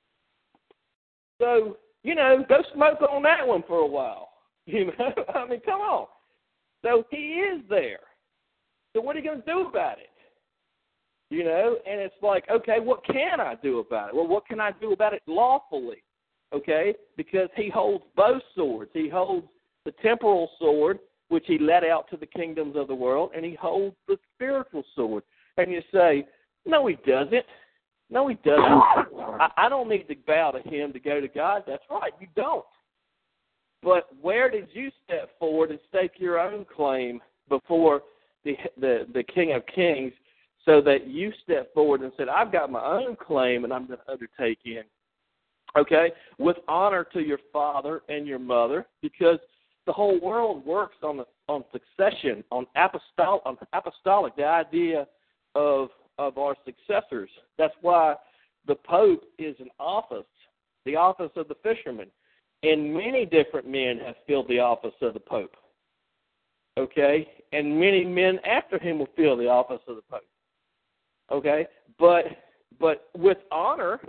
So, 1.39 1.77
you 2.03 2.15
know, 2.15 2.45
go 2.47 2.57
smoke 2.73 3.01
on 3.01 3.23
that 3.23 3.45
one 3.47 3.63
for 3.67 3.79
a 3.79 3.87
while. 3.87 4.29
You 4.71 4.85
know, 4.87 5.13
I 5.35 5.47
mean, 5.47 5.61
come 5.63 5.81
on. 5.81 6.07
So 6.83 7.03
he 7.11 7.17
is 7.17 7.61
there. 7.69 7.99
So 8.93 9.01
what 9.01 9.15
are 9.15 9.19
you 9.19 9.25
going 9.25 9.41
to 9.41 9.45
do 9.45 9.67
about 9.67 9.99
it? 9.99 10.09
You 11.29 11.43
know, 11.43 11.77
and 11.87 11.99
it's 11.99 12.15
like, 12.21 12.45
okay, 12.49 12.79
what 12.79 13.05
can 13.05 13.39
I 13.39 13.55
do 13.61 13.79
about 13.79 14.09
it? 14.09 14.15
Well, 14.15 14.27
what 14.27 14.47
can 14.47 14.59
I 14.59 14.71
do 14.79 14.93
about 14.93 15.13
it 15.13 15.21
lawfully? 15.27 16.03
Okay, 16.53 16.93
because 17.17 17.49
he 17.55 17.69
holds 17.69 18.05
both 18.15 18.41
swords. 18.55 18.91
He 18.93 19.09
holds 19.09 19.47
the 19.85 19.91
temporal 20.03 20.49
sword, 20.59 20.99
which 21.29 21.43
he 21.47 21.57
let 21.57 21.83
out 21.83 22.09
to 22.11 22.17
the 22.17 22.25
kingdoms 22.25 22.75
of 22.75 22.87
the 22.87 22.95
world, 22.95 23.31
and 23.35 23.43
he 23.43 23.55
holds 23.55 23.95
the 24.07 24.17
spiritual 24.35 24.83
sword. 24.95 25.23
And 25.57 25.71
you 25.71 25.81
say, 25.91 26.25
no, 26.65 26.85
he 26.87 26.97
doesn't. 27.07 27.45
No, 28.09 28.27
he 28.27 28.35
doesn't. 28.35 28.61
I, 29.39 29.49
I 29.57 29.69
don't 29.69 29.89
need 29.89 30.07
to 30.07 30.15
bow 30.27 30.51
to 30.51 30.69
him 30.69 30.93
to 30.93 30.99
go 30.99 31.19
to 31.19 31.27
God. 31.27 31.63
That's 31.67 31.83
right, 31.89 32.13
you 32.19 32.27
don't. 32.35 32.65
But 33.85 34.09
where 34.19 34.49
did 34.49 34.67
you 34.73 34.89
step 35.05 35.29
forward 35.37 35.69
and 35.69 35.79
stake 35.87 36.13
your 36.17 36.39
own 36.39 36.65
claim 36.75 37.21
before 37.47 38.01
the 38.43 38.57
the, 38.77 39.05
the 39.13 39.23
King 39.23 39.53
of 39.53 39.63
Kings 39.67 40.11
so 40.65 40.81
that 40.81 41.07
you 41.07 41.31
step 41.43 41.71
forward 41.75 42.01
and 42.01 42.11
said, 42.17 42.27
I've 42.27 42.51
got 42.51 42.71
my 42.71 42.83
own 42.83 43.15
claim 43.15 43.63
and 43.63 43.71
I'm 43.71 43.85
going 43.85 43.99
to 43.99 44.11
undertake 44.11 44.57
in. 44.65 44.81
Okay? 45.77 46.11
With 46.39 46.57
honor 46.67 47.05
to 47.13 47.19
your 47.19 47.37
father 47.53 48.01
and 48.09 48.25
your 48.25 48.39
mother, 48.39 48.87
because 49.03 49.37
the 49.85 49.93
whole 49.93 50.19
world 50.19 50.65
works 50.65 50.95
on 51.03 51.17
the, 51.17 51.25
on 51.47 51.63
succession, 51.71 52.43
on 52.51 52.65
apostolic, 52.75 53.43
on 53.45 53.55
apostolic, 53.71 54.35
the 54.35 54.45
idea 54.45 55.05
of 55.53 55.89
of 56.17 56.37
our 56.37 56.55
successors. 56.65 57.29
That's 57.57 57.73
why 57.81 58.15
the 58.67 58.75
Pope 58.75 59.25
is 59.37 59.55
an 59.59 59.69
office, 59.79 60.25
the 60.85 60.95
office 60.95 61.31
of 61.35 61.47
the 61.49 61.55
fisherman. 61.61 62.07
And 62.63 62.93
many 62.93 63.25
different 63.25 63.67
men 63.67 63.99
have 64.05 64.15
filled 64.27 64.47
the 64.47 64.59
office 64.59 64.93
of 65.01 65.13
the 65.13 65.19
Pope. 65.19 65.55
Okay? 66.77 67.27
And 67.51 67.79
many 67.79 68.03
men 68.03 68.39
after 68.45 68.79
him 68.79 68.99
will 68.99 69.09
fill 69.15 69.37
the 69.37 69.47
office 69.47 69.81
of 69.87 69.95
the 69.95 70.01
Pope. 70.09 70.23
Okay, 71.31 71.65
but 71.97 72.25
but 72.79 73.07
with 73.17 73.37
honor, 73.51 73.99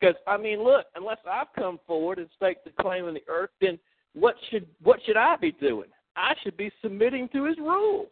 because 0.00 0.16
I 0.26 0.36
mean, 0.36 0.62
look, 0.62 0.86
unless 0.94 1.18
I've 1.30 1.52
come 1.54 1.78
forward 1.86 2.18
and 2.18 2.28
staked 2.36 2.64
the 2.64 2.82
claim 2.82 3.04
on 3.04 3.14
the 3.14 3.22
earth, 3.28 3.50
then 3.60 3.78
what 4.14 4.34
should 4.50 4.66
what 4.82 5.00
should 5.04 5.16
I 5.16 5.36
be 5.36 5.52
doing? 5.52 5.88
I 6.16 6.34
should 6.42 6.56
be 6.56 6.70
submitting 6.82 7.28
to 7.30 7.44
His 7.44 7.58
rule. 7.58 8.06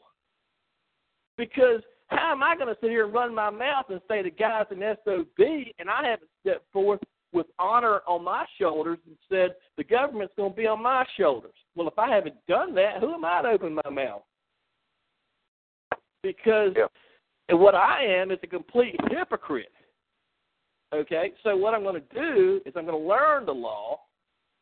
Because 1.39 1.83
how 2.09 2.33
am 2.33 2.43
I 2.43 2.57
going 2.57 2.69
to 2.69 2.77
sit 2.81 2.91
here 2.91 3.05
and 3.05 3.15
run 3.15 3.35
my 3.35 3.51
mouth 3.51 3.87
and 3.91 4.01
say 4.09 4.23
the 4.23 4.31
guy's 4.31 4.67
an 4.71 4.83
SOB 5.05 5.47
and 5.79 5.91
I 5.91 6.09
haven't 6.09 6.31
stepped 6.41 6.71
forth 6.73 7.01
with 7.37 7.47
honor 7.59 8.01
on 8.09 8.25
my 8.25 8.45
shoulders 8.59 8.99
and 9.07 9.17
said 9.29 9.55
the 9.77 9.85
government's 9.85 10.35
going 10.37 10.51
to 10.51 10.57
be 10.57 10.67
on 10.67 10.83
my 10.83 11.05
shoulders? 11.17 11.55
Well, 11.77 11.87
if 11.87 11.99
I 11.99 12.13
haven't 12.13 12.35
done 12.49 12.75
that, 12.75 12.99
who 13.01 13.15
am 13.15 13.25
I 13.25 13.43
to 13.43 13.49
open 13.49 13.75
my 13.85 13.91
mouth? 13.91 14.23
Because 16.23 16.73
yeah. 16.77 16.87
What 17.49 17.77
I 17.77 18.05
am 18.05 18.33
is 18.33 18.39
a 18.43 18.47
complete 18.49 18.97
hypocrite. 19.09 19.71
Okay, 20.93 21.33
so 21.45 21.57
what 21.57 21.75
I'm 21.75 21.83
going 21.83 22.01
to 22.01 22.15
do 22.15 22.61
is 22.67 22.73
I'm 22.77 22.87
going 22.87 23.01
to 23.01 23.09
learn 23.09 23.47
the 23.47 23.53
law, 23.53 24.01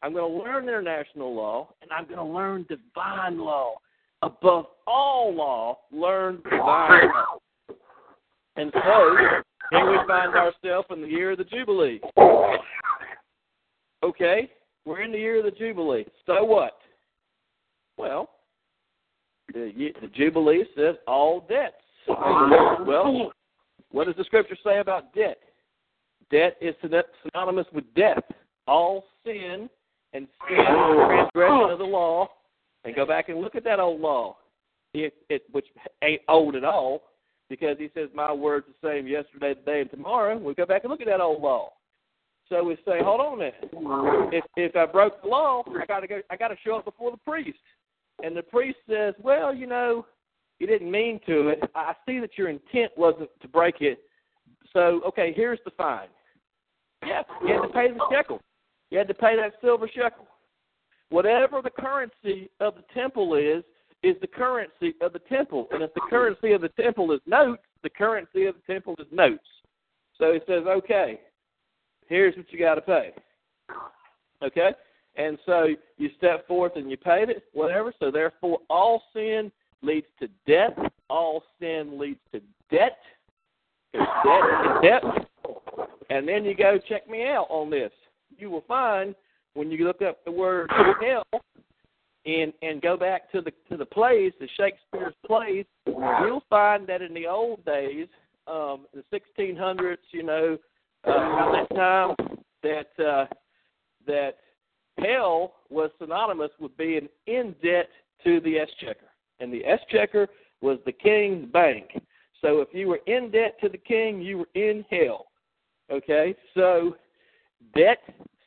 I'm 0.02 0.12
going 0.12 0.30
to 0.30 0.38
learn 0.38 0.64
international 0.64 1.34
law, 1.34 1.70
and 1.80 1.90
I'm 1.90 2.04
going 2.04 2.18
to 2.18 2.24
learn 2.24 2.66
divine 2.68 3.38
law. 3.38 3.76
Above 4.22 4.66
all 4.86 5.34
law, 5.34 5.78
learn 5.92 6.42
divine 6.44 7.08
law. 7.08 7.38
And 8.56 8.70
so 8.72 9.16
here 9.70 9.90
we 9.90 9.98
find 10.06 10.34
ourselves 10.34 10.88
in 10.90 11.00
the 11.00 11.08
year 11.08 11.32
of 11.32 11.38
the 11.38 11.44
Jubilee. 11.44 12.00
Okay, 14.02 14.50
we're 14.84 15.02
in 15.02 15.12
the 15.12 15.18
year 15.18 15.38
of 15.38 15.44
the 15.44 15.58
Jubilee. 15.58 16.06
So 16.26 16.44
what? 16.44 16.78
Well, 17.96 18.30
the, 19.52 19.92
the 20.00 20.08
Jubilee 20.08 20.64
says 20.76 20.96
all 21.06 21.46
debts 21.48 21.74
well, 22.08 23.32
what 23.90 24.06
does 24.06 24.16
the 24.16 24.24
scripture 24.24 24.56
say 24.64 24.78
about 24.78 25.14
debt? 25.14 25.38
Debt 26.30 26.56
is 26.60 26.74
synonymous 26.82 27.66
with 27.72 27.84
death. 27.94 28.22
All 28.66 29.04
sin 29.24 29.68
and 30.12 30.26
sin 30.48 30.56
transgression 30.56 31.70
of 31.70 31.78
the 31.78 31.84
law. 31.84 32.28
And 32.84 32.94
go 32.94 33.06
back 33.06 33.28
and 33.28 33.40
look 33.40 33.54
at 33.54 33.64
that 33.64 33.80
old 33.80 34.00
law, 34.00 34.36
it, 34.92 35.14
it, 35.30 35.44
which 35.52 35.64
ain't 36.02 36.20
old 36.28 36.54
at 36.54 36.64
all, 36.64 37.02
because 37.48 37.76
he 37.78 37.90
says, 37.94 38.08
"My 38.14 38.32
word's 38.32 38.66
the 38.66 38.88
same 38.88 39.06
yesterday, 39.06 39.54
today, 39.54 39.80
and 39.82 39.90
tomorrow." 39.90 40.36
We 40.36 40.54
go 40.54 40.66
back 40.66 40.84
and 40.84 40.90
look 40.90 41.00
at 41.00 41.06
that 41.06 41.20
old 41.20 41.42
law. 41.42 41.72
So 42.48 42.62
we 42.62 42.76
say, 42.84 43.02
"Hold 43.02 43.20
on 43.20 43.34
a 43.34 43.36
minute. 43.36 43.70
If 44.32 44.44
if 44.56 44.76
I 44.76 44.86
broke 44.86 45.22
the 45.22 45.28
law, 45.28 45.62
I 45.80 45.86
got 45.86 46.00
to 46.00 46.06
go. 46.06 46.20
I 46.30 46.36
got 46.36 46.48
to 46.48 46.56
show 46.64 46.76
up 46.76 46.84
before 46.84 47.10
the 47.10 47.16
priest." 47.18 47.58
And 48.22 48.36
the 48.36 48.42
priest 48.42 48.78
says, 48.88 49.14
"Well, 49.22 49.54
you 49.54 49.66
know, 49.66 50.06
you 50.58 50.66
didn't 50.66 50.90
mean 50.90 51.20
to 51.26 51.48
it. 51.48 51.60
I 51.74 51.94
see 52.06 52.20
that 52.20 52.38
your 52.38 52.48
intent 52.48 52.92
wasn't 52.96 53.30
to 53.42 53.48
break 53.48 53.80
it. 53.80 53.98
So, 54.72 55.00
okay, 55.06 55.32
here's 55.34 55.58
the 55.64 55.70
fine. 55.72 56.08
Yeah, 57.06 57.22
you 57.42 57.54
had 57.54 57.62
to 57.62 57.72
pay 57.72 57.88
the 57.90 58.00
shekel. 58.10 58.40
You 58.90 58.98
had 58.98 59.08
to 59.08 59.14
pay 59.14 59.36
that 59.36 59.54
silver 59.60 59.88
shekel. 59.88 60.26
Whatever 61.10 61.60
the 61.62 61.70
currency 61.70 62.50
of 62.60 62.76
the 62.76 62.84
temple 62.94 63.34
is, 63.34 63.62
is 64.04 64.16
the 64.20 64.26
currency 64.26 64.94
of 65.00 65.12
the 65.12 65.18
temple. 65.20 65.66
And 65.72 65.82
if 65.82 65.92
the 65.94 66.02
currency 66.10 66.52
of 66.52 66.60
the 66.60 66.68
temple 66.70 67.10
is 67.12 67.20
notes, 67.26 67.62
the 67.82 67.90
currency 67.90 68.44
of 68.46 68.54
the 68.54 68.72
temple 68.72 68.94
is 68.98 69.06
notes. 69.10 69.46
So 70.18 70.32
he 70.32 70.40
says, 70.46 70.64
okay, 70.66 71.20
here's 72.06 72.36
what 72.36 72.52
you 72.52 72.58
got 72.58 72.74
to 72.74 72.82
pay. 72.82 73.12
Okay? 74.42 74.72
And 75.16 75.38
so 75.46 75.68
you 75.96 76.10
step 76.18 76.46
forth 76.46 76.72
and 76.76 76.90
you 76.90 76.96
paid 76.96 77.30
it, 77.30 77.44
whatever. 77.52 77.92
So 77.98 78.10
therefore, 78.10 78.58
all 78.68 79.02
sin 79.14 79.50
leads 79.82 80.06
to 80.20 80.28
death. 80.46 80.74
All 81.08 81.42
sin 81.60 81.98
leads 81.98 82.20
to 82.32 82.40
debt. 82.70 82.98
Debt 83.92 84.82
debt. 84.82 85.02
And 86.10 86.28
then 86.28 86.44
you 86.44 86.54
go 86.54 86.78
check 86.88 87.08
me 87.08 87.24
out 87.24 87.46
on 87.48 87.70
this. 87.70 87.92
You 88.36 88.50
will 88.50 88.64
find 88.66 89.14
when 89.54 89.70
you 89.70 89.86
look 89.86 90.02
up 90.02 90.24
the 90.24 90.32
word 90.32 90.70
hell 91.00 91.24
and 92.26 92.52
and 92.62 92.80
go 92.80 92.96
back 92.96 93.30
to 93.32 93.40
the 93.40 93.52
to 93.70 93.76
the 93.76 93.84
plays, 93.84 94.32
the 94.40 94.48
Shakespeare's 94.56 95.14
plays, 95.26 95.66
you'll 95.86 96.44
find 96.48 96.86
that 96.86 97.02
in 97.02 97.14
the 97.14 97.26
old 97.26 97.64
days, 97.64 98.08
um, 98.46 98.86
the 98.94 99.04
1600s, 99.12 99.96
you 100.10 100.22
know, 100.22 100.58
uh, 101.06 101.10
around 101.10 101.66
that 101.70 101.74
time, 101.74 102.38
that 102.62 103.04
uh, 103.04 103.26
that 104.06 104.36
hell 104.98 105.54
was 105.70 105.90
synonymous 105.98 106.50
with 106.60 106.76
being 106.76 107.08
in 107.26 107.54
debt 107.62 107.88
to 108.22 108.40
the 108.40 108.58
exchequer 108.58 109.10
and 109.40 109.52
the 109.52 109.64
exchequer 109.64 110.28
was 110.60 110.78
the 110.86 110.92
king's 110.92 111.50
bank. 111.52 111.90
So 112.40 112.60
if 112.60 112.68
you 112.72 112.88
were 112.88 113.00
in 113.06 113.30
debt 113.30 113.58
to 113.62 113.68
the 113.68 113.78
king, 113.78 114.20
you 114.20 114.38
were 114.38 114.48
in 114.54 114.84
hell. 114.90 115.26
Okay? 115.90 116.34
So 116.54 116.96
debt 117.76 117.98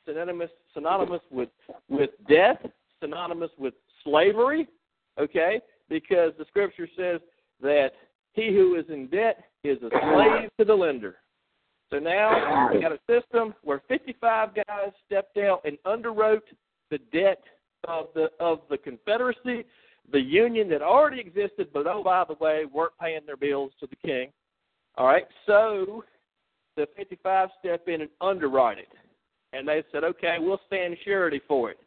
synonymous 0.06 0.50
synonymous 0.74 1.20
with 1.30 1.50
with 1.88 2.10
death, 2.28 2.58
synonymous 3.00 3.50
with 3.58 3.74
slavery. 4.04 4.66
Okay, 5.18 5.60
because 5.88 6.32
the 6.38 6.44
scripture 6.48 6.88
says 6.96 7.20
that 7.60 7.90
he 8.34 8.48
who 8.48 8.76
is 8.76 8.84
in 8.88 9.08
debt 9.08 9.44
is 9.64 9.78
a 9.82 9.90
slave 9.90 10.48
to 10.58 10.64
the 10.64 10.74
lender. 10.74 11.16
So 11.90 11.98
now 11.98 12.70
we 12.72 12.80
got 12.80 12.92
a 12.92 12.98
system 13.08 13.54
where 13.62 13.82
55 13.88 14.50
guys 14.54 14.92
stepped 15.06 15.38
out 15.38 15.62
and 15.64 15.78
underwrote 15.86 16.42
the 16.90 16.98
debt 17.12 17.42
of 17.86 18.06
the 18.14 18.28
of 18.40 18.60
the 18.70 18.78
Confederacy, 18.78 19.64
the 20.12 20.20
Union 20.20 20.68
that 20.70 20.82
already 20.82 21.20
existed, 21.20 21.68
but 21.72 21.86
oh 21.86 22.02
by 22.02 22.24
the 22.24 22.34
way, 22.42 22.64
weren't 22.72 22.92
paying 23.00 23.20
their 23.26 23.36
bills 23.36 23.72
to 23.80 23.86
the 23.86 23.96
king. 23.96 24.30
All 24.96 25.06
right, 25.06 25.26
so 25.46 26.04
the 26.76 26.86
55 26.96 27.48
step 27.58 27.88
in 27.88 28.02
and 28.02 28.10
underwrite 28.20 28.78
it, 28.78 28.88
and 29.52 29.66
they 29.66 29.82
said, 29.92 30.04
okay, 30.04 30.36
we'll 30.40 30.60
stand 30.66 30.96
surety 31.04 31.40
for 31.46 31.70
it. 31.70 31.78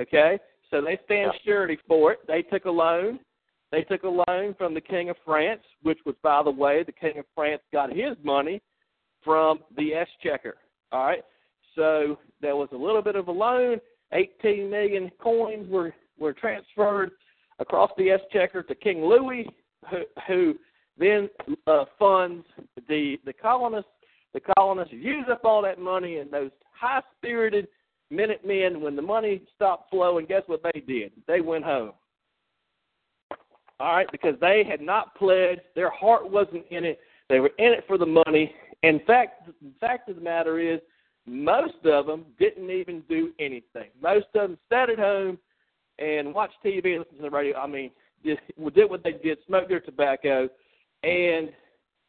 Okay, 0.00 0.38
so 0.70 0.80
they 0.80 0.98
stand 1.04 1.32
surety 1.44 1.78
for 1.86 2.12
it. 2.12 2.18
They 2.26 2.42
took 2.42 2.64
a 2.66 2.70
loan. 2.70 3.18
They 3.70 3.82
took 3.82 4.02
a 4.04 4.22
loan 4.28 4.54
from 4.56 4.74
the 4.74 4.80
King 4.80 5.10
of 5.10 5.16
France, 5.24 5.60
which 5.82 5.98
was, 6.06 6.14
by 6.22 6.42
the 6.42 6.50
way, 6.50 6.84
the 6.84 6.92
King 6.92 7.18
of 7.18 7.24
France 7.34 7.60
got 7.72 7.90
his 7.90 8.16
money 8.22 8.62
from 9.24 9.60
the 9.76 9.94
exchequer. 9.94 10.56
All 10.92 11.04
right, 11.04 11.22
so 11.74 12.18
there 12.40 12.56
was 12.56 12.68
a 12.72 12.76
little 12.76 13.02
bit 13.02 13.16
of 13.16 13.28
a 13.28 13.32
loan. 13.32 13.78
18 14.12 14.70
million 14.70 15.10
coins 15.20 15.68
were 15.68 15.92
were 16.18 16.32
transferred 16.32 17.10
across 17.58 17.90
the 17.98 18.10
exchequer 18.10 18.62
to 18.62 18.74
King 18.74 19.04
Louis, 19.04 19.46
who, 19.90 19.98
who 20.26 20.54
then 20.98 21.28
uh, 21.66 21.84
funds 21.98 22.46
the 22.88 23.16
the 23.24 23.32
colonists. 23.32 23.90
The 24.34 24.40
colonists 24.56 24.92
use 24.92 25.24
up 25.30 25.40
all 25.44 25.62
that 25.62 25.78
money, 25.78 26.18
and 26.18 26.30
those 26.30 26.50
high 26.78 27.00
spirited 27.16 27.66
Minutemen, 28.10 28.80
when 28.80 28.96
the 28.96 29.02
money 29.02 29.42
stopped 29.54 29.90
flowing, 29.90 30.26
guess 30.26 30.42
what 30.46 30.62
they 30.62 30.80
did? 30.80 31.12
They 31.26 31.40
went 31.40 31.64
home. 31.64 31.92
All 33.80 33.94
right, 33.94 34.08
because 34.10 34.34
they 34.40 34.64
had 34.68 34.80
not 34.80 35.14
pledged, 35.14 35.60
their 35.74 35.90
heart 35.90 36.28
wasn't 36.28 36.64
in 36.70 36.84
it. 36.84 37.00
They 37.28 37.38
were 37.40 37.52
in 37.58 37.72
it 37.72 37.84
for 37.86 37.98
the 37.98 38.06
money. 38.06 38.54
In 38.82 39.00
fact, 39.06 39.46
the 39.46 39.70
fact 39.80 40.08
of 40.08 40.16
the 40.16 40.22
matter 40.22 40.58
is, 40.58 40.80
most 41.26 41.84
of 41.84 42.06
them 42.06 42.24
didn't 42.38 42.70
even 42.70 43.02
do 43.08 43.32
anything. 43.38 43.90
Most 44.02 44.26
of 44.34 44.48
them 44.48 44.58
sat 44.70 44.88
at 44.88 44.98
home 44.98 45.38
and 45.98 46.34
watched 46.34 46.56
TV, 46.64 46.98
listened 46.98 47.18
to 47.18 47.22
the 47.22 47.30
radio. 47.30 47.58
I 47.58 47.66
mean, 47.66 47.90
did, 48.24 48.38
did 48.74 48.90
what 48.90 49.04
they 49.04 49.12
did, 49.12 49.38
smoked 49.46 49.68
their 49.68 49.80
tobacco, 49.80 50.48
and 51.02 51.50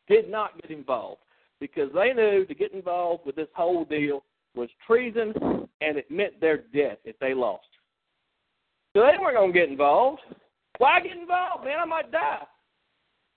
did 0.08 0.30
not 0.30 0.60
get 0.62 0.72
involved 0.72 1.22
because 1.60 1.90
they 1.94 2.14
knew 2.14 2.46
to 2.46 2.56
get 2.56 2.74
involved 2.74 3.26
with 3.26 3.36
this 3.36 3.50
whole 3.54 3.86
deal 3.86 4.24
was 4.56 4.70
treason 4.88 5.68
and 5.82 5.98
it 5.98 6.10
meant 6.10 6.40
their 6.40 6.58
death 6.74 6.98
if 7.06 7.18
they 7.20 7.34
lost. 7.34 7.68
So 8.96 9.02
they 9.02 9.18
weren't 9.20 9.38
going 9.38 9.54
to 9.54 9.60
get 9.60 9.70
involved. 9.70 10.22
Why 10.78 11.02
get 11.02 11.18
involved, 11.18 11.66
man? 11.66 11.80
I 11.80 11.86
might 11.86 12.12
die. 12.12 12.44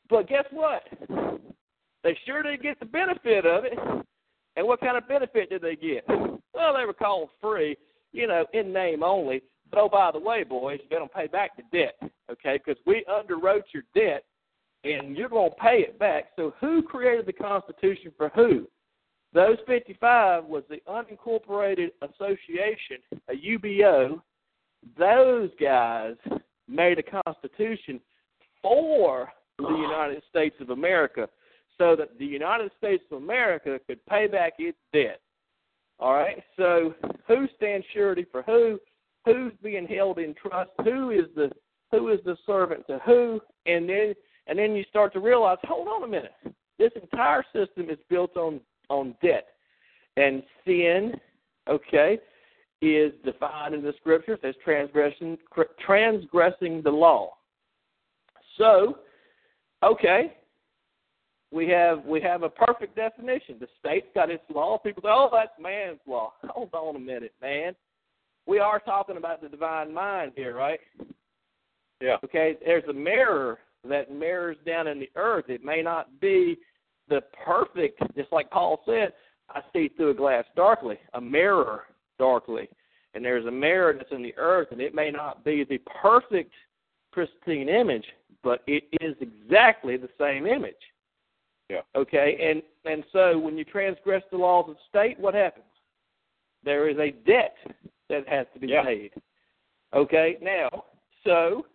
But 0.08 0.28
guess 0.28 0.44
what? 0.50 0.82
They 2.04 2.18
sure 2.26 2.42
did 2.42 2.62
get 2.62 2.80
the 2.80 2.86
benefit 2.86 3.46
of 3.46 3.64
it. 3.64 3.78
And 4.56 4.66
what 4.66 4.80
kind 4.80 4.96
of 4.96 5.08
benefit 5.08 5.50
did 5.50 5.62
they 5.62 5.76
get? 5.76 6.04
Well, 6.08 6.76
they 6.76 6.84
were 6.84 6.92
called 6.92 7.30
free, 7.40 7.76
you 8.12 8.26
know, 8.26 8.44
in 8.52 8.72
name 8.72 9.02
only. 9.02 9.42
But 9.70 9.80
oh, 9.80 9.88
by 9.88 10.10
the 10.12 10.18
way, 10.18 10.44
boys, 10.44 10.80
you're 10.90 11.00
to 11.00 11.14
pay 11.14 11.26
back 11.26 11.52
the 11.56 11.62
debt, 11.76 11.94
okay? 12.30 12.60
Because 12.62 12.80
we 12.86 13.04
underwrote 13.08 13.62
your 13.72 13.84
debt, 13.94 14.24
and 14.84 15.16
you're 15.16 15.30
going 15.30 15.50
to 15.50 15.56
pay 15.56 15.78
it 15.78 15.98
back. 15.98 16.26
So 16.36 16.52
who 16.60 16.82
created 16.82 17.24
the 17.24 17.32
Constitution 17.32 18.12
for 18.16 18.30
who? 18.34 18.68
Those 19.34 19.56
55 19.66 20.44
was 20.44 20.62
the 20.68 20.80
Unincorporated 20.88 21.90
Association, 22.02 22.98
a 23.28 23.34
UBO. 23.34 24.20
Those 24.98 25.50
guys 25.60 26.16
made 26.68 26.98
a 26.98 27.22
constitution 27.22 28.00
for 28.62 29.32
the 29.58 29.68
United 29.68 30.22
States 30.28 30.56
of 30.60 30.70
America 30.70 31.28
so 31.78 31.96
that 31.96 32.18
the 32.18 32.26
United 32.26 32.70
States 32.78 33.02
of 33.10 33.22
America 33.22 33.80
could 33.86 34.04
pay 34.06 34.26
back 34.26 34.54
its 34.58 34.78
debt. 34.92 35.20
All 35.98 36.12
right? 36.12 36.42
So 36.56 36.94
who 37.26 37.46
stands 37.56 37.86
surety 37.92 38.26
for 38.30 38.42
who? 38.42 38.78
Who's 39.24 39.52
being 39.62 39.86
held 39.86 40.18
in 40.18 40.34
trust? 40.34 40.70
Who 40.84 41.10
is 41.10 41.26
the 41.36 41.50
who 41.90 42.08
is 42.08 42.18
the 42.24 42.36
servant 42.44 42.86
to 42.88 42.98
who? 43.06 43.40
And 43.66 43.88
then 43.88 44.14
and 44.46 44.58
then 44.58 44.74
you 44.74 44.84
start 44.90 45.12
to 45.12 45.20
realize, 45.20 45.58
hold 45.62 45.88
on 45.88 46.02
a 46.02 46.08
minute. 46.08 46.34
This 46.78 46.90
entire 47.00 47.44
system 47.52 47.88
is 47.88 47.98
built 48.10 48.36
on 48.36 48.60
on 48.92 49.14
debt. 49.22 49.46
And 50.16 50.42
sin, 50.66 51.14
okay, 51.68 52.18
is 52.82 53.12
defined 53.24 53.74
in 53.74 53.82
the 53.82 53.94
scriptures 54.00 54.38
as 54.42 54.54
transgression, 54.64 55.38
transgressing 55.84 56.82
the 56.82 56.90
law. 56.90 57.30
So, 58.58 58.98
okay, 59.82 60.34
we 61.52 61.68
have 61.68 62.04
we 62.04 62.20
have 62.20 62.42
a 62.42 62.48
perfect 62.48 62.96
definition. 62.96 63.56
The 63.60 63.68
state's 63.78 64.08
got 64.14 64.30
its 64.30 64.42
law. 64.52 64.78
People 64.78 65.02
say, 65.02 65.10
"Oh, 65.10 65.28
that's 65.32 65.52
man's 65.60 66.00
law." 66.06 66.32
Hold 66.48 66.70
on 66.74 66.96
a 66.96 66.98
minute, 66.98 67.34
man. 67.40 67.74
We 68.46 68.58
are 68.58 68.80
talking 68.80 69.16
about 69.16 69.40
the 69.40 69.48
divine 69.48 69.94
mind 69.94 70.32
here, 70.34 70.54
right? 70.56 70.80
Yeah. 72.00 72.16
Okay. 72.24 72.56
There's 72.64 72.84
a 72.88 72.92
mirror 72.92 73.58
that 73.88 74.12
mirrors 74.12 74.56
down 74.66 74.86
in 74.86 74.98
the 74.98 75.10
earth. 75.16 75.46
It 75.48 75.64
may 75.64 75.82
not 75.82 76.20
be 76.20 76.58
the 77.08 77.22
perfect, 77.44 78.00
just 78.16 78.32
like 78.32 78.50
Paul 78.50 78.82
said, 78.86 79.12
I 79.50 79.60
see 79.72 79.88
through 79.88 80.10
a 80.10 80.14
glass 80.14 80.44
darkly, 80.56 80.98
a 81.14 81.20
mirror 81.20 81.84
darkly. 82.18 82.68
And 83.14 83.24
there's 83.24 83.46
a 83.46 83.50
mirror 83.50 83.92
that's 83.92 84.12
in 84.12 84.22
the 84.22 84.34
earth, 84.38 84.68
and 84.70 84.80
it 84.80 84.94
may 84.94 85.10
not 85.10 85.44
be 85.44 85.64
the 85.64 85.78
perfect, 86.02 86.52
pristine 87.12 87.68
image, 87.68 88.06
but 88.42 88.62
it 88.66 88.84
is 89.00 89.14
exactly 89.20 89.96
the 89.96 90.08
same 90.18 90.46
image. 90.46 90.74
Yeah. 91.68 91.82
Okay, 91.94 92.38
and 92.40 92.62
and 92.90 93.04
so 93.12 93.38
when 93.38 93.56
you 93.56 93.64
transgress 93.64 94.22
the 94.30 94.38
laws 94.38 94.66
of 94.68 94.76
the 94.76 94.80
state, 94.88 95.18
what 95.18 95.34
happens? 95.34 95.64
There 96.64 96.88
is 96.88 96.98
a 96.98 97.10
debt 97.26 97.56
that 98.08 98.26
has 98.28 98.46
to 98.54 98.60
be 98.60 98.68
Yeah. 98.68 98.84
paid. 98.84 99.12
Okay, 99.94 100.38
now 100.40 100.84
so 101.24 101.66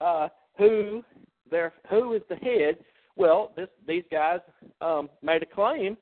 uh, 0.00 0.28
who 0.58 1.04
there 1.50 1.72
who 1.88 2.12
is 2.14 2.22
the 2.28 2.36
head? 2.36 2.78
Well, 3.16 3.52
this 3.56 3.68
these 3.86 4.04
guys 4.10 4.40
um, 4.80 5.08
made 5.22 5.42
a 5.42 5.46
claim 5.46 5.96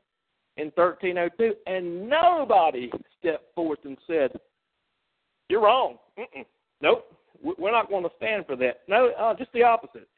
in 0.56 0.70
1302, 0.74 1.54
and 1.66 2.08
nobody 2.08 2.90
stepped 3.18 3.54
forth 3.54 3.78
and 3.84 3.96
said, 4.06 4.32
"You're 5.48 5.62
wrong." 5.62 5.98
Mm-mm. 6.18 6.44
Nope, 6.80 7.12
We- 7.42 7.54
we're 7.58 7.70
not 7.72 7.88
going 7.88 8.04
to 8.04 8.10
stand 8.16 8.46
for 8.46 8.56
that. 8.56 8.82
No, 8.88 9.08
uh, 9.10 9.34
just 9.34 9.52
the 9.52 9.62
opposite. 9.62 10.08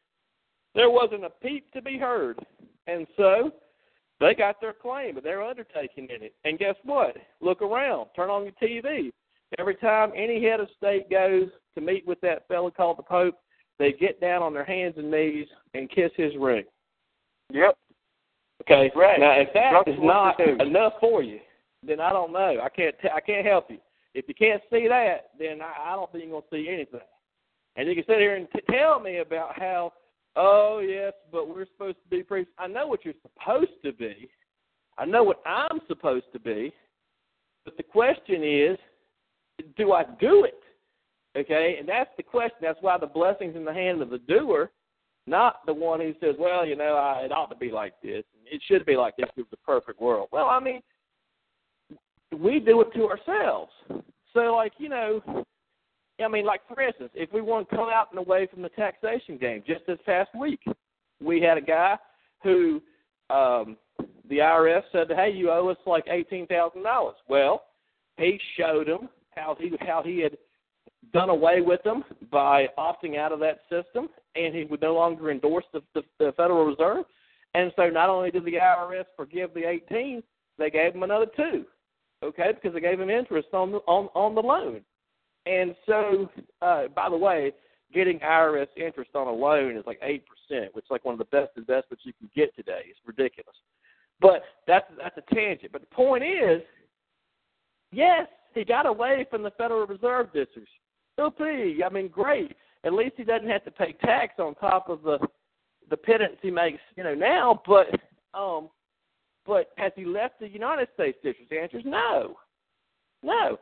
There 0.75 0.91
wasn't 0.91 1.25
a 1.25 1.31
peep 1.31 1.71
to 1.73 1.81
be 1.83 1.97
heard, 1.99 2.39
and 2.87 3.07
so 3.17 3.51
they 4.21 4.35
got 4.35 4.61
their 4.61 4.73
claim, 4.75 5.15
but 5.15 5.25
they're 5.25 5.43
undertaking 5.43 6.09
in 6.15 6.23
it. 6.23 6.35
And 6.45 6.59
guess 6.59 6.77
what? 6.85 7.17
Look 7.41 7.63
around. 7.63 8.09
Turn 8.15 8.31
on 8.31 8.45
your 8.45 8.53
TV. 8.53 9.13
Every 9.59 9.77
time 9.77 10.13
any 10.15 10.43
head 10.43 10.61
of 10.61 10.69
state 10.77 11.09
goes 11.11 11.49
to 11.75 11.81
meet 11.81 12.07
with 12.07 12.21
that 12.23 12.47
fellow 12.49 12.71
called 12.71 12.99
the 12.99 13.03
Pope, 13.03 13.39
they 13.79 13.93
get 13.93 14.21
down 14.21 14.43
on 14.43 14.53
their 14.53 14.65
hands 14.65 14.95
and 14.99 15.11
knees 15.11 15.47
and 15.75 15.91
kiss 15.91 16.11
his 16.17 16.37
ring. 16.37 16.65
Yep. 17.53 17.77
Okay. 18.63 18.91
Right. 18.97 19.21
Now, 19.21 19.33
if 19.33 19.53
that 19.55 19.73
That's 19.85 19.97
is 19.97 20.03
not 20.03 20.41
enough 20.41 20.95
for 21.01 21.23
you, 21.23 21.41
then 21.87 22.01
I 22.01 22.11
don't 22.11 22.33
know. 22.33 22.59
I 22.63 22.69
can't. 22.69 22.95
T- 23.01 23.09
I 23.15 23.21
can't 23.21 23.47
help 23.47 23.71
you. 23.71 23.79
If 24.15 24.27
you 24.29 24.35
can't 24.35 24.63
see 24.71 24.89
that, 24.89 25.31
then 25.39 25.61
I, 25.61 25.93
I 25.93 25.97
don't 25.97 26.11
think 26.11 26.25
you're 26.25 26.41
gonna 26.41 26.47
see 26.51 26.69
anything. 26.69 27.01
And 27.77 27.87
you 27.89 27.95
can 27.95 28.05
sit 28.07 28.19
here 28.19 28.37
and 28.37 28.49
t- 28.51 28.61
tell 28.71 28.99
me 28.99 29.19
about 29.19 29.59
how, 29.59 29.93
oh 30.35 30.79
yes, 30.79 31.13
but 31.31 31.49
we're 31.49 31.67
supposed 31.67 31.99
to 32.03 32.09
be 32.17 32.23
priests. 32.23 32.53
I 32.59 32.67
know 32.67 32.87
what 32.87 33.05
you're 33.05 33.15
supposed 33.23 33.83
to 33.85 33.93
be. 33.93 34.31
I 34.99 35.05
know 35.05 35.23
what 35.23 35.43
I'm 35.45 35.81
supposed 35.87 36.27
to 36.33 36.41
be. 36.41 36.73
But 37.67 37.77
the 37.77 37.83
question 37.83 38.43
is, 38.43 38.79
do 39.77 39.93
I 39.93 40.05
do 40.19 40.45
it? 40.45 40.61
Okay, 41.37 41.77
and 41.79 41.87
that's 41.87 42.11
the 42.17 42.23
question. 42.23 42.59
That's 42.63 42.79
why 42.81 42.97
the 42.97 43.07
blessing's 43.07 43.57
in 43.57 43.65
the 43.67 43.75
hand 43.75 44.01
of 44.01 44.09
the 44.09 44.19
doer, 44.19 44.71
not 45.27 45.67
the 45.67 45.75
one 45.75 46.01
who 46.01 46.13
says, 46.21 46.37
"Well, 46.39 46.67
you 46.67 46.77
know, 46.77 46.97
I, 46.97 47.25
it 47.25 47.33
ought 47.33 47.51
to 47.51 47.57
be 47.57 47.71
like 47.71 47.95
this. 48.03 48.25
It 48.45 48.63
should 48.67 48.87
be 48.87 48.97
like 48.97 49.17
this. 49.17 49.29
It's 49.37 49.51
the 49.51 49.57
perfect 49.59 50.01
world." 50.01 50.29
Well, 50.33 50.47
I 50.47 50.61
mean, 50.61 50.81
we 52.39 52.61
do 52.61 52.81
it 52.83 52.93
to 52.95 53.09
ourselves. 53.09 53.73
So, 54.33 54.55
like, 54.55 54.73
you 54.79 54.89
know, 54.89 55.23
I 56.25 56.29
mean, 56.29 56.45
like 56.45 56.61
for 56.69 56.81
instance, 56.81 57.11
if 57.15 57.33
we 57.33 57.41
want 57.41 57.69
to 57.69 57.77
come 57.77 57.89
out 57.89 58.09
and 58.11 58.19
away 58.19 58.47
from 58.47 58.63
the 58.63 58.69
taxation 58.71 59.37
game, 59.39 59.63
just 59.67 59.87
this 59.87 59.99
past 60.07 60.31
week, 60.39 60.61
we 61.23 61.41
had 61.41 61.59
a 61.59 61.63
guy 61.63 61.97
who 62.43 62.81
um, 63.31 63.77
the 64.29 64.39
IRS 64.39 64.83
said, 64.93 65.09
"Hey, 65.09 65.33
you 65.35 65.51
owe 65.51 65.69
us 65.69 65.77
like 65.87 66.05
eighteen 66.09 66.47
thousand 66.47 66.83
dollars." 66.83 67.17
Well, 67.29 67.65
he 68.17 68.41
showed 68.57 68.89
them 68.89 69.09
how 69.35 69.57
he 69.59 69.73
how 69.81 70.03
he 70.03 70.21
had 70.21 70.37
done 71.13 71.29
away 71.29 71.61
with 71.61 71.83
them 71.83 72.05
by 72.31 72.67
opting 72.79 73.17
out 73.19 73.33
of 73.33 73.41
that 73.41 73.61
system, 73.71 74.09
and 74.37 74.55
he 74.55 74.65
would 74.65 74.83
no 74.83 74.95
longer 74.95 75.31
endorse 75.31 75.65
the, 75.73 75.83
the, 75.95 76.03
the 76.19 76.33
Federal 76.37 76.67
Reserve. 76.67 77.05
And 77.55 77.73
so, 77.77 77.89
not 77.89 78.11
only 78.11 78.31
did 78.31 78.45
the 78.45 78.55
IRS 78.55 79.05
forgive 79.17 79.55
the 79.55 79.69
eighteen, 79.69 80.23
they 80.59 80.71
gave 80.71 80.95
him 80.95 81.03
another 81.03 81.27
two. 81.37 81.65
okay, 82.23 82.53
because 82.53 82.75
they 82.75 82.81
gave 82.81 83.01
him 83.01 83.11
interest 83.11 83.49
on 83.53 83.73
the 83.73 83.79
on 83.79 84.09
on 84.15 84.35
the 84.35 84.43
loan. 84.43 84.81
And 85.47 85.75
so, 85.87 86.29
uh, 86.61 86.89
by 86.95 87.09
the 87.09 87.17
way, 87.17 87.53
getting 87.95 88.19
IRS 88.19 88.67
interest 88.77 89.11
on 89.15 89.29
a 89.29 89.33
loan 89.33 89.77
is 89.77 89.85
like 89.87 89.99
eight 90.03 90.25
percent, 90.27 90.75
which 90.75 90.85
is 90.85 90.91
like 90.91 91.05
one 91.05 91.15
of 91.15 91.19
the 91.19 91.25
best 91.27 91.53
investments 91.57 92.05
you 92.05 92.13
can 92.19 92.29
get 92.35 92.55
today. 92.57 92.83
It's 92.87 92.99
ridiculous. 93.07 93.57
But 94.21 94.43
that's 94.67 94.87
that's 94.99 95.17
a 95.17 95.35
tangent. 95.35 95.73
But 95.73 95.83
the 95.83 95.95
point 95.95 96.25
is, 96.25 96.63
yes, 97.93 98.27
he 98.55 98.65
got 98.65 98.87
away 98.87 99.27
from 99.31 99.43
the 99.43 99.51
Federal 99.53 99.87
Reserve 99.87 100.27
districts. 100.33 100.73
Whoopee! 101.17 101.83
I 101.85 101.89
mean, 101.91 102.09
great. 102.09 102.57
At 102.87 102.93
least 102.93 103.15
he 103.17 103.25
doesn't 103.25 103.49
have 103.49 103.65
to 103.65 103.71
pay 103.73 103.93
tax 104.01 104.35
on 104.39 104.55
top 104.55 104.89
of 104.89 105.03
the 105.03 105.19
the 105.91 105.97
pittance 105.97 106.37
he 106.43 106.51
makes, 106.51 106.81
you 106.97 107.05
know, 107.05 107.15
now. 107.15 107.61
But 107.67 107.89
um, 108.33 108.71
but 109.45 109.71
has 109.77 109.93
he 109.97 110.05
left 110.05 110.39
the 110.41 110.49
United 110.49 110.89
States 110.95 111.19
districts? 111.23 111.51
The 111.51 111.61
answer 111.61 111.79
is 111.79 111.85
no, 111.85 112.37
no. 113.23 113.59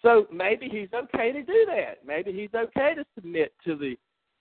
So 0.00 0.26
maybe 0.32 0.68
he's 0.70 0.88
okay 0.94 1.32
to 1.32 1.42
do 1.42 1.66
that. 1.68 1.98
Maybe 2.04 2.32
he's 2.32 2.50
okay 2.54 2.94
to 2.94 3.04
submit 3.14 3.52
to 3.66 3.76
the 3.76 3.96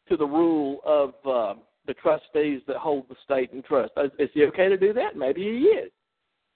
to 0.08 0.18
the 0.18 0.26
rule 0.26 0.80
of 0.86 1.10
um, 1.26 1.62
the 1.86 1.94
trustees 1.94 2.62
that 2.68 2.78
hold 2.78 3.08
the 3.10 3.16
state 3.24 3.52
in 3.52 3.62
trust. 3.62 3.91
Is 4.18 4.30
he 4.34 4.45
okay 4.45 4.70
to 4.70 4.78
do 4.78 4.94
that? 4.94 5.18
Maybe 5.18 5.41
he 5.41 5.68
is, 5.68 5.91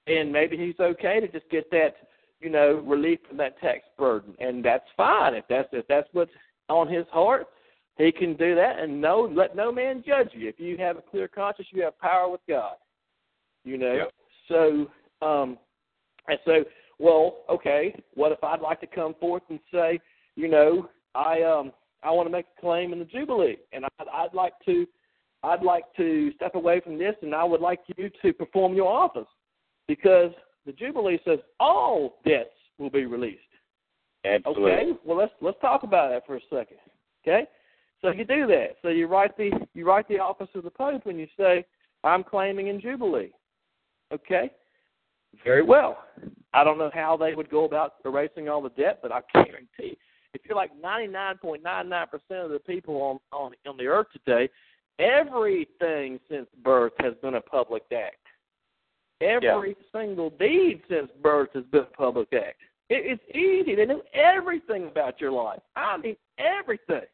and 0.08 0.32
maybe 0.32 0.56
he's 0.58 0.80
okay 0.80 1.20
to 1.20 1.28
just 1.28 1.50
get 1.50 1.70
that 1.72 1.96
you 2.40 2.50
know 2.50 2.82
relief 2.86 3.20
from 3.28 3.36
that 3.38 3.60
tax 3.60 3.82
burden, 3.98 4.34
and 4.40 4.64
that's 4.64 4.88
fine 4.96 5.36
if 5.36 5.44
that's 5.50 5.70
if 5.74 5.86
that's 5.88 6.08
what's 6.14 6.32
on 6.70 6.88
his 6.88 7.06
heart. 7.12 7.48
He 7.98 8.12
can 8.12 8.36
do 8.36 8.56
that, 8.56 8.80
and 8.80 9.00
no, 9.00 9.30
let 9.34 9.56
no 9.56 9.72
man 9.72 10.04
judge 10.06 10.30
you. 10.34 10.50
If 10.50 10.60
you 10.60 10.78
have 10.78 10.98
a 10.98 11.02
clear 11.02 11.28
conscience, 11.28 11.70
you 11.72 11.82
have 11.84 11.98
power 12.00 12.30
with 12.30 12.42
God. 12.48 12.76
You 13.64 13.78
know. 13.78 13.94
Yep. 13.94 14.12
So, 14.50 15.26
um, 15.26 15.58
and 16.28 16.38
so, 16.46 16.66
well, 17.00 17.38
okay. 17.50 17.96
What 18.14 18.32
if 18.32 18.44
I'd 18.44 18.60
like 18.60 18.82
to 18.82 18.88
come 18.88 19.16
forth 19.20 19.44
and 19.50 19.60
say, 19.74 20.00
you 20.36 20.50
know, 20.50 20.90
I 21.16 21.42
um, 21.42 21.72
I 22.04 22.12
want 22.12 22.28
to 22.28 22.32
make 22.32 22.46
a 22.58 22.62
claim 22.62 22.92
in 22.92 23.00
the 23.00 23.06
Jubilee, 23.06 23.58
and 23.72 23.86
I'd, 23.86 24.08
I'd 24.14 24.34
like 24.34 24.54
to, 24.66 24.86
I'd 25.44 25.64
like 25.64 25.86
to 25.96 26.32
step 26.36 26.56
away 26.56 26.82
from 26.82 26.98
this, 27.00 27.16
and 27.22 27.34
I 27.34 27.44
would 27.46 27.62
like 27.62 27.80
you 27.96 28.10
to 28.22 28.34
perform 28.34 28.74
your 28.74 28.92
office, 28.92 29.28
because 29.88 30.32
the 30.66 30.74
Jubilee 30.74 31.20
says 31.26 31.40
all 31.60 32.18
debts 32.26 32.50
will 32.78 32.90
be 32.90 33.06
released. 33.06 33.40
Absolutely. 34.26 34.72
Okay. 34.72 34.92
Well, 35.06 35.18
let's 35.18 35.32
let's 35.40 35.60
talk 35.62 35.84
about 35.84 36.10
that 36.10 36.26
for 36.26 36.36
a 36.36 36.42
second. 36.50 36.78
Okay. 37.26 37.48
So 38.06 38.12
you 38.12 38.24
do 38.24 38.46
that. 38.46 38.76
So 38.84 38.90
you 38.90 39.08
write 39.08 39.36
the 39.36 39.50
you 39.74 39.88
write 39.88 40.08
the 40.08 40.20
office 40.20 40.50
of 40.54 40.64
the 40.64 40.70
Pope 40.70 41.08
and 41.08 41.20
you 41.20 41.28
say, 41.36 41.66
I'm 42.04 42.24
claiming 42.24 42.68
in 42.68 42.80
Jubilee. 42.80 43.32
Okay. 44.14 44.52
Very 45.44 45.64
well. 45.64 46.04
I 46.54 46.64
don't 46.64 46.78
know 46.78 46.92
how 46.94 47.18
they 47.18 47.34
would 47.34 47.50
go 47.50 47.66
about 47.66 47.96
erasing 48.06 48.48
all 48.48 48.62
the 48.62 48.70
debt, 48.70 49.00
but 49.02 49.12
I 49.12 49.22
guarantee 49.34 49.98
if 50.36 50.42
you're 50.46 50.56
like 50.56 50.70
99.99% 50.84 52.04
of 52.30 52.52
the 52.52 52.60
people 52.60 53.02
on 53.02 53.20
on 53.32 53.54
on 53.68 53.76
the 53.76 53.88
earth 53.88 54.08
today, 54.14 54.50
everything 55.00 56.20
since 56.30 56.48
birth 56.64 56.94
has 57.00 57.16
been 57.24 57.36
a 57.36 57.42
public 57.42 57.84
act. 57.92 58.18
Every 59.20 59.76
single 59.92 60.30
deed 60.30 60.84
since 60.88 61.10
birth 61.24 61.50
has 61.56 61.64
been 61.72 61.82
a 61.82 61.98
public 61.98 62.28
act. 62.34 62.60
It, 62.90 63.20
it's 63.20 63.36
easy. 63.36 63.76
They 63.76 63.88
know 63.88 64.04
everything 64.14 64.90
about 64.90 65.20
your 65.20 65.32
life. 65.32 65.62
I 65.76 65.98
mean 65.98 66.18
everything. 66.38 67.08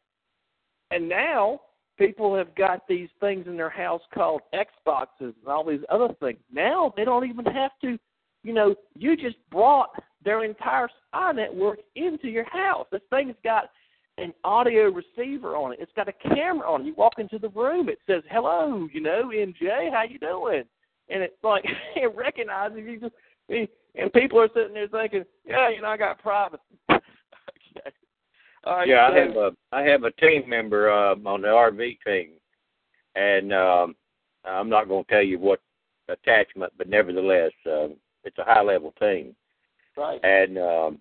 And 0.92 1.08
now 1.08 1.60
people 1.98 2.36
have 2.36 2.54
got 2.54 2.86
these 2.88 3.08
things 3.20 3.46
in 3.46 3.56
their 3.56 3.70
house 3.70 4.02
called 4.12 4.42
Xboxes 4.54 5.06
and 5.20 5.48
all 5.48 5.64
these 5.64 5.80
other 5.88 6.14
things. 6.20 6.38
Now 6.52 6.92
they 6.96 7.04
don't 7.04 7.28
even 7.28 7.44
have 7.46 7.72
to, 7.82 7.98
you 8.42 8.52
know, 8.52 8.74
you 8.94 9.16
just 9.16 9.36
brought 9.50 9.90
their 10.24 10.44
entire 10.44 10.88
spy 11.08 11.32
network 11.32 11.78
into 11.96 12.28
your 12.28 12.48
house. 12.50 12.86
This 12.90 13.02
thing's 13.10 13.36
got 13.44 13.70
an 14.18 14.32
audio 14.44 14.90
receiver 14.90 15.56
on 15.56 15.72
it. 15.72 15.78
It's 15.80 15.92
got 15.96 16.08
a 16.08 16.34
camera 16.34 16.70
on 16.70 16.82
it. 16.82 16.86
You 16.86 16.94
walk 16.94 17.14
into 17.18 17.38
the 17.38 17.48
room, 17.50 17.88
it 17.88 17.98
says, 18.06 18.22
"Hello, 18.30 18.88
you 18.92 19.00
know, 19.00 19.30
MJ, 19.32 19.90
how 19.90 20.02
you 20.02 20.18
doing?" 20.18 20.64
And 21.08 21.22
it's 21.22 21.42
like 21.42 21.64
it 21.96 22.14
recognizes 22.14 22.78
you. 22.78 23.00
Just 23.00 23.14
and 23.94 24.12
people 24.12 24.40
are 24.40 24.48
sitting 24.54 24.74
there 24.74 24.88
thinking, 24.88 25.24
"Yeah, 25.46 25.70
you 25.70 25.80
know, 25.80 25.88
I 25.88 25.96
got 25.96 26.22
privacy." 26.22 26.60
Okay. 28.66 28.90
Yeah, 28.90 29.08
so, 29.08 29.14
I 29.14 29.18
have 29.18 29.36
a 29.36 29.50
I 29.72 29.82
have 29.82 30.04
a 30.04 30.10
team 30.12 30.48
member 30.48 30.90
uh, 30.90 31.14
on 31.24 31.42
the 31.42 31.48
RV 31.48 31.98
team, 32.06 32.30
and 33.14 33.52
um, 33.52 33.94
I'm 34.44 34.68
not 34.68 34.88
going 34.88 35.04
to 35.04 35.10
tell 35.10 35.22
you 35.22 35.38
what 35.38 35.60
attachment, 36.08 36.72
but 36.76 36.88
nevertheless, 36.88 37.52
uh, 37.66 37.88
it's 38.24 38.38
a 38.38 38.44
high 38.44 38.62
level 38.62 38.92
team. 39.00 39.34
right. 39.96 40.20
And 40.22 40.58
um, 40.58 41.00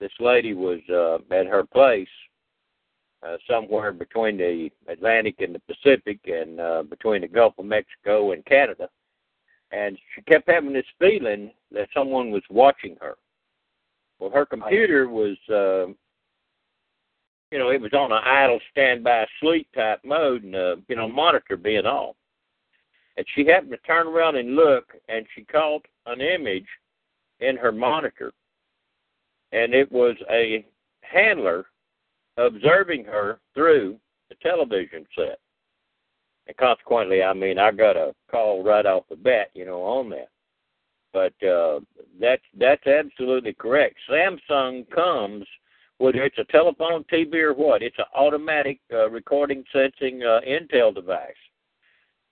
this 0.00 0.12
lady 0.18 0.54
was 0.54 0.80
uh, 0.90 1.18
at 1.34 1.46
her 1.46 1.64
place 1.64 2.08
uh, 3.22 3.36
somewhere 3.48 3.92
between 3.92 4.36
the 4.36 4.70
Atlantic 4.88 5.36
and 5.40 5.54
the 5.54 5.60
Pacific, 5.60 6.18
and 6.26 6.60
uh, 6.60 6.82
between 6.82 7.22
the 7.22 7.28
Gulf 7.28 7.54
of 7.58 7.66
Mexico 7.66 8.32
and 8.32 8.44
Canada, 8.44 8.88
and 9.70 9.96
she 10.14 10.22
kept 10.22 10.50
having 10.50 10.72
this 10.72 10.86
feeling 10.98 11.52
that 11.70 11.88
someone 11.94 12.30
was 12.30 12.42
watching 12.50 12.96
her. 13.00 13.14
Well, 14.18 14.30
her 14.30 14.46
computer 14.46 15.08
was. 15.08 15.36
Uh, 15.48 15.92
you 17.52 17.58
know, 17.58 17.68
it 17.68 17.82
was 17.82 17.92
on 17.92 18.10
an 18.10 18.22
idle 18.24 18.58
standby 18.70 19.26
sleep 19.38 19.68
type 19.74 20.00
mode 20.04 20.42
and 20.42 20.56
uh, 20.56 20.76
you 20.88 20.96
know, 20.96 21.06
monitor 21.06 21.58
being 21.58 21.84
off. 21.84 22.16
And 23.18 23.26
she 23.34 23.44
happened 23.44 23.72
to 23.72 23.76
turn 23.86 24.06
around 24.06 24.36
and 24.36 24.56
look 24.56 24.94
and 25.10 25.26
she 25.34 25.44
caught 25.44 25.84
an 26.06 26.22
image 26.22 26.66
in 27.40 27.58
her 27.58 27.70
monitor. 27.70 28.32
And 29.52 29.74
it 29.74 29.92
was 29.92 30.16
a 30.30 30.64
handler 31.02 31.66
observing 32.38 33.04
her 33.04 33.38
through 33.52 33.98
the 34.30 34.34
television 34.36 35.04
set. 35.14 35.38
And 36.46 36.56
consequently, 36.56 37.22
I 37.22 37.34
mean, 37.34 37.58
I 37.58 37.70
got 37.70 37.98
a 37.98 38.14
call 38.30 38.64
right 38.64 38.86
off 38.86 39.04
the 39.10 39.16
bat, 39.16 39.50
you 39.52 39.66
know, 39.66 39.82
on 39.82 40.08
that. 40.08 40.30
But 41.12 41.46
uh, 41.46 41.80
that's 42.18 42.42
that's 42.58 42.86
absolutely 42.86 43.52
correct. 43.52 43.96
Samsung 44.08 44.88
comes 44.88 45.44
whether 46.02 46.24
it's 46.24 46.38
a 46.38 46.44
telephone, 46.50 47.04
TV, 47.04 47.34
or 47.36 47.54
what, 47.54 47.80
it's 47.80 47.98
an 47.98 48.04
automatic 48.16 48.80
uh, 48.92 49.08
recording 49.08 49.62
sensing 49.72 50.20
uh, 50.24 50.40
Intel 50.44 50.92
device. 50.92 51.30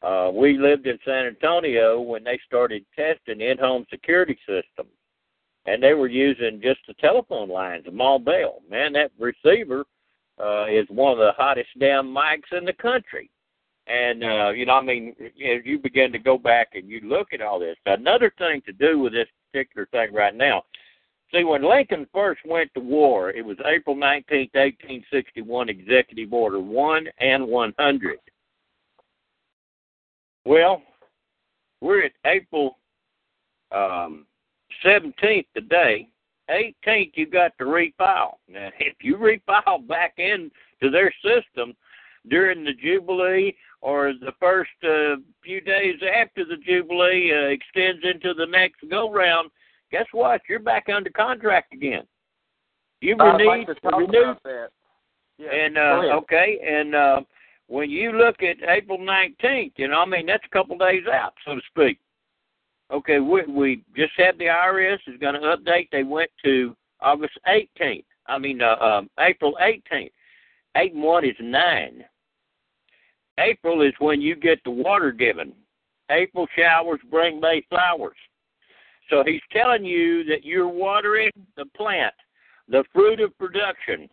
Uh, 0.02 0.28
we 0.34 0.58
lived 0.58 0.88
in 0.88 0.98
San 1.04 1.26
Antonio 1.26 2.00
when 2.00 2.24
they 2.24 2.40
started 2.44 2.84
testing 2.96 3.40
in-home 3.40 3.86
security 3.88 4.36
systems, 4.40 4.90
and 5.66 5.80
they 5.80 5.94
were 5.94 6.08
using 6.08 6.60
just 6.60 6.80
the 6.88 6.94
telephone 6.94 7.48
lines, 7.48 7.86
a 7.86 7.92
Ma 7.92 8.18
Bell. 8.18 8.60
Man, 8.68 8.92
that 8.94 9.12
receiver 9.20 9.84
uh, 10.42 10.66
is 10.66 10.86
one 10.88 11.12
of 11.12 11.18
the 11.18 11.30
hottest 11.36 11.68
damn 11.78 12.12
mics 12.12 12.50
in 12.50 12.64
the 12.64 12.72
country. 12.72 13.30
And 13.86 14.24
uh, 14.24 14.50
you 14.50 14.66
know, 14.66 14.74
I 14.74 14.82
mean, 14.82 15.14
as 15.20 15.64
you 15.64 15.78
begin 15.78 16.10
to 16.10 16.18
go 16.18 16.38
back 16.38 16.70
and 16.74 16.88
you 16.88 17.00
look 17.04 17.32
at 17.32 17.40
all 17.40 17.60
this, 17.60 17.76
another 17.86 18.32
thing 18.36 18.62
to 18.66 18.72
do 18.72 18.98
with 18.98 19.12
this 19.12 19.28
particular 19.52 19.86
thing 19.92 20.12
right 20.12 20.34
now 20.34 20.64
See, 21.32 21.44
when 21.44 21.62
Lincoln 21.62 22.06
first 22.12 22.40
went 22.44 22.72
to 22.74 22.80
war, 22.80 23.30
it 23.30 23.44
was 23.44 23.56
April 23.64 23.94
19, 23.94 24.48
1861, 24.52 25.68
Executive 25.68 26.32
Order 26.32 26.58
1 26.58 27.06
and 27.20 27.46
100. 27.46 28.18
Well, 30.44 30.82
we're 31.80 32.04
at 32.06 32.12
April 32.26 32.78
um, 33.70 34.26
17th 34.84 35.46
today. 35.54 36.08
18th, 36.50 37.12
you 37.14 37.26
got 37.26 37.52
to 37.58 37.64
refile. 37.64 38.34
Now, 38.48 38.70
if 38.80 38.96
you 39.02 39.16
refile 39.16 39.86
back 39.86 40.14
into 40.18 40.90
their 40.90 41.12
system 41.22 41.74
during 42.28 42.64
the 42.64 42.74
Jubilee 42.74 43.54
or 43.82 44.12
the 44.12 44.32
first 44.40 44.70
uh, 44.82 45.16
few 45.44 45.60
days 45.60 45.96
after 46.02 46.44
the 46.44 46.56
Jubilee 46.56 47.32
uh, 47.32 47.50
extends 47.50 48.04
into 48.04 48.34
the 48.34 48.46
next 48.46 48.80
go 48.90 49.12
round, 49.12 49.50
guess 49.90 50.06
what? 50.12 50.40
You're 50.48 50.58
back 50.60 50.86
under 50.94 51.10
contract 51.10 51.72
again. 51.72 52.02
You 53.00 53.16
renewed, 53.16 53.46
like 53.46 53.68
renewed. 53.82 54.36
Yeah. 55.38 55.48
and 55.50 55.78
uh 55.78 56.16
okay, 56.18 56.58
and 56.66 56.94
uh 56.94 57.20
when 57.66 57.88
you 57.88 58.12
look 58.12 58.42
at 58.42 58.56
April 58.68 58.98
nineteenth, 58.98 59.74
you 59.76 59.88
know, 59.88 60.00
I 60.00 60.06
mean 60.06 60.26
that's 60.26 60.44
a 60.44 60.50
couple 60.50 60.76
days 60.76 61.04
out, 61.10 61.32
so 61.44 61.54
to 61.54 61.60
speak. 61.70 61.98
Okay, 62.92 63.20
we 63.20 63.42
we 63.46 63.84
just 63.96 64.12
had 64.16 64.38
the 64.38 64.46
IRS 64.46 64.98
is 65.06 65.18
gonna 65.20 65.40
update. 65.40 65.88
They 65.90 66.02
went 66.02 66.30
to 66.44 66.76
August 67.00 67.38
eighteenth. 67.46 68.04
I 68.26 68.38
mean 68.38 68.60
uh 68.60 68.76
um 68.76 69.10
April 69.18 69.56
eighteenth. 69.60 70.12
Eight 70.76 70.92
and 70.92 71.02
one 71.02 71.24
is 71.24 71.36
nine. 71.40 72.04
April 73.38 73.82
is 73.82 73.94
when 73.98 74.20
you 74.20 74.36
get 74.36 74.62
the 74.64 74.70
water 74.70 75.10
given. 75.10 75.52
April 76.10 76.46
showers 76.56 77.00
bring 77.10 77.40
May 77.40 77.62
flowers. 77.68 78.16
So 79.10 79.24
he's 79.26 79.42
telling 79.52 79.84
you 79.84 80.24
that 80.24 80.44
you're 80.44 80.68
watering 80.68 81.30
the 81.56 81.66
plant, 81.76 82.14
the 82.68 82.84
fruit 82.94 83.20
of 83.20 83.36
production, 83.38 84.08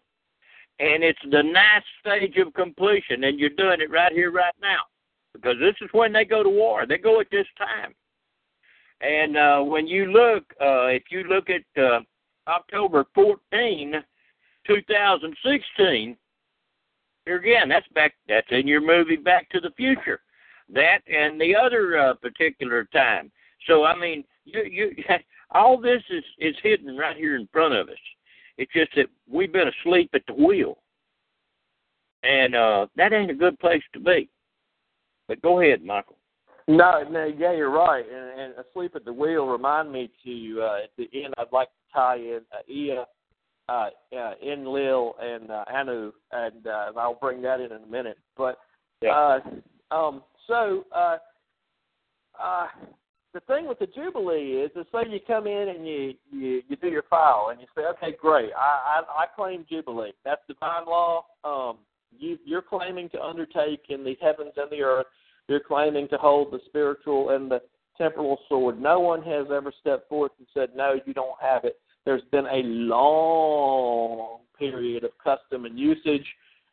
and 0.79 1.03
it's 1.03 1.19
the 1.31 1.43
ninth 1.43 1.83
stage 2.01 2.35
of 2.37 2.53
completion, 2.53 3.23
and 3.23 3.39
you're 3.39 3.49
doing 3.49 3.79
it 3.79 3.91
right 3.91 4.11
here, 4.11 4.31
right 4.31 4.53
now, 4.61 4.79
because 5.33 5.55
this 5.59 5.75
is 5.81 5.89
when 5.91 6.11
they 6.11 6.25
go 6.25 6.43
to 6.43 6.49
war. 6.49 6.85
They 6.85 6.97
go 6.97 7.19
at 7.19 7.27
this 7.31 7.47
time. 7.57 7.93
And 9.01 9.37
uh, 9.37 9.61
when 9.61 9.85
you 9.85 10.11
look, 10.11 10.43
uh, 10.59 10.87
if 10.87 11.03
you 11.11 11.23
look 11.23 11.49
at 11.49 11.81
uh, 11.81 11.99
October 12.47 13.05
14, 13.13 13.93
2016, 14.65 16.17
here 17.25 17.37
again, 17.37 17.69
that's 17.69 17.87
back. 17.93 18.13
That's 18.27 18.47
in 18.51 18.67
your 18.67 18.81
movie 18.81 19.17
Back 19.17 19.49
to 19.49 19.59
the 19.59 19.71
Future. 19.71 20.21
That 20.73 20.99
and 21.07 21.39
the 21.39 21.55
other 21.55 21.97
uh, 21.97 22.13
particular 22.15 22.85
time. 22.85 23.31
So 23.67 23.83
I 23.83 23.95
mean, 23.99 24.23
you 24.47 24.63
you 24.63 25.03
all 25.51 25.79
this 25.79 26.01
is 26.09 26.23
is 26.39 26.55
hidden 26.63 26.97
right 26.97 27.15
here 27.17 27.35
in 27.35 27.47
front 27.51 27.73
of 27.73 27.89
us. 27.89 27.95
It's 28.57 28.71
just 28.73 28.91
that 28.95 29.07
we've 29.29 29.53
been 29.53 29.69
asleep 29.81 30.09
at 30.13 30.23
the 30.27 30.33
wheel, 30.33 30.77
and 32.23 32.55
uh, 32.55 32.87
that 32.95 33.13
ain't 33.13 33.31
a 33.31 33.35
good 33.35 33.59
place 33.59 33.83
to 33.93 33.99
be. 33.99 34.29
But 35.27 35.41
go 35.41 35.61
ahead, 35.61 35.83
Michael. 35.83 36.17
No, 36.69 37.03
no, 37.09 37.25
yeah, 37.25 37.53
you're 37.53 37.71
right. 37.71 38.03
And, 38.05 38.39
and 38.41 38.65
asleep 38.65 38.93
at 38.95 39.05
the 39.05 39.13
wheel 39.13 39.47
remind 39.47 39.91
me 39.91 40.09
to 40.25 40.61
uh, 40.61 40.83
at 40.83 40.89
the 40.97 41.09
end. 41.13 41.33
I'd 41.37 41.51
like 41.51 41.69
to 41.69 41.93
tie 41.93 42.17
in 42.17 42.41
uh, 42.51 42.71
Ea, 42.71 43.03
uh, 43.69 43.89
uh, 44.17 44.33
Enlil, 44.45 45.15
and 45.21 45.49
uh, 45.49 45.63
Anu, 45.73 46.11
and 46.31 46.67
uh, 46.67 46.91
I'll 46.97 47.17
bring 47.21 47.41
that 47.43 47.61
in 47.61 47.71
in 47.71 47.83
a 47.83 47.87
minute. 47.87 48.17
But 48.35 48.57
Yeah. 49.01 49.39
uh, 49.91 49.95
um, 49.95 50.23
so 50.47 50.85
uh, 50.93 51.17
uh, 52.41 52.67
the 53.33 53.39
thing 53.41 53.67
with 53.67 53.79
the 53.79 53.87
jubilee 53.87 54.53
is, 54.53 54.71
is 54.75 54.85
say 54.91 55.09
you 55.09 55.19
come 55.25 55.47
in 55.47 55.69
and 55.69 55.87
you 55.87 56.13
you, 56.31 56.61
you 56.67 56.75
do 56.75 56.87
your 56.87 57.03
file 57.09 57.49
and 57.51 57.59
you 57.59 57.67
say, 57.75 57.83
okay, 57.91 58.15
great, 58.19 58.51
I 58.57 59.01
I, 59.01 59.23
I 59.23 59.25
claim 59.35 59.65
jubilee. 59.69 60.13
That's 60.25 60.41
divine 60.47 60.85
law. 60.85 61.25
Um, 61.43 61.77
you 62.17 62.37
you're 62.45 62.61
claiming 62.61 63.09
to 63.09 63.21
undertake 63.21 63.85
in 63.89 64.03
the 64.03 64.17
heavens 64.21 64.53
and 64.57 64.71
the 64.71 64.81
earth. 64.81 65.07
You're 65.47 65.59
claiming 65.61 66.07
to 66.09 66.17
hold 66.17 66.51
the 66.51 66.59
spiritual 66.65 67.29
and 67.29 67.49
the 67.49 67.61
temporal 67.97 68.37
sword. 68.47 68.81
No 68.81 68.99
one 68.99 69.21
has 69.23 69.47
ever 69.53 69.71
stepped 69.79 70.09
forth 70.09 70.31
and 70.37 70.47
said, 70.53 70.69
no, 70.75 70.99
you 71.05 71.13
don't 71.13 71.39
have 71.41 71.63
it. 71.63 71.79
There's 72.05 72.21
been 72.31 72.45
a 72.45 72.63
long 72.63 74.39
period 74.57 75.03
of 75.03 75.11
custom 75.23 75.65
and 75.65 75.77
usage. 75.77 76.25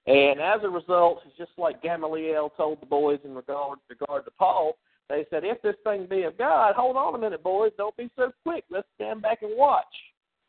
And 0.07 0.41
as 0.41 0.61
a 0.63 0.69
result, 0.69 1.23
it's 1.27 1.37
just 1.37 1.53
like 1.57 1.83
Gamaliel 1.83 2.51
told 2.57 2.81
the 2.81 2.87
boys 2.87 3.21
in 3.25 3.35
regard, 3.35 3.79
regard 3.89 4.25
to 4.27 4.31
Paul. 4.33 4.77
They 5.09 5.27
said, 5.29 5.45
if 5.45 5.61
this 5.63 5.77
thing 5.85 6.07
be 6.09 6.23
of 6.23 6.39
God, 6.39 6.75
hold 6.75 6.97
on 6.97 7.15
a 7.15 7.19
minute, 7.19 7.43
boys. 7.43 7.73
Don't 7.77 7.97
be 7.97 8.11
so 8.17 8.33
quick. 8.43 8.65
Let's 8.71 8.89
stand 8.95 9.23
back 9.23 9.43
and 9.43 9.57
watch. 9.57 9.85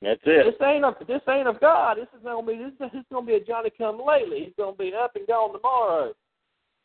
That's 0.01 0.21
it. 0.25 0.45
This 0.45 0.67
ain't 0.67 0.85
of 0.85 0.95
this 1.07 1.21
ain't 1.29 1.47
of 1.47 1.59
God. 1.59 1.97
This 1.97 2.07
is 2.15 2.23
gonna 2.23 2.45
be 2.45 2.57
this, 2.57 2.71
this 2.79 2.99
is 2.99 3.05
gonna 3.11 3.25
be 3.25 3.35
a 3.35 3.43
Johnny 3.43 3.71
come 3.77 3.99
lately. 4.05 4.43
He's 4.45 4.53
gonna 4.57 4.75
be 4.75 4.93
up 4.93 5.15
and 5.15 5.25
gone 5.25 5.53
tomorrow. 5.53 6.13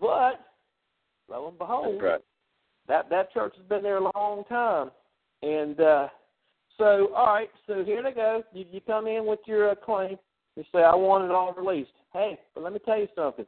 But 0.01 0.41
lo 1.29 1.49
and 1.49 1.59
behold, 1.59 2.03
right. 2.03 2.21
that 2.89 3.11
that 3.11 3.33
church 3.33 3.55
has 3.57 3.67
been 3.67 3.83
there 3.83 3.99
a 3.99 4.11
long 4.17 4.45
time. 4.49 4.91
And 5.43 5.81
uh 5.81 6.09
so 6.79 7.13
all 7.15 7.35
right, 7.35 7.51
so 7.67 7.85
here 7.85 8.03
they 8.03 8.13
go. 8.13 8.43
You 8.53 8.65
you 8.71 8.81
come 8.81 9.07
in 9.07 9.27
with 9.27 9.41
your 9.47 9.71
uh, 9.71 9.75
claim. 9.75 10.17
You 10.57 10.65
say 10.73 10.83
I 10.83 10.95
want 10.95 11.25
it 11.25 11.31
all 11.31 11.53
released. 11.53 11.91
Hey, 12.13 12.39
but 12.55 12.65
let 12.65 12.73
me 12.73 12.79
tell 12.85 12.99
you 12.99 13.09
something. 13.15 13.47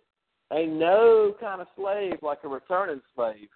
Ain't 0.52 0.72
no 0.74 1.34
kind 1.40 1.60
of 1.60 1.66
slave 1.76 2.18
like 2.20 2.40
a 2.44 2.48
returning 2.48 3.00
slave. 3.14 3.48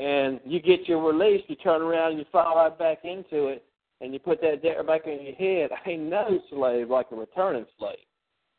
And 0.00 0.40
you 0.44 0.60
get 0.60 0.88
your 0.88 1.02
release, 1.02 1.42
you 1.46 1.56
turn 1.56 1.80
around 1.80 2.10
and 2.10 2.18
you 2.18 2.26
fall 2.32 2.56
right 2.56 2.76
back 2.76 3.04
into 3.04 3.46
it, 3.46 3.64
and 4.00 4.12
you 4.12 4.18
put 4.18 4.40
that 4.40 4.62
debt 4.62 4.84
back 4.86 5.06
in 5.06 5.24
your 5.24 5.34
head. 5.34 5.70
I 5.86 5.94
no 5.94 6.40
slave 6.50 6.90
like 6.90 7.06
a 7.12 7.16
returning 7.16 7.66
slave. 7.78 7.96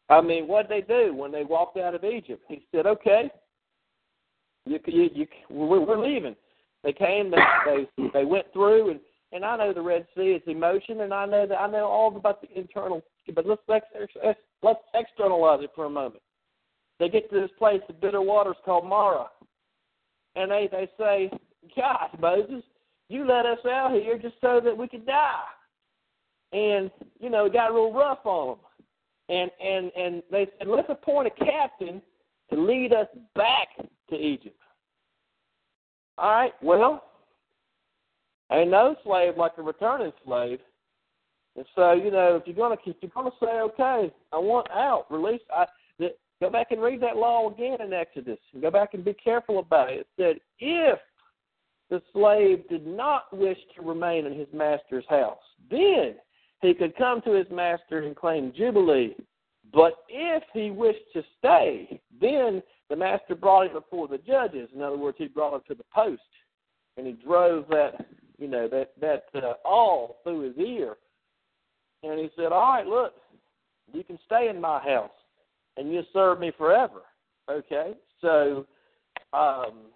I 0.09 0.21
mean, 0.21 0.47
what 0.47 0.69
they 0.69 0.81
do 0.81 1.13
when 1.13 1.31
they 1.31 1.43
walked 1.43 1.77
out 1.77 1.95
of 1.95 2.03
Egypt? 2.03 2.43
He 2.47 2.65
said, 2.71 2.85
"Okay, 2.85 3.29
you, 4.65 4.79
you, 4.85 5.09
you, 5.13 5.27
we're, 5.49 5.81
we're 5.81 6.05
leaving." 6.05 6.35
They 6.83 6.93
came, 6.93 7.31
they, 7.31 7.37
they 7.65 8.09
they 8.13 8.25
went 8.25 8.45
through, 8.53 8.91
and 8.91 8.99
and 9.31 9.43
I 9.43 9.57
know 9.57 9.73
the 9.73 9.81
Red 9.81 10.05
Sea 10.15 10.31
is 10.31 10.41
emotion, 10.45 11.01
and 11.01 11.13
I 11.13 11.25
know 11.25 11.47
that 11.47 11.59
I 11.59 11.67
know 11.67 11.85
all 11.85 12.15
about 12.15 12.41
the 12.41 12.57
internal. 12.57 13.01
But 13.33 13.47
let's 13.47 13.61
let's 13.67 13.85
let's 14.61 14.79
externalize 14.93 15.63
it 15.63 15.71
for 15.75 15.85
a 15.85 15.89
moment. 15.89 16.21
They 16.99 17.09
get 17.09 17.29
to 17.31 17.41
this 17.41 17.49
place 17.57 17.81
of 17.89 17.99
bitter 17.99 18.21
waters 18.21 18.55
called 18.63 18.85
Marah, 18.85 19.27
and 20.35 20.51
they 20.51 20.69
they 20.71 20.89
say, 20.97 21.31
"God, 21.75 22.09
Moses, 22.19 22.63
you 23.09 23.27
let 23.27 23.45
us 23.45 23.59
out 23.65 23.91
here 23.93 24.17
just 24.17 24.35
so 24.41 24.61
that 24.63 24.77
we 24.77 24.87
could 24.87 25.05
die." 25.05 25.43
And 26.53 26.91
you 27.19 27.29
know, 27.29 27.45
it 27.45 27.53
got 27.53 27.73
real 27.73 27.93
rough 27.93 28.25
on 28.25 28.57
them 28.57 28.57
and 29.29 29.51
and 29.63 29.91
and 29.97 30.23
they 30.31 30.47
said, 30.57 30.67
let's 30.67 30.89
appoint 30.89 31.27
a 31.27 31.45
captain 31.45 32.01
to 32.51 32.59
lead 32.59 32.93
us 32.93 33.07
back 33.35 33.69
to 34.09 34.15
Egypt. 34.15 34.59
All 36.17 36.31
right, 36.31 36.53
well, 36.61 37.03
ain't 38.51 38.69
no 38.69 38.95
slave 39.03 39.37
like 39.37 39.53
a 39.57 39.61
returning 39.61 40.13
slave. 40.23 40.59
And 41.57 41.65
so, 41.75 41.93
you 41.93 42.11
know, 42.11 42.35
if 42.35 42.43
you're 42.45 42.55
gonna 42.55 42.79
if 42.85 42.95
you're 43.01 43.11
gonna 43.13 43.31
say, 43.41 43.47
okay, 43.47 44.13
I 44.31 44.37
want 44.37 44.69
out, 44.71 45.05
release, 45.09 45.41
I 45.55 45.65
go 46.45 46.51
back 46.51 46.71
and 46.71 46.81
read 46.81 47.01
that 47.01 47.17
law 47.17 47.49
again 47.49 47.81
in 47.81 47.93
Exodus, 47.93 48.37
and 48.53 48.61
go 48.61 48.69
back 48.69 48.93
and 48.93 49.03
be 49.03 49.13
careful 49.13 49.59
about 49.59 49.91
it. 49.91 49.99
It 49.99 50.07
said, 50.17 50.35
if 50.59 50.99
the 51.89 52.01
slave 52.13 52.67
did 52.69 52.85
not 52.85 53.35
wish 53.35 53.57
to 53.75 53.81
remain 53.81 54.25
in 54.25 54.37
his 54.37 54.47
master's 54.53 55.05
house, 55.09 55.37
then 55.69 56.15
he 56.61 56.73
could 56.73 56.95
come 56.97 57.21
to 57.21 57.31
his 57.31 57.47
master 57.51 57.99
and 57.99 58.15
claim 58.15 58.53
jubilee. 58.55 59.15
But 59.73 59.93
if 60.07 60.43
he 60.53 60.69
wished 60.69 61.11
to 61.13 61.23
stay, 61.39 61.99
then 62.21 62.61
the 62.89 62.95
master 62.95 63.35
brought 63.35 63.67
him 63.67 63.73
before 63.73 64.07
the 64.07 64.19
judges. 64.19 64.69
In 64.73 64.81
other 64.81 64.97
words, 64.97 65.17
he 65.17 65.27
brought 65.27 65.55
him 65.55 65.61
to 65.67 65.75
the 65.75 65.85
post, 65.93 66.21
and 66.97 67.07
he 67.07 67.13
drove 67.13 67.67
that, 67.69 68.05
you 68.37 68.47
know, 68.47 68.67
that 68.67 68.91
that 69.01 69.25
uh, 69.35 69.53
all 69.65 70.17
through 70.23 70.41
his 70.41 70.57
ear. 70.57 70.95
And 72.03 72.19
he 72.19 72.29
said, 72.35 72.51
"All 72.51 72.73
right, 72.73 72.85
look, 72.85 73.13
you 73.91 74.03
can 74.03 74.19
stay 74.25 74.49
in 74.49 74.61
my 74.61 74.79
house, 74.79 75.09
and 75.77 75.91
you'll 75.91 76.03
serve 76.13 76.39
me 76.39 76.51
forever." 76.57 77.01
Okay, 77.49 77.93
so, 78.21 78.65
um, 79.33 79.91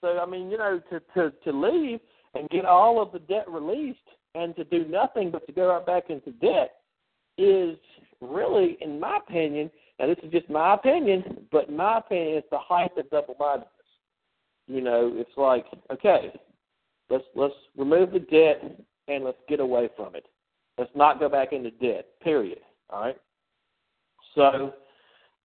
so 0.00 0.18
I 0.18 0.26
mean, 0.26 0.50
you 0.50 0.58
know, 0.58 0.80
to 0.90 1.00
to 1.14 1.32
to 1.44 1.52
leave 1.52 2.00
and 2.34 2.48
get 2.50 2.64
all 2.64 3.00
of 3.00 3.12
the 3.12 3.20
debt 3.20 3.48
released 3.48 3.98
and 4.34 4.54
to 4.56 4.64
do 4.64 4.84
nothing 4.86 5.30
but 5.30 5.46
to 5.46 5.52
go 5.52 5.68
right 5.68 5.86
back 5.86 6.10
into 6.10 6.32
debt 6.32 6.76
is 7.38 7.78
really, 8.20 8.76
in 8.80 9.00
my 9.00 9.18
opinion, 9.18 9.70
and 9.98 10.10
this 10.10 10.18
is 10.22 10.30
just 10.30 10.50
my 10.50 10.74
opinion, 10.74 11.46
but 11.50 11.68
in 11.68 11.76
my 11.76 11.98
opinion, 11.98 12.38
it's 12.38 12.50
the 12.50 12.58
height 12.58 12.90
of 12.96 13.08
double-mindedness. 13.10 13.68
You 14.66 14.80
know, 14.82 15.12
it's 15.14 15.36
like, 15.36 15.64
okay, 15.90 16.32
let's 17.10 17.24
let's 17.34 17.54
remove 17.76 18.12
the 18.12 18.20
debt 18.20 18.62
and 19.08 19.24
let's 19.24 19.38
get 19.48 19.60
away 19.60 19.88
from 19.96 20.14
it. 20.14 20.26
Let's 20.76 20.90
not 20.94 21.18
go 21.18 21.28
back 21.28 21.52
into 21.52 21.70
debt. 21.70 22.06
Period. 22.22 22.60
All 22.90 23.00
right. 23.00 23.16
So, 24.34 24.74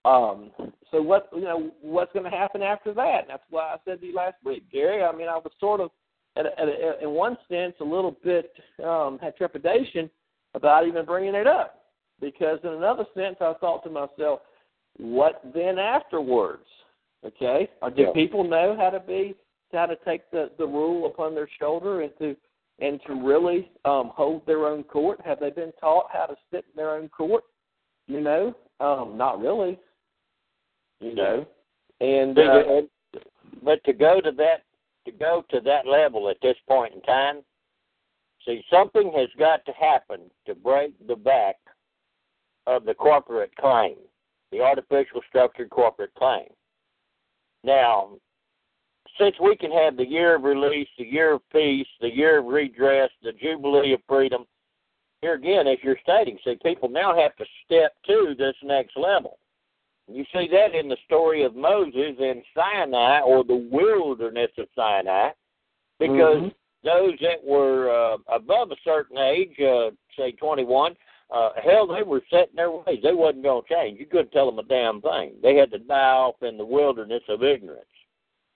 um, 0.04 0.50
so 0.90 1.00
what 1.00 1.28
you 1.34 1.42
know, 1.42 1.70
what's 1.80 2.12
going 2.12 2.30
to 2.30 2.36
happen 2.36 2.62
after 2.62 2.92
that? 2.94 3.26
That's 3.28 3.42
why 3.50 3.62
I 3.62 3.76
said 3.84 4.00
to 4.00 4.06
you 4.06 4.14
last 4.14 4.36
week, 4.44 4.64
Gary. 4.70 5.02
I 5.02 5.12
mean, 5.14 5.28
I 5.28 5.36
was 5.36 5.52
sort 5.60 5.80
of 5.80 5.90
at, 6.36 6.46
a, 6.46 6.48
at 6.48 7.02
in 7.02 7.10
one 7.10 7.36
sense, 7.48 7.74
a 7.80 7.84
little 7.84 8.16
bit 8.24 8.52
um, 8.84 9.18
had 9.20 9.36
trepidation 9.36 10.10
about 10.54 10.86
even 10.86 11.04
bringing 11.04 11.34
it 11.34 11.46
up 11.46 11.84
because, 12.20 12.58
in 12.64 12.70
another 12.70 13.04
sense, 13.14 13.36
I 13.40 13.54
thought 13.60 13.84
to 13.84 13.90
myself, 13.90 14.40
what 14.98 15.40
then 15.54 15.78
afterwards? 15.78 16.66
Okay, 17.24 17.70
or 17.80 17.90
do 17.90 18.02
Yeah. 18.02 18.12
people 18.12 18.42
know 18.42 18.76
how 18.76 18.90
to 18.90 18.98
be, 18.98 19.36
how 19.72 19.86
to 19.86 19.96
take 20.04 20.28
the 20.32 20.50
the 20.58 20.66
rule 20.66 21.06
upon 21.06 21.34
their 21.34 21.48
shoulder 21.60 22.00
and 22.02 22.12
to 22.18 22.36
and 22.80 23.00
to 23.06 23.14
really 23.14 23.70
um, 23.84 24.10
hold 24.14 24.44
their 24.46 24.66
own 24.66 24.82
court? 24.82 25.20
Have 25.24 25.38
they 25.38 25.50
been 25.50 25.72
taught 25.80 26.06
how 26.12 26.26
to 26.26 26.36
sit 26.50 26.64
in 26.64 26.76
their 26.76 26.90
own 26.96 27.08
court? 27.08 27.44
You 28.08 28.20
know, 28.20 28.56
um, 28.80 29.16
not 29.16 29.40
really. 29.40 29.78
You 31.02 31.14
know, 31.16 31.46
and 32.00 32.38
uh, 32.38 32.82
but 33.62 33.82
to 33.84 33.92
go 33.92 34.20
to 34.20 34.30
that 34.32 34.62
to 35.04 35.12
go 35.12 35.44
to 35.50 35.60
that 35.60 35.86
level 35.86 36.30
at 36.30 36.36
this 36.42 36.56
point 36.68 36.94
in 36.94 37.02
time, 37.02 37.40
see 38.46 38.62
something 38.70 39.12
has 39.16 39.28
got 39.38 39.64
to 39.66 39.72
happen 39.72 40.20
to 40.46 40.54
break 40.54 40.94
the 41.08 41.16
back 41.16 41.56
of 42.68 42.84
the 42.84 42.94
corporate 42.94 43.54
claim, 43.56 43.96
the 44.52 44.60
artificial 44.60 45.20
structured 45.28 45.70
corporate 45.70 46.14
claim. 46.14 46.46
Now, 47.64 48.10
since 49.18 49.34
we 49.40 49.56
can 49.56 49.72
have 49.72 49.96
the 49.96 50.06
year 50.06 50.36
of 50.36 50.44
release, 50.44 50.88
the 50.98 51.04
year 51.04 51.32
of 51.34 51.42
peace, 51.52 51.86
the 52.00 52.14
year 52.14 52.38
of 52.38 52.46
redress, 52.46 53.10
the 53.22 53.32
jubilee 53.32 53.92
of 53.92 54.00
freedom, 54.08 54.44
here 55.20 55.34
again, 55.34 55.66
as 55.66 55.78
you're 55.82 55.98
stating, 56.02 56.38
see, 56.44 56.56
people 56.64 56.88
now 56.88 57.16
have 57.16 57.36
to 57.36 57.44
step 57.64 57.92
to 58.06 58.34
this 58.38 58.56
next 58.62 58.96
level. 58.96 59.38
You 60.08 60.24
see 60.32 60.48
that 60.48 60.74
in 60.74 60.88
the 60.88 60.96
story 61.06 61.44
of 61.44 61.54
Moses 61.54 62.16
in 62.18 62.42
Sinai 62.54 63.20
or 63.20 63.44
the 63.44 63.68
wilderness 63.70 64.50
of 64.58 64.68
Sinai, 64.74 65.30
because 65.98 66.42
Mhm. 66.42 66.54
those 66.82 67.18
that 67.20 67.42
were 67.44 67.90
uh, 67.90 68.18
above 68.28 68.72
a 68.72 68.76
certain 68.84 69.18
age, 69.18 69.58
uh, 69.60 69.90
say 70.16 70.32
21, 70.32 70.96
uh, 71.30 71.52
hell, 71.54 71.86
they 71.86 72.02
were 72.02 72.22
set 72.28 72.50
in 72.50 72.56
their 72.56 72.70
ways. 72.70 73.00
They 73.02 73.14
wasn't 73.14 73.44
going 73.44 73.62
to 73.62 73.68
change. 73.68 73.98
You 73.98 74.06
couldn't 74.06 74.32
tell 74.32 74.46
them 74.46 74.58
a 74.58 74.64
damn 74.64 75.00
thing. 75.00 75.34
They 75.40 75.54
had 75.54 75.70
to 75.70 75.78
die 75.78 76.12
off 76.12 76.42
in 76.42 76.56
the 76.58 76.66
wilderness 76.66 77.22
of 77.28 77.42
ignorance. 77.42 77.86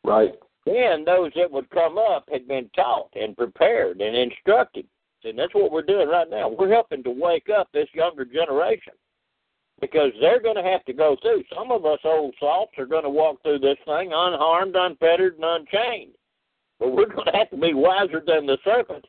right. 0.04 0.34
then 0.64 1.04
those 1.04 1.32
that 1.34 1.50
would 1.50 1.70
come 1.70 1.96
up 1.96 2.28
had 2.28 2.46
been 2.48 2.68
taught 2.70 3.08
and 3.14 3.36
prepared 3.36 4.00
and 4.00 4.16
instructed. 4.16 4.86
And 5.22 5.38
that's 5.38 5.54
what 5.54 5.70
we're 5.70 5.82
doing 5.82 6.08
right 6.08 6.28
now. 6.28 6.48
We're 6.48 6.70
helping 6.70 7.02
to 7.04 7.10
wake 7.10 7.48
up 7.48 7.70
this 7.72 7.88
younger 7.94 8.24
generation 8.24 8.92
because 9.80 10.12
they're 10.20 10.40
going 10.40 10.56
to 10.56 10.62
have 10.62 10.84
to 10.86 10.92
go 10.92 11.16
through. 11.20 11.42
Some 11.54 11.70
of 11.70 11.84
us 11.84 11.98
old 12.04 12.34
salts 12.40 12.72
are 12.78 12.86
going 12.86 13.04
to 13.04 13.10
walk 13.10 13.42
through 13.42 13.58
this 13.58 13.78
thing 13.84 14.10
unharmed, 14.14 14.74
unfettered, 14.76 15.34
and 15.34 15.44
unchained. 15.44 16.12
But 16.78 16.92
we're 16.92 17.12
going 17.12 17.26
to 17.26 17.38
have 17.38 17.50
to 17.50 17.56
be 17.56 17.74
wiser 17.74 18.22
than 18.26 18.46
the 18.46 18.58
serpent 18.64 19.04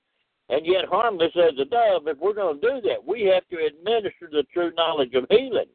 and 0.49 0.65
yet 0.65 0.85
harmless 0.89 1.31
as 1.35 1.59
a 1.59 1.65
dove. 1.65 2.07
If 2.07 2.17
we're 2.19 2.33
going 2.33 2.59
to 2.59 2.61
do 2.61 2.87
that, 2.87 3.05
we 3.05 3.23
have 3.23 3.47
to 3.49 3.65
administer 3.65 4.29
the 4.31 4.43
true 4.53 4.71
knowledge 4.77 5.13
of 5.13 5.25
healing. 5.29 5.65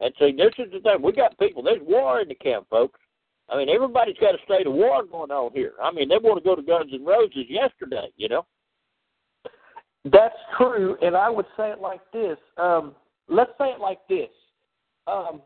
And 0.00 0.12
see, 0.18 0.32
this 0.32 0.52
is 0.58 0.72
the 0.72 0.80
thing. 0.80 1.02
We 1.02 1.12
got 1.12 1.38
people. 1.38 1.62
There's 1.62 1.82
war 1.82 2.20
in 2.20 2.28
the 2.28 2.34
camp, 2.34 2.66
folks. 2.70 2.98
I 3.48 3.58
mean, 3.58 3.68
everybody's 3.68 4.16
got 4.18 4.34
a 4.34 4.38
state 4.44 4.66
of 4.66 4.72
war 4.72 5.04
going 5.04 5.30
on 5.30 5.52
here. 5.52 5.74
I 5.82 5.92
mean, 5.92 6.08
they 6.08 6.16
want 6.16 6.42
to 6.42 6.48
go 6.48 6.56
to 6.56 6.62
Guns 6.62 6.90
N' 6.92 7.04
Roses 7.04 7.44
yesterday, 7.48 8.08
you 8.16 8.28
know. 8.28 8.46
That's 10.06 10.34
true, 10.58 10.96
and 11.02 11.16
I 11.16 11.30
would 11.30 11.46
say 11.56 11.70
it 11.70 11.80
like 11.80 12.00
this. 12.12 12.36
Um, 12.58 12.94
let's 13.28 13.52
say 13.58 13.66
it 13.66 13.80
like 13.80 14.00
this, 14.08 14.30
um, 15.06 15.42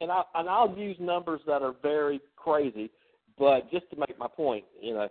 and 0.00 0.10
I 0.10 0.22
and 0.34 0.48
I'll 0.48 0.76
use 0.76 0.96
numbers 1.00 1.40
that 1.46 1.62
are 1.62 1.74
very 1.82 2.20
crazy, 2.36 2.90
but 3.38 3.70
just 3.70 3.88
to 3.90 3.96
make 3.96 4.18
my 4.18 4.28
point, 4.28 4.64
you 4.80 4.94
know, 4.94 5.08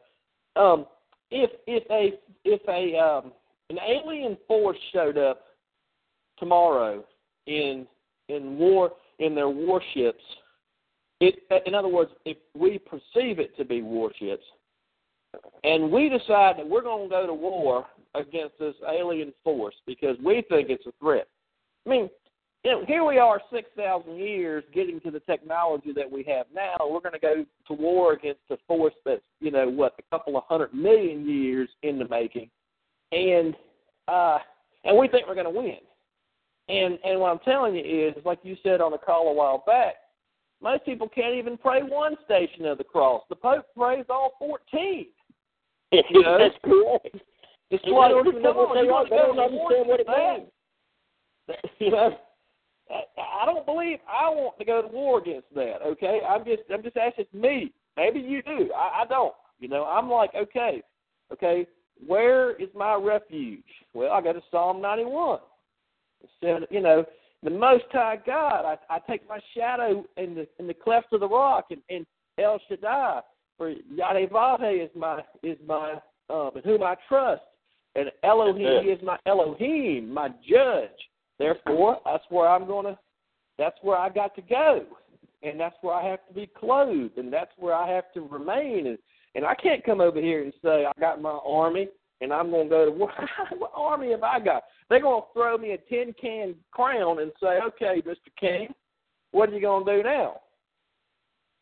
um, 0.62 0.86
if 1.30 1.50
if 1.68 1.84
a 1.90 2.20
if 2.46 2.62
a 2.68 2.98
um, 2.98 3.32
an 3.70 3.78
alien 3.80 4.38
force 4.48 4.78
showed 4.94 5.18
up 5.18 5.44
tomorrow 6.38 7.04
in 7.48 7.88
in 8.30 8.58
war 8.58 8.92
in 9.20 9.36
their 9.36 9.50
warships, 9.50 10.24
it 11.20 11.36
in 11.66 11.74
other 11.74 11.88
words, 11.88 12.12
if 12.26 12.38
we 12.54 12.80
perceive 12.80 13.40
it 13.40 13.56
to 13.58 13.66
be 13.66 13.82
warships, 13.82 14.44
and 15.64 15.92
we 15.92 16.10
decide 16.10 16.58
that 16.58 16.68
we're 16.68 16.82
going 16.82 17.08
to 17.08 17.10
go 17.10 17.26
to 17.26 17.34
war 17.34 17.86
against 18.16 18.60
this 18.60 18.76
alien 18.90 19.34
force 19.44 19.76
because 19.88 20.18
we 20.24 20.44
think 20.50 20.70
it's 20.70 20.86
a 20.86 20.92
threat. 21.00 21.28
I 21.86 21.90
mean, 21.90 22.10
you 22.64 22.72
know, 22.72 22.86
here 22.86 23.04
we 23.04 23.18
are, 23.18 23.42
six 23.52 23.70
thousand 23.76 24.18
years, 24.18 24.64
getting 24.74 25.00
to 25.02 25.12
the 25.12 25.20
technology 25.22 25.92
that 25.96 26.10
we 26.10 26.24
have 26.24 26.46
now. 26.54 26.76
We're 26.82 27.00
going 27.00 27.14
to 27.14 27.20
go 27.20 27.46
to 27.68 27.74
war 27.74 28.14
against 28.14 28.42
a 28.52 28.58
force 28.68 28.94
that's, 29.04 29.22
you 29.40 29.50
know, 29.50 29.68
what 29.68 29.96
a 29.98 30.16
couple 30.16 30.38
of 30.38 30.44
hundred 30.48 30.74
million 30.74 31.28
years 31.28 31.70
in 31.82 31.98
the 31.98 32.08
making, 32.08 32.50
and 33.12 33.56
uh, 34.08 34.38
and 34.84 34.98
we 34.98 35.08
think 35.08 35.28
we're 35.28 35.34
going 35.36 35.52
to 35.52 35.60
win. 35.60 35.78
And 36.70 37.00
and 37.04 37.20
what 37.20 37.32
I'm 37.32 37.40
telling 37.40 37.76
you 37.76 38.10
is, 38.10 38.16
like 38.26 38.40
you 38.44 38.56
said 38.62 38.80
on 38.80 38.92
the 38.92 38.98
call 39.00 39.30
a 39.30 39.34
while 39.34 39.64
back, 39.66 39.96
most 40.62 40.86
people 40.86 41.10
can't 41.10 41.34
even 41.34 41.58
pray 41.58 41.82
one 41.82 42.16
station 42.26 42.66
of 42.66 42.78
the 42.78 42.84
cross. 42.84 43.24
The 43.30 43.36
Pope 43.36 43.66
prays 43.76 44.06
all 44.10 44.34
fourteen. 44.38 45.08
You 45.92 46.22
know? 46.22 46.38
That's 46.38 46.56
correct. 46.64 47.18
It's 47.70 47.84
You 47.86 47.98
like, 47.98 48.12
don't 48.12 48.26
even 48.26 48.42
know 48.42 48.54
come 48.54 48.60
on, 48.72 48.76
they 48.76 48.84
you 48.84 48.92
want 48.92 49.10
to 49.10 49.16
go 49.16 49.34
to 49.34 49.54
war 49.54 49.86
what 49.86 50.00
it 50.00 50.08
means. 50.08 50.50
You 51.80 51.92
know, 51.92 52.18
I- 52.90 53.46
don't 53.46 53.66
believe 53.66 54.00
I 54.08 54.30
want 54.30 54.58
to 54.60 54.66
go 54.66 54.82
to 54.82 54.88
war 54.88 55.20
against 55.20 55.54
that. 55.56 55.82
Okay, 55.86 56.22
I'm 56.28 56.46
just 56.46 56.64
I'm 56.74 56.84
just 56.84 56.98
asking 56.98 57.26
me. 57.34 57.74
Maybe 57.98 58.20
you 58.20 58.42
do. 58.42 58.72
I, 58.76 59.02
I 59.02 59.06
don't. 59.08 59.34
You 59.60 59.68
know, 59.68 59.86
I'm 59.86 60.10
like, 60.10 60.32
okay, 60.36 60.82
okay, 61.32 61.68
where 62.06 62.56
is 62.56 62.70
my 62.76 62.96
refuge? 62.96 63.64
Well, 63.94 64.12
I 64.12 64.22
go 64.22 64.34
to 64.34 64.42
Psalm 64.50 64.82
91. 64.82 65.40
It 66.24 66.30
said, 66.42 66.68
you 66.72 66.82
know, 66.82 67.06
the 67.44 67.50
Most 67.50 67.86
High 67.92 68.20
God. 68.26 68.66
I, 68.66 68.78
I 68.96 69.00
take 69.10 69.28
my 69.28 69.40
shadow 69.56 70.06
in 70.18 70.36
the 70.36 70.48
in 70.60 70.68
the 70.68 70.74
cleft 70.74 71.14
of 71.14 71.20
the 71.20 71.28
rock, 71.28 71.68
and, 71.72 71.82
and 71.90 72.06
El 72.38 72.60
Shaddai, 72.70 73.22
for 73.58 73.74
Yadevah 73.94 74.84
is 74.84 74.90
my 74.96 75.22
is 75.44 75.58
my 75.66 75.96
um, 76.30 76.52
in 76.56 76.64
whom 76.64 76.84
I 76.84 76.96
trust, 77.08 77.42
and 77.96 78.12
Elohim 78.24 78.90
is 78.90 79.00
my 79.04 79.18
Elohim, 79.26 80.12
my 80.14 80.30
judge. 80.48 80.90
Therefore, 81.42 82.00
that's 82.06 82.24
where 82.30 82.48
I'm 82.48 82.68
going 82.68 82.86
to. 82.86 83.00
That's 83.58 83.78
where 83.82 83.98
I 83.98 84.10
got 84.10 84.36
to 84.36 84.42
go, 84.42 84.86
and 85.42 85.60
that's 85.60 85.76
where 85.82 85.96
I 85.96 86.08
have 86.08 86.26
to 86.28 86.34
be 86.34 86.48
clothed, 86.48 87.18
and 87.18 87.34
that's 87.34 87.52
where 87.58 87.74
I 87.74 87.92
have 87.92 88.12
to 88.14 88.22
remain. 88.22 88.88
And 88.88 88.98
and 89.34 89.46
I 89.46 89.56
can't 89.56 89.84
come 89.84 90.02
over 90.02 90.22
here 90.22 90.44
and 90.44 90.54
say 90.64 90.86
I 90.86 90.92
got 91.00 91.22
my 91.22 91.40
army 91.46 91.88
and 92.22 92.32
I'm 92.32 92.52
going 92.52 92.66
to 92.66 92.70
go 92.70 92.86
to 92.86 92.92
war. 92.92 93.12
what 93.58 93.72
army 93.76 94.12
have 94.12 94.24
I 94.24 94.40
got? 94.40 94.64
They're 94.90 95.02
going 95.02 95.22
to 95.22 95.28
throw 95.34 95.58
me 95.58 95.72
a 95.72 95.78
tin 95.78 96.14
can 96.20 96.54
crown 96.72 97.20
and 97.20 97.32
say, 97.42 97.60
"Okay, 97.68 98.04
Mister 98.06 98.30
King, 98.40 98.68
what 99.32 99.50
are 99.50 99.54
you 99.54 99.62
going 99.62 99.86
to 99.86 99.98
do 99.98 100.04
now?" 100.04 100.42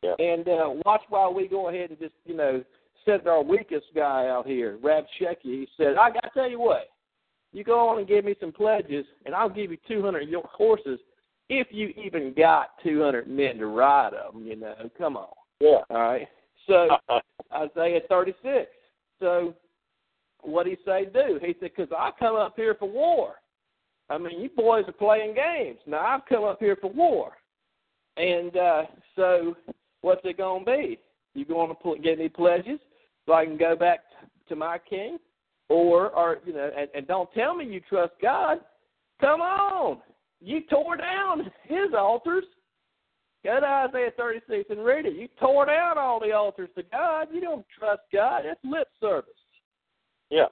Yeah. 0.03 0.15
And 0.19 0.47
uh, 0.47 0.69
watch 0.85 1.01
while 1.09 1.33
we 1.33 1.47
go 1.47 1.69
ahead 1.69 1.91
and 1.91 1.99
just 1.99 2.13
you 2.25 2.35
know 2.35 2.63
send 3.05 3.27
our 3.27 3.41
weakest 3.41 3.87
guy 3.95 4.27
out 4.27 4.45
here, 4.45 4.77
Rab 4.83 5.05
Shecky. 5.19 5.37
He 5.43 5.67
said, 5.77 5.95
"I 5.95 6.09
got 6.11 6.23
to 6.23 6.29
tell 6.33 6.49
you 6.49 6.59
what." 6.59 6.89
You 7.51 7.63
go 7.63 7.89
on 7.89 7.99
and 7.99 8.07
give 8.07 8.25
me 8.25 8.35
some 8.39 8.51
pledges, 8.51 9.05
and 9.25 9.33
I'll 9.33 9.49
give 9.49 9.71
you 9.71 9.77
200 9.87 10.29
yo- 10.29 10.47
horses 10.51 10.99
if 11.49 11.67
you 11.71 11.87
even 12.03 12.33
got 12.37 12.69
200 12.83 13.27
men 13.27 13.57
to 13.57 13.67
ride 13.67 14.13
them. 14.13 14.45
You 14.45 14.55
know, 14.55 14.75
come 14.97 15.17
on. 15.17 15.33
Yeah. 15.59 15.79
All 15.89 16.01
right. 16.01 16.27
So 16.67 16.89
Isaiah 17.53 18.01
36. 18.07 18.69
So 19.19 19.55
what 20.41 20.65
did 20.65 20.77
he 20.77 20.85
say 20.85 21.07
do? 21.11 21.39
He 21.41 21.55
said, 21.59 21.71
because 21.75 21.89
I 21.97 22.11
come 22.17 22.35
up 22.35 22.53
here 22.55 22.75
for 22.75 22.89
war. 22.89 23.35
I 24.09 24.17
mean, 24.17 24.39
you 24.39 24.49
boys 24.49 24.85
are 24.87 24.93
playing 24.93 25.35
games. 25.35 25.79
Now 25.85 26.05
I've 26.05 26.25
come 26.27 26.43
up 26.43 26.59
here 26.59 26.77
for 26.79 26.91
war. 26.91 27.33
And 28.17 28.55
uh, 28.55 28.83
so 29.15 29.55
what's 30.01 30.21
it 30.23 30.37
going 30.37 30.65
to 30.65 30.71
be? 30.71 30.99
You 31.33 31.45
going 31.45 31.69
to 31.69 31.75
pl- 31.75 31.97
give 31.97 32.19
me 32.19 32.29
pledges 32.29 32.79
so 33.25 33.33
I 33.33 33.45
can 33.45 33.57
go 33.57 33.75
back 33.75 33.99
to 34.49 34.55
my 34.55 34.77
king? 34.77 35.19
Or, 35.69 36.09
or 36.09 36.39
you 36.45 36.53
know, 36.53 36.69
and, 36.75 36.89
and 36.95 37.07
don't 37.07 37.31
tell 37.33 37.55
me 37.55 37.65
you 37.65 37.79
trust 37.81 38.13
God. 38.21 38.59
Come 39.21 39.41
on. 39.41 39.99
You 40.41 40.61
tore 40.69 40.97
down 40.97 41.51
his 41.63 41.93
altars. 41.97 42.45
Go 43.45 43.59
to 43.59 43.65
Isaiah 43.65 44.11
36 44.17 44.69
and 44.69 44.83
read 44.83 45.05
it. 45.05 45.13
You 45.15 45.27
tore 45.39 45.65
down 45.65 45.97
all 45.97 46.19
the 46.19 46.31
altars 46.33 46.69
to 46.75 46.83
God. 46.83 47.27
You 47.31 47.39
don't 47.39 47.65
trust 47.77 48.01
God. 48.11 48.43
That's 48.45 48.59
lip 48.63 48.87
service. 48.99 49.29
Yeah. 50.29 50.47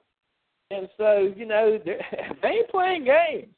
And 0.70 0.88
so, 0.96 1.32
you 1.36 1.46
know, 1.46 1.78
they're- 1.84 2.00
ain't 2.44 2.68
playing 2.70 3.04
games. 3.04 3.48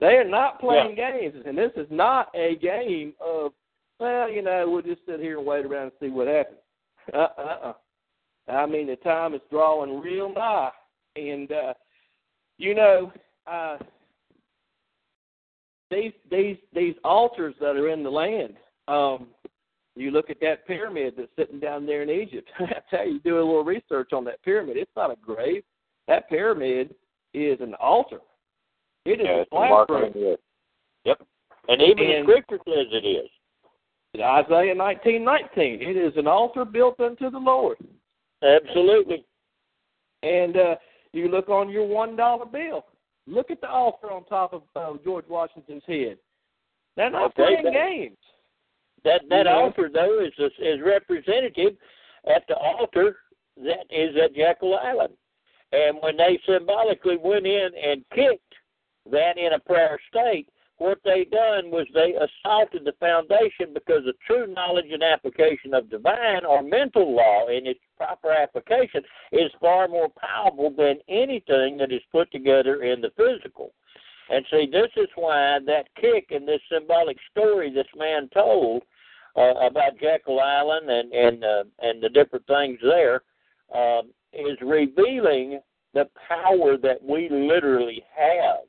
They 0.00 0.16
are 0.16 0.28
not 0.28 0.60
playing 0.60 0.96
games. 0.96 1.42
And 1.46 1.56
this 1.56 1.70
is 1.76 1.86
not 1.90 2.28
a 2.34 2.56
game 2.56 3.14
of, 3.24 3.52
well, 4.00 4.30
you 4.30 4.42
know, 4.42 4.68
we'll 4.68 4.82
just 4.82 5.00
sit 5.06 5.20
here 5.20 5.38
and 5.38 5.46
wait 5.46 5.64
around 5.64 5.84
and 5.84 5.92
see 6.00 6.08
what 6.10 6.26
happens. 6.26 6.58
Uh-uh. 7.12 7.72
I 8.48 8.66
mean, 8.66 8.86
the 8.86 8.96
time 8.96 9.34
is 9.34 9.40
drawing 9.50 10.00
real 10.00 10.32
nigh. 10.32 10.70
And, 11.16 11.50
uh, 11.50 11.74
you 12.58 12.74
know, 12.74 13.12
uh, 13.46 13.78
these 15.90 16.12
these 16.30 16.56
these 16.74 16.94
altars 17.04 17.54
that 17.60 17.76
are 17.76 17.88
in 17.90 18.02
the 18.02 18.10
land. 18.10 18.54
Um, 18.88 19.28
you 19.96 20.10
look 20.10 20.28
at 20.28 20.40
that 20.40 20.66
pyramid 20.66 21.14
that's 21.16 21.28
sitting 21.38 21.60
down 21.60 21.86
there 21.86 22.02
in 22.02 22.10
Egypt. 22.10 22.50
I 22.58 22.80
tell 22.90 23.06
you, 23.08 23.20
do 23.20 23.36
a 23.36 23.38
little 23.38 23.64
research 23.64 24.12
on 24.12 24.24
that 24.24 24.42
pyramid. 24.42 24.76
It's 24.76 24.90
not 24.96 25.10
a 25.12 25.16
grave. 25.24 25.62
That 26.08 26.28
pyramid 26.28 26.94
is 27.32 27.60
an 27.60 27.74
altar. 27.80 28.18
It 29.06 29.20
is 29.20 29.26
Yeah, 29.26 29.36
a 29.36 29.40
it's 29.42 29.50
a 29.52 29.54
marker 29.54 29.86
classroom. 30.00 30.12
in 30.14 30.20
the 30.20 30.28
earth. 30.32 30.40
Yep. 31.04 31.22
And 31.68 31.82
even 31.82 32.10
And- 32.10 32.28
the 32.28 32.32
scripture 32.32 32.58
says 32.66 32.86
it 32.92 33.06
is. 33.06 33.30
Isaiah 34.20 34.74
nineteen 34.74 35.24
nineteen. 35.24 35.80
It 35.82 35.96
is 35.96 36.12
an 36.16 36.26
altar 36.28 36.64
built 36.64 37.00
unto 37.00 37.30
the 37.30 37.38
Lord. 37.38 37.76
Absolutely. 38.42 39.24
And 40.22 40.56
uh, 40.56 40.74
you 41.12 41.28
look 41.28 41.48
on 41.48 41.68
your 41.70 41.86
one 41.86 42.16
dollar 42.16 42.46
bill. 42.46 42.84
Look 43.26 43.50
at 43.50 43.60
the 43.60 43.68
altar 43.68 44.10
on 44.12 44.24
top 44.24 44.52
of 44.52 44.62
uh, 44.76 44.98
George 45.02 45.24
Washington's 45.28 45.82
head. 45.86 46.18
They're 46.96 47.10
not 47.10 47.26
Okay, 47.32 47.42
playing 47.42 47.64
that- 47.64 47.72
games. 47.72 48.18
That 49.04 49.22
that 49.28 49.44
Yeah. 49.46 49.54
altar 49.56 49.90
though 49.92 50.20
is 50.24 50.32
is 50.58 50.80
representative 50.80 51.76
at 52.26 52.42
the 52.48 52.56
altar 52.56 53.16
that 53.58 53.84
is 53.90 54.16
at 54.16 54.34
Jekyll 54.34 54.76
Island. 54.78 55.14
And 55.72 55.98
when 56.00 56.16
they 56.16 56.38
symbolically 56.46 57.16
went 57.18 57.46
in 57.46 57.68
and 57.82 58.04
kicked 58.14 58.54
that 59.10 59.36
in 59.36 59.52
a 59.52 59.58
prayer 59.58 59.98
state, 60.08 60.48
what 60.78 60.98
they 61.04 61.24
done 61.24 61.70
was 61.70 61.86
they 61.92 62.14
assaulted 62.14 62.84
the 62.84 62.92
foundation 62.98 63.74
because 63.74 64.04
the 64.04 64.14
true 64.26 64.46
knowledge 64.46 64.90
and 64.90 65.02
application 65.02 65.74
of 65.74 65.90
divine 65.90 66.44
or 66.46 66.62
mental 66.62 67.14
law 67.14 67.48
in 67.48 67.66
its 67.66 67.80
proper 67.96 68.32
application 68.32 69.02
is 69.32 69.50
far 69.60 69.88
more 69.88 70.08
powerful 70.08 70.70
than 70.76 70.98
anything 71.08 71.76
that 71.78 71.92
is 71.92 72.02
put 72.12 72.30
together 72.30 72.82
in 72.82 73.00
the 73.00 73.10
physical. 73.16 73.72
And 74.30 74.44
see, 74.50 74.68
this 74.70 74.90
is 74.96 75.08
why 75.16 75.58
that 75.66 75.86
kick 76.00 76.28
and 76.30 76.48
this 76.48 76.60
symbolic 76.72 77.18
story 77.30 77.70
this 77.72 77.86
man 77.96 78.28
told 78.32 78.82
uh, 79.36 79.54
about 79.66 79.98
Jekyll 80.00 80.40
Island 80.40 80.88
and 80.90 81.12
and 81.12 81.44
uh, 81.44 81.64
and 81.80 82.02
the 82.02 82.08
different 82.08 82.46
things 82.46 82.78
there 82.82 83.22
um, 83.74 84.10
is 84.32 84.56
revealing 84.62 85.60
the 85.92 86.08
power 86.28 86.76
that 86.76 87.02
we 87.02 87.28
literally 87.30 88.02
have 88.16 88.60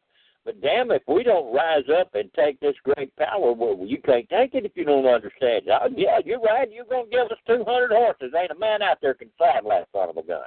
But 0.46 0.62
damn, 0.62 0.92
if 0.92 1.02
we 1.08 1.24
don't 1.24 1.52
rise 1.52 1.86
up 2.00 2.14
and 2.14 2.32
take 2.36 2.60
this 2.60 2.76
great 2.84 3.14
power, 3.16 3.52
well, 3.52 3.80
you 3.84 3.98
can't 3.98 4.30
take 4.30 4.54
it 4.54 4.64
if 4.64 4.74
you 4.76 4.86
don't 4.86 5.08
understand. 5.08 5.64
Oh, 5.72 5.90
yeah, 5.96 6.20
you're 6.24 6.40
right. 6.40 6.72
You're 6.72 6.86
going 6.86 7.06
to 7.06 7.12
give 7.12 7.26
us 7.26 7.38
200 7.48 7.92
horses. 7.92 8.32
Ain't 8.40 8.52
a 8.52 8.60
man 8.60 8.84
out 8.84 9.00
there 9.02 9.16
can 9.16 9.30
saddle 9.40 9.72
that 9.72 9.88
son 9.92 10.10
of 10.10 10.18
a 10.18 10.22
gun, 10.22 10.42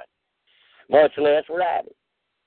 much 0.89 1.11
less 1.17 1.43
ride 1.49 1.87
it. 1.87 1.95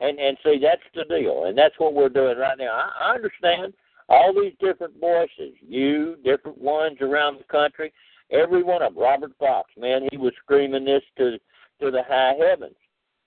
And 0.01 0.19
and 0.19 0.37
see, 0.43 0.59
that's 0.61 0.83
the 0.95 1.05
deal, 1.05 1.45
and 1.45 1.57
that's 1.57 1.79
what 1.79 1.95
we're 1.95 2.09
doing 2.09 2.37
right 2.37 2.59
now. 2.59 2.73
I, 2.73 3.13
I 3.13 3.15
understand 3.15 3.73
all 4.09 4.35
these 4.35 4.55
different 4.59 4.99
voices, 4.99 5.55
you, 5.61 6.17
different 6.25 6.59
ones 6.59 6.97
around 7.01 7.39
the 7.39 7.45
country, 7.45 7.93
every 8.33 8.65
one 8.65 8.83
of 8.83 8.95
them. 8.95 9.03
Robert 9.03 9.31
Fox, 9.39 9.71
man, 9.77 10.09
he 10.11 10.17
was 10.17 10.33
screaming 10.43 10.85
this 10.85 11.03
to 11.19 11.39
to 11.81 11.91
the 11.93 12.03
high 12.09 12.35
heavens. 12.37 12.75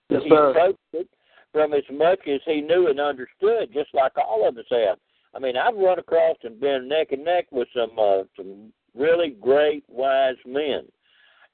Yes, 0.10 0.24
he 0.24 0.30
sir. 0.30 0.50
approached 0.50 0.80
it 0.92 1.08
from 1.56 1.74
as 1.74 1.86
much 1.90 2.20
as 2.28 2.42
he 2.46 2.60
knew 2.60 2.90
and 2.90 3.00
understood, 3.00 3.72
just 3.74 3.88
like 3.94 4.12
all 4.18 4.46
of 4.46 4.58
us 4.58 4.66
have. 4.72 4.98
I 5.34 5.40
mean, 5.40 5.56
I've 5.56 5.78
run 5.78 6.00
across 6.00 6.36
and 6.44 6.60
been 6.60 6.90
neck 6.90 7.14
and 7.14 7.24
neck 7.24 7.48
with 7.50 7.70
some 7.74 7.98
uh, 7.98 8.24
some 8.36 8.74
really 8.94 9.38
great, 9.40 9.86
wise 9.88 10.36
men 10.46 10.82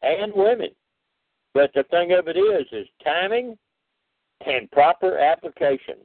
and 0.01 0.33
women. 0.35 0.69
But 1.53 1.69
the 1.75 1.83
thing 1.83 2.13
of 2.13 2.27
it 2.27 2.35
is, 2.35 2.65
is 2.71 2.87
timing 3.03 3.55
and 4.43 4.71
proper 4.71 5.19
application 5.19 5.97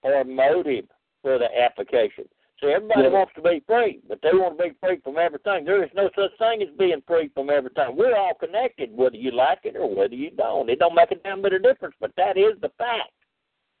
or 0.00 0.24
motive 0.24 0.86
for 1.20 1.38
the 1.38 1.48
application. 1.62 2.24
So 2.60 2.68
everybody 2.68 3.02
Yeah. 3.02 3.08
wants 3.10 3.34
to 3.34 3.42
be 3.42 3.60
free, 3.66 4.00
but 4.08 4.22
they 4.22 4.32
want 4.32 4.56
to 4.56 4.64
be 4.64 4.70
free 4.80 4.96
from 5.04 5.18
everything. 5.18 5.64
There 5.64 5.84
is 5.84 5.90
no 5.94 6.08
such 6.16 6.36
thing 6.38 6.62
as 6.62 6.70
being 6.78 7.02
free 7.02 7.28
from 7.28 7.50
everything. 7.50 7.94
We're 7.94 8.16
all 8.16 8.34
connected, 8.34 8.96
whether 8.96 9.16
you 9.16 9.32
like 9.32 9.60
it 9.64 9.76
or 9.76 9.86
whether 9.94 10.14
you 10.14 10.30
don't. 10.30 10.70
It 10.70 10.78
don't 10.78 10.94
make 10.94 11.10
a 11.10 11.16
damn 11.16 11.42
bit 11.42 11.52
of 11.52 11.62
difference, 11.62 11.94
but 12.00 12.14
that 12.16 12.38
is 12.38 12.58
the 12.60 12.70
fact. 12.70 13.12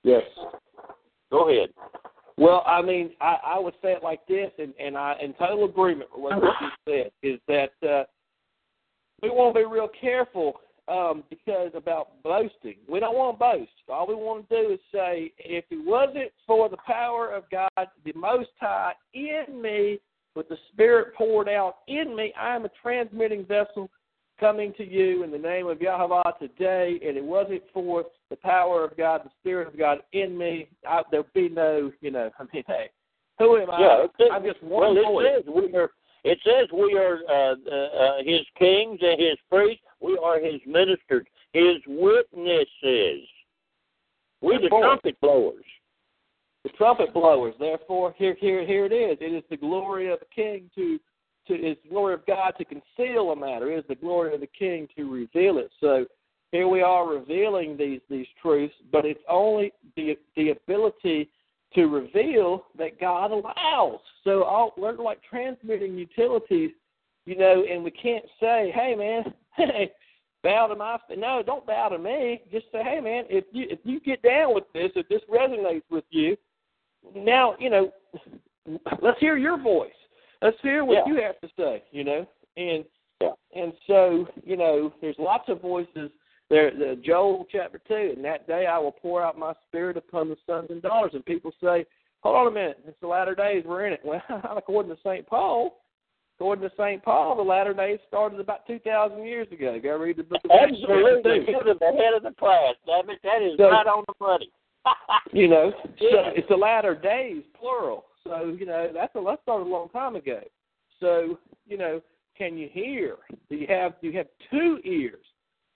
Yes. 0.08 0.22
Go 1.30 1.50
ahead. 1.50 1.68
Well, 2.38 2.62
I 2.66 2.80
mean, 2.80 3.10
I, 3.20 3.36
I 3.44 3.58
would 3.58 3.74
say 3.82 3.92
it 3.92 4.02
like 4.02 4.26
this, 4.26 4.50
and, 4.58 4.72
and 4.80 4.96
I 4.96 5.16
in 5.22 5.34
total 5.34 5.66
agreement 5.66 6.08
with 6.14 6.32
what 6.40 6.54
you 6.62 6.68
said, 6.86 7.10
is 7.22 7.38
that 7.46 7.86
uh, 7.86 8.04
we 9.22 9.28
want 9.28 9.54
to 9.54 9.60
be 9.60 9.66
real 9.66 9.90
careful 10.00 10.54
um, 10.88 11.24
because 11.28 11.72
about 11.74 12.22
boasting. 12.22 12.76
We 12.88 13.00
don't 13.00 13.16
want 13.16 13.34
to 13.34 13.38
boast. 13.38 13.70
All 13.90 14.06
we 14.06 14.14
want 14.14 14.48
to 14.48 14.62
do 14.62 14.72
is 14.72 14.80
say, 14.90 15.30
if 15.38 15.66
it 15.70 15.86
wasn't 15.86 16.32
for 16.46 16.70
the 16.70 16.78
power 16.86 17.30
of 17.30 17.44
God, 17.50 17.68
the 17.76 18.12
Most 18.14 18.48
High 18.58 18.94
in 19.12 19.60
me, 19.60 19.98
with 20.34 20.48
the 20.48 20.56
Spirit 20.72 21.14
poured 21.16 21.50
out 21.50 21.78
in 21.86 22.16
me, 22.16 22.32
I 22.40 22.56
am 22.56 22.64
a 22.64 22.70
transmitting 22.80 23.44
vessel 23.44 23.90
coming 24.38 24.72
to 24.74 24.88
you 24.88 25.22
in 25.24 25.30
the 25.30 25.38
name 25.38 25.66
of 25.66 25.80
Yahweh 25.80 26.22
today, 26.40 27.00
and 27.06 27.16
it 27.16 27.24
wasn't 27.24 27.62
for 27.72 28.04
the 28.30 28.36
power 28.36 28.84
of 28.84 28.96
God, 28.96 29.22
the 29.24 29.30
Spirit 29.40 29.68
of 29.68 29.78
God 29.78 29.98
in 30.12 30.36
me, 30.36 30.68
I, 30.86 31.02
there'd 31.10 31.32
be 31.32 31.48
no, 31.48 31.92
you 32.00 32.10
know, 32.10 32.30
I 32.38 32.42
mean, 32.52 32.64
hey, 32.66 32.90
who 33.38 33.56
am 33.56 33.70
I? 33.70 33.80
Yeah, 34.18 34.26
I'm 34.32 34.44
just 34.44 34.62
one 34.62 34.94
well, 34.94 35.12
voice. 35.12 35.26
it 35.28 35.44
says 35.44 35.54
we 35.54 35.74
are. 35.76 35.90
It 36.24 36.38
says 36.44 36.68
we 36.72 36.98
are 36.98 37.20
uh, 37.30 37.54
uh, 37.70 37.74
uh, 37.74 38.18
His 38.18 38.40
kings 38.58 38.98
and 39.00 39.20
His 39.20 39.38
priests. 39.48 39.84
We 40.00 40.18
are 40.22 40.40
His 40.40 40.60
ministers, 40.66 41.26
His 41.52 41.76
witnesses. 41.86 43.22
We 44.40 44.56
are 44.56 44.60
the 44.60 44.68
trumpet 44.68 45.20
blowers. 45.20 45.64
the 46.64 46.70
trumpet 46.70 47.14
blowers. 47.14 47.54
Therefore, 47.60 48.14
here, 48.18 48.36
here, 48.40 48.66
here 48.66 48.86
it 48.86 48.92
is. 48.92 49.18
It 49.20 49.32
is 49.32 49.44
the 49.48 49.56
glory 49.56 50.12
of 50.12 50.18
the 50.18 50.26
king 50.34 50.68
to, 50.74 50.98
to 51.48 51.54
it's 51.54 51.80
the 51.82 51.90
glory 51.90 52.14
of 52.14 52.26
God 52.26 52.54
to 52.58 52.64
conceal 52.64 53.30
a 53.30 53.36
matter. 53.36 53.70
It 53.72 53.78
is 53.78 53.84
the 53.88 53.94
glory 53.94 54.34
of 54.34 54.40
the 54.40 54.48
king 54.58 54.88
to 54.96 55.10
reveal 55.10 55.58
it. 55.58 55.70
So 55.80 56.06
here 56.52 56.68
we 56.68 56.82
are 56.82 57.06
revealing 57.06 57.76
these 57.76 58.00
these 58.08 58.26
truths, 58.40 58.74
but 58.92 59.04
it's 59.04 59.20
only 59.28 59.72
the 59.96 60.16
the 60.36 60.50
ability 60.50 61.30
to 61.74 61.86
reveal 61.86 62.64
that 62.78 63.00
God 63.00 63.30
allows. 63.30 64.00
So 64.24 64.44
all 64.44 64.72
we're 64.76 64.92
like 64.92 65.20
transmitting 65.28 65.96
utilities, 65.98 66.70
you 67.26 67.36
know, 67.36 67.64
and 67.70 67.84
we 67.84 67.90
can't 67.90 68.24
say, 68.40 68.72
"Hey, 68.74 68.94
man, 68.94 69.34
hey." 69.56 69.92
Bow 70.44 70.68
to 70.68 70.76
my 70.76 70.96
no, 71.16 71.42
don't 71.44 71.66
bow 71.66 71.88
to 71.88 71.98
me. 71.98 72.42
Just 72.52 72.66
say, 72.70 72.80
hey 72.84 73.00
man, 73.00 73.24
if 73.28 73.44
you 73.50 73.66
if 73.68 73.80
you 73.82 73.98
get 73.98 74.22
down 74.22 74.54
with 74.54 74.72
this, 74.72 74.92
if 74.94 75.08
this 75.08 75.20
resonates 75.28 75.82
with 75.90 76.04
you, 76.10 76.36
now 77.12 77.56
you 77.58 77.70
know 77.70 77.90
let's 79.02 79.18
hear 79.18 79.36
your 79.36 79.60
voice 79.60 79.90
let's 80.42 80.56
hear 80.62 80.84
what 80.84 81.06
Yeah. 81.06 81.12
you 81.14 81.22
have 81.22 81.40
to 81.40 81.48
say 81.56 81.82
you 81.90 82.04
know 82.04 82.26
and 82.56 82.84
Yeah. 83.20 83.32
and 83.54 83.72
so 83.86 84.26
you 84.44 84.56
know 84.56 84.92
there's 85.00 85.18
lots 85.18 85.48
of 85.48 85.60
voices 85.60 86.10
there 86.50 86.70
the 86.70 86.96
joel 87.04 87.46
chapter 87.50 87.80
two 87.86 88.14
and 88.16 88.24
that 88.24 88.46
day 88.46 88.66
i 88.66 88.78
will 88.78 88.92
pour 88.92 89.22
out 89.22 89.38
my 89.38 89.52
spirit 89.66 89.96
upon 89.96 90.28
the 90.28 90.36
sons 90.46 90.68
and 90.70 90.82
daughters 90.82 91.12
and 91.14 91.24
people 91.24 91.52
say 91.62 91.84
hold 92.20 92.36
on 92.36 92.46
a 92.46 92.50
minute 92.50 92.78
it's 92.86 93.00
the 93.00 93.06
latter 93.06 93.34
days 93.34 93.64
we're 93.66 93.86
in 93.86 93.92
it 93.92 94.00
well 94.04 94.22
according 94.56 94.94
to 94.94 95.00
st 95.02 95.26
paul 95.26 95.80
according 96.38 96.68
to 96.68 96.74
st 96.76 97.02
paul 97.02 97.36
the 97.36 97.42
latter 97.42 97.74
days 97.74 97.98
started 98.06 98.38
about 98.40 98.66
two 98.66 98.78
thousand 98.80 99.24
years 99.24 99.46
ago 99.52 99.78
go 99.82 99.96
read 99.98 100.16
the 100.16 100.22
book 100.22 100.40
of 100.44 100.50
Absolutely, 100.50 101.44
you're 101.48 101.64
the 101.74 101.96
head 101.98 102.14
of 102.16 102.22
the 102.22 102.32
class. 102.38 102.74
Damn 102.86 103.10
it, 103.10 103.18
that 103.24 103.42
is 103.42 103.56
So- 103.58 103.70
right 103.70 103.86
on 103.86 104.04
the 104.06 104.14
money. 104.24 104.50
you 105.32 105.48
know, 105.48 105.70
so 105.84 105.90
it's 106.34 106.48
the 106.48 106.56
latter 106.56 106.94
days, 106.94 107.42
plural. 107.58 108.04
So 108.24 108.56
you 108.58 108.66
know 108.66 108.90
that's 108.92 109.14
a 109.14 109.22
that 109.24 109.42
started 109.42 109.64
a 109.64 109.70
long 109.70 109.88
time 109.90 110.16
ago. 110.16 110.40
So 111.00 111.38
you 111.66 111.78
know, 111.78 112.00
can 112.36 112.56
you 112.56 112.68
hear? 112.72 113.16
Do 113.48 113.56
you 113.56 113.66
have 113.68 114.00
do 114.00 114.08
you 114.08 114.16
have 114.18 114.26
two 114.50 114.80
ears? 114.84 115.24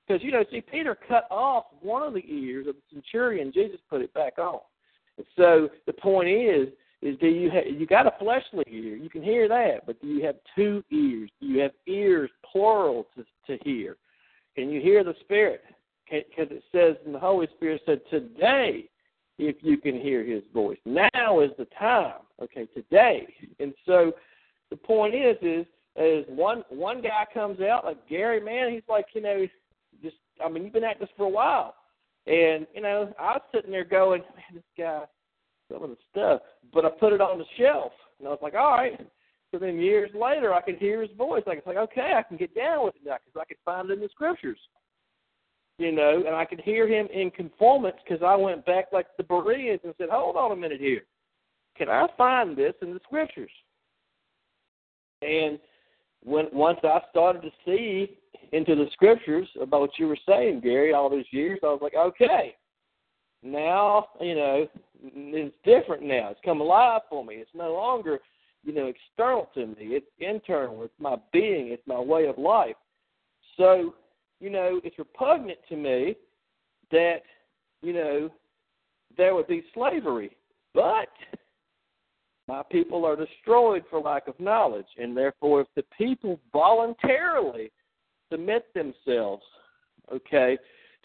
Because 0.07 0.23
you 0.23 0.33
know, 0.33 0.45
see, 0.51 0.61
Peter 0.61 0.97
cut 1.09 1.27
off 1.31 1.65
one 1.81 2.03
of 2.03 2.15
the 2.15 2.25
ears 2.27 2.67
of 2.67 2.75
the 2.75 2.83
centurion. 2.93 3.53
Jesus 3.53 3.79
put 3.89 4.03
it 4.03 4.13
back 4.15 4.39
on. 4.39 4.61
And 5.17 5.27
so 5.37 5.69
the 5.87 5.93
point 5.93 6.29
is, 6.29 6.69
is 7.03 7.19
do 7.19 7.29
you 7.29 7.51
have 7.51 7.67
you 7.67 7.87
got 7.87 8.07
a 8.07 8.15
fleshly 8.19 8.65
ear? 8.67 8.97
You 8.97 9.11
can 9.11 9.23
hear 9.23 9.49
that, 9.49 9.87
but 9.87 10.01
do 10.01 10.09
you 10.09 10.25
have 10.25 10.37
two 10.55 10.83
ears? 10.91 11.31
Do 11.41 11.47
you 11.47 11.61
have 11.61 11.73
ears 11.87 12.31
plural 12.51 13.07
to 13.17 13.25
to 13.47 13.63
hear? 13.65 13.97
Can 14.55 14.71
you 14.71 14.81
hear 14.81 15.03
the 15.03 15.15
Spirit? 15.21 15.63
Because 16.11 16.51
it 16.51 16.63
says, 16.73 16.97
and 17.07 17.15
the 17.15 17.19
Holy 17.19 17.47
Spirit 17.57 17.81
said, 17.87 18.03
today 18.11 18.91
if 19.39 19.57
you 19.63 19.79
can 19.79 19.99
hear 19.99 20.25
his 20.25 20.43
voice. 20.53 20.79
Now 20.85 21.41
is 21.41 21.51
the 21.59 21.67
time. 21.79 22.21
Okay, 22.43 22.67
today. 22.75 23.33
And 23.61 23.73
so 23.87 24.13
the 24.71 24.77
point 24.77 25.15
is 25.15 25.37
is 25.43 25.67
is 25.97 26.25
one 26.29 26.65
one 26.71 27.03
guy 27.03 27.25
comes 27.33 27.61
out 27.61 27.85
like 27.85 28.09
Gary, 28.09 28.41
man, 28.41 28.73
he's 28.73 28.83
like, 28.89 29.07
you 29.15 29.23
know, 29.23 29.47
just 30.03 30.17
I 30.45 30.49
mean, 30.49 30.65
you've 30.65 30.73
been 30.73 30.85
at 30.85 30.99
this 30.99 31.09
for 31.17 31.25
a 31.25 31.29
while. 31.29 31.75
And, 32.27 32.67
you 32.75 32.81
know, 32.83 33.13
I 33.19 33.33
was 33.33 33.43
sitting 33.53 33.71
there 33.71 33.85
going, 33.85 34.23
Man, 34.35 34.55
this 34.55 34.63
guy 34.77 35.03
some 35.73 35.83
of 35.83 35.91
the 35.91 35.97
stuff. 36.11 36.41
But 36.73 36.85
I 36.85 36.91
put 36.91 37.13
it 37.13 37.21
on 37.21 37.39
the 37.39 37.45
shelf 37.59 37.93
and 38.19 38.27
I 38.27 38.31
was 38.31 38.41
like, 38.43 38.55
All 38.55 38.73
right. 38.73 38.99
So 39.51 39.59
then 39.59 39.79
years 39.79 40.11
later 40.15 40.55
I 40.55 40.63
could 40.63 40.77
hear 40.77 41.03
his 41.03 41.11
voice. 41.17 41.43
Like 41.47 41.59
it's 41.59 41.67
like, 41.67 41.77
okay, 41.77 42.15
I 42.17 42.23
can 42.23 42.39
get 42.39 42.55
down 42.55 42.85
with 42.85 42.97
it 42.97 43.03
now 43.05 43.17
because 43.25 43.41
I 43.41 43.45
can 43.45 43.59
find 43.65 43.91
it 43.91 43.95
in 43.95 44.01
the 44.01 44.09
scriptures 44.09 44.59
you 45.79 45.91
know, 45.91 46.23
and 46.27 46.37
I 46.37 46.45
could 46.45 46.61
hear 46.61 46.87
him 46.87 47.09
in 47.13 47.31
conformance 47.31 47.97
because 48.05 48.23
I 48.23 48.37
went 48.37 48.65
back 48.65 48.87
like 48.93 49.07
the 49.17 49.25
Bereans 49.25 49.81
and 49.85 49.95
said, 49.99 50.11
"Hold 50.11 50.37
on 50.37 50.53
a 50.53 50.57
minute 50.57 50.81
here, 50.81 51.03
can 51.77 51.89
I 51.89 52.07
find 52.17 52.57
this 52.57 52.75
in 52.83 52.93
the 52.95 53.01
scriptures?" 53.05 53.51
And 55.23 55.59
when 56.25 56.49
once 56.53 56.79
I 56.85 57.01
started 57.11 57.43
to 57.43 57.51
see 57.65 58.19
into 58.53 58.75
the 58.75 58.89
scriptures 58.93 59.49
about 59.61 59.81
what 59.81 59.99
you 59.99 60.09
were 60.09 60.19
saying, 60.27 60.61
Gary, 60.61 60.93
all 60.93 61.09
those 61.09 61.31
years, 61.31 61.59
I 61.63 61.67
was 61.67 61.81
like, 61.83 61.95
"Okay, 61.95 62.57
now 63.43 64.09
you 64.21 64.35
know 64.35 64.69
it's 65.03 65.57
different 65.65 66.03
now. 66.03 66.29
It's 66.29 66.41
come 66.45 66.61
alive 66.61 67.03
for 67.09 67.25
me. 67.25 67.37
It's 67.37 67.55
no 67.55 67.73
longer." 67.73 68.21
You 68.65 68.73
know, 68.73 68.87
external 68.87 69.51
to 69.55 69.67
me. 69.67 69.97
It's 69.97 70.07
internal. 70.21 70.85
It's 70.85 71.01
my 71.01 71.17
being. 71.33 71.73
It's 71.73 71.85
my 71.85 71.99
way 71.99 72.27
of 72.27 72.39
life. 72.39 72.77
So 73.57 73.95
you 74.43 74.51
know, 74.51 74.81
it's 74.83 74.99
repugnant 74.99 75.61
to 75.69 75.77
me 75.77 76.17
that, 76.91 77.23
you 77.81 77.93
know, 77.93 78.29
there 79.17 79.37
would 79.37 79.47
be 79.47 79.63
slavery. 79.73 80.37
But 80.75 81.09
my 82.53 82.63
people 82.71 83.07
are 83.07 83.17
destroyed 83.17 83.83
for 83.89 83.99
lack 83.99 84.29
of 84.29 84.39
knowledge. 84.39 84.87
And 84.99 85.17
therefore, 85.17 85.63
if 85.63 85.69
the 85.75 85.85
people 85.97 86.39
voluntarily 86.53 87.73
submit 88.31 88.67
themselves, 88.75 89.43
okay, 90.13 90.59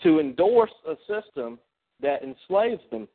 to 0.03 0.19
endorse 0.19 0.73
a 0.85 0.95
system 1.07 1.57
that 2.01 2.21
enslaves 2.21 2.81
them, 2.91 3.07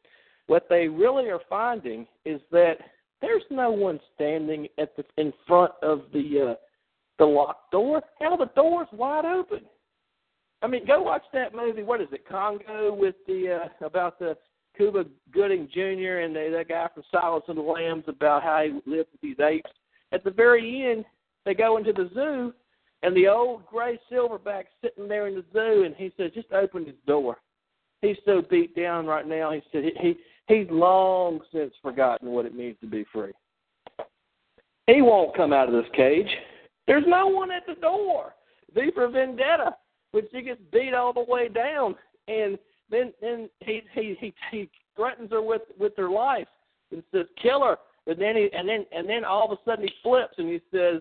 what 0.47 0.67
they 0.71 0.89
really 0.89 1.29
are 1.29 1.43
finding 1.47 2.07
is 2.25 2.41
that 2.51 2.77
there's 3.21 3.43
no 3.51 3.71
one 3.71 4.01
standing 4.15 4.67
at 4.79 4.97
the 4.97 5.05
in 5.19 5.35
front 5.47 5.73
of 5.83 6.05
the 6.15 6.53
uh, 6.53 6.55
the 7.19 7.27
locked 7.27 7.71
door. 7.71 8.01
Hell, 8.19 8.39
the 8.39 8.51
door's 8.57 8.89
wide 8.93 9.27
open. 9.27 9.61
I 10.63 10.69
mean, 10.69 10.87
go 10.87 11.03
watch 11.03 11.25
that 11.35 11.55
movie. 11.55 11.83
What 11.83 12.01
is 12.01 12.09
it, 12.13 12.27
Congo, 12.27 12.95
with 12.95 13.15
the 13.27 13.61
uh, 13.61 13.87
about 13.87 14.19
the 14.19 14.39
Cuba 14.77 15.05
Gooding 15.33 15.69
Jr. 15.73 16.21
and 16.21 16.35
the, 16.35 16.51
that 16.53 16.69
guy 16.69 16.89
from 16.93 17.03
Silence 17.11 17.45
of 17.49 17.57
the 17.57 17.63
Lambs 17.63 18.05
about 18.09 18.43
how 18.43 18.63
he 18.63 18.71
lived 18.91 19.09
with 19.13 19.21
these 19.21 19.41
apes. 19.41 19.71
At 20.13 20.25
the 20.25 20.31
very 20.31 20.91
end, 20.91 21.05
they 21.45 21.55
go 21.55 21.77
into 21.77 21.93
the 21.93 22.11
zoo, 22.15 22.53
and 23.03 23.17
the 23.17 23.29
old 23.29 23.67
gray 23.67 23.99
silverback 24.11 24.65
sitting 24.81 25.09
there 25.09 25.27
in 25.27 25.35
the 25.35 25.45
zoo, 25.53 25.85
and 25.85 25.95
he 25.97 26.13
says, 26.17 26.33
"Just 26.33 26.53
open 26.53 26.87
his 26.87 26.97
door." 27.07 27.39
He's 28.01 28.19
so 28.25 28.43
beat 28.43 28.75
down 28.75 29.07
right 29.07 29.27
now. 29.27 29.53
He 29.53 29.63
said 29.71 29.85
he 29.85 30.19
he's 30.49 30.69
long 30.71 31.41
since 31.53 31.73
forgotten 31.83 32.31
what 32.31 32.47
it 32.47 32.55
means 32.55 32.77
to 32.81 32.87
be 32.87 33.05
free. 33.13 33.33
He 34.87 35.03
won't 35.03 35.37
come 35.37 35.53
out 35.53 35.69
of 35.69 35.75
this 35.75 35.91
cage. 35.95 36.31
There's 36.87 37.07
no 37.07 37.29
one 37.29 37.51
at 37.51 37.67
the 37.67 37.81
door. 37.81 38.35
V 38.75 38.91
for 38.95 39.09
Vendetta, 39.09 39.77
which 40.11 40.27
he 40.33 40.43
gets 40.43 40.61
beat 40.73 40.95
all 40.95 41.13
the 41.13 41.25
way 41.25 41.49
down, 41.49 41.95
and 42.29 42.59
then 42.93 43.13
then 43.21 43.51
he 43.61 43.83
he 43.95 44.17
he, 44.21 44.35
he 44.53 44.71
threatens 44.95 45.31
her 45.33 45.43
with 45.43 45.63
with 45.79 45.95
her 45.97 46.11
life 46.11 46.47
and 46.93 47.03
says 47.13 47.27
kill 47.43 47.65
her. 47.65 47.79
But 48.07 48.19
then 48.19 48.37
he 48.37 48.49
and 48.53 48.69
then 48.69 48.85
and 48.93 49.09
then 49.09 49.25
all 49.25 49.51
of 49.51 49.59
a 49.59 49.61
sudden 49.69 49.87
he 49.87 49.93
flips 50.03 50.35
and 50.39 50.49
he 50.49 50.61
says, 50.71 51.01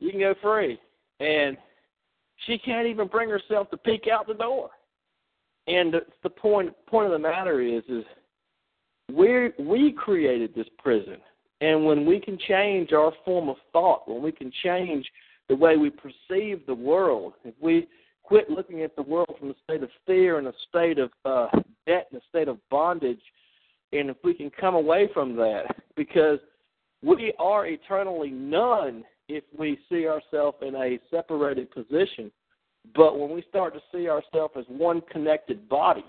"You 0.00 0.10
can 0.10 0.20
go 0.20 0.34
free," 0.42 0.78
and 1.20 1.56
she 2.46 2.58
can't 2.58 2.86
even 2.86 3.06
bring 3.06 3.30
herself 3.30 3.70
to 3.70 3.76
peek 3.76 4.08
out 4.12 4.26
the 4.26 4.34
door. 4.34 4.70
And 5.66 5.94
the, 5.94 6.00
the 6.22 6.30
point 6.30 6.74
point 6.86 7.06
of 7.06 7.12
the 7.12 7.18
matter 7.18 7.60
is 7.60 7.82
is 7.88 8.04
we 9.12 9.50
we 9.58 9.92
created 9.92 10.54
this 10.54 10.68
prison, 10.78 11.18
and 11.60 11.84
when 11.84 12.04
we 12.04 12.18
can 12.20 12.38
change 12.48 12.92
our 12.92 13.12
form 13.24 13.48
of 13.48 13.56
thought, 13.72 14.08
when 14.08 14.22
we 14.22 14.32
can 14.32 14.50
change 14.64 15.06
the 15.48 15.54
way 15.54 15.76
we 15.76 15.90
perceive 15.90 16.64
the 16.66 16.74
world, 16.74 17.34
if 17.44 17.54
we 17.60 17.86
quit 18.22 18.50
looking 18.50 18.82
at 18.82 18.94
the 18.96 19.02
world 19.02 19.34
from 19.38 19.50
a 19.50 19.54
state 19.64 19.82
of 19.82 19.90
fear 20.06 20.38
and 20.38 20.46
a 20.46 20.52
state 20.68 20.98
of 20.98 21.10
uh, 21.24 21.48
debt 21.86 22.08
and 22.12 22.20
a 22.20 22.24
state 22.28 22.48
of 22.48 22.58
bondage, 22.70 23.20
and 23.92 24.10
if 24.10 24.16
we 24.22 24.34
can 24.34 24.50
come 24.50 24.74
away 24.74 25.08
from 25.12 25.34
that, 25.36 25.64
because 25.96 26.38
we 27.02 27.32
are 27.38 27.66
eternally 27.66 28.30
none 28.30 29.04
if 29.28 29.44
we 29.56 29.78
see 29.88 30.06
ourselves 30.06 30.58
in 30.62 30.74
a 30.74 30.98
separated 31.10 31.70
position. 31.70 32.30
But 32.94 33.18
when 33.18 33.30
we 33.30 33.44
start 33.48 33.74
to 33.74 33.80
see 33.92 34.08
ourselves 34.08 34.54
as 34.56 34.64
one 34.68 35.02
connected 35.10 35.68
body, 35.68 36.04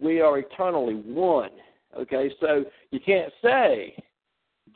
we 0.00 0.20
are 0.20 0.38
eternally 0.38 0.94
one. 0.94 1.50
Okay, 1.98 2.30
so 2.40 2.64
you 2.90 3.00
can't 3.00 3.32
say 3.42 3.96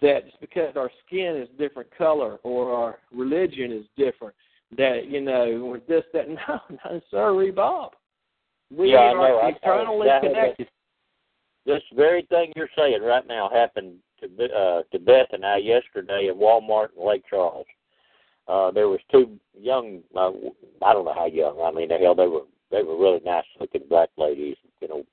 that 0.03 0.27
just 0.27 0.41
because 0.41 0.77
our 0.77 0.91
skin 1.07 1.37
is 1.37 1.49
different 1.59 1.89
color 1.97 2.39
or 2.43 2.73
our 2.73 2.99
religion 3.13 3.71
is 3.71 3.85
different, 3.97 4.35
that 4.77 5.09
you 5.09 5.21
know 5.21 5.65
we're 5.65 5.81
this 5.81 6.05
that. 6.13 6.27
No, 6.49 6.61
no, 6.85 7.01
sorry, 7.11 7.51
Bob. 7.51 7.93
We 8.75 8.93
Yeah, 8.93 9.13
are. 9.13 9.51
Eternally 9.51 10.09
exactly 10.09 10.29
connected. 10.31 10.69
This 11.67 11.83
very 11.95 12.23
thing 12.23 12.53
you're 12.57 12.69
saying 12.77 13.03
right 13.03 13.27
now 13.27 13.49
happened 13.49 13.97
to 14.21 14.45
uh, 14.45 14.83
to 14.93 14.99
Beth 14.99 15.29
and 15.33 15.45
I 15.45 15.59
yesterday 15.59 16.29
at 16.29 16.37
Walmart 16.37 16.89
in 16.99 17.07
Lake 17.07 17.25
Charles. 17.29 17.67
Uh, 18.47 18.71
there 18.71 18.89
was 18.89 19.01
two 19.11 19.39
young, 19.59 20.03
uh, 20.15 20.31
I 20.85 20.93
don't 20.93 21.07
know 21.07 21.15
how 21.15 21.27
young. 21.27 21.61
I 21.65 21.71
mean, 21.71 21.89
hell, 21.89 22.15
they 22.15 22.27
were 22.27 22.43
they 22.71 22.83
were 22.83 22.99
really 22.99 23.21
nice 23.25 23.45
looking 23.59 23.83
black 23.89 24.11
ladies. 24.19 24.57
You 24.81 24.89
know, 24.89 25.05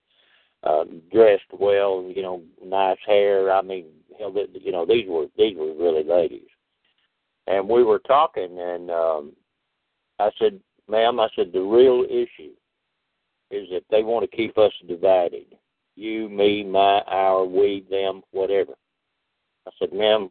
uh, 0.64 0.84
dressed 1.12 1.44
well. 1.58 2.12
You 2.14 2.22
know, 2.22 2.42
nice 2.64 2.98
hair. 3.06 3.52
I 3.52 3.62
mean, 3.62 3.86
hell, 4.20 4.34
you 4.54 4.72
know, 4.72 4.86
these 4.86 5.08
were 5.08 5.28
these 5.38 5.56
were 5.56 5.74
really 5.74 6.04
ladies. 6.04 6.48
And 7.48 7.68
we 7.68 7.84
were 7.84 8.00
talking, 8.00 8.60
and 8.60 8.92
um, 8.92 9.32
I 10.22 10.32
said, 10.40 10.60
"Ma'am," 10.88 11.20
I 11.20 11.28
said, 11.36 11.52
"the 11.52 11.62
real 11.62 12.06
issue 12.10 12.54
is 13.50 13.68
that 13.72 13.84
they 13.90 14.04
want 14.04 14.30
to 14.30 14.38
keep 14.38 14.58
us 14.58 14.74
divided." 14.88 15.46
you, 15.96 16.30
me, 16.30 16.64
my, 16.64 17.02
our, 17.08 17.46
we, 17.46 17.86
them, 17.90 18.22
whatever. 18.32 18.74
I 19.68 19.72
said, 19.80 19.94
ma'am, 19.94 20.30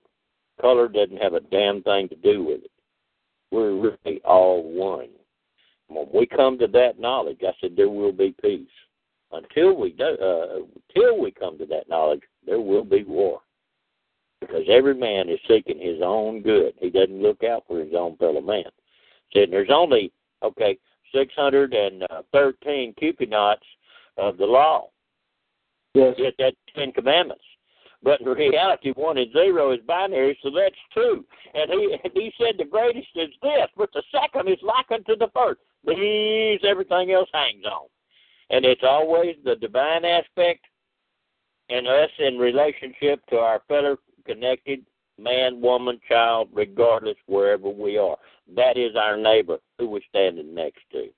color 0.61 0.89
doesn't 0.89 1.23
have 1.23 1.35
a 1.35 1.41
damn 1.41 1.83
thing 1.83 2.09
to 2.09 2.17
do 2.17 2.45
with 2.45 2.65
it. 2.65 2.71
We're 3.51 3.75
really 3.75 4.21
all 4.25 4.63
one. 4.63 5.09
When 5.89 6.07
we 6.13 6.27
come 6.27 6.59
to 6.59 6.67
that 6.69 6.99
knowledge, 6.99 7.41
I 7.43 7.53
said, 7.61 7.75
there 7.77 7.89
will 7.89 8.13
be 8.13 8.35
peace. 8.43 8.69
Until 9.33 9.77
we 9.77 9.93
do, 9.93 10.05
uh, 10.05 10.65
until 10.89 11.21
we 11.21 11.31
come 11.31 11.57
to 11.59 11.67
that 11.67 11.89
knowledge, 11.89 12.23
there 12.45 12.61
will 12.61 12.85
be 12.85 13.05
war. 13.05 13.41
Because 14.41 14.65
every 14.69 14.95
man 14.95 15.29
is 15.29 15.39
seeking 15.47 15.79
his 15.79 16.01
own 16.03 16.43
good. 16.43 16.75
He 16.79 16.91
doesn't 16.91 17.23
look 17.23 17.45
out 17.45 17.65
for 17.69 17.79
his 17.79 17.95
own 17.97 18.17
fellow 18.17 18.41
man. 18.41 18.65
Said 19.33 19.51
there's 19.51 19.71
only 19.73 20.13
okay 20.43 20.79
six 21.15 21.33
hundred 21.35 21.75
and 21.75 22.05
thirteen 22.33 22.95
Cupidnots 23.01 23.57
of 24.17 24.37
the 24.37 24.47
law 24.47 24.91
Yes. 25.95 26.15
get 26.17 26.35
that 26.39 26.55
Ten 26.77 26.93
Commandments. 26.93 27.45
But 28.03 28.21
in 28.21 28.29
reality, 28.29 28.93
one 28.93 29.19
and 29.19 29.31
zero 29.33 29.73
is 29.73 29.81
binary, 29.87 30.39
so 30.43 30.51
that's 30.51 30.75
two. 30.95 31.25
And 31.53 31.71
he 31.71 31.99
and 32.03 32.13
he 32.15 32.33
said 32.39 32.55
the 32.57 32.65
greatest 32.65 33.09
is 33.15 33.29
this, 33.43 33.69
but 33.77 33.91
the 33.93 34.03
second 34.11 34.49
is 34.49 34.59
likened 34.63 35.05
to 35.07 35.17
the 35.17 35.29
first. 35.35 35.61
These 35.87 36.61
everything 36.67 37.13
else 37.13 37.29
hangs 37.33 37.65
on, 37.65 37.89
and 38.51 38.65
it's 38.65 38.85
always 38.85 39.37
the 39.45 39.57
divine 39.57 40.05
aspect, 40.05 40.65
and 41.69 41.87
us 41.87 42.11
in 42.19 42.39
relationship 42.39 43.25
to 43.27 43.37
our 43.37 43.63
fellow 43.69 43.99
connected 44.27 44.85
man, 45.21 45.61
woman, 45.61 46.01
child, 46.09 46.49
regardless 46.53 47.17
wherever 47.27 47.69
we 47.69 47.99
are. 47.99 48.17
That 48.57 48.77
is 48.77 48.97
our 48.97 49.17
neighbor 49.17 49.59
who 49.79 49.89
we're 49.89 50.01
standing 50.09 50.55
next 50.55 50.81
to. 50.93 51.09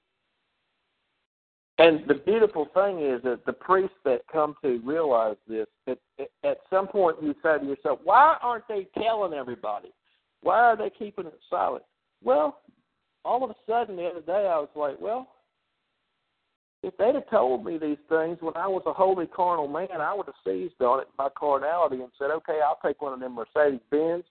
And 1.79 2.07
the 2.07 2.15
beautiful 2.15 2.69
thing 2.75 3.01
is 3.01 3.23
that 3.23 3.47
the 3.47 3.53
priests 3.53 3.97
that 4.05 4.21
come 4.31 4.55
to 4.63 4.81
realize 4.85 5.37
this, 5.49 5.67
at, 5.89 5.99
at 6.45 6.59
some 6.71 6.87
point 6.87 7.17
you 7.23 7.35
say 7.43 7.59
to 7.59 7.65
yourself, 7.65 7.99
why 8.05 8.37
aren't 8.43 8.69
they 8.69 8.87
telling 8.97 9.33
everybody? 9.33 9.89
Why 10.43 10.61
are 10.61 10.77
they 10.77 10.91
keeping 10.91 11.27
it 11.27 11.39
silent? 11.49 11.85
Well, 12.23 12.61
all 13.25 13.43
of 13.43 13.51
a 13.51 13.55
sudden 13.67 13.97
the 13.97 14.07
other 14.07 14.21
day 14.21 14.47
I 14.49 14.59
was 14.59 14.69
like, 14.77 15.01
well, 15.01 15.29
if 16.83 16.97
they'd 16.97 17.15
have 17.15 17.31
told 17.31 17.65
me 17.65 17.79
these 17.79 17.99
things 18.09 18.39
when 18.41 18.57
I 18.57 18.67
was 18.67 18.83
a 18.87 18.93
holy 18.93 19.27
carnal 19.27 19.69
man, 19.69 20.01
I 20.01 20.13
would 20.13 20.27
have 20.27 20.35
seized 20.45 20.81
on 20.81 21.01
it 21.01 21.09
my 21.17 21.29
carnality 21.39 22.03
and 22.03 22.11
said, 22.19 22.31
okay, 22.31 22.61
I'll 22.65 22.79
take 22.85 23.01
one 23.01 23.13
of 23.13 23.21
them 23.21 23.37
Mercedes 23.37 23.81
Benz, 23.91 24.25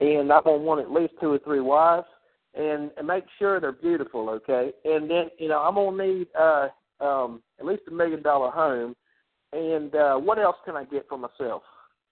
and 0.00 0.32
I'm 0.32 0.44
gonna 0.44 0.56
want 0.56 0.80
at 0.80 0.90
least 0.90 1.14
two 1.20 1.32
or 1.32 1.38
three 1.38 1.60
wives, 1.60 2.06
and, 2.54 2.90
and 2.96 3.06
make 3.06 3.24
sure 3.38 3.60
they're 3.60 3.72
beautiful, 3.72 4.30
okay? 4.30 4.72
And 4.84 5.10
then 5.10 5.30
you 5.38 5.48
know 5.48 5.58
I'm 5.58 5.74
gonna 5.74 6.06
need 6.06 6.28
uh, 6.38 6.68
um, 7.00 7.42
at 7.58 7.66
least 7.66 7.82
a 7.88 7.90
million 7.90 8.22
dollar 8.22 8.50
home, 8.50 8.96
and 9.52 9.94
uh, 9.94 10.16
what 10.16 10.38
else 10.38 10.56
can 10.64 10.76
I 10.76 10.84
get 10.84 11.06
for 11.08 11.18
myself? 11.18 11.62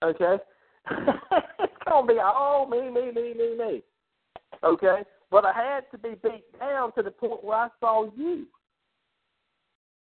Okay, 0.04 0.36
it's 0.90 1.72
gonna 1.88 2.06
be 2.06 2.18
all 2.18 2.68
me, 2.68 2.90
me, 2.90 3.12
me, 3.12 3.34
me, 3.34 3.56
me. 3.56 3.82
Okay, 4.62 5.02
but 5.30 5.46
I 5.46 5.52
had 5.54 5.90
to 5.92 5.98
be 5.98 6.16
beat 6.22 6.44
down 6.58 6.92
to 6.94 7.02
the 7.02 7.10
point 7.10 7.42
where 7.42 7.56
I 7.56 7.68
saw 7.80 8.10
you. 8.14 8.46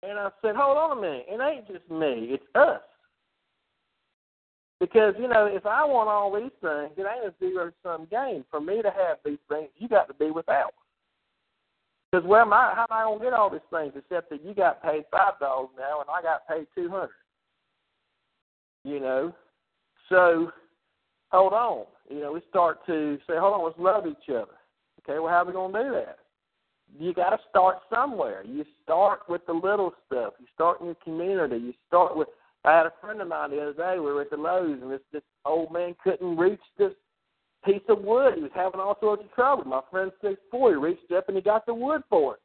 And 0.04 0.20
I 0.20 0.30
said, 0.42 0.56
hold 0.56 0.78
on 0.78 0.98
a 0.98 1.02
minute. 1.02 1.26
It 1.30 1.40
ain't 1.42 1.68
just 1.68 1.90
me. 1.90 2.34
It's 2.34 2.44
us. 2.56 2.82
Because, 4.80 5.14
you 5.18 5.30
know, 5.30 5.46
if 5.46 5.66
I 5.66 5.86
want 5.86 6.10
all 6.10 6.34
these 6.34 6.52
things, 6.60 6.92
it 6.98 7.08
ain't 7.08 7.26
a 7.26 7.34
zero 7.40 7.72
sum 7.82 8.06
game. 8.12 8.44
For 8.52 8.60
me 8.60 8.82
to 8.82 8.90
have 8.90 9.18
these 9.24 9.38
things, 9.48 9.70
you 9.78 9.88
got 9.88 10.10
to 10.10 10.14
be 10.14 10.30
without. 10.30 10.74
Because 12.12 12.28
where 12.28 12.42
am 12.42 12.52
I, 12.52 12.74
how 12.76 12.86
am 12.92 13.14
I 13.14 13.18
to 13.18 13.24
get 13.24 13.34
all 13.34 13.50
these 13.50 13.62
things 13.72 13.94
except 13.96 14.30
that 14.30 14.44
you 14.44 14.54
got 14.54 14.84
paid 14.84 15.06
$5 15.14 15.40
now 15.42 16.02
and 16.02 16.10
I 16.10 16.22
got 16.22 16.48
paid 16.48 16.68
200 16.76 17.10
You 18.84 19.00
know? 19.00 19.34
So, 20.10 20.52
hold 21.32 21.54
on. 21.54 21.86
You 22.10 22.20
know, 22.20 22.34
we 22.34 22.42
start 22.50 22.86
to 22.88 23.18
say, 23.26 23.36
hold 23.38 23.54
on, 23.54 23.64
let's 23.64 23.80
love 23.80 24.06
each 24.06 24.30
other. 24.30 24.52
Okay, 25.02 25.20
well, 25.20 25.30
how 25.30 25.44
are 25.44 25.46
we 25.46 25.54
to 25.54 25.84
do 25.84 25.96
that? 25.96 26.20
You 26.98 27.14
got 27.14 27.32
to 27.32 27.40
start 27.50 27.78
somewhere. 27.92 28.44
You 28.46 28.66
start 28.84 29.22
with 29.28 29.46
the 29.46 29.54
little 29.54 29.94
stuff. 30.06 30.34
You 30.40 30.46
start 30.54 30.80
in 30.82 30.88
your 30.88 30.98
community. 31.04 31.58
You 31.58 31.74
start 31.88 32.16
with. 32.16 32.28
I 32.66 32.78
had 32.78 32.86
a 32.86 32.94
friend 33.02 33.22
of 33.22 33.28
mine 33.28 33.52
the 33.52 33.62
other 33.62 33.74
day. 33.74 34.00
We 34.00 34.12
were 34.12 34.22
at 34.22 34.30
the 34.30 34.38
Lowe's, 34.38 34.82
and 34.82 34.92
this 34.92 35.02
this 35.12 35.24
old 35.46 35.72
man 35.72 35.96
couldn't 36.04 36.38
reach 36.38 36.62
this 36.78 36.94
piece 37.66 37.82
of 37.90 38.02
wood. 38.02 38.36
He 38.36 38.42
was 38.42 38.52
having 38.56 38.80
all 38.80 38.98
sorts 39.00 39.24
of 39.24 39.34
trouble. 39.34 39.66
My 39.66 39.82
friend 39.92 40.12
six 40.22 40.40
four. 40.52 40.70
He 40.70 40.76
reached 40.76 41.12
up 41.12 41.28
and 41.28 41.36
he 41.36 41.44
got 41.44 41.66
the 41.66 41.74
wood 41.74 42.04
for 42.10 42.36
it. 42.36 42.40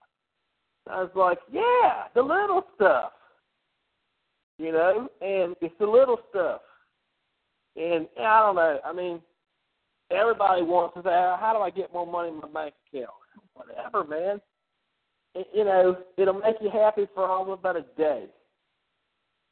I 0.90 1.02
was 1.02 1.10
like, 1.14 1.38
yeah, 1.52 2.04
the 2.14 2.22
little 2.22 2.64
stuff. 2.74 3.12
You 4.58 4.72
know, 4.72 5.08
and 5.20 5.54
it's 5.60 5.74
the 5.78 5.86
little 5.86 6.18
stuff. 6.30 6.62
And 7.76 8.08
I 8.18 8.40
don't 8.40 8.56
know. 8.56 8.80
I 8.84 8.92
mean, 8.92 9.20
everybody 10.10 10.62
wants 10.62 10.94
to 10.96 11.02
say, 11.02 11.10
how 11.10 11.52
do 11.54 11.62
I 11.62 11.70
get 11.70 11.92
more 11.92 12.06
money 12.06 12.30
in 12.30 12.40
my 12.40 12.48
bank 12.48 12.74
account? 12.92 13.10
Whatever, 13.58 14.04
man. 14.04 14.40
It, 15.34 15.46
you 15.54 15.64
know, 15.64 15.96
it'll 16.16 16.34
make 16.34 16.56
you 16.60 16.70
happy 16.70 17.06
for 17.14 17.26
all 17.26 17.52
about 17.52 17.76
a 17.76 17.84
day, 17.96 18.24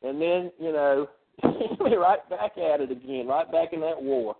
and 0.02 0.20
then 0.20 0.50
you 0.58 0.72
know, 0.72 1.08
be 1.42 1.96
right 1.96 2.28
back 2.30 2.56
at 2.58 2.80
it 2.80 2.90
again, 2.90 3.26
right 3.26 3.50
back 3.50 3.72
in 3.72 3.80
that 3.80 4.00
war. 4.00 4.36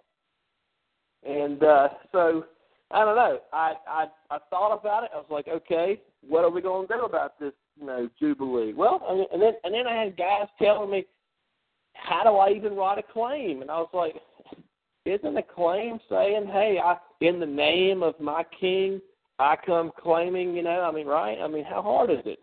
And 1.27 1.63
uh, 1.63 1.89
so, 2.13 2.45
I 2.91 3.05
don't 3.05 3.17
know. 3.17 3.39
I 3.53 3.75
I 3.89 4.07
I 4.31 4.39
thought 4.51 4.79
about 4.79 5.05
it. 5.05 5.11
I 5.15 5.19
was 5.19 5.27
like, 5.31 5.49
okay, 5.49 6.01
what 6.27 6.45
are 6.45 6.51
we 6.51 6.63
going 6.63 6.87
to 6.89 6.95
do 6.95 7.05
about 7.05 7.39
this, 7.39 7.53
you 7.79 7.87
know, 7.87 8.09
jubilee? 8.19 8.73
Well, 8.73 9.27
and 9.33 9.41
then 9.41 9.53
and 9.65 9.75
then 9.75 9.87
I 9.87 10.05
had 10.05 10.17
guys 10.17 10.49
telling 10.61 10.91
me, 10.91 11.05
how 11.95 12.23
do 12.23 12.37
I 12.37 12.51
even 12.51 12.77
write 12.77 12.99
a 12.99 13.13
claim? 13.13 13.63
And 13.63 13.71
I 13.71 13.79
was 13.79 13.91
like, 13.93 14.15
isn't 15.05 15.37
a 15.37 15.43
claim 15.43 15.99
saying, 16.09 16.47
hey, 16.47 16.79
I 16.83 16.97
in 17.21 17.41
the 17.41 17.47
name 17.47 18.03
of 18.03 18.19
my 18.21 18.45
king 18.59 19.01
I 19.39 19.57
come 19.65 19.93
claiming, 19.99 20.55
you 20.55 20.63
know, 20.63 20.81
I 20.83 20.91
mean, 20.93 21.07
right? 21.07 21.39
I 21.41 21.49
mean, 21.49 21.65
how 21.65 21.83
hard 21.83 22.11
is 22.11 22.25
it? 22.25 22.39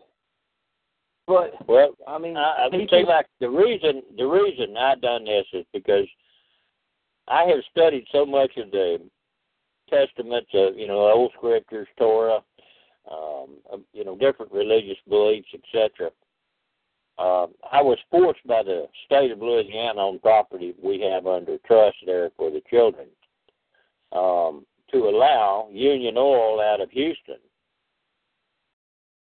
But 1.26 1.66
Well, 1.66 1.94
I 2.06 2.18
mean, 2.18 2.36
I, 2.36 2.66
I 2.70 2.76
would 2.76 2.90
say 2.90 3.04
like 3.04 3.26
the 3.40 3.48
reason 3.48 4.02
the 4.18 4.26
reason 4.26 4.76
I 4.76 4.94
done 4.96 5.24
this 5.24 5.46
is 5.54 5.64
because 5.72 6.06
I 7.28 7.44
have 7.44 7.60
studied 7.70 8.06
so 8.12 8.26
much 8.26 8.50
of 8.58 8.70
the 8.70 9.00
testaments 9.88 10.50
of 10.52 10.76
you 10.76 10.86
know 10.86 10.98
old 11.10 11.32
scriptures, 11.34 11.88
Torah, 11.98 12.40
um, 13.10 13.56
you 13.94 14.04
know 14.04 14.16
different 14.18 14.52
religious 14.52 14.98
beliefs, 15.08 15.48
etc. 15.54 16.10
Um, 17.18 17.54
I 17.72 17.80
was 17.80 17.98
forced 18.10 18.46
by 18.46 18.62
the 18.62 18.86
state 19.06 19.30
of 19.30 19.38
Louisiana 19.38 20.00
on 20.00 20.18
property 20.18 20.74
we 20.82 21.00
have 21.00 21.26
under 21.26 21.56
trust 21.66 21.96
there 22.04 22.30
for 22.36 22.50
the 22.50 22.60
children 22.68 23.06
um, 24.14 24.64
to 24.94 25.08
allow 25.08 25.68
Union 25.70 26.16
Oil 26.16 26.60
out 26.60 26.80
of 26.80 26.90
Houston 26.90 27.36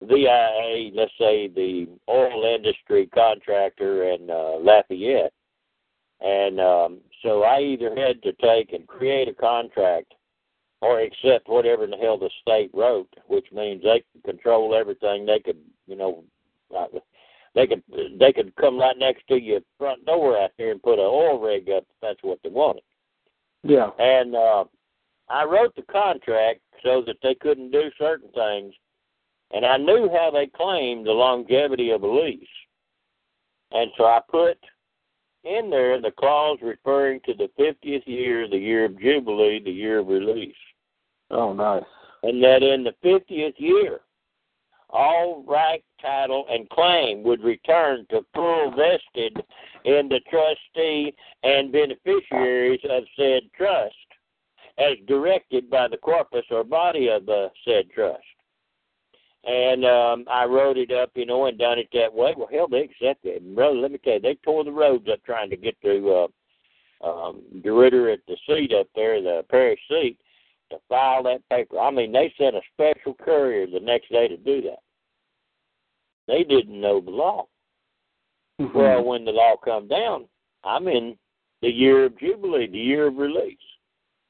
VIA, 0.09 0.91
let's 0.95 1.13
say 1.19 1.49
the 1.49 1.89
oil 2.09 2.55
industry 2.55 3.09
contractor 3.15 4.11
in 4.11 4.31
uh, 4.31 4.59
Lafayette. 4.61 5.33
And 6.21 6.61
um, 6.61 6.99
so 7.23 7.43
I 7.43 7.61
either 7.61 7.95
had 7.95 8.23
to 8.23 8.33
take 8.35 8.73
and 8.73 8.87
create 8.87 9.29
a 9.29 9.35
contract 9.35 10.15
or 10.81 11.01
accept 11.01 11.49
whatever 11.49 11.85
in 11.85 11.91
the 11.91 11.97
hell 11.97 12.19
the 12.19 12.31
state 12.43 12.71
wrote, 12.75 13.09
which 13.27 13.47
means 13.53 13.83
they 13.83 14.05
could 14.13 14.25
control 14.25 14.75
everything. 14.75 15.27
They 15.27 15.41
could, 15.41 15.59
you 15.87 15.97
know, 15.97 16.25
uh, 16.77 16.87
they 17.55 17.67
could 17.67 17.83
they 18.19 18.33
could 18.33 18.55
come 18.57 18.79
right 18.79 18.99
next 18.99 19.27
to 19.29 19.41
your 19.41 19.61
front 19.79 20.05
door 20.07 20.39
out 20.39 20.51
there 20.59 20.73
and 20.73 20.83
put 20.83 20.99
an 20.99 21.07
oil 21.07 21.41
rig 21.41 21.71
up 21.71 21.85
if 21.85 21.97
that's 22.03 22.23
what 22.23 22.39
they 22.43 22.51
wanted. 22.51 22.83
yeah, 23.63 23.91
And 23.99 24.35
uh, 24.35 24.65
I 25.29 25.45
wrote 25.45 25.75
the 25.75 25.83
contract 25.83 26.61
so 26.83 27.03
that 27.07 27.17
they 27.23 27.35
couldn't 27.35 27.71
do 27.71 27.91
certain 27.99 28.31
things, 28.31 28.75
and 29.53 29.65
I 29.65 29.77
knew 29.77 30.11
how 30.13 30.31
they 30.31 30.47
claimed 30.47 31.07
the 31.07 31.13
longevity 31.13 31.91
of 31.91 32.03
a 32.03 32.09
lease. 32.09 32.47
And 33.73 33.91
so 33.97 34.05
I 34.05 34.21
put 34.29 34.59
in 35.45 35.71
there 35.71 36.01
the 36.01 36.11
clause 36.11 36.59
referring 36.63 37.21
to 37.27 37.35
the 37.35 37.49
50th 37.59 38.07
year, 38.07 38.49
the 38.49 38.57
year 38.57 38.85
of 38.85 39.01
Jubilee, 39.01 39.61
the 39.63 39.71
year 39.71 39.99
of 39.99 40.09
release. 40.09 40.55
oh 41.31 41.53
nice. 41.53 41.83
And 42.23 42.43
that 42.43 42.63
in 42.63 42.85
the 42.85 42.95
50th 43.05 43.55
year, 43.59 44.01
all 44.89 45.45
right, 45.47 45.83
title, 46.01 46.47
and 46.49 46.69
claim 46.71 47.23
would 47.25 47.43
return 47.43 48.07
to 48.11 48.25
full 48.35 48.71
vested 48.71 49.45
in 49.85 50.09
the 50.09 50.21
trustee 50.31 51.13
and 51.43 51.73
beneficiaries 51.73 52.81
of 52.89 53.03
said 53.17 53.43
trust, 53.57 53.95
as 54.79 54.97
directed 55.07 55.71
by 55.71 55.89
the 55.89 55.97
corpus 55.97 56.45
or 56.51 56.65
body 56.65 57.09
of 57.09 57.27
the 57.27 57.51
said 57.65 57.91
trust. 57.95 58.23
And 59.45 59.85
um, 59.85 60.25
I 60.31 60.45
wrote 60.47 60.79
it 60.79 60.91
up, 60.91 61.11
you 61.15 61.27
know, 61.27 61.47
and 61.47 61.59
done 61.59 61.79
it 61.79 61.89
that 61.93 62.13
way. 62.13 62.35
Well, 62.37 62.49
hell, 62.51 62.67
they 62.67 62.81
accepted 62.81 63.37
it. 63.37 63.43
And 63.43 63.55
brother, 63.55 63.77
let 63.77 63.93
me 63.93 63.99
tell 63.99 64.15
you, 64.15 64.21
they 64.21 64.37
tore 64.37 64.65
the 64.65 64.73
roads 64.73 65.07
up 65.13 65.23
trying 65.25 65.51
to 65.51 65.57
get 65.57 65.81
to 65.83 66.29
uh, 67.03 67.07
um, 67.07 67.43
DeRidder 67.59 68.13
at 68.13 68.21
the 68.27 68.37
seat 68.47 68.73
up 68.73 68.87
there, 68.95 69.21
the 69.21 69.45
parish 69.51 69.81
seat, 69.89 70.19
to 70.71 70.79
file 70.89 71.23
that 71.25 71.47
paper. 71.51 71.79
I 71.79 71.91
mean, 71.91 72.11
they 72.11 72.33
sent 72.39 72.57
a 72.57 72.63
special 72.73 73.15
courier 73.15 73.67
the 73.67 73.81
next 73.81 74.11
day 74.11 74.29
to 74.29 74.37
do 74.39 74.63
that. 74.63 74.79
They 76.27 76.43
didn't 76.43 76.81
know 76.81 77.01
the 77.01 77.11
law. 77.11 77.47
Mm-hmm. 78.61 78.79
Well, 78.79 79.05
when 79.05 79.25
the 79.27 79.33
law 79.33 79.57
come 79.63 79.89
down, 79.89 80.27
I'm 80.65 80.89
in 80.89 81.19
the 81.61 81.69
year 81.69 82.07
of 82.07 82.19
Jubilee, 82.19 82.67
the 82.67 82.79
year 82.79 83.09
of 83.09 83.17
release. 83.17 83.59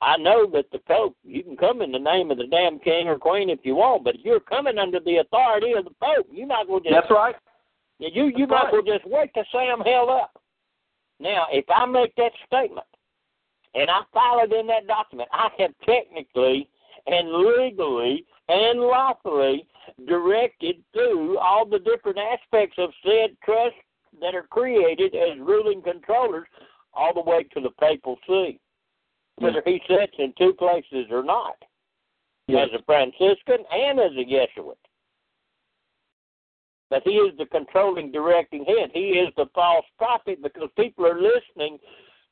I 0.05 0.19
know 0.19 0.47
that 0.53 0.71
the 0.71 0.81
Pope, 0.81 1.17
you 1.25 1.43
can 1.43 1.57
come 1.57 1.81
in 1.81 1.91
the 1.91 1.99
name 1.99 2.31
of 2.31 2.37
the 2.37 2.47
damn 2.47 2.79
king 2.79 3.09
or 3.09 3.17
queen 3.17 3.49
if 3.49 3.61
you 3.63 3.77
want, 3.77 4.05
but 4.05 4.17
if 4.17 4.21
you're 4.23 4.39
coming 4.39 4.77
under 4.77 5.01
the 5.01 5.17
authority 5.17 5.73
of 5.73 5.85
the 5.85 5.95
Pope, 5.99 6.27
you 6.31 6.47
might 6.47 6.69
well 6.69 6.81
just 6.81 6.93
That's 6.93 7.11
right. 7.11 7.35
you 7.99 8.27
you 8.27 8.47
That's 8.47 8.51
might 8.51 8.65
right. 8.65 8.73
well 8.73 8.83
just 8.83 9.07
wait 9.07 9.31
say 9.35 9.71
I'm 9.71 9.81
held 9.81 10.11
up. 10.11 10.43
Now, 11.21 11.47
if 11.51 11.65
I 11.75 11.87
make 11.87 12.15
that 12.17 12.33
statement 12.47 12.87
and 13.75 13.91
I 13.91 14.01
file 14.13 14.41
it 14.43 14.53
in 14.53 14.67
that 14.67 14.87
document, 14.87 15.31
I 15.33 15.49
have 15.59 15.71
technically 15.87 16.69
and 17.07 17.33
legally 17.33 18.27
and 18.49 18.81
lawfully 18.81 19.67
directed 20.07 20.77
through 20.93 21.39
all 21.39 21.65
the 21.65 21.79
different 21.79 22.19
aspects 22.19 22.77
of 22.77 22.91
said 23.03 23.37
trust 23.43 23.77
that 24.21 24.35
are 24.35 24.47
created 24.51 25.15
as 25.15 25.39
ruling 25.39 25.81
controllers 25.81 26.47
all 26.93 27.15
the 27.15 27.23
way 27.23 27.45
to 27.55 27.61
the 27.61 27.71
papal 27.81 28.19
see. 28.27 28.61
Whether 29.39 29.63
he 29.65 29.81
sits 29.89 30.15
in 30.19 30.33
two 30.39 30.53
places 30.55 31.07
or 31.11 31.23
not. 31.23 31.57
Yes. 32.47 32.69
As 32.73 32.81
a 32.81 32.85
Franciscan 32.85 33.65
and 33.73 33.99
as 33.99 34.13
a 34.13 34.25
Jesuit. 34.25 34.79
But 36.91 37.03
he 37.05 37.13
is 37.13 37.37
the 37.39 37.47
controlling, 37.47 38.13
directing 38.13 38.65
head. 38.65 38.91
He 38.93 39.19
is 39.19 39.33
the 39.37 39.47
false 39.55 39.87
prophet 39.99 40.43
because 40.43 40.69
people 40.77 41.07
are 41.07 41.21
listening 41.21 41.79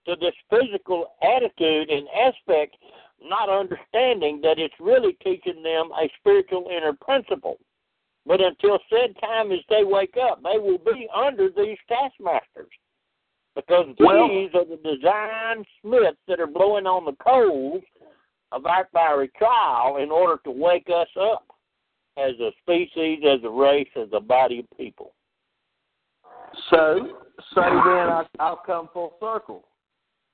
to 0.06 0.14
this 0.20 0.34
physical 0.50 1.14
attitude 1.22 1.90
and 1.90 2.06
aspect, 2.08 2.76
not 3.22 3.48
understanding 3.48 4.40
that 4.42 4.58
it's 4.58 4.74
really 4.78 5.16
teaching 5.24 5.62
them 5.62 5.90
a 5.92 6.08
spiritual 6.20 6.68
inner 6.70 6.92
principle. 6.92 7.58
But 8.26 8.40
until 8.40 8.78
said 8.88 9.16
time 9.20 9.50
as 9.50 9.60
they 9.68 9.84
wake 9.84 10.16
up, 10.20 10.42
they 10.42 10.58
will 10.58 10.78
be 10.78 11.08
under 11.14 11.48
these 11.48 11.78
taskmasters. 11.88 12.70
Because 13.54 13.94
Well- 13.98 14.28
these 14.28 14.54
are 14.54 14.64
the 14.64 14.78
design 14.78 15.64
smiths 15.80 16.20
that 16.26 16.40
are 16.40 16.46
blowing 16.46 16.86
on 16.86 17.04
the 17.04 17.12
coals 17.16 17.82
of 18.50 18.66
our 18.66 18.86
fiery 18.92 19.28
trial 19.28 19.96
in 19.98 20.10
order 20.10 20.40
to 20.44 20.50
wake 20.50 20.88
us 20.88 21.08
up 21.16 21.44
as 22.16 22.38
a 22.40 22.52
species, 22.60 23.24
as 23.24 23.42
a 23.44 23.50
race, 23.50 23.88
as 23.96 24.08
a 24.12 24.20
body 24.20 24.60
of 24.60 24.70
people. 24.76 25.14
So, 26.70 27.18
so 27.54 27.60
then 27.60 28.08
I, 28.08 28.26
I'll 28.38 28.56
come 28.56 28.88
full 28.92 29.16
circle. 29.20 29.64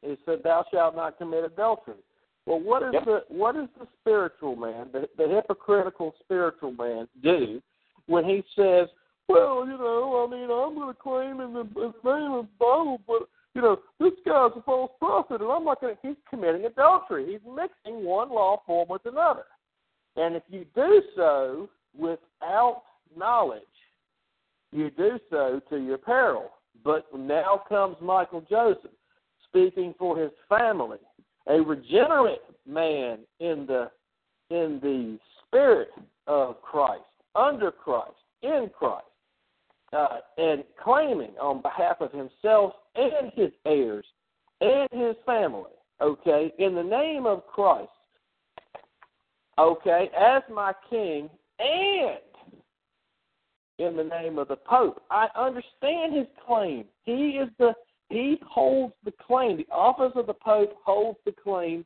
It 0.02 0.18
said, 0.24 0.42
"Thou 0.42 0.64
shalt 0.70 0.96
not 0.96 1.18
commit 1.18 1.44
adultery." 1.44 2.02
Well, 2.46 2.60
what 2.60 2.82
is 2.82 2.92
Yep. 2.92 3.04
the 3.04 3.24
what 3.28 3.56
is 3.56 3.68
the 3.78 3.86
spiritual 4.00 4.56
man, 4.56 4.90
the, 4.92 5.08
the 5.16 5.28
hypocritical 5.28 6.14
spiritual 6.20 6.72
man, 6.72 7.08
do 7.22 7.62
when 8.06 8.24
he 8.24 8.42
says, 8.56 8.88
"Well, 9.28 9.66
you 9.66 9.76
know, 9.78 10.26
I 10.26 10.30
mean, 10.30 10.50
I'm 10.50 10.74
going 10.74 10.94
to 10.94 11.00
claim 11.00 11.40
in 11.40 11.52
the, 11.52 11.60
in 11.60 11.94
the 12.02 12.18
name 12.18 12.32
of 12.32 12.46
the 12.46 12.50
Bible, 12.58 13.00
but 13.06 13.28
you 13.54 13.62
know, 13.62 13.78
this 13.98 14.12
guy's 14.24 14.52
a 14.56 14.62
false 14.62 14.92
prophet, 14.98 15.40
and 15.40 15.50
I'm 15.50 15.64
not 15.64 15.80
going 15.80 15.94
to." 15.94 16.06
He's 16.06 16.16
committing 16.30 16.64
adultery. 16.64 17.26
He's 17.32 17.54
mixing 17.54 18.04
one 18.04 18.30
law 18.30 18.62
form 18.66 18.88
with 18.88 19.04
another, 19.04 19.44
and 20.16 20.36
if 20.36 20.42
you 20.48 20.64
do 20.74 21.02
so 21.16 21.68
without 21.96 22.82
knowledge, 23.16 23.62
you 24.72 24.90
do 24.90 25.18
so 25.30 25.60
to 25.70 25.76
your 25.76 25.98
peril. 25.98 26.50
But 26.84 27.06
now 27.16 27.62
comes 27.68 27.96
Michael 28.00 28.44
Joseph, 28.48 28.92
speaking 29.48 29.94
for 29.98 30.16
his 30.18 30.30
family, 30.48 30.98
a 31.48 31.60
regenerate 31.60 32.42
man 32.66 33.18
in 33.40 33.66
the 33.66 33.90
in 34.50 34.78
the 34.82 35.18
spirit 35.46 35.90
of 36.26 36.62
Christ, 36.62 37.02
under 37.34 37.70
Christ, 37.70 38.12
in 38.42 38.70
Christ, 38.78 39.04
uh, 39.92 40.18
and 40.36 40.64
claiming 40.82 41.32
on 41.40 41.62
behalf 41.62 41.96
of 42.00 42.12
himself 42.12 42.72
and 42.94 43.32
his 43.34 43.50
heirs 43.64 44.04
and 44.60 44.88
his 44.92 45.16
family, 45.24 45.70
okay, 46.00 46.52
in 46.58 46.74
the 46.74 46.82
name 46.82 47.26
of 47.26 47.46
Christ, 47.46 47.90
okay, 49.58 50.10
as 50.18 50.42
my 50.52 50.72
king 50.90 51.30
and 51.58 52.18
in 53.78 53.96
the 53.96 54.04
name 54.04 54.38
of 54.38 54.48
the 54.48 54.56
Pope. 54.56 55.02
I 55.10 55.28
understand 55.36 56.14
his 56.14 56.26
claim. 56.46 56.84
He 57.04 57.38
is 57.40 57.48
the 57.58 57.72
he 58.10 58.40
holds 58.46 58.94
the 59.04 59.12
claim. 59.26 59.58
The 59.58 59.68
office 59.70 60.12
of 60.16 60.26
the 60.26 60.34
Pope 60.34 60.76
holds 60.84 61.18
the 61.26 61.32
claim 61.32 61.84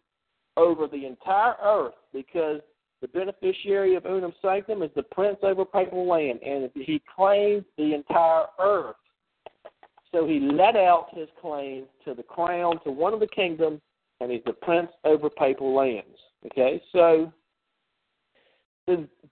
over 0.57 0.87
the 0.87 1.05
entire 1.07 1.55
earth 1.63 1.95
because 2.13 2.61
the 3.03 3.09
beneficiary 3.09 3.97
of 3.97 4.07
unum 4.07 4.33
sanctum 4.41 4.83
is 4.83 4.91
the 4.95 5.03
prince 5.03 5.39
over 5.43 5.65
papal 5.65 6.09
land, 6.09 6.39
and 6.41 6.71
he 6.75 7.03
claims 7.15 7.65
the 7.77 7.95
entire 7.95 8.45
earth. 8.61 8.95
So 10.13 10.27
he 10.27 10.39
let 10.39 10.77
out 10.77 11.09
his 11.13 11.29
claim 11.41 11.87
to 12.05 12.15
the 12.15 12.23
crown, 12.23 12.79
to 12.85 12.93
one 12.93 13.13
of 13.13 13.19
the 13.19 13.27
kingdoms, 13.27 13.81
and 14.21 14.31
he's 14.31 14.45
the 14.47 14.53
prince 14.53 14.89
over 15.05 15.29
papal 15.29 15.75
lands. 15.75 16.17
Okay, 16.47 16.81
so 16.93 17.33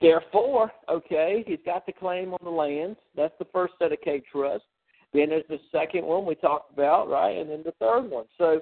therefore, 0.01 0.73
okay, 0.89 1.45
he's 1.47 1.59
got 1.65 1.87
the 1.87 1.93
claim 1.93 2.33
on 2.33 2.41
the 2.43 2.51
lands. 2.51 2.99
That's 3.17 3.35
the 3.39 3.47
first 3.53 3.75
set 3.79 3.93
of 3.93 4.01
K 4.03 4.21
trust. 4.33 4.65
Then 5.13 5.29
there's 5.29 5.45
the 5.49 5.61
second 5.71 6.05
one 6.05 6.27
we 6.27 6.35
talked 6.35 6.73
about, 6.73 7.09
right? 7.09 7.37
And 7.37 7.51
then 7.51 7.63
the 7.65 7.75
third 7.79 8.11
one. 8.11 8.25
So 8.37 8.61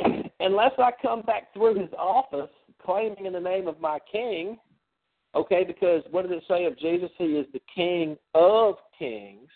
unless 0.40 0.72
I 0.78 0.90
come 1.02 1.20
back 1.22 1.52
through 1.52 1.80
his 1.80 1.90
office 1.98 2.50
claiming 2.84 3.26
in 3.26 3.32
the 3.32 3.40
name 3.40 3.68
of 3.68 3.80
my 3.80 3.98
king, 4.10 4.58
okay, 5.34 5.64
because 5.64 6.02
what 6.10 6.28
does 6.28 6.38
it 6.38 6.44
say 6.48 6.64
of 6.64 6.78
Jesus? 6.78 7.10
He 7.18 7.24
is 7.24 7.46
the 7.52 7.62
king 7.74 8.16
of 8.34 8.76
kings. 8.98 9.48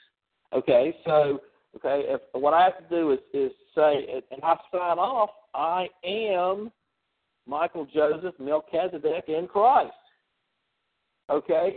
Okay, 0.53 0.97
so 1.05 1.41
okay, 1.77 2.05
if 2.07 2.21
what 2.33 2.55
I 2.55 2.65
have 2.65 2.79
to 2.79 2.95
do 2.95 3.13
is 3.13 3.19
is 3.33 3.53
say 3.75 4.23
and 4.31 4.43
I 4.43 4.57
sign 4.71 4.99
off, 4.99 5.31
I 5.55 5.89
am 6.05 6.71
Michael 7.47 7.87
Joseph 7.93 8.35
Melchizedek 8.39 9.25
in 9.29 9.47
Christ. 9.47 9.93
Okay, 11.31 11.77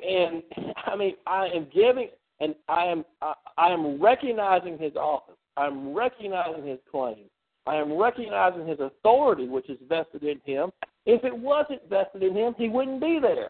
and 0.58 0.74
I 0.86 0.96
mean 0.96 1.16
I 1.26 1.48
am 1.48 1.68
giving 1.74 2.10
and 2.40 2.56
I 2.68 2.86
am 2.86 3.06
I, 3.22 3.34
I 3.58 3.70
am 3.70 4.02
recognizing 4.02 4.78
his 4.78 4.96
office. 4.96 5.36
I'm 5.58 5.94
recognizing 5.94 6.68
his 6.68 6.80
claim. 6.92 7.30
I 7.68 7.76
am 7.76 7.94
recognizing 7.94 8.68
his 8.68 8.80
authority, 8.80 9.48
which 9.48 9.70
is 9.70 9.80
vested 9.88 10.24
in 10.24 10.40
him. 10.44 10.72
If 11.06 11.24
it 11.24 11.38
wasn't 11.38 11.88
vested 11.90 12.24
in 12.24 12.36
him, 12.36 12.56
he 12.58 12.70
wouldn't 12.70 13.02
be 13.02 13.20
there. 13.22 13.50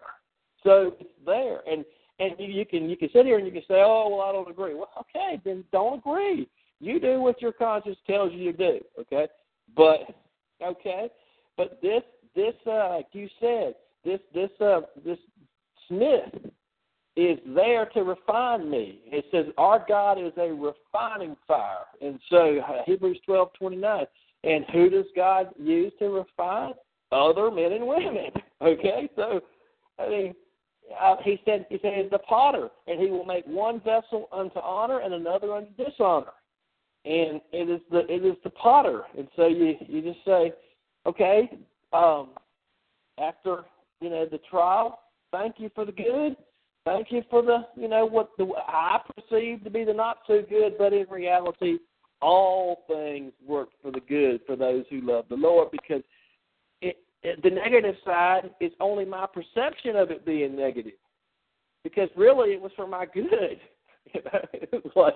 So 0.64 0.96
it's 1.00 1.10
there, 1.26 1.60
and 1.70 1.86
and 2.20 2.34
you 2.40 2.66
can 2.66 2.90
you 2.90 2.98
can 2.98 3.10
sit 3.14 3.26
here 3.26 3.38
and 3.38 3.46
you 3.46 3.54
can 3.54 3.62
say, 3.68 3.82
oh 3.86 4.10
well, 4.10 4.22
I 4.22 4.32
don't 4.32 4.50
agree. 4.50 4.74
Well, 4.74 4.90
okay, 5.00 5.40
then 5.44 5.64
don't 5.72 6.00
agree. 6.00 6.50
You 6.80 7.00
do 7.00 7.22
what 7.22 7.42
your 7.42 7.54
conscience 7.54 7.98
tells 8.08 8.34
you 8.34 8.52
to 8.52 8.58
do. 8.58 8.80
Okay, 9.00 9.28
but 9.76 10.00
okay, 10.62 11.10
but 11.56 11.80
this 11.82 12.02
this 12.36 12.56
uh, 12.68 12.90
like 12.90 13.08
you 13.14 13.30
said, 13.40 13.76
this 14.04 14.20
this 14.34 14.50
uh 14.60 14.82
this 15.06 15.20
Smith 15.88 16.52
is 17.16 17.38
there 17.46 17.86
to 17.94 18.04
refine 18.04 18.70
me. 18.70 19.00
It 19.06 19.26
says 19.32 19.46
our 19.58 19.86
God 19.88 20.20
is 20.20 20.34
a 20.38 20.52
refining 20.52 21.38
fire, 21.48 21.86
and 22.02 22.20
so 22.30 22.60
uh, 22.60 22.84
Hebrews 22.86 23.20
twelve 23.26 23.54
twenty 23.54 23.78
nine. 23.78 24.06
And 24.44 24.64
who 24.72 24.92
does 24.92 25.06
God 25.16 25.50
use 25.60 25.92
to 25.98 26.10
refine? 26.10 26.74
Other 27.16 27.50
men 27.50 27.72
and 27.72 27.88
women. 27.88 28.32
Okay, 28.62 29.10
so 29.18 29.42
I 30.00 30.08
mean, 30.08 30.36
uh, 31.00 31.18
he 31.24 31.40
said 31.44 31.66
he 31.70 31.78
said 31.82 32.08
the 32.10 32.20
potter, 32.20 32.70
and 32.88 33.00
he 33.00 33.08
will 33.08 33.26
make 33.26 33.46
one 33.46 33.82
vessel 33.82 34.30
unto 34.32 34.60
honor 34.60 35.00
and 35.00 35.14
another 35.14 35.54
unto 35.54 35.72
dishonor. 35.72 36.32
And 37.04 37.42
it 37.52 37.70
is 37.70 37.82
the 37.92 38.10
it 38.12 38.26
is 38.26 38.38
the 38.46 38.50
potter, 38.50 39.04
and 39.18 39.28
so 39.36 39.48
you 39.48 39.76
you 39.88 40.02
just 40.02 40.24
say, 40.26 40.54
okay, 41.06 41.52
um, 41.92 42.30
after 43.20 43.66
you 44.00 44.10
know 44.10 44.26
the 44.26 44.40
trial, 44.50 45.00
thank 45.34 45.56
you 45.58 45.70
for 45.76 45.84
the 45.84 45.92
good, 45.92 46.38
thank 46.86 47.12
you 47.12 47.22
for 47.30 47.42
the 47.42 47.68
you 47.76 47.90
know 47.90 48.06
what 48.06 48.30
the 48.38 48.50
I 48.68 49.00
perceive 49.18 49.66
to 49.66 49.70
be 49.70 49.84
the 49.84 49.94
not 49.94 50.20
so 50.28 50.42
good, 50.50 50.78
but 50.78 50.94
in 50.94 51.06
reality, 51.10 51.78
all 52.22 52.86
things 52.88 53.34
work 53.46 53.70
for 53.82 53.92
the 53.92 54.00
good 54.00 54.40
for 54.48 54.56
those 54.56 54.86
who 54.90 55.02
love 55.02 55.26
the 55.30 55.36
Lord 55.36 55.72
because 55.72 56.02
the 57.44 57.50
negative 57.50 57.96
side 58.04 58.50
is 58.60 58.72
only 58.80 59.06
my 59.06 59.26
perception 59.26 59.96
of 59.96 60.12
it 60.12 60.26
being 60.26 60.56
negative 60.56 60.94
because 61.84 62.10
really 62.16 62.52
it 62.52 62.62
was 62.62 62.72
for 62.76 62.88
my 62.88 63.06
good. 63.06 63.60
You 64.14 64.22
know, 64.24 64.40
it's 64.54 64.96
like 64.96 65.16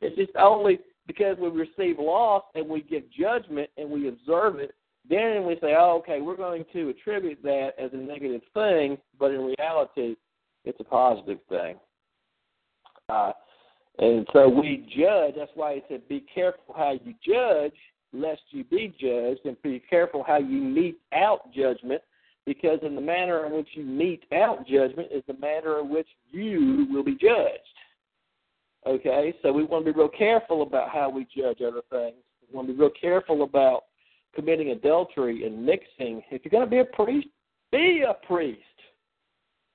it's 0.00 0.16
just 0.16 0.34
only 0.36 0.78
because 1.06 1.36
we 1.38 1.48
receive 1.50 1.98
loss 1.98 2.42
and 2.54 2.66
we 2.66 2.80
give 2.80 3.02
judgment 3.12 3.68
and 3.76 3.90
we 3.90 4.08
observe 4.08 4.56
it, 4.56 4.74
then 5.08 5.46
we 5.46 5.54
say, 5.60 5.74
oh, 5.78 5.98
okay, 5.98 6.20
we're 6.20 6.36
going 6.36 6.64
to 6.72 6.88
attribute 6.88 7.42
that 7.42 7.72
as 7.78 7.90
a 7.92 7.96
negative 7.96 8.40
thing, 8.54 8.96
but 9.18 9.30
in 9.30 9.54
reality, 9.58 10.16
it's 10.64 10.80
a 10.80 10.84
positive 10.84 11.38
thing. 11.48 11.76
Uh, 13.10 13.32
and 13.98 14.26
so 14.32 14.48
we 14.48 14.88
judge. 14.98 15.34
That's 15.36 15.50
why 15.54 15.74
he 15.74 15.82
said, 15.88 16.08
be 16.08 16.24
careful 16.34 16.74
how 16.74 16.92
you 16.92 17.14
judge, 17.24 17.74
lest 18.14 18.42
you 18.50 18.64
be 18.64 18.94
judged, 19.00 19.44
and 19.44 19.60
be 19.62 19.82
careful 19.90 20.22
how 20.22 20.38
you 20.38 20.60
mete 20.60 21.00
out 21.12 21.52
judgment, 21.52 22.00
because 22.46 22.78
in 22.82 22.94
the 22.94 23.00
manner 23.00 23.46
in 23.46 23.52
which 23.52 23.68
you 23.72 23.84
mete 23.84 24.24
out 24.32 24.66
judgment 24.66 25.08
is 25.10 25.22
the 25.26 25.34
manner 25.34 25.80
in 25.80 25.88
which 25.88 26.08
you 26.30 26.86
will 26.90 27.04
be 27.04 27.14
judged. 27.14 27.60
Okay, 28.86 29.34
so 29.42 29.50
we 29.50 29.64
want 29.64 29.84
to 29.86 29.92
be 29.92 29.98
real 29.98 30.08
careful 30.08 30.62
about 30.62 30.90
how 30.90 31.08
we 31.08 31.26
judge 31.34 31.60
other 31.66 31.80
things. 31.90 32.16
We 32.48 32.54
want 32.54 32.68
to 32.68 32.74
be 32.74 32.78
real 32.78 32.90
careful 33.00 33.42
about 33.42 33.84
committing 34.34 34.70
adultery 34.70 35.46
and 35.46 35.64
mixing. 35.64 36.22
If 36.30 36.44
you're 36.44 36.50
going 36.50 36.64
to 36.64 36.70
be 36.70 36.80
a 36.80 36.84
priest, 36.84 37.28
be 37.72 38.04
a 38.06 38.14
priest. 38.26 38.60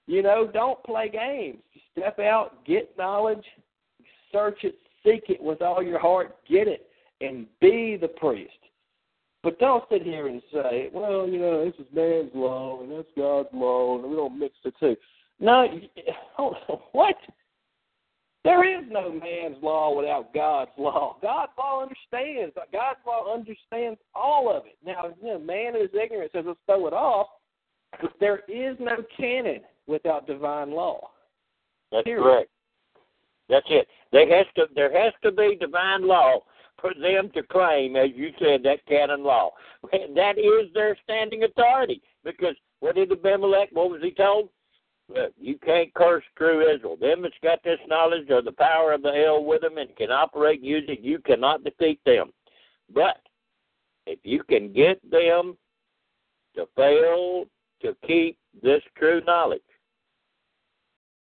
You 0.06 0.22
know, 0.22 0.50
don't 0.52 0.84
play 0.84 1.10
games. 1.10 1.60
Step 1.92 2.20
out, 2.20 2.66
get 2.66 2.96
knowledge, 2.98 3.44
search 4.32 4.60
it, 4.64 4.76
seek 5.04 5.24
it 5.30 5.42
with 5.42 5.62
all 5.62 5.82
your 5.82 6.00
heart, 6.00 6.36
get 6.48 6.68
it, 6.68 6.89
and 7.22 7.46
be 7.60 7.98
the 8.00 8.08
priest. 8.08 8.54
But 9.42 9.60
don't 9.60 9.84
sit 9.90 10.04
here 10.04 10.28
and 10.28 10.42
say, 10.52 10.90
well, 10.94 11.28
you 11.28 11.40
know, 11.40 11.66
this 11.66 11.74
is 11.80 11.88
man's 11.94 12.32
law 12.34 12.82
and 12.82 12.92
that's 12.92 13.08
God's 13.16 13.50
law, 13.54 13.98
and 14.00 14.10
we 14.10 14.16
don't 14.16 14.38
mix 14.38 14.56
the 14.64 14.72
two. 14.80 14.96
No, 15.40 15.66
hold 16.36 16.56
on. 16.68 16.80
What? 16.92 17.16
There 18.46 18.64
is 18.64 18.86
no 18.90 19.12
man's 19.12 19.62
law 19.62 19.96
without 19.98 20.34
God's 20.34 20.72
law. 20.78 21.18
God's 21.22 21.52
law 21.58 21.82
understands. 21.82 22.56
God's 22.72 23.00
law 23.06 23.34
understands 23.34 24.00
all 24.16 24.56
of 24.56 24.66
it. 24.66 24.78
Now, 24.86 25.14
you 25.22 25.28
know, 25.28 25.40
man 25.40 25.76
is 25.76 25.90
ignorant 25.94 26.32
says 26.34 26.46
let's 26.48 26.60
throw 26.66 26.88
it 26.88 26.94
off, 26.94 27.28
but 28.02 28.14
there 28.20 28.44
is 28.48 28.78
no 28.80 28.98
canon 29.18 29.62
without 29.88 30.26
divine 30.26 30.72
law. 30.72 31.10
That's 31.92 32.06
Period. 32.06 32.24
correct. 32.24 32.50
That's 33.50 33.66
it. 33.70 33.88
There 34.12 34.38
has 34.38 34.46
to 34.56 34.68
there 34.76 35.04
has 35.04 35.12
to 35.24 35.32
be 35.32 35.58
divine 35.60 36.08
law 36.08 36.40
for 36.82 36.94
them 36.94 37.30
to 37.34 37.44
claim, 37.44 37.96
as 37.96 38.10
you 38.16 38.32
said, 38.40 38.64
that 38.64 38.86
canon 38.88 39.24
law. 39.24 39.52
That 39.92 40.38
is 40.38 40.74
their 40.74 40.98
standing 41.04 41.44
authority. 41.44 42.02
Because 42.24 42.56
what 42.80 42.96
did 42.96 43.12
Abimelech? 43.12 43.70
What 43.72 43.90
was 43.90 44.02
he 44.02 44.12
told? 44.12 44.50
You 45.40 45.58
can't 45.66 45.94
curse 45.96 46.24
true 46.38 46.62
Israel. 46.74 46.96
Them 46.96 47.24
that's 47.24 47.34
got 47.42 47.64
this 47.64 47.80
knowledge 47.88 48.30
of 48.30 48.46
the 48.46 48.52
power 48.52 48.94
of 48.94 49.02
the 49.02 49.26
El 49.26 49.44
with 49.44 49.62
them 49.62 49.78
and 49.78 49.96
can 49.96 50.12
operate 50.12 50.60
and 50.60 50.68
use 50.68 50.84
it, 50.88 51.00
you 51.00 51.20
cannot 51.20 51.64
defeat 51.64 52.00
them. 52.06 52.32
But 52.94 53.18
if 54.06 54.20
you 54.24 54.44
can 54.44 54.72
get 54.72 55.00
them 55.10 55.58
to 56.56 56.68
fail 56.76 57.46
to 57.82 57.96
keep 58.06 58.38
this 58.62 58.82
true 58.98 59.22
knowledge, 59.26 59.62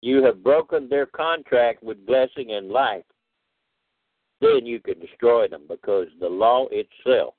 you 0.02 0.24
have 0.24 0.44
broken 0.44 0.90
their 0.90 1.06
contract 1.06 1.84
with 1.84 2.06
blessing 2.06 2.52
and 2.52 2.70
life. 2.70 3.04
Then 4.42 4.66
you 4.66 4.80
can 4.80 5.00
destroy 5.00 5.48
them 5.48 5.62
because 5.70 6.08
the 6.20 6.28
law 6.28 6.68
itself 6.72 7.36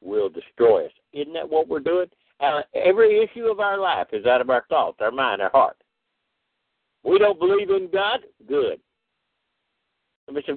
will 0.00 0.30
destroy 0.30 0.86
us. 0.86 0.92
Isn't 1.12 1.34
that 1.34 1.48
what 1.48 1.68
we're 1.68 1.80
doing? 1.80 2.06
Uh, 2.40 2.62
every 2.74 3.22
issue 3.22 3.44
of 3.44 3.60
our 3.60 3.78
life 3.78 4.06
is 4.12 4.24
out 4.24 4.40
of 4.40 4.48
our 4.48 4.64
thoughts, 4.70 4.96
our 5.00 5.10
mind, 5.10 5.42
our 5.42 5.50
heart. 5.50 5.76
We 7.04 7.18
don't 7.18 7.38
believe 7.38 7.70
in 7.70 7.90
God? 7.92 8.20
Good. 8.48 8.80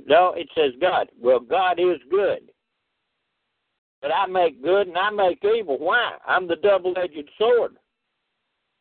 No, 0.08 0.34
it 0.34 0.48
says 0.56 0.72
God. 0.80 1.10
Well, 1.20 1.40
God 1.40 1.80
is 1.80 1.98
good. 2.10 2.52
But 4.02 4.12
I 4.12 4.28
make 4.28 4.62
good 4.62 4.88
and 4.88 4.98
I 4.98 5.10
make 5.10 5.44
evil. 5.44 5.80
Why? 5.80 6.14
I'm 6.28 6.48
the 6.48 6.58
double 6.58 6.94
edged 6.98 7.30
sword. 7.38 7.78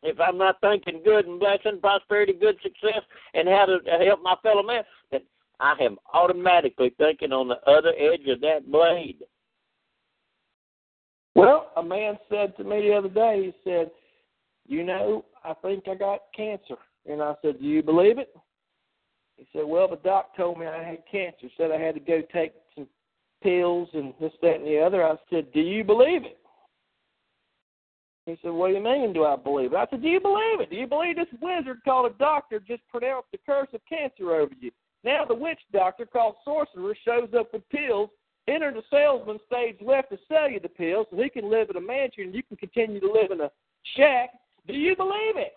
If 0.03 0.19
I'm 0.19 0.37
not 0.37 0.59
thinking 0.59 1.01
good 1.03 1.25
and 1.25 1.39
blessing, 1.39 1.79
prosperity, 1.81 2.33
good 2.33 2.57
success, 2.61 3.01
and 3.33 3.47
how 3.47 3.65
to 3.65 3.79
help 4.05 4.21
my 4.21 4.35
fellow 4.43 4.61
man, 4.61 4.83
then 5.11 5.21
I 5.63 5.75
am 5.79 5.97
automatically 6.13 6.93
thinking 6.97 7.31
on 7.31 7.47
the 7.47 7.55
other 7.65 7.93
edge 7.97 8.27
of 8.27 8.41
that 8.41 8.69
blade. 8.69 9.23
Well, 11.35 11.71
a 11.77 11.81
man 11.81 12.17
said 12.29 12.57
to 12.57 12.65
me 12.65 12.81
the 12.81 12.93
other 12.93 13.07
day, 13.07 13.45
he 13.45 13.69
said, 13.69 13.89
You 14.67 14.83
know, 14.83 15.23
I 15.41 15.53
think 15.61 15.87
I 15.87 15.95
got 15.95 16.19
cancer. 16.35 16.75
And 17.09 17.21
I 17.21 17.35
said, 17.41 17.59
Do 17.61 17.65
you 17.65 17.81
believe 17.81 18.19
it? 18.19 18.35
He 19.37 19.47
said, 19.53 19.63
Well, 19.65 19.87
the 19.87 19.95
doc 19.95 20.35
told 20.35 20.59
me 20.59 20.65
I 20.65 20.83
had 20.83 20.97
cancer, 21.09 21.47
said 21.55 21.71
I 21.71 21.79
had 21.79 21.95
to 21.95 22.01
go 22.01 22.21
take 22.33 22.51
some 22.75 22.87
pills 23.41 23.87
and 23.93 24.13
this, 24.19 24.33
that, 24.41 24.55
and 24.57 24.67
the 24.67 24.81
other. 24.81 25.05
I 25.05 25.15
said, 25.29 25.53
Do 25.53 25.61
you 25.61 25.85
believe 25.85 26.25
it? 26.25 26.39
He 28.25 28.37
said, 28.41 28.51
What 28.51 28.67
do 28.67 28.73
you 28.73 28.83
mean, 28.83 29.13
do 29.13 29.23
I 29.23 29.37
believe 29.37 29.71
it? 29.71 29.77
I 29.77 29.87
said, 29.89 30.01
Do 30.01 30.09
you 30.09 30.19
believe 30.19 30.59
it? 30.59 30.69
Do 30.69 30.75
you 30.75 30.87
believe 30.87 31.15
this 31.15 31.27
wizard 31.41 31.79
called 31.85 32.11
a 32.11 32.15
doctor 32.17 32.59
just 32.59 32.85
pronounced 32.89 33.29
the 33.31 33.39
curse 33.45 33.69
of 33.73 33.79
cancer 33.87 34.33
over 34.33 34.51
you? 34.59 34.69
Now 35.03 35.25
the 35.25 35.35
witch 35.35 35.59
doctor 35.71 36.05
called 36.05 36.35
sorcerer 36.45 36.95
shows 37.05 37.29
up 37.37 37.53
with 37.53 37.67
pills 37.69 38.09
Enter 38.47 38.73
the 38.73 38.83
salesman 38.91 39.39
stage 39.47 39.77
left 39.81 40.09
to 40.09 40.17
sell 40.27 40.49
you 40.49 40.59
the 40.59 40.67
pills 40.67 41.07
so 41.09 41.21
he 41.21 41.29
can 41.29 41.49
live 41.49 41.69
in 41.69 41.77
a 41.77 41.81
mansion 41.81 42.25
and 42.25 42.35
you 42.35 42.43
can 42.43 42.57
continue 42.57 42.99
to 42.99 43.11
live 43.11 43.31
in 43.31 43.39
a 43.39 43.49
shack. 43.95 44.31
Do 44.67 44.73
you 44.73 44.95
believe 44.97 45.37
it? 45.37 45.53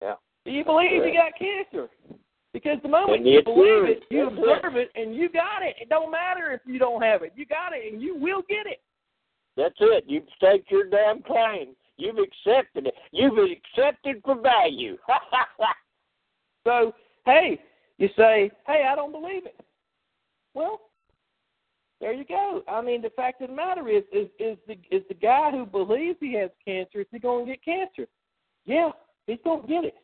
Yeah. 0.00 0.14
Do 0.44 0.52
you 0.52 0.64
believe 0.64 1.04
you 1.04 1.14
got 1.14 1.32
cancer? 1.36 1.88
Because 2.52 2.78
the 2.82 2.88
moment 2.88 3.26
you 3.26 3.42
believe 3.42 3.84
it, 3.84 4.04
you 4.10 4.24
That's 4.24 4.36
observe 4.38 4.76
it, 4.76 4.90
and 4.94 5.14
you 5.14 5.28
got 5.28 5.62
it. 5.62 5.74
It 5.80 5.88
don't 5.88 6.10
matter 6.10 6.52
if 6.52 6.60
you 6.64 6.78
don't 6.78 7.02
have 7.02 7.22
it. 7.22 7.32
You 7.36 7.46
got 7.46 7.72
it, 7.72 7.92
and 7.92 8.00
you 8.00 8.16
will 8.16 8.42
get 8.48 8.66
it. 8.66 8.80
That's 9.56 9.74
it. 9.80 10.04
You've 10.06 10.24
staked 10.36 10.70
your 10.70 10.88
damn 10.88 11.22
claim. 11.22 11.74
You've 11.96 12.16
accepted 12.18 12.86
it. 12.86 12.94
You've 13.10 13.38
accepted 13.38 14.22
for 14.24 14.40
value. 14.40 14.96
So, 16.64 16.92
hey, 17.24 17.58
you 17.98 18.08
say, 18.16 18.50
hey, 18.66 18.84
I 18.90 18.94
don't 18.94 19.12
believe 19.12 19.44
it. 19.44 19.60
Well, 20.54 20.80
there 22.00 22.12
you 22.12 22.24
go. 22.24 22.62
I 22.68 22.80
mean, 22.80 23.02
the 23.02 23.10
fact 23.10 23.42
of 23.42 23.48
the 23.50 23.54
matter 23.54 23.88
is, 23.88 24.04
is, 24.12 24.28
is 24.38 24.56
the 24.66 24.74
is 24.90 25.02
the 25.08 25.14
guy 25.14 25.50
who 25.50 25.66
believes 25.66 26.16
he 26.20 26.34
has 26.34 26.50
cancer, 26.64 27.00
is 27.00 27.06
he 27.10 27.18
going 27.18 27.46
to 27.46 27.52
get 27.52 27.64
cancer? 27.64 28.08
Yeah, 28.64 28.90
he's 29.26 29.38
going 29.42 29.62
to 29.62 29.68
get 29.68 29.84
it. 29.84 29.94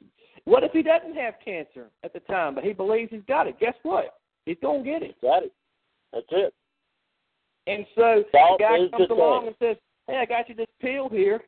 What 0.45 0.65
if 0.65 0.73
he 0.73 0.83
doesn't 0.83 1.15
have 1.15 1.35
cancer 1.45 1.87
at 2.03 2.13
the 2.13 2.21
time, 2.21 2.57
but 2.57 2.65
he 2.65 2.73
believes 2.73 3.11
he's 3.11 3.23
got 3.29 3.47
it? 3.47 3.59
Guess 3.61 3.75
what? 3.83 4.19
He's 4.45 4.57
going 4.61 4.85
to 4.85 4.91
get 4.91 5.03
it. 5.03 5.15
Got 5.23 5.45
it. 5.45 5.53
That's 6.13 6.27
it. 6.33 6.55
And 7.67 7.87
so 7.95 8.25
That 8.33 8.57
the 8.59 8.65
guy 8.91 8.97
comes 8.97 9.11
along 9.11 9.47
and 9.47 9.57
says, 9.59 9.77
"Hey, 10.09 10.19
I 10.19 10.27
got 10.27 10.49
you 10.49 10.55
this 10.55 10.67
pill 10.81 11.09
here. 11.09 11.41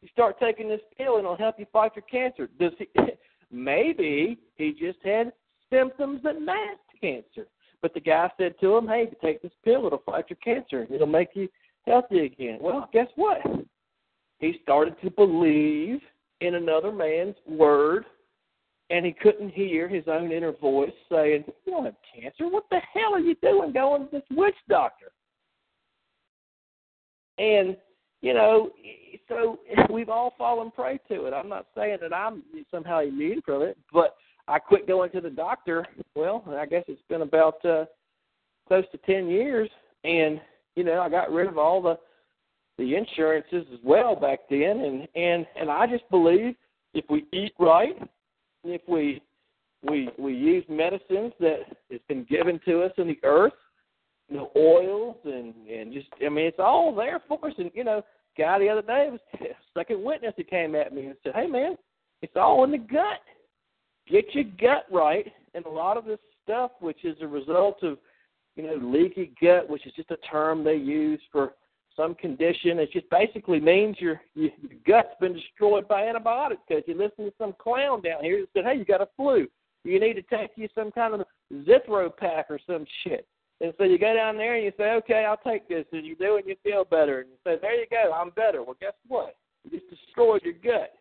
You 0.00 0.08
start 0.12 0.38
taking 0.38 0.68
this 0.68 0.80
pill, 0.96 1.16
and 1.16 1.24
it'll 1.24 1.36
help 1.36 1.56
you 1.58 1.66
fight 1.72 1.92
your 1.96 2.04
cancer." 2.10 2.48
Does 2.58 2.72
he? 2.78 2.88
maybe 3.50 4.38
he 4.54 4.72
just 4.72 4.98
had 5.04 5.32
symptoms 5.70 6.22
that 6.22 6.40
masked 6.40 7.00
cancer. 7.00 7.46
But 7.80 7.94
the 7.94 8.00
guy 8.00 8.30
said 8.36 8.58
to 8.60 8.76
him, 8.76 8.88
"Hey, 8.88 9.12
take 9.22 9.42
this 9.42 9.52
pill; 9.64 9.86
it'll 9.86 9.98
fight 9.98 10.30
your 10.30 10.36
cancer. 10.36 10.86
It'll 10.90 11.06
make 11.06 11.34
you 11.34 11.48
healthy 11.86 12.26
again." 12.26 12.58
Well, 12.60 12.88
guess 12.92 13.08
what? 13.14 13.40
He 14.40 14.58
started 14.62 15.00
to 15.02 15.10
believe 15.10 16.00
in 16.40 16.54
another 16.56 16.92
man's 16.92 17.36
word, 17.46 18.04
and 18.90 19.04
he 19.04 19.12
couldn't 19.12 19.50
hear 19.50 19.88
his 19.88 20.08
own 20.08 20.32
inner 20.32 20.52
voice 20.52 20.92
saying, 21.10 21.44
"You 21.64 21.72
don't 21.72 21.84
have 21.84 21.96
cancer. 22.14 22.48
What 22.48 22.68
the 22.70 22.80
hell 22.80 23.14
are 23.14 23.20
you 23.20 23.36
doing 23.36 23.72
going 23.72 24.06
to 24.06 24.10
this 24.10 24.28
witch 24.30 24.56
doctor?" 24.68 25.12
And 27.38 27.76
you 28.20 28.34
know, 28.34 28.72
so 29.28 29.60
we've 29.90 30.08
all 30.08 30.34
fallen 30.36 30.72
prey 30.72 30.98
to 31.08 31.26
it. 31.26 31.32
I'm 31.32 31.48
not 31.48 31.66
saying 31.76 31.98
that 32.00 32.12
I'm 32.12 32.42
somehow 32.70 33.00
immune 33.00 33.42
from 33.42 33.62
it, 33.62 33.78
but 33.92 34.16
I 34.48 34.58
quit 34.58 34.86
going 34.86 35.10
to 35.12 35.20
the 35.20 35.30
doctor. 35.30 35.86
Well, 36.14 36.42
I 36.48 36.66
guess 36.66 36.84
it's 36.88 37.02
been 37.08 37.22
about 37.22 37.64
uh, 37.64 37.84
close 38.66 38.84
to 38.92 38.98
ten 38.98 39.28
years, 39.28 39.68
and 40.04 40.40
you 40.74 40.84
know, 40.84 41.00
I 41.00 41.08
got 41.08 41.30
rid 41.30 41.48
of 41.48 41.58
all 41.58 41.82
the 41.82 41.98
the 42.78 42.94
insurances 42.94 43.66
as 43.72 43.80
well 43.84 44.16
back 44.16 44.40
then, 44.48 44.80
and 44.80 45.08
and 45.14 45.46
and 45.60 45.70
I 45.70 45.86
just 45.86 46.08
believe 46.10 46.54
if 46.94 47.04
we 47.10 47.26
eat 47.32 47.52
right, 47.58 47.96
if 48.64 48.82
we 48.88 49.20
we 49.82 50.08
we 50.18 50.34
use 50.34 50.64
medicines 50.68 51.32
that 51.40 51.58
has 51.90 52.00
been 52.08 52.24
given 52.24 52.60
to 52.64 52.82
us 52.82 52.92
in 52.96 53.06
the 53.06 53.18
earth, 53.24 53.52
know, 54.30 54.50
oils 54.56 55.16
and 55.24 55.54
and 55.66 55.92
just 55.92 56.08
I 56.24 56.28
mean 56.28 56.46
it's 56.46 56.58
all 56.58 56.94
there 56.94 57.20
for 57.28 57.44
us. 57.46 57.54
And 57.58 57.70
you 57.74 57.84
know, 57.84 58.02
guy 58.36 58.58
the 58.58 58.68
other 58.68 58.82
day 58.82 59.08
was 59.10 59.20
second 59.76 60.02
witness. 60.02 60.34
He 60.36 60.44
came 60.44 60.74
at 60.74 60.94
me 60.94 61.06
and 61.06 61.16
said, 61.22 61.34
"Hey 61.34 61.46
man, 61.46 61.76
it's 62.22 62.36
all 62.36 62.64
in 62.64 62.70
the 62.70 62.78
gut. 62.78 63.20
Get 64.10 64.34
your 64.34 64.44
gut 64.60 64.86
right." 64.90 65.32
And 65.54 65.64
a 65.66 65.70
lot 65.70 65.96
of 65.96 66.04
this 66.04 66.18
stuff, 66.42 66.72
which 66.80 67.04
is 67.04 67.16
a 67.20 67.26
result 67.26 67.82
of 67.82 67.98
you 68.56 68.64
know 68.64 68.76
leaky 68.80 69.32
gut, 69.40 69.68
which 69.68 69.86
is 69.86 69.92
just 69.94 70.10
a 70.10 70.16
term 70.18 70.64
they 70.64 70.76
use 70.76 71.20
for 71.30 71.54
some 71.96 72.14
condition. 72.14 72.78
It 72.78 72.92
just 72.92 73.08
basically 73.10 73.60
means 73.60 74.00
your 74.00 74.20
your 74.34 74.50
gut's 74.86 75.14
been 75.20 75.34
destroyed 75.34 75.88
by 75.88 76.06
antibiotics 76.06 76.62
because 76.68 76.84
you 76.86 76.94
listen 76.94 77.26
to 77.26 77.32
some 77.38 77.54
clown 77.58 78.02
down 78.02 78.24
here 78.24 78.40
that 78.40 78.48
said, 78.52 78.64
"Hey, 78.64 78.78
you 78.78 78.84
got 78.84 79.00
a 79.00 79.08
flu. 79.16 79.48
You 79.84 80.00
need 80.00 80.14
to 80.14 80.22
take 80.22 80.50
you 80.56 80.68
some 80.74 80.90
kind 80.90 81.14
of 81.14 81.26
Zithro 81.52 82.14
pack 82.16 82.46
or 82.50 82.58
some 82.66 82.84
shit." 83.04 83.26
And 83.60 83.72
so 83.76 83.84
you 83.84 83.98
go 83.98 84.14
down 84.14 84.36
there 84.36 84.54
and 84.54 84.64
you 84.64 84.72
say, 84.76 84.92
okay, 84.92 85.24
I'll 85.24 85.36
take 85.36 85.68
this. 85.68 85.84
And 85.92 86.06
you 86.06 86.14
do 86.14 86.36
and 86.36 86.46
you 86.46 86.54
feel 86.62 86.84
better. 86.84 87.20
And 87.20 87.30
you 87.30 87.36
say, 87.44 87.58
there 87.60 87.74
you 87.74 87.86
go, 87.90 88.12
I'm 88.12 88.30
better. 88.30 88.62
Well, 88.62 88.76
guess 88.80 88.92
what? 89.08 89.36
You 89.64 89.78
just 89.78 89.90
destroyed 89.90 90.42
your 90.44 90.54
gut. 90.54 90.92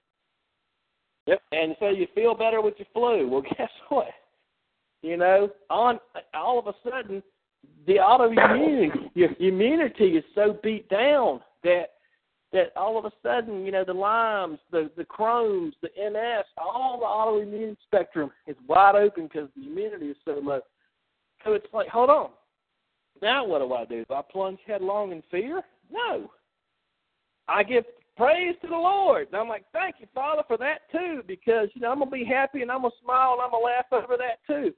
Yep. 1.27 1.41
And 1.51 1.75
so 1.79 1.89
you 1.89 2.07
feel 2.15 2.33
better 2.33 2.61
with 2.61 2.75
your 2.77 2.87
flu. 2.93 3.27
Well, 3.27 3.41
guess 3.57 3.69
what? 3.89 4.07
You 5.01 5.17
know, 5.17 5.49
on 5.69 5.99
all 6.33 6.57
of 6.57 6.67
a 6.67 6.73
sudden, 6.83 7.21
the 7.85 7.95
autoimmune, 7.95 9.11
your 9.13 9.29
immunity 9.39 10.17
is 10.17 10.23
so 10.33 10.57
beat 10.63 10.89
down 10.89 11.41
that 11.63 11.91
that 12.53 12.71
all 12.77 12.97
of 12.97 13.03
a 13.03 13.11
sudden, 13.21 13.65
you 13.65 13.73
know, 13.73 13.83
the 13.83 13.93
Lymes, 13.93 14.59
the 14.71 14.89
the 14.95 15.03
Crohn's, 15.03 15.75
the 15.81 15.89
MS, 15.97 16.45
all 16.57 16.97
the 16.99 17.05
autoimmune 17.05 17.75
spectrum 17.85 18.31
is 18.47 18.55
wide 18.67 18.95
open 18.95 19.27
because 19.27 19.49
the 19.55 19.67
immunity 19.67 20.07
is 20.07 20.17
so 20.23 20.39
low. 20.41 20.61
So 21.45 21.53
it's 21.53 21.67
like, 21.73 21.89
hold 21.89 22.09
on, 22.09 22.29
now 23.21 23.45
what 23.45 23.59
do 23.59 23.73
I 23.73 23.85
do? 23.85 24.05
Do 24.05 24.13
I 24.13 24.21
plunge 24.31 24.59
headlong 24.65 25.11
in 25.11 25.21
fear? 25.29 25.61
No. 25.91 26.31
I 27.49 27.63
give 27.63 27.85
praise 28.17 28.55
to 28.61 28.67
the 28.67 28.75
Lord. 28.75 29.27
And 29.27 29.35
I'm 29.35 29.47
like, 29.47 29.65
thank 29.71 29.95
you, 29.99 30.07
Father, 30.13 30.43
for 30.47 30.57
that 30.57 30.91
too, 30.91 31.21
because 31.27 31.69
you 31.73 31.81
know 31.81 31.91
I'm 31.91 31.99
gonna 31.99 32.11
be 32.11 32.25
happy 32.25 32.61
and 32.61 32.71
I'm 32.71 32.81
gonna 32.81 32.93
smile 33.03 33.33
and 33.33 33.41
I'm 33.41 33.51
gonna 33.51 33.63
laugh 33.63 33.85
over 33.91 34.17
that 34.17 34.39
too. 34.45 34.73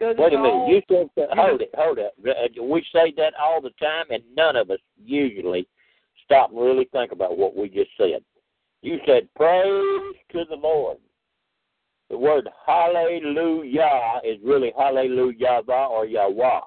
Wait 0.00 0.32
a 0.32 0.38
minute, 0.38 0.68
you 0.68 0.80
said 0.88 1.10
that, 1.16 1.36
hold 1.36 1.60
it, 1.60 1.70
hold 1.76 1.98
it. 1.98 2.14
Uh, 2.24 2.62
we 2.62 2.86
say 2.92 3.12
that 3.16 3.32
all 3.34 3.60
the 3.60 3.70
time, 3.80 4.04
and 4.10 4.22
none 4.36 4.54
of 4.54 4.70
us 4.70 4.78
usually 4.96 5.66
stop 6.24 6.50
and 6.50 6.60
really 6.60 6.88
think 6.92 7.10
about 7.10 7.36
what 7.36 7.56
we 7.56 7.68
just 7.68 7.90
said. 7.96 8.22
You 8.82 8.98
said 9.06 9.28
praise 9.34 10.14
to 10.32 10.44
the 10.48 10.54
Lord. 10.54 10.98
The 12.10 12.16
word 12.16 12.48
hallelujah 12.64 14.20
is 14.24 14.38
really 14.44 14.72
hallelujah 14.78 15.62
or 15.68 16.06
Yahweh. 16.06 16.60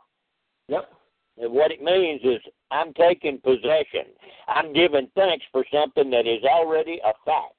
Yep. 0.68 0.94
And 1.42 1.52
what 1.52 1.72
it 1.72 1.82
means 1.82 2.22
is 2.24 2.40
I'm 2.70 2.94
taking 2.94 3.40
possession. 3.40 4.14
I'm 4.48 4.74
giving 4.74 5.10
thanks 5.16 5.44
for 5.52 5.66
something 5.74 6.12
that 6.12 6.28
is 6.28 6.44
already 6.44 7.02
a 7.04 7.14
fact. 7.26 7.56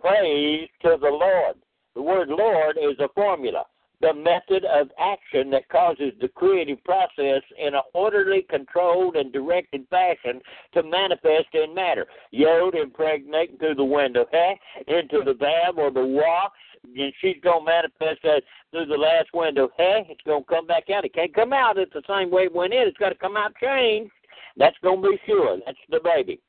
Praise 0.00 0.68
to 0.82 0.96
the 1.00 1.08
Lord. 1.08 1.54
The 1.94 2.02
word 2.02 2.28
Lord 2.28 2.76
is 2.76 2.98
a 3.00 3.08
formula, 3.14 3.64
the 4.00 4.12
method 4.12 4.64
of 4.64 4.88
action 4.98 5.50
that 5.50 5.68
causes 5.68 6.12
the 6.20 6.28
creative 6.28 6.82
process 6.84 7.42
in 7.58 7.74
an 7.74 7.82
orderly, 7.94 8.46
controlled, 8.48 9.16
and 9.16 9.32
directed 9.32 9.86
fashion 9.88 10.40
to 10.74 10.82
manifest 10.82 11.48
in 11.54 11.74
matter. 11.74 12.06
Yod 12.30 12.74
impregnate 12.74 13.58
through 13.58 13.74
the 13.74 13.84
window, 13.84 14.26
hey, 14.30 14.58
into 14.86 15.22
the 15.24 15.34
valve 15.34 15.78
or 15.78 15.90
the 15.90 16.04
wall, 16.04 16.50
and 16.84 17.12
she's 17.20 17.36
to 17.60 17.64
manifest 17.64 18.22
that 18.22 18.42
through 18.70 18.86
the 18.86 18.96
last 18.96 19.28
window. 19.34 19.68
Hey, 19.76 20.06
it's 20.08 20.20
to 20.42 20.54
come 20.54 20.66
back 20.66 20.90
out. 20.90 21.04
It 21.04 21.14
can't 21.14 21.34
come 21.34 21.52
out 21.52 21.78
it's 21.78 21.92
the 21.92 22.02
same 22.08 22.30
way 22.30 22.44
it 22.44 22.54
went 22.54 22.72
in. 22.72 22.86
It's 22.86 22.98
got 22.98 23.10
to 23.10 23.14
come 23.14 23.36
out 23.36 23.52
changed. 23.62 24.12
That's 24.56 24.76
to 25.02 25.10
be 25.10 25.20
sure. 25.26 25.58
That's 25.64 25.78
the 25.90 26.00
baby. 26.02 26.40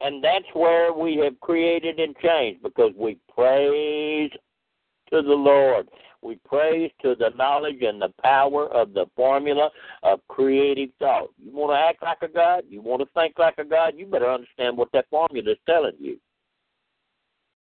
And 0.00 0.22
that's 0.22 0.44
where 0.52 0.92
we 0.92 1.16
have 1.24 1.40
created 1.40 1.98
and 1.98 2.14
changed 2.16 2.62
because 2.62 2.92
we 2.96 3.18
praise 3.34 4.30
to 5.10 5.22
the 5.22 5.34
Lord. 5.34 5.88
We 6.22 6.38
praise 6.44 6.90
to 7.02 7.14
the 7.14 7.30
knowledge 7.36 7.82
and 7.82 8.02
the 8.02 8.12
power 8.22 8.68
of 8.68 8.92
the 8.92 9.06
formula 9.14 9.70
of 10.02 10.20
creative 10.28 10.90
thought. 10.98 11.28
You 11.42 11.54
want 11.54 11.72
to 11.72 11.88
act 11.88 12.02
like 12.02 12.18
a 12.28 12.32
God? 12.32 12.64
You 12.68 12.82
want 12.82 13.00
to 13.00 13.08
think 13.14 13.38
like 13.38 13.58
a 13.58 13.64
God? 13.64 13.94
You 13.96 14.06
better 14.06 14.30
understand 14.30 14.76
what 14.76 14.88
that 14.92 15.06
formula 15.08 15.52
is 15.52 15.58
telling 15.66 15.92
you. 16.00 16.18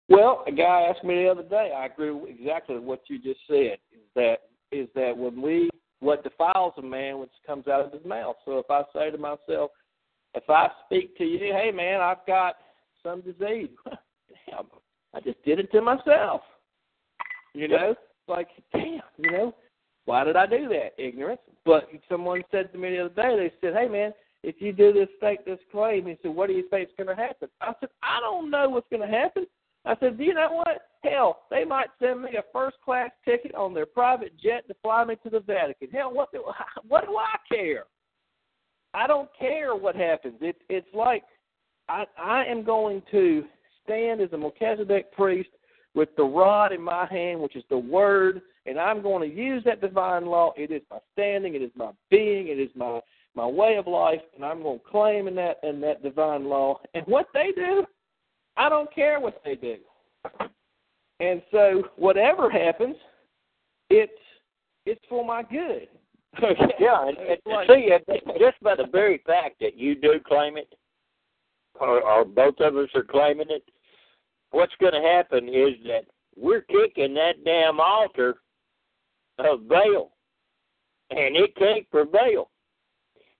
Well, 0.09 0.43
a 0.47 0.51
guy 0.51 0.87
asked 0.89 1.03
me 1.03 1.23
the 1.23 1.29
other 1.29 1.43
day. 1.43 1.71
I 1.75 1.85
agree 1.85 2.11
with 2.11 2.29
exactly 2.29 2.79
what 2.79 3.01
you 3.07 3.19
just 3.19 3.39
said. 3.47 3.77
Is 3.91 4.01
that 4.15 4.37
is 4.71 4.87
that 4.95 5.15
when 5.15 5.41
we 5.41 5.69
what 5.99 6.23
defiles 6.23 6.73
a 6.77 6.81
man, 6.81 7.19
which 7.19 7.31
comes 7.45 7.67
out 7.67 7.85
of 7.85 7.91
his 7.91 8.05
mouth. 8.05 8.35
So 8.45 8.57
if 8.57 8.69
I 8.69 8.83
say 8.93 9.11
to 9.11 9.17
myself, 9.17 9.71
if 10.33 10.49
I 10.49 10.69
speak 10.85 11.17
to 11.17 11.23
you, 11.23 11.53
hey 11.53 11.71
man, 11.71 12.01
I've 12.01 12.25
got 12.25 12.55
some 13.03 13.21
disease. 13.21 13.69
Damn, 13.85 14.65
I 15.13 15.19
just 15.21 15.43
did 15.43 15.59
it 15.59 15.71
to 15.71 15.81
myself. 15.81 16.41
You 17.53 17.67
know, 17.67 17.95
like 18.27 18.47
damn, 18.71 19.01
you 19.17 19.31
know, 19.31 19.55
why 20.05 20.23
did 20.23 20.35
I 20.35 20.45
do 20.45 20.69
that? 20.69 20.91
Ignorance. 20.97 21.41
But 21.65 21.89
someone 22.07 22.43
said 22.51 22.71
to 22.71 22.77
me 22.77 22.91
the 22.91 23.05
other 23.05 23.15
day, 23.15 23.35
they 23.37 23.51
said, 23.59 23.75
hey 23.75 23.87
man, 23.87 24.13
if 24.43 24.55
you 24.59 24.71
do 24.71 24.93
this, 24.93 25.09
fake 25.19 25.45
this 25.45 25.59
claim, 25.71 26.05
he 26.05 26.17
said, 26.21 26.31
what 26.31 26.47
do 26.47 26.53
you 26.53 26.67
think 26.69 26.89
is 26.89 26.95
going 26.95 27.15
to 27.15 27.21
happen? 27.21 27.49
I 27.59 27.73
said, 27.79 27.89
I 28.03 28.19
don't 28.21 28.49
know 28.49 28.69
what's 28.69 28.87
going 28.89 29.01
to 29.01 29.17
happen. 29.17 29.45
I 29.85 29.95
said, 29.99 30.17
do 30.17 30.23
you 30.23 30.33
know 30.33 30.49
what? 30.51 30.81
Hell, 31.03 31.39
they 31.49 31.63
might 31.63 31.87
send 31.99 32.21
me 32.21 32.31
a 32.37 32.43
first 32.51 32.77
class 32.83 33.09
ticket 33.23 33.55
on 33.55 33.73
their 33.73 33.85
private 33.85 34.33
jet 34.37 34.67
to 34.67 34.75
fly 34.81 35.05
me 35.05 35.15
to 35.23 35.29
the 35.29 35.39
Vatican. 35.39 35.89
Hell, 35.91 36.13
what 36.13 36.31
do 36.31 36.43
what 36.87 37.05
do 37.05 37.15
I 37.15 37.35
care? 37.53 37.85
I 38.93 39.07
don't 39.07 39.29
care 39.37 39.75
what 39.75 39.95
happens. 39.95 40.35
It, 40.41 40.57
it's 40.67 40.87
like 40.93 41.23
I 41.87 42.03
I 42.21 42.43
am 42.45 42.63
going 42.63 43.01
to 43.11 43.45
stand 43.83 44.19
as 44.19 44.33
a 44.33 44.37
Melchizedek 44.37 45.13
priest 45.13 45.49
with 45.95 46.09
the 46.17 46.23
rod 46.23 46.71
in 46.73 46.81
my 46.81 47.05
hand, 47.09 47.39
which 47.39 47.55
is 47.55 47.63
the 47.69 47.77
word, 47.77 48.41
and 48.65 48.79
I'm 48.79 49.01
going 49.01 49.27
to 49.27 49.35
use 49.35 49.63
that 49.65 49.81
divine 49.81 50.25
law. 50.25 50.53
It 50.57 50.71
is 50.71 50.81
my 50.91 50.99
standing, 51.13 51.55
it 51.55 51.61
is 51.61 51.71
my 51.75 51.91
being, 52.11 52.47
it 52.47 52.59
is 52.59 52.69
my 52.75 52.99
my 53.35 53.45
way 53.45 53.75
of 53.77 53.87
life, 53.87 54.21
and 54.35 54.43
I'm 54.43 54.63
going 54.63 54.79
to 54.79 54.85
claim 54.85 55.27
in 55.27 55.35
that 55.35 55.57
in 55.63 55.79
that 55.81 56.03
divine 56.03 56.45
law. 56.45 56.79
And 56.93 57.05
what 57.07 57.27
they 57.33 57.51
do, 57.55 57.85
I 58.59 58.67
don't 58.67 58.93
care 58.93 59.19
what 59.19 59.41
they 59.45 59.55
do. 59.55 59.77
And 61.21 61.41
so 61.49 61.83
whatever 61.95 62.49
happens, 62.49 62.95
it's 63.89 64.11
it's 64.85 65.01
for 65.09 65.25
my 65.25 65.43
good. 65.43 65.87
Okay? 66.37 66.61
Yeah, 66.79 67.07
and, 67.07 67.17
and 67.17 67.39
like, 67.45 67.67
see, 67.69 67.89
just 68.39 68.61
by 68.61 68.75
the 68.75 68.87
very 68.91 69.21
fact 69.25 69.55
that 69.61 69.77
you 69.77 69.95
do 69.95 70.19
claim 70.25 70.57
it, 70.57 70.73
or, 71.79 72.01
or 72.01 72.25
both 72.25 72.55
of 72.59 72.75
us 72.77 72.89
are 72.95 73.03
claiming 73.03 73.47
it, 73.49 73.63
what's 74.51 74.73
going 74.79 74.93
to 74.93 75.01
happen 75.01 75.49
is 75.49 75.75
that 75.87 76.03
we're 76.37 76.61
kicking 76.61 77.13
that 77.15 77.43
damn 77.43 77.79
altar 77.79 78.35
of 79.39 79.67
Baal, 79.67 80.11
and 81.09 81.35
it 81.35 81.55
can't 81.55 81.89
prevail 81.89 82.49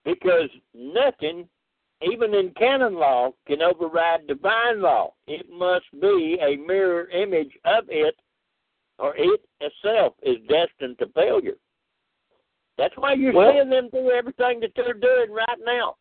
because 0.04 0.50
nothing 0.74 1.48
even 2.02 2.34
in 2.34 2.50
canon 2.50 2.94
law, 2.94 3.30
can 3.46 3.60
override 3.62 4.26
divine 4.26 4.80
law. 4.80 5.12
It 5.26 5.46
must 5.50 5.84
be 6.00 6.38
a 6.40 6.56
mirror 6.56 7.08
image 7.10 7.52
of 7.64 7.84
it, 7.88 8.16
or 8.98 9.14
it 9.16 9.40
itself 9.60 10.14
is 10.22 10.36
destined 10.48 10.98
to 10.98 11.06
failure. 11.14 11.56
That's 12.78 12.94
why 12.96 13.12
you're 13.12 13.34
well, 13.34 13.52
seeing 13.52 13.68
them 13.68 13.90
do 13.92 14.10
everything 14.10 14.60
that 14.60 14.72
they're 14.74 14.94
doing 14.94 15.30
right 15.30 15.58
now. 15.64 15.96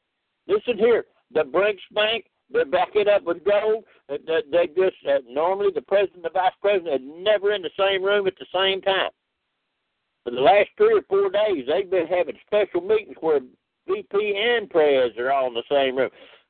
Listen 0.47 0.77
here, 0.77 1.05
the 1.33 1.41
BRICS 1.43 1.79
Bank, 1.93 2.25
They 2.53 2.63
back 2.63 2.89
it 2.95 3.07
up 3.07 3.23
with 3.23 3.43
gold. 3.43 3.83
They, 4.07 4.41
they, 4.49 4.67
just 4.67 4.95
uh, 5.07 5.19
normally 5.29 5.71
the 5.75 5.81
president 5.81 6.17
and 6.17 6.25
the 6.25 6.29
vice 6.29 6.53
president 6.61 7.01
are 7.01 7.21
never 7.21 7.53
in 7.53 7.61
the 7.61 7.69
same 7.77 8.03
room 8.03 8.27
at 8.27 8.33
the 8.39 8.45
same 8.53 8.81
time. 8.81 9.11
For 10.23 10.31
the 10.31 10.41
last 10.41 10.69
three 10.77 10.97
or 10.97 11.03
four 11.09 11.29
days, 11.29 11.65
they've 11.67 11.89
been 11.89 12.07
having 12.07 12.37
special 12.47 12.81
meetings 12.81 13.15
where 13.19 13.41
VP 13.89 14.35
and 14.37 14.69
Prez 14.69 15.11
are 15.17 15.31
all 15.31 15.47
in 15.47 15.53
the 15.53 15.63
same 15.69 15.97
room. 15.97 16.09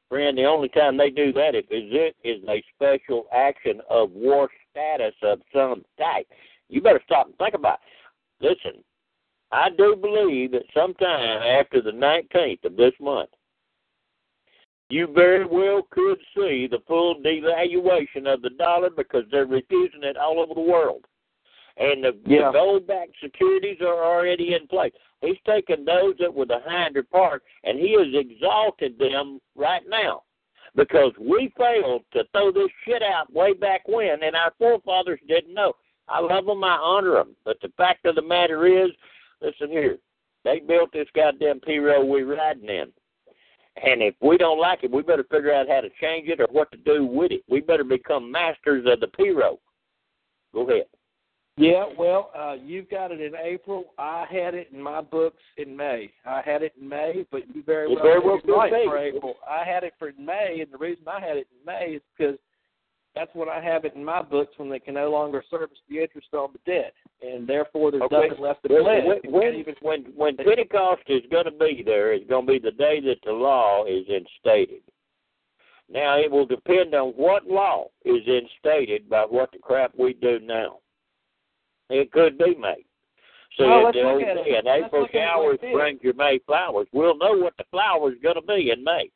Friend, 0.10 0.38
the 0.38 0.46
only 0.46 0.70
time 0.70 0.98
they 0.98 1.12
do 1.12 1.32
that 1.34 1.54
if 1.54 1.66
is 1.66 1.92
it 1.92 2.16
is 2.24 2.44
a 2.50 2.64
special 2.76 3.28
action 3.32 3.80
of 3.90 4.12
war 4.12 4.50
status 4.72 5.14
of 5.22 5.40
some 5.54 5.84
type. 6.00 6.28
You 6.68 6.82
better 6.82 7.02
stop 7.06 7.28
and 7.28 7.38
think 7.38 7.54
about 7.54 7.80
it. 8.42 8.48
Listen, 8.48 8.84
I 9.52 9.70
do 9.70 9.96
believe 9.96 10.52
that 10.52 10.64
sometime 10.74 11.42
after 11.42 11.82
the 11.82 11.92
19th 11.92 12.66
of 12.66 12.76
this 12.76 12.94
month, 13.00 13.30
you 14.90 15.08
very 15.14 15.46
well 15.46 15.84
could 15.92 16.18
see 16.36 16.68
the 16.70 16.80
full 16.88 17.16
devaluation 17.22 18.32
of 18.32 18.42
the 18.42 18.50
dollar 18.58 18.90
because 18.90 19.24
they're 19.32 19.46
refusing 19.46 20.04
it 20.04 20.18
all 20.18 20.40
over 20.40 20.56
the 20.56 20.62
world. 20.62 21.06
And 21.78 22.04
the, 22.04 22.18
Yeah. 22.26 22.48
the 22.48 22.52
gold 22.52 22.88
backed 22.88 23.16
securities 23.22 23.78
are 23.82 24.04
already 24.04 24.56
in 24.56 24.68
place. 24.68 24.94
He's 25.22 25.38
taken 25.46 25.86
those 25.86 26.16
that 26.20 26.34
were 26.34 26.46
the 26.46 26.60
hinder 26.68 27.04
part 27.04 27.44
and 27.64 27.78
he 27.78 27.94
has 27.94 28.08
exalted 28.14 28.98
them 28.98 29.40
right 29.56 29.84
now. 29.88 30.24
Because 30.76 31.12
we 31.20 31.52
failed 31.58 32.04
to 32.14 32.24
throw 32.32 32.52
this 32.52 32.70
shit 32.86 33.02
out 33.02 33.34
way 33.34 33.54
back 33.54 33.88
when, 33.88 34.22
and 34.22 34.36
our 34.36 34.54
forefathers 34.60 35.20
didn't 35.28 35.54
know. 35.54 35.74
I 36.08 36.20
love 36.20 36.46
them, 36.46 36.64
I 36.64 36.78
honor 36.78 37.14
them. 37.16 37.36
But 37.44 37.58
the 37.62 37.72
fact 37.76 38.06
of 38.06 38.16
the 38.16 38.22
matter 38.22 38.68
is, 38.68 38.92
listen 39.42 39.70
here, 39.70 39.98
they 40.44 40.60
built 40.60 40.92
this 40.94 41.08
goddamn 41.16 41.60
P 41.62 41.80
road 41.80 42.06
we're 42.06 42.36
riding 42.36 42.70
in. 42.70 42.92
And 43.84 44.02
if 44.02 44.16
we 44.22 44.38
don't 44.38 44.60
like 44.60 44.84
it, 44.84 44.92
we 44.92 45.02
better 45.02 45.24
figure 45.24 45.54
out 45.54 45.70
how 45.70 45.82
to 45.82 45.90
change 46.02 46.30
it 46.30 46.40
or 46.40 46.48
what 46.52 46.72
to 46.72 46.78
do 46.78 47.06
with 47.06 47.32
it. 47.32 47.42
We 47.50 47.62
better 47.62 47.84
become 47.84 48.32
masters 48.32 48.86
of 48.88 49.00
the 49.00 49.08
P 49.08 49.32
road. 49.32 49.58
Go 50.54 50.70
ahead. 50.70 50.86
Yeah, 51.60 51.86
well, 51.98 52.32
uh, 52.34 52.56
you've 52.64 52.90
got 52.90 53.12
it 53.12 53.20
in 53.20 53.34
April. 53.36 53.94
I 53.98 54.26
had 54.32 54.56
it 54.56 54.70
in 54.72 54.82
my 54.82 55.02
books 55.02 55.44
in 55.58 55.76
May. 55.76 56.10
I 56.26 56.42
had 56.46 56.64
it 56.64 56.72
in 56.80 56.88
May, 56.88 57.26
but 57.32 57.54
you 57.54 57.64
very 57.64 57.92
It 57.92 57.96
well, 57.96 58.04
very 58.04 58.20
well 58.22 58.40
could 58.40 58.50
right 58.54 58.72
could 58.72 58.86
for 58.86 58.98
April. 58.98 59.36
I 59.48 59.66
had 59.66 59.84
it 59.84 59.94
for 60.00 60.12
May, 60.18 60.60
and 60.62 60.72
the 60.72 60.78
reason 60.78 61.04
I 61.06 61.20
had 61.20 61.36
it 61.36 61.48
in 61.52 61.66
May 61.66 61.96
is 61.96 62.02
because 62.18 62.38
that's 63.14 63.30
when 63.34 63.50
I 63.50 63.60
have 63.62 63.84
it 63.84 63.94
in 63.94 64.06
my 64.06 64.22
books 64.22 64.54
when 64.56 64.70
they 64.70 64.80
can 64.80 64.94
no 64.94 65.12
longer 65.12 65.44
service 65.52 65.78
the 65.90 66.00
interest 66.02 66.30
on 66.34 66.54
the 66.54 66.72
debt, 66.72 66.94
and 67.22 67.46
therefore 67.46 67.92
there's 67.92 68.04
Okay. 68.04 68.30
nothing 68.30 68.42
left 68.42 68.64
to 68.64 68.74
When, 68.74 68.84
pledge. 68.84 69.04
when, 69.06 69.32
when, 69.34 69.56
even- 69.56 69.76
when, 69.82 70.04
when 70.16 70.38
Pentecost 70.38 71.02
is 71.08 71.24
going 71.30 71.46
to 71.46 71.52
be 71.52 71.84
there, 71.86 72.14
it's 72.14 72.30
going 72.30 72.46
to 72.46 72.54
be 72.54 72.60
the 72.60 72.72
day 72.72 73.02
that 73.02 73.18
the 73.26 73.34
law 73.34 73.84
is 73.84 74.08
instated. 74.08 74.82
Now, 75.90 76.18
it 76.20 76.32
will 76.32 76.46
depend 76.46 76.94
on 76.94 77.10
what 77.14 77.48
law 77.48 77.88
is 78.06 78.22
instated 78.28 79.10
by 79.10 79.24
what 79.24 79.52
the 79.52 79.58
crap 79.58 79.92
we 79.98 80.14
do 80.14 80.40
now. 80.40 80.78
It 81.90 82.12
could 82.12 82.38
be 82.38 82.56
May. 82.56 82.86
So 83.58 83.68
Well, 83.68 83.88
if 83.88 83.94
the 83.94 84.04
old 84.04 84.22
saying, 84.22 84.62
April 84.68 85.02
look 85.02 85.10
at 85.10 85.16
it 85.16 85.26
like 85.26 85.30
showers 85.30 85.60
bring 85.74 86.00
your 86.02 86.14
May 86.14 86.40
flowers, 86.46 86.88
we'll 86.92 87.18
know 87.18 87.38
what 87.38 87.58
the 87.58 87.66
flower's 87.72 88.16
going 88.22 88.36
to 88.36 88.42
be 88.42 88.72
in 88.72 88.84
May. 88.84 89.10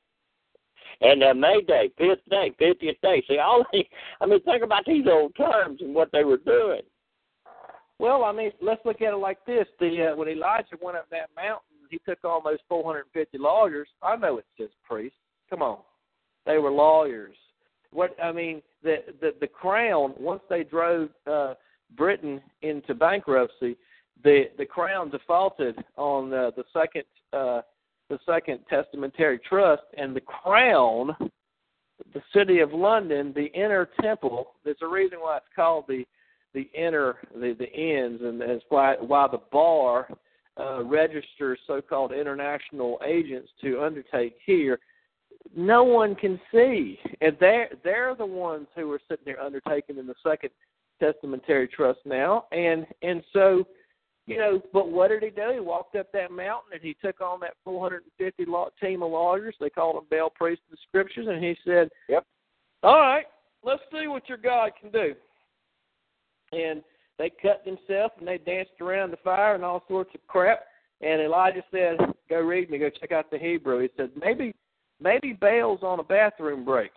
And 1.02 1.24
uh, 1.24 1.34
May 1.34 1.62
Day, 1.62 1.92
fifth 1.98 2.28
day, 2.30 2.52
fiftieth 2.58 3.00
day. 3.02 3.24
See, 3.28 3.38
all 3.38 3.64
the, 3.74 3.84
I 4.22 4.26
mean, 4.26 4.42
think 4.44 4.64
about 4.64 4.84
these 4.86 5.06
old 5.10 5.36
terms 5.36 5.82
and 5.82 5.94
what 5.94 6.10
they 6.12 6.24
were 6.24 6.38
doing. 6.38 6.82
Well, 8.00 8.24
I 8.24 8.32
mean, 8.32 8.52
let's 8.62 8.82
look 8.86 9.02
at 9.02 9.14
it 9.14 9.18
like 9.18 9.44
this: 9.46 9.66
the 9.80 10.12
uh, 10.12 10.16
when 10.16 10.28
Elijah 10.28 10.78
went 10.82 10.98
up 10.98 11.08
that 11.12 11.30
mountain, 11.36 11.78
he 11.90 12.00
took 12.00 12.22
those 12.22 12.58
450 12.68 13.38
lawyers. 13.38 13.88
I 14.02 14.16
know 14.16 14.38
it 14.38 14.46
says 14.58 14.70
priests. 14.88 15.18
Come 15.50 15.62
on, 15.62 15.80
they 16.46 16.58
were 16.58 16.72
lawyers. 16.72 17.36
What 17.92 18.16
I 18.22 18.32
mean, 18.32 18.62
the 18.82 18.98
the 19.22 19.32
the 19.40 19.48
crown 19.48 20.16
once 20.20 20.42
they 20.50 20.64
drove 20.64 21.10
uh, 21.28 21.54
Britain 21.96 22.42
into 22.62 22.94
bankruptcy, 22.94 23.78
the 24.24 24.46
the 24.58 24.66
crown 24.66 25.10
defaulted 25.10 25.76
on 25.98 26.34
uh, 26.34 26.52
the 26.56 26.64
second 26.74 27.04
uh, 27.34 27.62
the 28.10 28.20
second 28.26 28.60
testamentary 28.70 29.40
trust, 29.40 29.84
and 29.98 30.16
the 30.16 30.22
crown, 30.22 31.16
the 32.14 32.22
city 32.34 32.60
of 32.60 32.72
London, 32.74 33.34
the 33.36 33.52
inner 33.54 33.90
temple. 34.02 34.52
There's 34.64 34.78
a 34.82 34.88
reason 34.88 35.20
why 35.20 35.38
it's 35.38 35.46
called 35.56 35.86
the 35.88 36.06
the 36.54 36.70
inner 36.74 37.18
the 37.34 37.56
the 37.58 37.74
ends, 37.74 38.22
and 38.24 38.40
that's 38.40 38.64
why 38.70 38.96
why 39.00 39.28
the 39.28 39.42
bar 39.52 40.08
uh, 40.60 40.84
registers 40.84 41.60
so-called 41.66 42.12
international 42.12 43.00
agents 43.06 43.50
to 43.62 43.82
undertake 43.82 44.36
here. 44.46 44.80
No 45.56 45.84
one 45.84 46.16
can 46.16 46.40
see, 46.52 47.00
and 47.22 47.36
they're 47.40 47.70
they're 47.84 48.16
the 48.16 48.26
ones 48.26 48.68
who 48.76 48.92
are 48.92 49.02
sitting 49.10 49.26
there 49.26 49.42
undertaking 49.42 49.98
in 49.98 50.08
the 50.08 50.16
second 50.26 50.52
testamentary 51.04 51.68
trust 51.68 52.00
now, 52.06 52.46
and 52.52 52.86
and 53.02 53.24
so. 53.34 53.66
You 54.26 54.38
know, 54.38 54.62
but 54.72 54.90
what 54.90 55.10
did 55.10 55.22
he 55.22 55.32
do? 55.32 55.52
He 55.54 55.60
walked 55.60 55.98
up 55.98 56.10
that 56.14 56.32
mountain 56.32 56.72
and 56.72 56.82
he 56.82 56.96
took 57.04 57.20
on 57.20 57.42
that 57.42 57.56
450 57.66 58.46
law, 58.46 58.70
team 58.82 59.04
of 59.04 59.12
lawyers. 59.12 59.54
They 59.60 59.70
called 59.70 59.98
them 59.98 60.06
Baal 60.10 60.30
priests 60.30 60.64
of 60.72 60.78
the 60.78 60.78
scriptures, 60.88 61.28
and 61.30 61.44
he 61.44 61.58
said, 61.66 61.90
Yep. 62.08 62.26
All 62.84 63.00
right, 63.00 63.26
let's 63.66 63.82
see 63.92 64.08
what 64.08 64.30
your 64.30 64.38
God 64.38 64.72
can 64.80 64.92
do 64.92 65.14
and 66.54 66.84
they 67.18 67.32
cut 67.42 67.64
themselves 67.66 68.14
and 68.20 68.28
they 68.28 68.38
danced 68.38 68.80
around 68.82 69.12
the 69.12 69.18
fire 69.18 69.56
and 69.56 69.64
all 69.64 69.84
sorts 69.88 70.12
of 70.14 70.26
crap. 70.28 70.62
And 71.02 71.22
Elijah 71.22 71.64
said, 71.72 71.98
"Go 72.30 72.40
read 72.40 72.70
me. 72.70 72.78
Go 72.78 72.90
check 72.90 73.12
out 73.12 73.30
the 73.30 73.38
Hebrew." 73.38 73.80
He 73.80 73.90
said, 73.98 74.16
"Maybe, 74.16 74.56
maybe 75.00 75.34
Baal's 75.34 75.84
on 75.84 76.00
a 76.00 76.04
bathroom 76.04 76.64
break." 76.64 76.92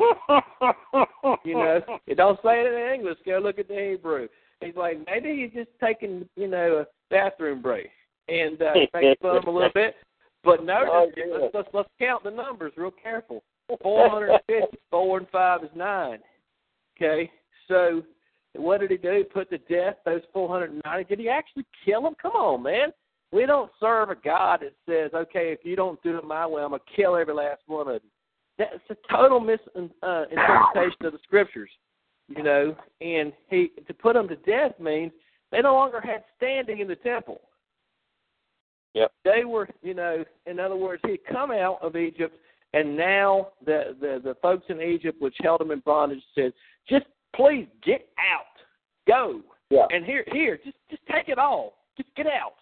You 1.44 1.54
know, 1.54 1.80
it 2.06 2.16
don't 2.16 2.38
say 2.42 2.60
it 2.60 2.72
in 2.72 2.94
English. 2.94 3.18
Go 3.24 3.38
look 3.38 3.58
at 3.58 3.68
the 3.68 3.90
Hebrew. 3.90 4.28
He's 4.60 4.76
like, 4.76 4.98
maybe 5.06 5.42
he's 5.42 5.64
just 5.64 5.70
taking, 5.82 6.28
you 6.36 6.48
know, 6.48 6.84
a 6.84 6.86
bathroom 7.10 7.62
break, 7.62 7.88
and 8.28 8.60
uh, 8.60 8.72
makes 8.94 9.20
fun 9.20 9.36
of 9.36 9.44
him 9.44 9.48
a 9.48 9.52
little 9.52 9.70
bit. 9.74 9.94
But 10.44 10.64
notice, 10.64 10.88
Oh, 10.92 11.10
yeah. 11.16 11.24
let's, 11.32 11.54
let's 11.54 11.68
let's 11.72 11.88
count 11.98 12.24
the 12.24 12.30
numbers 12.30 12.72
real 12.76 12.90
careful. 12.90 13.42
Four 13.82 14.08
hundred 14.08 14.30
and 14.30 14.40
fifty. 14.46 14.78
Four 14.90 15.18
and 15.18 15.28
five 15.30 15.62
is 15.62 15.70
nine. 15.74 16.18
Okay, 16.96 17.30
so 17.68 18.02
what 18.54 18.80
did 18.80 18.90
he 18.90 18.96
do? 18.96 19.24
Put 19.32 19.50
to 19.50 19.58
death 19.58 19.96
those 20.04 20.22
490. 20.32 21.08
Did 21.08 21.20
he 21.20 21.28
actually 21.28 21.64
kill 21.84 22.02
them? 22.02 22.14
Come 22.20 22.32
on, 22.32 22.62
man. 22.62 22.88
We 23.32 23.46
don't 23.46 23.70
serve 23.78 24.10
a 24.10 24.16
God 24.16 24.60
that 24.62 24.74
says, 24.86 25.12
okay, 25.14 25.52
if 25.52 25.60
you 25.62 25.76
don't 25.76 26.02
do 26.02 26.18
it 26.18 26.24
my 26.24 26.46
way, 26.46 26.62
I'm 26.62 26.70
going 26.70 26.80
to 26.80 26.96
kill 26.96 27.16
every 27.16 27.32
last 27.32 27.62
one 27.66 27.86
of 27.88 27.94
you. 28.02 28.10
That's 28.60 28.90
a 28.90 29.12
total 29.12 29.40
misinterpretation 29.40 29.94
uh, 30.02 30.24
interpretation 30.30 31.06
of 31.06 31.12
the 31.12 31.18
scriptures, 31.22 31.70
you 32.28 32.42
know. 32.42 32.76
And 33.00 33.32
he 33.48 33.70
to 33.86 33.94
put 33.94 34.12
them 34.14 34.28
to 34.28 34.36
death 34.36 34.78
means 34.78 35.12
they 35.50 35.62
no 35.62 35.72
longer 35.72 35.98
had 36.00 36.24
standing 36.36 36.80
in 36.80 36.86
the 36.88 36.96
temple. 36.96 37.40
Yep. 38.92 39.12
They 39.24 39.44
were, 39.46 39.66
you 39.82 39.94
know, 39.94 40.24
in 40.46 40.60
other 40.60 40.76
words, 40.76 41.00
he 41.06 41.12
had 41.12 41.24
come 41.32 41.50
out 41.50 41.78
of 41.80 41.96
Egypt, 41.96 42.34
and 42.74 42.94
now 42.94 43.48
the 43.64 43.96
the 43.98 44.20
the 44.22 44.34
folks 44.42 44.66
in 44.68 44.82
Egypt, 44.82 45.22
which 45.22 45.36
held 45.42 45.62
him 45.62 45.70
in 45.70 45.80
bondage, 45.80 46.22
said, 46.34 46.52
just 46.86 47.06
please 47.34 47.66
get 47.82 48.08
out, 48.18 48.44
go, 49.08 49.40
Yeah. 49.70 49.86
and 49.90 50.04
here 50.04 50.24
here 50.32 50.58
just 50.62 50.76
just 50.90 51.02
take 51.10 51.30
it 51.30 51.38
all, 51.38 51.78
just 51.96 52.14
get 52.14 52.26
out. 52.26 52.56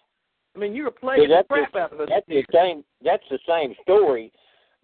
I 0.55 0.59
mean, 0.59 0.73
you 0.73 0.83
were 0.83 0.91
playing 0.91 1.23
See, 1.23 1.27
the 1.27 1.43
crap 1.49 1.73
the, 1.73 1.79
out 1.79 1.93
of 1.93 1.99
us. 1.99 2.07
that's 2.09 2.27
the 2.27 2.45
same. 2.53 2.85
That's 3.03 3.23
the 3.29 3.39
same 3.45 3.75
story 3.83 4.31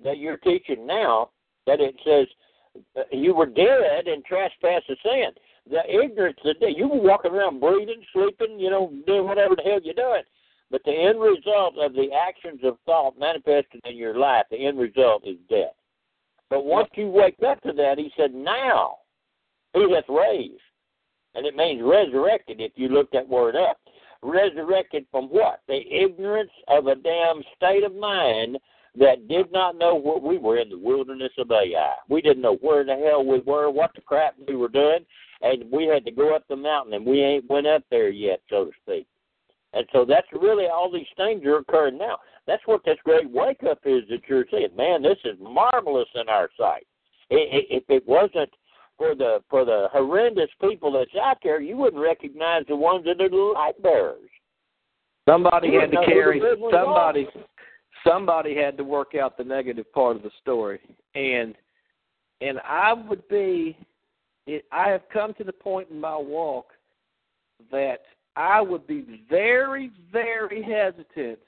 that 0.03 0.17
you're 0.17 0.37
teaching 0.37 0.85
now. 0.85 1.29
That 1.67 1.79
it 1.79 1.95
says 2.05 2.27
uh, 2.95 3.01
you 3.11 3.33
were 3.33 3.45
dead 3.45 4.07
in 4.07 4.21
trespass 4.23 4.83
sin. 4.87 5.29
The 5.69 5.81
ignorance 5.89 6.37
that 6.43 6.77
you 6.77 6.87
were 6.87 7.01
walking 7.01 7.31
around 7.31 7.59
breathing, 7.59 8.03
sleeping, 8.13 8.59
you 8.59 8.69
know, 8.69 8.93
doing 9.07 9.25
whatever 9.25 9.55
the 9.55 9.63
hell 9.63 9.79
you're 9.83 9.95
doing. 9.95 10.21
But 10.69 10.81
the 10.85 10.91
end 10.91 11.19
result 11.19 11.75
of 11.79 11.93
the 11.93 12.09
actions 12.13 12.59
of 12.63 12.77
thought 12.85 13.17
manifested 13.17 13.81
in 13.83 13.97
your 13.97 14.17
life, 14.17 14.45
the 14.51 14.65
end 14.65 14.77
result 14.77 15.23
is 15.25 15.37
death. 15.49 15.73
But 16.49 16.65
once 16.65 16.89
you 16.93 17.07
wake 17.07 17.37
up 17.47 17.61
to 17.61 17.73
that, 17.73 17.97
he 17.97 18.11
said, 18.15 18.33
now 18.33 18.97
he 19.73 19.91
hath 19.91 20.09
raised. 20.09 20.61
And 21.33 21.45
it 21.45 21.55
means 21.55 21.81
resurrected 21.83 22.61
if 22.61 22.73
you 22.75 22.89
look 22.89 23.11
that 23.11 23.27
word 23.27 23.55
up 23.55 23.77
resurrected 24.25 25.05
from 25.11 25.25
what? 25.25 25.61
The 25.67 25.81
ignorance 25.91 26.51
of 26.67 26.87
a 26.87 26.95
damn 26.95 27.41
state 27.55 27.83
of 27.83 27.95
mind 27.95 28.57
that 28.97 29.27
did 29.27 29.51
not 29.51 29.77
know 29.77 29.95
what 29.95 30.23
we 30.23 30.37
were 30.37 30.57
in 30.57 30.69
the 30.69 30.77
wilderness 30.77 31.31
of 31.37 31.51
Ai. 31.51 31.95
We 32.09 32.21
didn't 32.21 32.41
know 32.41 32.57
where 32.61 32.81
in 32.81 32.87
the 32.87 32.95
hell 32.95 33.25
we 33.25 33.39
were, 33.39 33.69
what 33.69 33.91
the 33.95 34.01
crap 34.01 34.35
we 34.47 34.55
were 34.55 34.69
doing, 34.69 35.05
and 35.41 35.69
we 35.71 35.85
had 35.85 36.05
to 36.05 36.11
go 36.11 36.35
up 36.35 36.43
the 36.47 36.55
mountain, 36.55 36.93
and 36.93 37.05
we 37.05 37.21
ain't 37.21 37.49
went 37.49 37.67
up 37.67 37.83
there 37.89 38.09
yet, 38.09 38.41
so 38.49 38.65
to 38.65 38.71
speak. 38.83 39.07
And 39.73 39.85
so 39.91 40.05
that's 40.05 40.27
really 40.31 40.67
all 40.67 40.89
these 40.91 41.05
things 41.17 41.43
are 41.45 41.57
occurring 41.57 41.97
now. 41.97 42.19
That's 42.47 42.65
what 42.65 42.85
this 42.85 42.97
great 43.03 43.29
wake 43.29 43.63
up 43.69 43.79
is 43.85 44.03
that 44.09 44.21
you're 44.27 44.45
seeing. 44.49 44.75
Man, 44.75 45.01
this 45.01 45.17
is 45.25 45.37
marvelous 45.41 46.07
in 46.15 46.29
our 46.29 46.49
sight. 46.57 46.87
If 47.29 47.83
it 47.89 48.07
wasn't 48.07 48.51
for 48.97 49.15
the 49.15 49.39
for 49.49 49.65
the 49.65 49.87
horrendous 49.91 50.49
people 50.61 50.91
that's 50.93 51.09
out 51.21 51.37
there, 51.43 51.59
you 51.59 51.75
wouldn't 51.75 52.01
recognize 52.01 52.63
the 52.67 52.75
ones 52.75 53.03
that 53.05 53.21
are 53.21 53.29
the 53.29 53.35
light 53.35 53.81
bearers. 53.81 54.29
Somebody 55.27 55.73
had 55.73 55.89
to 55.89 55.95
know 55.95 56.01
who 56.01 56.05
the 56.05 56.13
carry 56.13 56.41
somebody. 56.71 57.23
ones 57.23 57.45
somebody. 58.05 58.55
Had 58.55 58.77
to 58.77 58.83
work 58.83 59.15
out 59.15 59.37
the 59.37 59.43
negative 59.43 59.91
part 59.93 60.15
of 60.15 60.23
the 60.23 60.31
story, 60.41 60.79
and 61.15 61.55
and 62.41 62.59
I 62.59 62.93
would 62.93 63.27
be. 63.27 63.77
It, 64.47 64.65
I 64.71 64.89
have 64.89 65.01
come 65.11 65.33
to 65.35 65.43
the 65.43 65.51
point 65.51 65.89
in 65.89 65.99
my 65.99 66.15
walk 66.15 66.67
that 67.71 68.01
I 68.35 68.61
would 68.61 68.85
be 68.85 69.23
very, 69.27 69.91
very 70.11 70.61
hesitant 70.61 71.39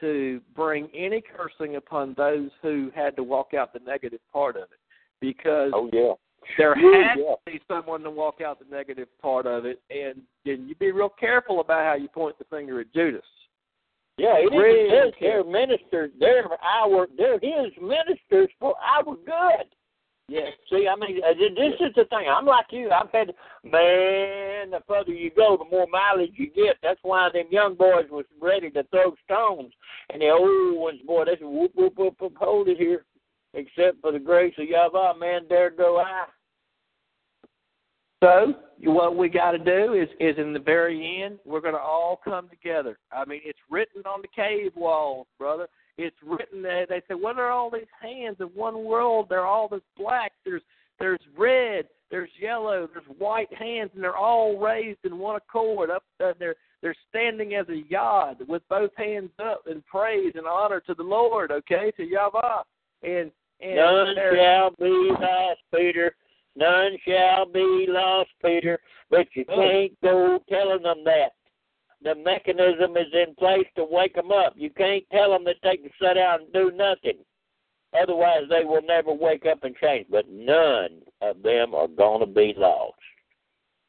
to 0.00 0.40
bring 0.56 0.88
any 0.94 1.20
cursing 1.20 1.76
upon 1.76 2.14
those 2.16 2.50
who 2.62 2.90
had 2.94 3.14
to 3.16 3.22
walk 3.22 3.52
out 3.52 3.74
the 3.74 3.80
negative 3.80 4.20
part 4.32 4.56
of 4.56 4.62
it, 4.62 4.78
because 5.20 5.70
Oh 5.74 5.90
yeah. 5.92 6.14
there 6.56 6.74
has 6.74 7.18
yeah. 7.18 7.34
to 7.34 7.36
be 7.44 7.60
someone 7.68 8.00
to 8.02 8.10
walk 8.10 8.40
out 8.40 8.58
the 8.58 8.74
negative 8.74 9.08
part 9.20 9.46
of 9.46 9.66
it, 9.66 9.82
and 9.90 10.22
and 10.46 10.66
you 10.66 10.74
be 10.76 10.92
real 10.92 11.10
careful 11.10 11.60
about 11.60 11.84
how 11.84 11.94
you 11.94 12.08
point 12.08 12.38
the 12.38 12.44
finger 12.44 12.80
at 12.80 12.90
Judas. 12.94 13.20
Yeah, 14.20 14.36
it 14.36 14.52
Really 14.52 14.90
says 14.90 15.14
they're 15.18 15.44
ministers. 15.44 16.10
They're 16.20 16.44
our. 16.62 17.08
They're 17.16 17.40
his 17.40 17.72
ministers 17.80 18.50
for 18.60 18.74
our 18.78 19.16
good. 19.16 19.66
Yes. 20.28 20.52
See, 20.70 20.86
I 20.86 20.94
mean, 20.94 21.20
uh, 21.24 21.32
this 21.34 21.74
is 21.80 21.94
the 21.96 22.04
thing. 22.04 22.26
I'm 22.30 22.44
like 22.44 22.66
you. 22.70 22.90
I've 22.90 23.10
had, 23.10 23.34
man, 23.64 24.70
the 24.70 24.80
further 24.86 25.10
you 25.10 25.30
go, 25.34 25.56
the 25.56 25.68
more 25.68 25.86
mileage 25.90 26.34
you 26.34 26.50
get. 26.50 26.76
That's 26.82 27.00
why 27.02 27.30
them 27.32 27.46
young 27.50 27.74
boys 27.74 28.06
was 28.10 28.26
ready 28.40 28.70
to 28.70 28.84
throw 28.92 29.14
stones, 29.24 29.72
and 30.12 30.22
the 30.22 30.28
old 30.28 30.78
ones, 30.78 31.00
boy, 31.04 31.24
they 31.24 31.32
said, 31.32 31.48
whoop, 31.48 31.72
whoop, 31.74 31.94
whoop, 31.96 32.14
whoop, 32.20 32.36
hold 32.38 32.68
it 32.68 32.76
here. 32.76 33.04
Except 33.54 34.00
for 34.00 34.12
the 34.12 34.20
grace 34.20 34.54
of 34.58 34.68
Yahweh, 34.68 35.14
man, 35.18 35.46
there 35.48 35.70
go 35.70 35.98
I. 35.98 36.26
So 38.22 38.54
what 38.84 39.16
we 39.16 39.28
got 39.28 39.52
to 39.52 39.58
do 39.58 39.94
is 39.94 40.08
is 40.20 40.36
in 40.38 40.52
the 40.52 40.58
very 40.58 41.22
end, 41.22 41.38
we're 41.44 41.60
going 41.60 41.74
to 41.74 41.80
all 41.80 42.20
come 42.22 42.48
together. 42.48 42.98
I 43.12 43.24
mean, 43.24 43.40
it's 43.44 43.58
written 43.70 44.02
on 44.04 44.22
the 44.22 44.28
cave 44.28 44.72
walls, 44.76 45.26
brother. 45.38 45.68
It's 45.96 46.16
written 46.24 46.62
that 46.62 46.86
they 46.88 47.02
say, 47.08 47.14
"What 47.14 47.38
are 47.38 47.50
all 47.50 47.70
these 47.70 47.82
hands 48.00 48.36
in 48.40 48.46
one 48.48 48.84
world? 48.84 49.26
They're 49.28 49.46
all 49.46 49.68
this 49.68 49.80
black. 49.96 50.32
There's 50.44 50.62
there's 50.98 51.20
red, 51.36 51.86
there's 52.10 52.30
yellow, 52.40 52.88
there's 52.92 53.18
white 53.18 53.52
hands, 53.54 53.90
and 53.94 54.02
they're 54.04 54.16
all 54.16 54.58
raised 54.58 55.00
in 55.04 55.18
one 55.18 55.36
accord. 55.36 55.90
Up, 55.90 56.04
uh, 56.22 56.32
they're 56.38 56.56
they're 56.82 56.96
standing 57.08 57.54
as 57.54 57.68
a 57.68 57.82
yod 57.88 58.38
with 58.48 58.62
both 58.68 58.90
hands 58.96 59.30
up 59.42 59.62
in 59.70 59.82
praise 59.82 60.32
and 60.34 60.46
honor 60.46 60.80
to 60.80 60.94
the 60.94 61.02
Lord. 61.02 61.50
Okay, 61.50 61.92
to 61.96 62.04
Yahweh, 62.04 62.62
and 63.02 63.30
and 63.60 63.76
None 63.76 64.14
shall 64.34 64.70
be 64.78 65.10
lost, 65.20 65.60
Peter. 65.74 66.14
None 66.56 66.98
shall 67.06 67.46
be 67.46 67.86
lost, 67.88 68.30
Peter. 68.44 68.78
But 69.08 69.28
you 69.34 69.44
Oh. 69.48 69.54
can't 69.56 70.00
go 70.00 70.38
telling 70.48 70.82
them 70.82 71.04
that. 71.04 71.32
The 72.02 72.14
mechanism 72.14 72.96
is 72.96 73.12
in 73.12 73.34
place 73.34 73.66
to 73.76 73.84
wake 73.84 74.14
them 74.14 74.32
up. 74.32 74.54
You 74.56 74.70
can't 74.70 75.04
tell 75.10 75.30
them 75.30 75.44
that 75.44 75.60
they 75.62 75.76
can 75.76 75.90
sit 76.00 76.14
down 76.14 76.42
and 76.42 76.52
do 76.52 76.70
nothing. 76.70 77.24
Otherwise, 77.92 78.48
they 78.48 78.64
will 78.64 78.82
never 78.82 79.12
wake 79.12 79.46
up 79.46 79.64
and 79.64 79.76
change. 79.76 80.06
But 80.08 80.28
none 80.28 81.02
of 81.20 81.42
them 81.42 81.74
are 81.74 81.88
going 81.88 82.20
to 82.20 82.26
be 82.26 82.54
lost. 82.56 82.94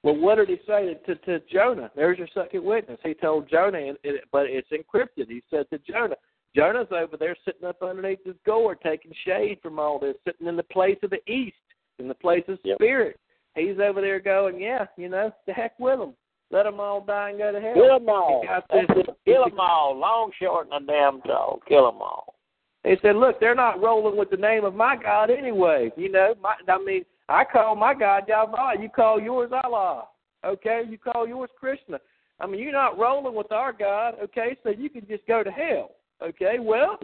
Well, 0.03 0.15
what 0.15 0.35
did 0.35 0.49
he 0.49 0.59
say 0.65 0.97
to, 1.05 1.15
to 1.15 1.39
Jonah? 1.51 1.91
There's 1.95 2.17
your 2.17 2.27
second 2.33 2.63
witness. 2.63 2.99
He 3.03 3.13
told 3.13 3.47
Jonah, 3.49 3.77
and 3.77 3.97
it, 4.03 4.23
but 4.31 4.47
it's 4.47 4.69
encrypted. 4.71 5.29
He 5.29 5.43
said 5.49 5.69
to 5.69 5.77
Jonah, 5.79 6.15
Jonah's 6.55 6.87
over 6.91 7.17
there 7.17 7.35
sitting 7.45 7.67
up 7.67 7.81
underneath 7.83 8.25
his 8.25 8.35
gourd, 8.45 8.79
taking 8.81 9.13
shade 9.23 9.59
from 9.61 9.79
all 9.79 9.99
this, 9.99 10.15
sitting 10.25 10.47
in 10.47 10.57
the 10.57 10.63
place 10.63 10.97
of 11.03 11.11
the 11.11 11.31
east, 11.31 11.55
in 12.01 12.07
the 12.07 12.15
place 12.15 12.43
of 12.47 12.59
Yep. 12.63 12.77
spirit. 12.77 13.19
He's 13.55 13.79
over 13.79 14.01
there 14.01 14.19
going, 14.19 14.59
yeah, 14.59 14.85
you 14.97 15.09
know, 15.09 15.31
the 15.47 15.53
heck 15.53 15.77
with 15.79 15.99
them. 15.99 16.13
Let 16.51 16.63
them 16.63 16.79
all 16.81 16.99
die 17.01 17.29
and 17.29 17.37
go 17.39 17.51
to 17.53 17.61
hell. 17.61 17.73
Kill 17.73 17.99
them 17.99 18.09
all. 18.09 18.43
This- 18.73 19.15
Kill 19.25 19.45
them 19.45 19.59
all. 19.59 19.95
Long, 19.97 20.31
short, 20.37 20.67
and 20.71 20.83
a 20.83 20.91
damn 20.91 21.21
tall. 21.21 21.61
Kill 21.67 21.85
them 21.89 22.01
all. 22.01 22.35
He 22.83 22.95
said, 23.01 23.15
"Look, 23.15 23.39
they're 23.39 23.55
not 23.55 23.81
rolling 23.81 24.17
with 24.17 24.31
the 24.31 24.37
name 24.37 24.65
of 24.65 24.73
my 24.75 24.97
God 24.97 25.29
anyway. 25.29 25.91
You 25.95 26.11
know, 26.11 26.33
my, 26.41 26.55
I 26.67 26.77
mean, 26.83 27.05
I 27.29 27.45
call 27.45 27.75
my 27.75 27.93
God 27.93 28.27
Yahweh. 28.27 28.81
You 28.81 28.89
call 28.89 29.21
yours 29.21 29.51
Allah. 29.63 30.07
Okay, 30.43 30.81
you 30.89 30.97
call 30.97 31.27
yours 31.27 31.51
Krishna. 31.59 31.99
I 32.39 32.47
mean, 32.47 32.59
you're 32.59 32.71
not 32.71 32.97
rolling 32.97 33.35
with 33.35 33.51
our 33.51 33.71
God. 33.71 34.15
Okay, 34.21 34.57
so 34.63 34.69
you 34.71 34.89
can 34.89 35.05
just 35.07 35.25
go 35.27 35.43
to 35.43 35.51
hell. 35.51 35.91
Okay, 36.21 36.57
well, 36.59 36.97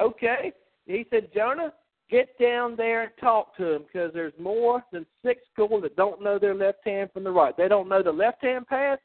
okay." 0.00 0.52
He 0.86 1.06
said, 1.10 1.28
"Jonah, 1.34 1.72
get 2.10 2.38
down 2.38 2.76
there 2.76 3.02
and 3.02 3.12
talk 3.20 3.56
to 3.56 3.64
them 3.64 3.84
because 3.86 4.12
there's 4.12 4.32
more 4.38 4.82
than 4.92 5.06
six 5.24 5.42
people 5.56 5.80
that 5.82 5.96
don't 5.96 6.22
know 6.22 6.38
their 6.38 6.54
left 6.54 6.78
hand 6.84 7.10
from 7.12 7.24
the 7.24 7.30
right. 7.30 7.56
They 7.56 7.68
don't 7.68 7.88
know 7.88 8.02
the 8.02 8.12
left 8.12 8.42
hand 8.42 8.66
path. 8.66 8.98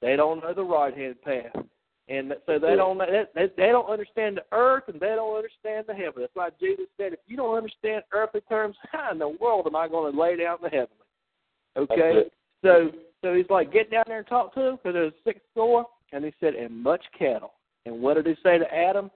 They 0.00 0.16
don't 0.16 0.42
know 0.42 0.54
the 0.54 0.62
right 0.62 0.96
hand 0.96 1.16
path." 1.22 1.64
And 2.08 2.32
so 2.46 2.58
they 2.58 2.74
don't 2.74 2.96
they, 2.98 3.24
they 3.34 3.46
they 3.56 3.66
don't 3.66 3.90
understand 3.90 4.38
the 4.38 4.56
earth 4.56 4.84
and 4.88 4.98
they 4.98 5.08
don't 5.08 5.36
understand 5.36 5.84
the 5.86 5.94
heaven. 5.94 6.22
That's 6.22 6.34
why 6.34 6.48
Jesus 6.58 6.86
said, 6.96 7.12
if 7.12 7.18
you 7.26 7.36
don't 7.36 7.56
understand 7.56 8.02
earthly 8.12 8.40
terms, 8.48 8.76
how 8.92 9.10
in 9.12 9.18
the 9.18 9.28
world 9.28 9.66
am 9.66 9.76
I 9.76 9.88
going 9.88 10.12
to 10.12 10.18
lay 10.18 10.36
down 10.36 10.58
the 10.62 10.70
heavenly? 10.70 10.94
Okay, 11.76 12.30
so 12.62 12.90
so 13.22 13.34
he's 13.34 13.50
like, 13.50 13.72
get 13.72 13.90
down 13.90 14.04
there 14.06 14.18
and 14.18 14.26
talk 14.26 14.54
to 14.54 14.68
him 14.68 14.76
because 14.76 14.94
there's 14.94 15.12
six 15.24 15.40
score, 15.52 15.84
and 16.12 16.24
he 16.24 16.32
said, 16.40 16.54
and 16.54 16.82
much 16.82 17.02
cattle. 17.18 17.52
And 17.84 18.00
what 18.00 18.14
did 18.14 18.26
he 18.26 18.34
say 18.42 18.58
to 18.58 18.74
Adam? 18.74 19.10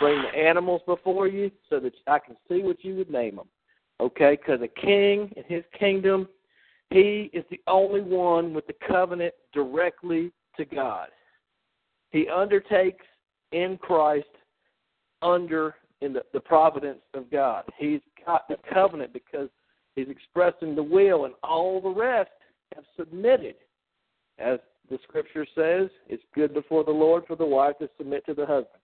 Bring 0.00 0.22
the 0.22 0.38
animals 0.38 0.82
before 0.86 1.28
you 1.28 1.50
so 1.70 1.80
that 1.80 1.92
I 2.06 2.18
can 2.18 2.36
see 2.48 2.62
what 2.62 2.84
you 2.84 2.96
would 2.96 3.10
name 3.10 3.36
them. 3.36 3.48
Okay, 4.00 4.36
because 4.36 4.60
a 4.62 4.80
king 4.80 5.32
in 5.36 5.44
his 5.46 5.64
kingdom, 5.78 6.28
he 6.90 7.30
is 7.32 7.44
the 7.50 7.60
only 7.66 8.00
one 8.00 8.52
with 8.52 8.66
the 8.66 8.74
covenant 8.86 9.34
directly 9.54 10.32
to 10.56 10.64
God 10.64 11.08
he 12.12 12.28
undertakes 12.28 13.04
in 13.50 13.78
Christ 13.78 14.26
under 15.22 15.74
in 16.02 16.12
the, 16.12 16.22
the 16.32 16.40
providence 16.40 17.00
of 17.14 17.30
God. 17.30 17.64
He's 17.78 18.00
got 18.24 18.46
the 18.48 18.56
covenant 18.72 19.12
because 19.12 19.48
he's 19.96 20.08
expressing 20.08 20.74
the 20.74 20.82
will, 20.82 21.24
and 21.24 21.34
all 21.42 21.80
the 21.80 21.88
rest 21.88 22.30
have 22.74 22.84
submitted. 22.96 23.56
As 24.38 24.58
the 24.90 24.98
scripture 25.04 25.46
says, 25.54 25.88
it's 26.08 26.22
good 26.34 26.52
before 26.54 26.84
the 26.84 26.90
Lord 26.90 27.24
for 27.26 27.36
the 27.36 27.46
wife 27.46 27.78
to 27.78 27.88
submit 27.96 28.26
to 28.26 28.34
the 28.34 28.46
husband. 28.46 28.81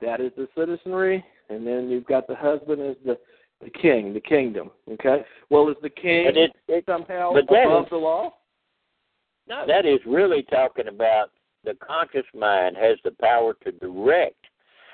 That 0.00 0.20
is 0.20 0.32
the 0.36 0.48
citizenry, 0.56 1.24
and 1.48 1.66
then 1.66 1.88
you've 1.90 2.06
got 2.06 2.26
the 2.26 2.36
husband 2.36 2.80
as 2.82 2.96
the 3.04 3.18
the 3.60 3.70
king, 3.70 4.14
the 4.14 4.20
kingdom. 4.20 4.70
Okay. 4.88 5.24
Well, 5.50 5.68
is 5.68 5.76
the 5.82 5.90
king 5.90 6.28
And 6.28 6.36
it, 6.36 6.52
it 6.68 6.84
somehow 6.86 7.32
but 7.32 7.42
above 7.44 7.84
is- 7.84 7.90
the 7.90 7.96
law? 7.96 8.34
No. 9.48 9.64
That 9.66 9.84
is 9.86 9.98
really 10.06 10.42
talking 10.44 10.86
about 10.88 11.30
the 11.64 11.74
conscious 11.74 12.26
mind 12.34 12.76
has 12.76 12.98
the 13.02 13.10
power 13.20 13.56
to 13.64 13.72
direct 13.72 14.36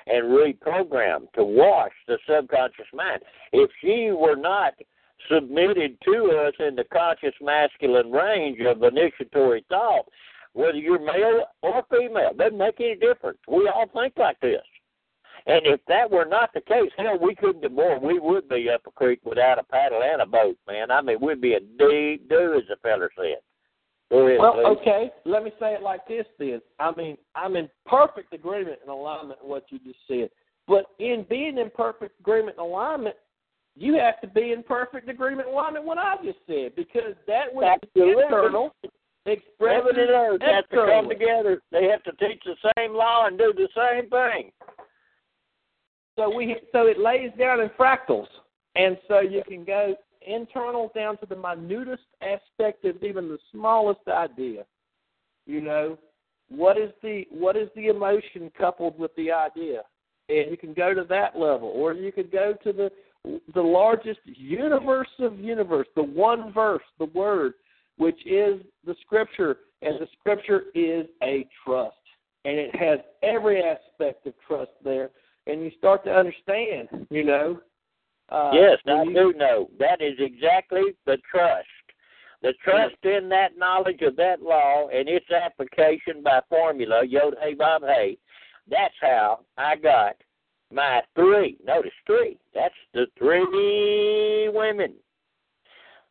and 0.07 0.25
reprogram, 0.25 1.31
to 1.33 1.43
wash 1.43 1.91
the 2.07 2.17
subconscious 2.27 2.87
mind. 2.93 3.21
If 3.53 3.69
she 3.81 4.11
were 4.11 4.35
not 4.35 4.73
submitted 5.29 5.97
to 6.05 6.45
us 6.47 6.53
in 6.59 6.75
the 6.75 6.85
conscious 6.85 7.33
masculine 7.41 8.11
range 8.11 8.59
of 8.61 8.81
initiatory 8.81 9.63
thought, 9.69 10.05
whether 10.53 10.77
you're 10.77 10.99
male 10.99 11.45
or 11.61 11.83
female, 11.91 12.33
doesn't 12.37 12.57
make 12.57 12.79
any 12.79 12.95
difference. 12.95 13.39
We 13.47 13.67
all 13.67 13.87
think 13.93 14.13
like 14.17 14.39
this. 14.39 14.61
And 15.47 15.61
if 15.65 15.79
that 15.87 16.09
were 16.09 16.25
not 16.25 16.51
the 16.53 16.61
case, 16.61 16.91
hell, 16.97 17.19
we 17.21 17.35
couldn't 17.35 17.61
do 17.61 17.69
more. 17.69 17.99
We 17.99 18.17
would 18.17 18.49
be 18.49 18.67
up 18.69 18.81
a 18.87 18.91
creek 18.91 19.19
without 19.23 19.59
a 19.59 19.63
paddle 19.63 20.01
and 20.01 20.21
a 20.21 20.25
boat, 20.25 20.57
man. 20.67 20.89
I 20.89 21.01
mean, 21.01 21.17
we'd 21.21 21.41
be 21.41 21.53
a 21.53 21.59
deep 21.59 22.27
do, 22.29 22.55
as 22.57 22.67
the 22.67 22.77
feller 22.81 23.11
said. 23.15 23.37
Go 24.11 24.27
ahead, 24.27 24.39
Well, 24.39 24.53
please. 24.53 24.65
okay. 24.81 25.11
Let 25.25 25.43
me 25.43 25.51
say 25.59 25.73
it 25.73 25.83
like 25.83 26.07
this 26.07 26.25
then. 26.39 26.61
I 26.79 26.91
mean, 26.95 27.17
I'm 27.35 27.55
in 27.55 27.69
perfect 27.85 28.33
agreement 28.33 28.79
and 28.81 28.89
alignment 28.89 29.39
with 29.41 29.49
what 29.49 29.63
you 29.69 29.79
just 29.79 29.99
said. 30.07 30.29
But 30.67 30.85
in 30.97 31.25
being 31.29 31.59
in 31.59 31.69
perfect 31.69 32.19
agreement 32.19 32.57
and 32.57 32.65
alignment, 32.65 33.15
you 33.75 33.95
have 33.99 34.19
to 34.21 34.27
be 34.27 34.51
in 34.51 34.63
perfect 34.63 35.09
agreement 35.09 35.47
and 35.47 35.55
alignment 35.55 35.85
with 35.85 35.97
what 35.97 35.97
I 35.99 36.15
just 36.23 36.39
said 36.47 36.75
because 36.75 37.13
that 37.27 37.53
was 37.53 37.77
Absolutely. 37.83 38.23
internal 38.23 38.73
expressing 39.27 39.85
Heaven 39.85 39.99
and 39.99 40.09
earth 40.09 40.41
have 40.41 40.69
to 40.69 40.75
come 40.75 41.09
together. 41.09 41.61
They 41.71 41.85
have 41.85 42.01
to 42.03 42.11
teach 42.13 42.41
the 42.45 42.55
same 42.77 42.93
law 42.93 43.27
and 43.27 43.37
do 43.37 43.53
the 43.55 43.67
same 43.75 44.09
thing. 44.09 44.51
So 46.15 46.33
we 46.33 46.55
so 46.71 46.87
it 46.87 46.99
lays 46.99 47.31
down 47.37 47.59
in 47.59 47.69
fractals, 47.69 48.27
and 48.75 48.97
so 49.07 49.19
you 49.19 49.43
can 49.47 49.65
go 49.65 49.95
internal 50.25 50.91
down 50.95 51.17
to 51.17 51.25
the 51.25 51.35
minutest 51.35 52.03
aspect 52.21 52.85
of 52.85 53.03
even 53.03 53.27
the 53.27 53.37
smallest 53.51 54.07
idea. 54.07 54.63
You 55.45 55.61
know, 55.61 55.97
what 56.49 56.77
is 56.77 56.91
the 57.03 57.25
what 57.29 57.57
is 57.57 57.69
the 57.75 57.87
emotion 57.87 58.51
coupled 58.57 58.97
with 58.97 59.13
the 59.15 59.31
idea, 59.31 59.81
and 60.29 60.49
you 60.49 60.57
can 60.57 60.73
go 60.73 60.93
to 60.93 61.03
that 61.09 61.37
level, 61.37 61.67
or 61.67 61.93
you 61.93 62.11
could 62.11 62.31
go 62.31 62.53
to 62.63 62.71
the 62.71 62.91
the 63.53 63.61
largest 63.61 64.19
universe 64.25 65.09
of 65.19 65.39
universe, 65.39 65.87
the 65.95 66.03
one 66.03 66.53
verse, 66.53 66.83
the 66.99 67.05
word, 67.05 67.53
which 67.97 68.19
is 68.25 68.61
the 68.85 68.95
scripture, 69.01 69.57
and 69.81 69.99
the 69.99 70.07
scripture 70.19 70.65
is 70.75 71.07
a 71.23 71.45
trust, 71.65 71.95
and 72.45 72.57
it 72.57 72.75
has 72.75 72.99
every 73.21 73.61
aspect 73.61 74.25
of 74.27 74.33
trust 74.47 74.71
there 74.83 75.09
and 75.47 75.61
you 75.61 75.71
start 75.77 76.03
to 76.05 76.11
understand, 76.11 77.07
you 77.09 77.23
know. 77.23 77.59
Uh, 78.29 78.51
yes, 78.53 78.79
I 78.87 79.03
you- 79.03 79.13
do 79.13 79.33
know. 79.33 79.69
That 79.79 80.01
is 80.01 80.19
exactly 80.19 80.95
the 81.05 81.17
trust. 81.29 81.67
The 82.41 82.53
trust 82.63 83.03
in 83.03 83.29
that 83.29 83.57
knowledge 83.57 84.01
of 84.01 84.15
that 84.17 84.41
law 84.41 84.87
and 84.89 85.07
its 85.07 85.29
application 85.31 86.21
by 86.23 86.41
formula, 86.49 87.03
Yod 87.05 87.35
Hey 87.41 87.55
Vav 87.55 87.81
Hey. 87.81 88.17
That's 88.67 88.93
how 88.99 89.45
I 89.57 89.75
got 89.75 90.15
my 90.71 91.01
three. 91.15 91.57
Notice 91.63 91.93
three. 92.05 92.37
That's 92.53 92.73
the 92.93 93.07
three 93.17 94.49
women 94.49 94.95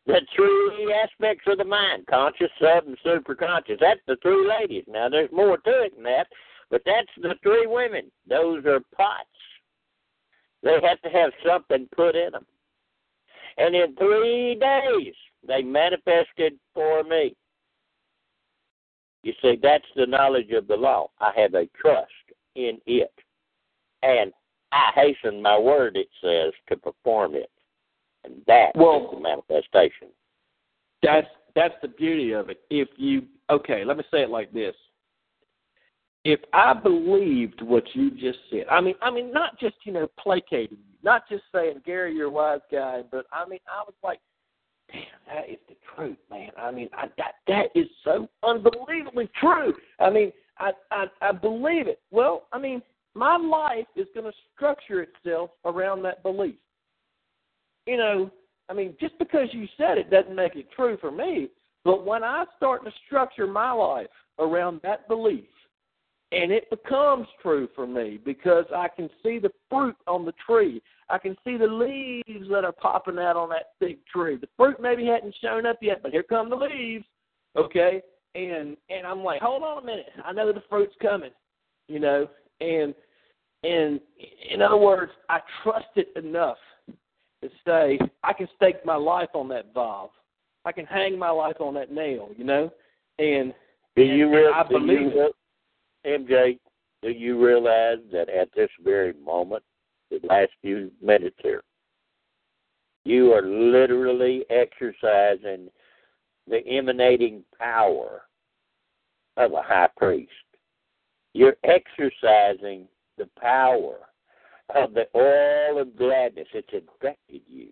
the 0.05 0.21
three 0.35 0.93
aspects 0.93 1.45
of 1.47 1.57
the 1.57 1.63
mind 1.63 2.05
conscious, 2.07 2.49
sub, 2.59 2.85
and 2.85 2.97
superconscious. 3.05 3.79
That's 3.79 4.01
the 4.07 4.17
three 4.21 4.47
ladies. 4.47 4.83
Now, 4.87 5.09
there's 5.09 5.31
more 5.31 5.57
to 5.57 5.83
it 5.83 5.95
than 5.95 6.03
that, 6.03 6.27
but 6.69 6.81
that's 6.85 7.07
the 7.21 7.35
three 7.43 7.67
women. 7.67 8.11
Those 8.27 8.65
are 8.65 8.79
pots. 8.95 9.27
They 10.63 10.79
have 10.81 11.01
to 11.01 11.09
have 11.09 11.31
something 11.45 11.87
put 11.95 12.15
in 12.15 12.31
them. 12.31 12.45
And 13.57 13.75
in 13.75 13.95
three 13.95 14.55
days, 14.55 15.13
they 15.47 15.61
manifested 15.61 16.57
for 16.73 17.03
me. 17.03 17.35
You 19.23 19.33
see, 19.41 19.57
that's 19.61 19.85
the 19.95 20.05
knowledge 20.05 20.51
of 20.51 20.67
the 20.67 20.75
law. 20.75 21.09
I 21.19 21.31
have 21.35 21.53
a 21.53 21.67
trust 21.79 22.11
in 22.55 22.79
it. 22.85 23.13
And 24.03 24.31
I 24.71 24.91
hasten 24.93 25.41
my 25.41 25.57
word, 25.57 25.97
it 25.97 26.09
says, 26.21 26.53
to 26.69 26.75
perform 26.77 27.35
it. 27.35 27.49
And 28.23 28.43
that 28.47 28.75
Well- 28.75 29.05
is 29.05 29.11
the 29.11 29.19
manifestation. 29.19 30.09
That's 31.01 31.27
that's 31.53 31.79
the 31.81 31.87
beauty 31.87 32.33
of 32.33 32.49
it. 32.49 32.61
If 32.69 32.89
you 32.97 33.27
okay, 33.49 33.85
let 33.85 33.97
me 33.97 34.03
say 34.11 34.23
it 34.23 34.29
like 34.29 34.51
this. 34.51 34.75
If 36.25 36.39
I 36.53 36.73
believed 36.73 37.61
what 37.61 37.83
you 37.93 38.09
just 38.09 38.39
said, 38.49 38.65
I 38.69 38.81
mean, 38.81 38.95
I 39.01 39.11
mean, 39.11 39.31
not 39.31 39.59
just 39.59 39.75
you 39.83 39.93
know 39.93 40.09
placating 40.19 40.77
you, 40.79 40.95
not 41.03 41.29
just 41.29 41.43
saying 41.53 41.83
Gary, 41.85 42.15
you're 42.15 42.27
a 42.27 42.31
wise 42.31 42.61
guy, 42.71 43.03
but 43.11 43.27
I 43.31 43.47
mean, 43.47 43.59
I 43.69 43.83
was 43.83 43.93
like, 44.03 44.19
damn, 44.91 45.03
that 45.27 45.47
is 45.47 45.59
the 45.69 45.75
truth, 45.95 46.17
man. 46.31 46.49
I 46.57 46.71
mean, 46.71 46.89
I, 46.93 47.09
that 47.19 47.35
that 47.47 47.67
is 47.75 47.85
so 48.03 48.27
unbelievably 48.43 49.29
true. 49.39 49.75
I 49.99 50.09
mean, 50.09 50.31
I 50.57 50.71
I, 50.89 51.05
I 51.21 51.31
believe 51.31 51.87
it. 51.87 51.99
Well, 52.09 52.47
I 52.51 52.57
mean, 52.57 52.81
my 53.13 53.37
life 53.37 53.85
is 53.95 54.07
going 54.15 54.25
to 54.25 54.37
structure 54.55 55.03
itself 55.03 55.51
around 55.63 56.01
that 56.03 56.23
belief. 56.23 56.55
You 57.85 57.97
know, 57.97 58.31
I 58.67 58.73
mean, 58.73 58.95
just 58.99 59.17
because 59.19 59.47
you 59.51 59.67
said 59.77 59.99
it 59.99 60.09
doesn't 60.09 60.35
make 60.35 60.55
it 60.55 60.71
true 60.75 60.97
for 60.99 61.11
me. 61.11 61.49
But 61.83 62.03
when 62.03 62.23
I 62.23 62.45
start 62.57 62.83
to 62.85 62.91
structure 63.05 63.45
my 63.45 63.71
life 63.71 64.07
around 64.39 64.79
that 64.81 65.07
belief, 65.07 65.45
and 66.35 66.51
it 66.51 66.69
becomes 66.69 67.27
true 67.41 67.69
for 67.73 67.87
me 67.87 68.19
because 68.23 68.65
I 68.75 68.89
can 68.89 69.09
see 69.23 69.39
the 69.39 69.51
fruit 69.69 69.95
on 70.05 70.25
the 70.25 70.33
tree. 70.45 70.81
I 71.09 71.17
can 71.17 71.37
see 71.45 71.55
the 71.55 71.65
leaves 71.67 72.49
that 72.51 72.65
are 72.65 72.73
popping 72.73 73.17
out 73.17 73.37
on 73.37 73.49
that 73.49 73.71
big 73.79 73.99
tree. 74.13 74.35
The 74.35 74.49
fruit 74.57 74.77
maybe 74.81 75.05
hadn't 75.05 75.35
shown 75.41 75.65
up 75.65 75.77
yet, 75.81 76.03
but 76.03 76.11
here 76.11 76.23
come 76.23 76.49
the 76.49 76.57
leaves. 76.57 77.05
Okay? 77.55 78.01
And 78.35 78.75
and 78.89 79.07
I'm 79.07 79.23
like, 79.23 79.41
hold 79.41 79.63
on 79.63 79.83
a 79.83 79.85
minute. 79.85 80.09
I 80.25 80.33
know 80.33 80.51
the 80.51 80.63
fruit's 80.69 80.95
coming. 81.01 81.31
You 81.87 81.99
know, 81.99 82.27
and 82.59 82.93
and 83.63 84.01
in 84.51 84.61
other 84.61 84.77
words, 84.77 85.11
I 85.29 85.39
trust 85.63 85.87
it 85.95 86.09
enough 86.17 86.57
to 87.41 87.49
say 87.65 87.97
I 88.23 88.33
can 88.33 88.47
stake 88.55 88.85
my 88.85 88.95
life 88.95 89.29
on 89.33 89.47
that 89.49 89.73
valve. 89.73 90.09
I 90.65 90.71
can 90.71 90.85
hang 90.85 91.17
my 91.17 91.29
life 91.29 91.57
on 91.59 91.75
that 91.75 91.91
nail, 91.91 92.29
you 92.35 92.43
know? 92.43 92.71
And 93.19 93.53
Do 93.95 94.01
you 94.01 94.25
and 94.25 94.35
real, 94.35 94.51
I 94.53 94.63
do 94.63 94.79
believe 94.79 95.01
you, 95.01 95.11
real- 95.13 95.31
MJ, 96.05 96.59
do 97.01 97.09
you 97.09 97.43
realize 97.43 97.99
that 98.11 98.29
at 98.29 98.49
this 98.55 98.69
very 98.83 99.13
moment, 99.13 99.63
the 100.09 100.19
last 100.27 100.51
few 100.61 100.91
minutes 101.01 101.37
here, 101.41 101.63
you 103.03 103.33
are 103.33 103.41
literally 103.41 104.43
exercising 104.49 105.69
the 106.47 106.65
emanating 106.67 107.43
power 107.59 108.23
of 109.37 109.53
a 109.53 109.61
high 109.61 109.89
priest. 109.97 110.31
You're 111.33 111.57
exercising 111.63 112.87
the 113.17 113.29
power 113.39 113.97
of 114.73 114.93
the 114.93 115.07
oil 115.15 115.81
of 115.81 115.97
gladness. 115.97 116.47
It's 116.53 116.67
infected 116.71 117.41
you, 117.47 117.69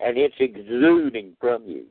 and 0.00 0.16
it's 0.16 0.34
exuding 0.40 1.36
from 1.40 1.64
you. 1.66 1.86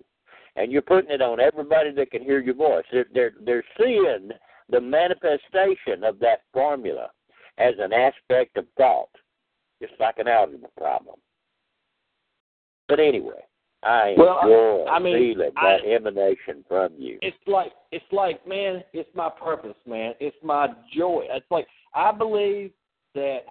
And 0.56 0.72
you're 0.72 0.82
putting 0.82 1.12
it 1.12 1.22
on 1.22 1.40
everybody 1.40 1.92
that 1.92 2.12
can 2.12 2.22
hear 2.22 2.42
your 2.42 2.56
voice. 2.56 2.84
They're, 2.92 3.06
they're, 3.14 3.32
they're 3.46 3.64
seeing 3.80 4.32
the 4.72 4.82
manifestation 4.82 6.04
of 6.04 6.18
that 6.20 6.42
formula 6.54 7.10
as 7.58 7.74
an 7.80 7.94
aspect 7.94 8.58
of 8.58 8.66
thought, 8.78 9.10
just 9.82 9.94
like 10.00 10.18
an 10.18 10.28
algebra 10.28 10.70
problem. 10.78 11.16
But 12.88 13.00
anyway, 13.00 13.44
I 13.84 14.16
Well, 14.18 14.38
I- 14.42 14.46
enjoy 14.46 14.86
I 14.88 15.00
mean, 15.00 15.16
feeling 15.18 15.52
I- 15.56 15.78
that 15.78 15.86
emanation 15.86 16.64
from 16.68 16.94
you. 16.98 17.20
it's 17.22 17.38
like 17.48 17.74
it's 17.92 18.12
like 18.12 18.46
man 18.48 18.84
it's 18.94 19.14
my 19.16 19.30
purpose 19.30 19.76
man. 19.86 20.16
It's 20.20 20.38
my 20.44 20.74
joy. 20.94 21.28
It's 21.30 21.50
like 21.52 21.68
i 21.94 22.12
believe 22.12 22.72
that 23.16 23.46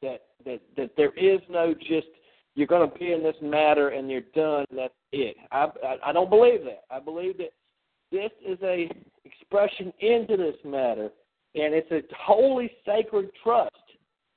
that 0.00 0.22
that 0.44 0.60
that 0.76 0.94
there 0.96 1.12
is 1.16 1.40
no 1.48 1.74
just 1.74 2.06
you're 2.54 2.68
going 2.68 2.88
to 2.88 2.98
be 2.98 3.12
in 3.12 3.22
this 3.22 3.34
matter 3.42 3.88
and 3.88 4.08
you're 4.10 4.20
done. 4.34 4.64
That's 4.70 4.94
it. 5.12 5.36
I 5.50 5.64
i, 5.84 5.96
I 6.10 6.12
don't 6.12 6.30
believe 6.30 6.62
that. 6.64 6.84
I 6.90 7.00
believe 7.00 7.36
that 7.38 7.52
this 8.12 8.30
is 8.46 8.58
a 8.62 8.88
expression 9.54 9.92
into 10.00 10.36
this 10.36 10.56
matter 10.64 11.10
and 11.54 11.72
it's 11.72 11.90
a 11.90 12.00
holy 12.16 12.70
sacred 12.84 13.30
trust 13.42 13.70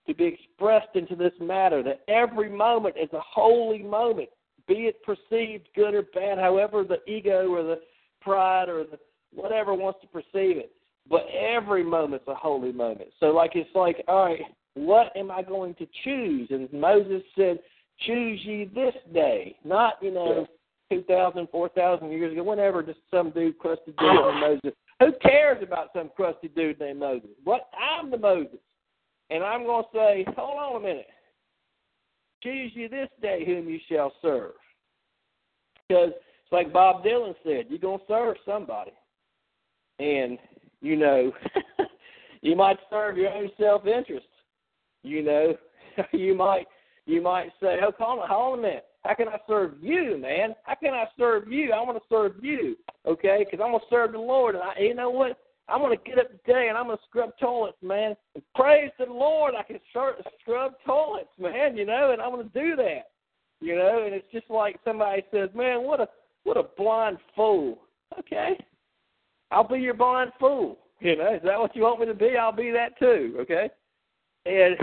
to 0.08 0.14
be 0.14 0.26
expressed 0.26 0.96
into 0.96 1.16
this 1.16 1.34
matter 1.42 1.84
that 1.84 2.02
every 2.08 2.50
moment 2.50 2.96
is 3.02 3.10
a 3.14 3.20
holy 3.20 3.82
moment 3.84 4.30
be 4.68 4.90
it 4.90 4.96
perceived 5.04 5.68
good 5.76 5.94
or 5.94 6.04
bad 6.14 6.38
however 6.38 6.84
the 6.84 7.00
ego 7.12 7.50
or 7.50 7.64
the 7.64 7.80
pride 8.22 8.70
or 8.70 8.84
the 8.84 8.98
whatever 9.34 9.74
wants 9.74 10.00
to 10.02 10.08
perceive 10.08 10.58
it. 10.58 10.72
But 11.10 11.26
every 11.34 11.84
moment's 11.84 12.28
a 12.28 12.36
holy 12.36 12.72
moment. 12.72 13.10
So 13.20 13.28
like 13.28 13.52
it's 13.56 13.70
like, 13.74 14.04
all 14.08 14.26
right, 14.26 14.42
what 14.74 15.16
am 15.16 15.32
I 15.32 15.42
going 15.42 15.74
to 15.76 15.88
choose? 16.04 16.50
And 16.52 16.72
Moses 16.74 17.24
said, 17.36 17.60
Choose 18.06 18.40
ye 18.44 18.70
this 18.76 18.94
day. 19.12 19.56
Not, 19.66 19.94
you 20.04 20.12
know, 20.14 20.46
two 20.92 21.02
thousand, 21.04 21.48
four 21.52 21.70
thousand 21.70 22.12
years 22.12 22.32
ago, 22.32 22.44
whenever 22.44 22.84
just 22.84 23.00
some 23.10 23.32
dude 23.32 23.58
crusty 23.58 23.96
dude 23.98 24.02
named 24.02 24.62
Moses. 24.64 24.78
Who 25.00 25.12
cares 25.22 25.62
about 25.62 25.90
some 25.94 26.10
crusty 26.16 26.48
dude 26.48 26.80
named 26.80 27.00
Moses? 27.00 27.30
What 27.44 27.70
I'm 27.80 28.10
the 28.10 28.18
Moses. 28.18 28.60
And 29.30 29.44
I'm 29.44 29.66
gonna 29.66 29.84
say, 29.94 30.26
Hold 30.36 30.58
on 30.58 30.82
a 30.82 30.86
minute. 30.86 31.08
Choose 32.44 32.72
ye 32.76 32.88
this 32.88 33.10
day 33.22 33.44
whom 33.46 33.68
you 33.68 33.80
shall 33.90 34.14
serve. 34.22 34.54
Because 35.88 36.12
it's 36.12 36.52
like 36.52 36.72
Bob 36.72 37.04
Dylan 37.04 37.36
said, 37.44 37.66
you're 37.70 37.80
going 37.80 38.00
to 38.00 38.06
serve 38.08 38.36
somebody. 38.46 38.92
And, 40.00 40.38
you 40.82 40.96
know, 40.96 41.32
you 42.42 42.56
might 42.56 42.78
serve 42.90 43.18
your 43.18 43.32
own 43.32 43.50
self 43.60 43.86
interest. 43.88 44.28
You 45.04 45.24
know, 45.24 45.56
you 46.14 46.36
might 46.36 46.68
you 47.06 47.22
might 47.22 47.50
say, 47.62 47.78
Oh, 47.82 47.92
hold 47.98 48.20
on, 48.20 48.30
hold 48.30 48.54
on 48.54 48.60
a 48.60 48.62
minute. 48.62 48.86
How 49.08 49.14
can 49.14 49.30
I 49.30 49.38
serve 49.48 49.76
you, 49.82 50.18
man? 50.18 50.54
How 50.64 50.76
can 50.76 50.94
I 50.94 51.06
serve 51.18 51.48
you? 51.48 51.72
I 51.72 51.82
want 51.82 51.98
to 51.98 52.04
serve 52.10 52.44
you, 52.44 52.76
okay? 53.06 53.46
Because 53.46 53.64
I'm 53.64 53.72
going 53.72 53.80
to 53.80 53.86
serve 53.90 54.12
the 54.12 54.20
Lord. 54.20 54.56
And 54.56 54.64
I, 54.64 54.78
you 54.80 54.94
know 54.94 55.10
what? 55.10 55.38
I'm 55.70 55.80
going 55.80 55.98
to 55.98 56.04
get 56.04 56.20
up 56.20 56.30
today 56.30 56.68
and 56.68 56.78
I'm 56.78 56.88
going 56.88 56.98
to 56.98 57.04
scrub 57.08 57.32
toilets, 57.40 57.78
man. 57.82 58.16
And 58.36 58.44
praise 58.54 58.92
the 59.00 59.06
Lord, 59.06 59.54
I 59.58 59.64
can 59.64 59.80
scrub 59.90 60.74
toilets, 60.86 61.30
man, 61.40 61.78
you 61.78 61.86
know, 61.86 62.12
and 62.12 62.22
I'm 62.22 62.32
going 62.32 62.50
to 62.50 62.60
do 62.60 62.76
that. 62.76 63.12
You 63.62 63.76
know, 63.76 64.04
and 64.06 64.14
it's 64.14 64.32
just 64.32 64.50
like 64.50 64.80
somebody 64.86 65.24
says, 65.32 65.50
Man, 65.56 65.84
what 65.84 66.00
a 66.00 66.08
what 66.44 66.58
a 66.58 66.64
blind 66.78 67.18
fool. 67.36 67.80
Okay. 68.20 68.58
I'll 69.52 69.68
be 69.68 69.80
your 69.80 69.94
blind 69.94 70.32
fool. 70.40 70.78
You 71.00 71.16
know, 71.16 71.34
is 71.34 71.42
that 71.44 71.60
what 71.60 71.76
you 71.76 71.84
want 71.84 72.02
me 72.02 72.06
to 72.08 72.14
be? 72.14 72.38
I'll 72.38 72.52
be 72.52 72.72
that 72.72 73.00
too, 73.00 73.36
okay? 73.40 73.70
And 74.46 74.78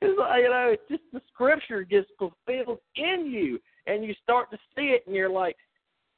it's 0.00 0.18
like 0.18 0.42
you 0.42 0.50
know, 0.50 0.70
it's 0.72 0.88
just 0.88 1.02
the 1.12 1.20
scripture 1.32 1.82
gets 1.82 2.08
fulfilled 2.18 2.78
in 2.96 3.26
you 3.26 3.58
and 3.86 4.04
you 4.04 4.14
start 4.22 4.50
to 4.50 4.58
see 4.76 4.88
it 4.88 5.02
and 5.06 5.14
you're 5.14 5.30
like, 5.30 5.56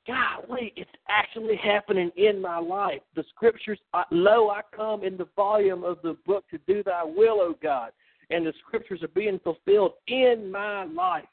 golly, 0.07 0.73
it's 0.77 0.91
actually 1.09 1.57
happening 1.57 2.11
in 2.17 2.41
my 2.41 2.59
life. 2.59 3.01
The 3.15 3.25
scriptures, 3.35 3.79
lo, 4.11 4.51
I 4.51 4.63
come 4.75 5.05
in 5.05 5.17
the 5.17 5.29
volume 5.37 5.85
of 5.85 5.99
the 6.03 6.17
book 6.27 6.45
to 6.51 6.59
do 6.67 6.83
thy 6.83 7.05
will, 7.05 7.41
O 7.41 7.55
God. 7.63 7.91
And 8.31 8.47
the 8.47 8.53
scriptures 8.67 9.03
are 9.03 9.09
being 9.09 9.41
fulfilled 9.43 9.93
in 10.07 10.51
my 10.51 10.85
life. 10.85 11.25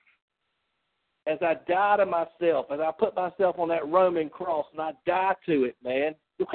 As 1.28 1.38
I 1.42 1.56
die 1.68 1.98
to 1.98 2.06
myself, 2.06 2.68
as 2.72 2.80
I 2.80 2.92
put 2.98 3.16
myself 3.16 3.60
on 3.60 3.68
that 3.70 3.88
Roman 3.88 4.30
cross 4.30 4.66
and 4.72 4.82
I 4.82 4.92
die 5.06 5.36
to 5.48 5.66
it, 5.66 5.76
man. 5.84 6.16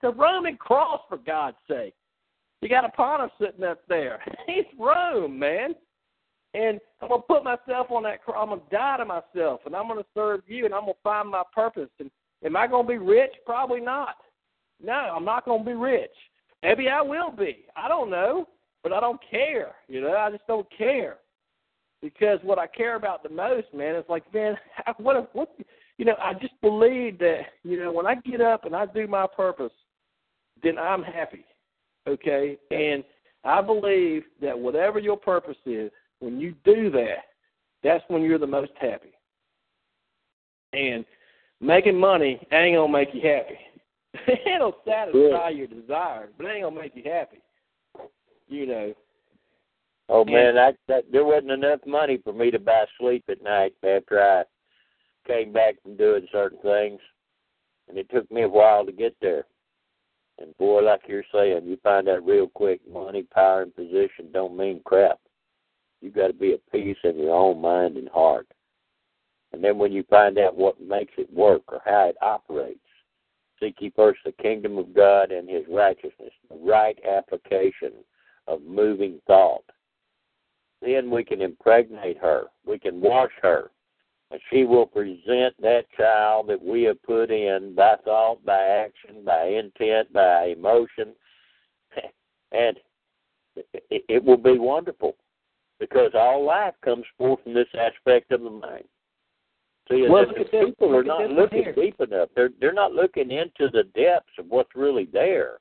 The 0.00 0.12
Roman 0.12 0.56
cross, 0.56 1.00
for 1.08 1.18
God's 1.18 1.56
sake. 1.68 1.94
You 2.60 2.68
got 2.68 2.84
a 2.84 2.88
Pontiff 2.88 3.30
sitting 3.40 3.64
up 3.64 3.80
there. 3.88 4.20
He's 4.46 4.64
Rome, 4.78 5.38
man. 5.38 5.74
And 6.54 6.80
I'm 7.00 7.08
gonna 7.08 7.22
put 7.22 7.44
myself 7.44 7.90
on 7.90 8.02
that 8.04 8.24
cross. 8.24 8.38
I'm 8.40 8.48
gonna 8.48 8.62
die 8.70 8.96
to 8.96 9.04
myself, 9.04 9.60
and 9.66 9.76
I'm 9.76 9.86
gonna 9.86 10.04
serve 10.14 10.40
you, 10.46 10.64
and 10.64 10.74
I'm 10.74 10.82
gonna 10.82 10.94
find 11.02 11.30
my 11.30 11.42
purpose. 11.54 11.90
And 12.00 12.10
am 12.44 12.56
I 12.56 12.66
gonna 12.66 12.88
be 12.88 12.98
rich? 12.98 13.32
Probably 13.44 13.80
not. 13.80 14.16
No, 14.82 14.92
I'm 14.92 15.24
not 15.24 15.44
gonna 15.44 15.64
be 15.64 15.74
rich. 15.74 16.10
Maybe 16.62 16.88
I 16.88 17.02
will 17.02 17.30
be. 17.30 17.66
I 17.76 17.86
don't 17.86 18.10
know, 18.10 18.48
but 18.82 18.92
I 18.92 19.00
don't 19.00 19.20
care. 19.30 19.74
You 19.88 20.00
know, 20.00 20.16
I 20.16 20.30
just 20.30 20.46
don't 20.46 20.66
care 20.76 21.18
because 22.00 22.38
what 22.42 22.58
I 22.58 22.66
care 22.66 22.96
about 22.96 23.22
the 23.22 23.28
most, 23.28 23.66
man, 23.74 23.96
is 23.96 24.04
like, 24.08 24.32
man, 24.32 24.56
what 24.96 25.34
what 25.34 25.54
you 25.98 26.04
know. 26.04 26.16
I 26.20 26.32
just 26.34 26.58
believe 26.60 27.18
that 27.18 27.40
you 27.62 27.78
know 27.78 27.92
when 27.92 28.06
I 28.06 28.14
get 28.16 28.40
up 28.40 28.64
and 28.64 28.74
I 28.74 28.86
do 28.86 29.06
my 29.06 29.26
purpose, 29.26 29.72
then 30.62 30.78
I'm 30.78 31.02
happy. 31.02 31.44
Okay, 32.08 32.56
and 32.70 33.04
I 33.44 33.60
believe 33.60 34.24
that 34.40 34.58
whatever 34.58 34.98
your 34.98 35.16
purpose 35.16 35.56
is, 35.66 35.90
when 36.20 36.40
you 36.40 36.54
do 36.64 36.90
that, 36.90 37.26
that's 37.84 38.02
when 38.08 38.22
you're 38.22 38.38
the 38.38 38.46
most 38.46 38.72
happy. 38.80 39.12
And 40.72 41.04
making 41.60 41.98
money 41.98 42.40
ain't 42.50 42.76
gonna 42.76 42.92
make 42.92 43.10
you 43.12 43.20
happy. 43.20 43.58
It'll 44.54 44.76
satisfy 44.86 45.50
your 45.50 45.66
desires, 45.66 46.30
but 46.36 46.46
it 46.46 46.54
ain't 46.54 46.64
gonna 46.64 46.80
make 46.80 46.96
you 46.96 47.02
happy. 47.04 47.42
You 48.48 48.66
know. 48.66 48.94
Oh 50.08 50.24
man, 50.24 50.54
that, 50.54 50.76
that 50.88 51.04
there 51.12 51.24
wasn't 51.24 51.50
enough 51.50 51.80
money 51.86 52.18
for 52.24 52.32
me 52.32 52.50
to 52.50 52.58
buy 52.58 52.86
sleep 52.98 53.24
at 53.28 53.42
night 53.42 53.74
after 53.84 54.22
I 54.22 54.44
came 55.26 55.52
back 55.52 55.74
from 55.82 55.98
doing 55.98 56.26
certain 56.32 56.58
things, 56.62 57.00
and 57.88 57.98
it 57.98 58.08
took 58.10 58.30
me 58.32 58.42
a 58.42 58.48
while 58.48 58.86
to 58.86 58.92
get 58.92 59.14
there. 59.20 59.44
And 60.40 60.56
boy, 60.56 60.82
like 60.82 61.02
you're 61.08 61.24
saying, 61.32 61.66
you 61.66 61.78
find 61.82 62.08
out 62.08 62.24
real 62.24 62.48
quick, 62.48 62.80
money, 62.90 63.24
power, 63.34 63.62
and 63.62 63.74
position 63.74 64.30
don't 64.32 64.56
mean 64.56 64.80
crap. 64.84 65.18
You 66.00 66.10
got 66.10 66.28
to 66.28 66.32
be 66.32 66.52
at 66.52 66.60
peace 66.70 66.96
in 67.02 67.18
your 67.18 67.34
own 67.34 67.60
mind 67.60 67.96
and 67.96 68.08
heart. 68.08 68.46
And 69.52 69.64
then 69.64 69.78
when 69.78 69.92
you 69.92 70.04
find 70.08 70.38
out 70.38 70.56
what 70.56 70.80
makes 70.80 71.14
it 71.18 71.32
work 71.32 71.62
or 71.68 71.80
how 71.84 72.08
it 72.08 72.16
operates, 72.22 72.78
seek 73.58 73.76
ye 73.80 73.92
first 73.96 74.20
the 74.24 74.32
kingdom 74.32 74.78
of 74.78 74.94
God 74.94 75.32
and 75.32 75.48
His 75.48 75.64
righteousness, 75.68 76.32
the 76.48 76.56
right 76.56 76.98
application 77.04 77.92
of 78.46 78.62
moving 78.62 79.20
thought. 79.26 79.64
Then 80.80 81.10
we 81.10 81.24
can 81.24 81.42
impregnate 81.42 82.18
her. 82.18 82.44
We 82.64 82.78
can 82.78 83.00
wash 83.00 83.32
her. 83.42 83.70
And 84.30 84.40
she 84.50 84.64
will 84.64 84.84
present 84.86 85.54
that 85.62 85.84
child 85.96 86.48
that 86.48 86.62
we 86.62 86.82
have 86.82 87.02
put 87.02 87.30
in 87.30 87.74
by 87.74 87.96
thought, 88.04 88.44
by 88.44 88.60
action, 88.62 89.24
by 89.24 89.44
intent, 89.46 90.12
by 90.12 90.46
emotion. 90.56 91.14
And 92.50 92.78
it 93.90 94.24
will 94.24 94.38
be 94.38 94.58
wonderful 94.58 95.16
because 95.78 96.12
all 96.14 96.42
life 96.44 96.72
comes 96.82 97.04
forth 97.18 97.42
from 97.44 97.52
this 97.52 97.68
aspect 97.78 98.32
of 98.32 98.40
the 98.42 98.48
mind. 98.50 98.84
See, 99.90 100.06
Well, 100.08 100.22
the, 100.22 100.28
look 100.28 100.38
at 100.38 100.50
the 100.50 100.58
this- 100.58 100.64
people 100.70 100.96
are 100.96 101.04
not 101.04 101.30
looking 101.30 101.64
here. 101.64 101.74
deep 101.74 102.00
enough. 102.00 102.30
They're 102.34 102.50
they're 102.58 102.72
not 102.72 102.92
looking 102.94 103.30
into 103.30 103.68
the 103.70 103.84
depths 103.94 104.32
of 104.38 104.46
what's 104.48 104.74
really 104.74 105.06
there. 105.12 105.58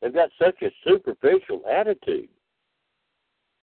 They've 0.00 0.12
got 0.14 0.30
such 0.38 0.56
a 0.62 0.70
superficial 0.86 1.62
attitude. 1.70 2.28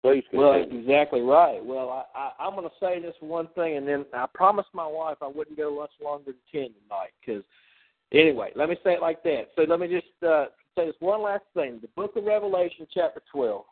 Please 0.05 0.25
Well, 0.35 0.63
exactly 0.71 1.23
right. 1.23 1.65
Well, 1.65 1.89
I, 1.89 2.19
I, 2.19 2.45
I'm 2.45 2.55
going 2.55 2.69
to 2.69 2.75
say 2.79 3.01
this 3.01 3.15
one 3.21 3.49
thing, 3.55 3.79
and 3.79 3.89
then 3.89 4.05
I 4.13 4.27
promised 4.35 4.69
my 4.75 4.87
wife 4.87 5.17
I 5.23 5.29
wouldn't 5.29 5.57
go 5.57 5.75
much 5.75 5.93
longer 6.03 6.27
than 6.27 6.35
ten 6.53 6.75
tonight. 6.83 7.13
Because 7.25 7.43
anyway, 8.13 8.51
let 8.55 8.69
me 8.69 8.77
say 8.85 8.93
it 8.93 9.01
like 9.01 9.23
that. 9.23 9.45
So 9.57 9.63
let 9.63 9.81
me 9.81 9.89
just 9.89 10.23
uh, 10.23 10.47
say 10.77 10.85
this 10.85 10.95
one 11.01 11.23
last 11.23 11.45
thing. 11.55 11.79
The 11.81 11.89
Book 11.97 12.17
of 12.17 12.25
Revelation, 12.25 12.87
chapter 12.93 13.23
twelve, 13.33 13.65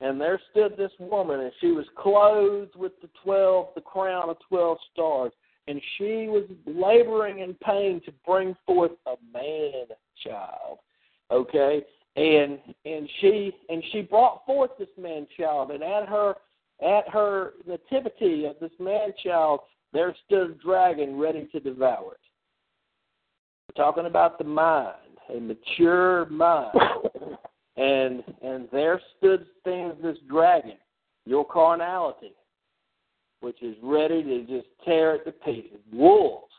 and 0.00 0.18
there 0.18 0.40
stood 0.50 0.78
this 0.78 0.92
woman, 0.98 1.40
and 1.40 1.52
she 1.60 1.72
was 1.72 1.84
clothed 1.94 2.74
with 2.74 2.92
the 3.02 3.10
twelve, 3.22 3.68
the 3.74 3.82
crown 3.82 4.30
of 4.30 4.38
twelve 4.48 4.78
stars, 4.94 5.32
and 5.68 5.78
she 5.98 6.26
was 6.28 6.48
laboring 6.64 7.40
in 7.40 7.52
pain 7.62 8.00
to 8.06 8.12
bring 8.26 8.56
forth 8.64 8.92
a 9.06 9.16
man 9.30 9.88
child. 10.24 10.78
Okay, 11.30 11.82
and 12.16 12.58
and 12.84 13.08
she 13.20 13.52
and 13.68 13.82
she 13.92 14.02
brought 14.02 14.44
forth 14.44 14.70
this 14.78 14.88
man 14.98 15.26
child. 15.36 15.70
And 15.70 15.82
at 15.82 16.08
her 16.08 16.34
at 16.82 17.08
her 17.08 17.52
nativity 17.66 18.46
of 18.46 18.56
this 18.60 18.72
man 18.78 19.12
child 19.22 19.60
there 19.92 20.14
stood 20.26 20.50
a 20.50 20.54
dragon 20.54 21.18
ready 21.18 21.48
to 21.52 21.60
devour 21.60 22.12
it. 22.12 22.20
We're 23.68 23.84
talking 23.84 24.06
about 24.06 24.38
the 24.38 24.44
mind 24.44 24.96
a 25.34 25.40
mature 25.40 26.26
mind. 26.26 26.70
And 27.76 28.24
and 28.42 28.68
there 28.72 29.00
stood 29.16 29.46
stands 29.60 30.02
this 30.02 30.18
dragon 30.28 30.76
your 31.24 31.46
carnality 31.46 32.34
which 33.40 33.62
is 33.62 33.76
ready 33.82 34.22
to 34.22 34.40
just 34.40 34.66
tear 34.84 35.14
it 35.14 35.24
to 35.24 35.32
pieces. 35.32 35.78
Wolves. 35.90 36.52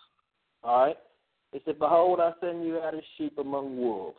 All 0.64 0.88
right? 0.88 0.98
It 1.53 1.61
said 1.65 1.78
behold 1.78 2.22
i 2.22 2.32
send 2.40 2.65
you 2.65 2.80
out 2.80 2.95
as 2.95 3.02
sheep 3.18 3.38
among 3.38 3.78
wolves 3.78 4.18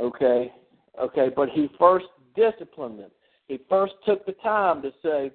Okay, 0.00 0.52
okay, 1.00 1.30
but 1.34 1.48
he 1.50 1.70
first 1.78 2.06
disciplined 2.34 2.98
them. 2.98 3.10
He 3.48 3.60
first 3.68 3.94
took 4.06 4.24
the 4.26 4.32
time 4.32 4.82
to 4.82 4.92
say, 5.02 5.30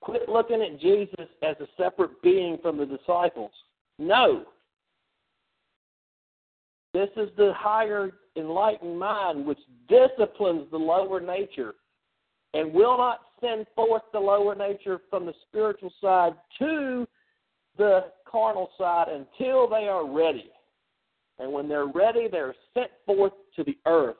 quit 0.00 0.28
looking 0.28 0.62
at 0.62 0.80
Jesus 0.80 1.28
as 1.42 1.56
a 1.60 1.66
separate 1.76 2.20
being 2.22 2.58
from 2.60 2.76
the 2.76 2.86
disciples. 2.86 3.52
No. 3.98 4.44
This 6.94 7.10
is 7.16 7.28
the 7.36 7.52
higher 7.56 8.10
enlightened 8.36 8.98
mind 8.98 9.44
which 9.44 9.58
disciplines 9.88 10.70
the 10.70 10.78
lower 10.78 11.20
nature 11.20 11.74
and 12.54 12.72
will 12.72 12.96
not 12.96 13.20
send 13.40 13.66
forth 13.74 14.02
the 14.12 14.18
lower 14.18 14.54
nature 14.54 15.00
from 15.10 15.26
the 15.26 15.34
spiritual 15.48 15.92
side 16.00 16.32
to 16.58 17.06
the 17.76 18.06
carnal 18.26 18.70
side 18.78 19.08
until 19.08 19.68
they 19.68 19.86
are 19.88 20.06
ready. 20.10 20.50
And 21.38 21.52
when 21.52 21.68
they're 21.68 21.86
ready, 21.86 22.28
they're 22.30 22.54
sent 22.74 22.90
forth 23.06 23.32
to 23.56 23.64
the 23.64 23.76
earth. 23.86 24.16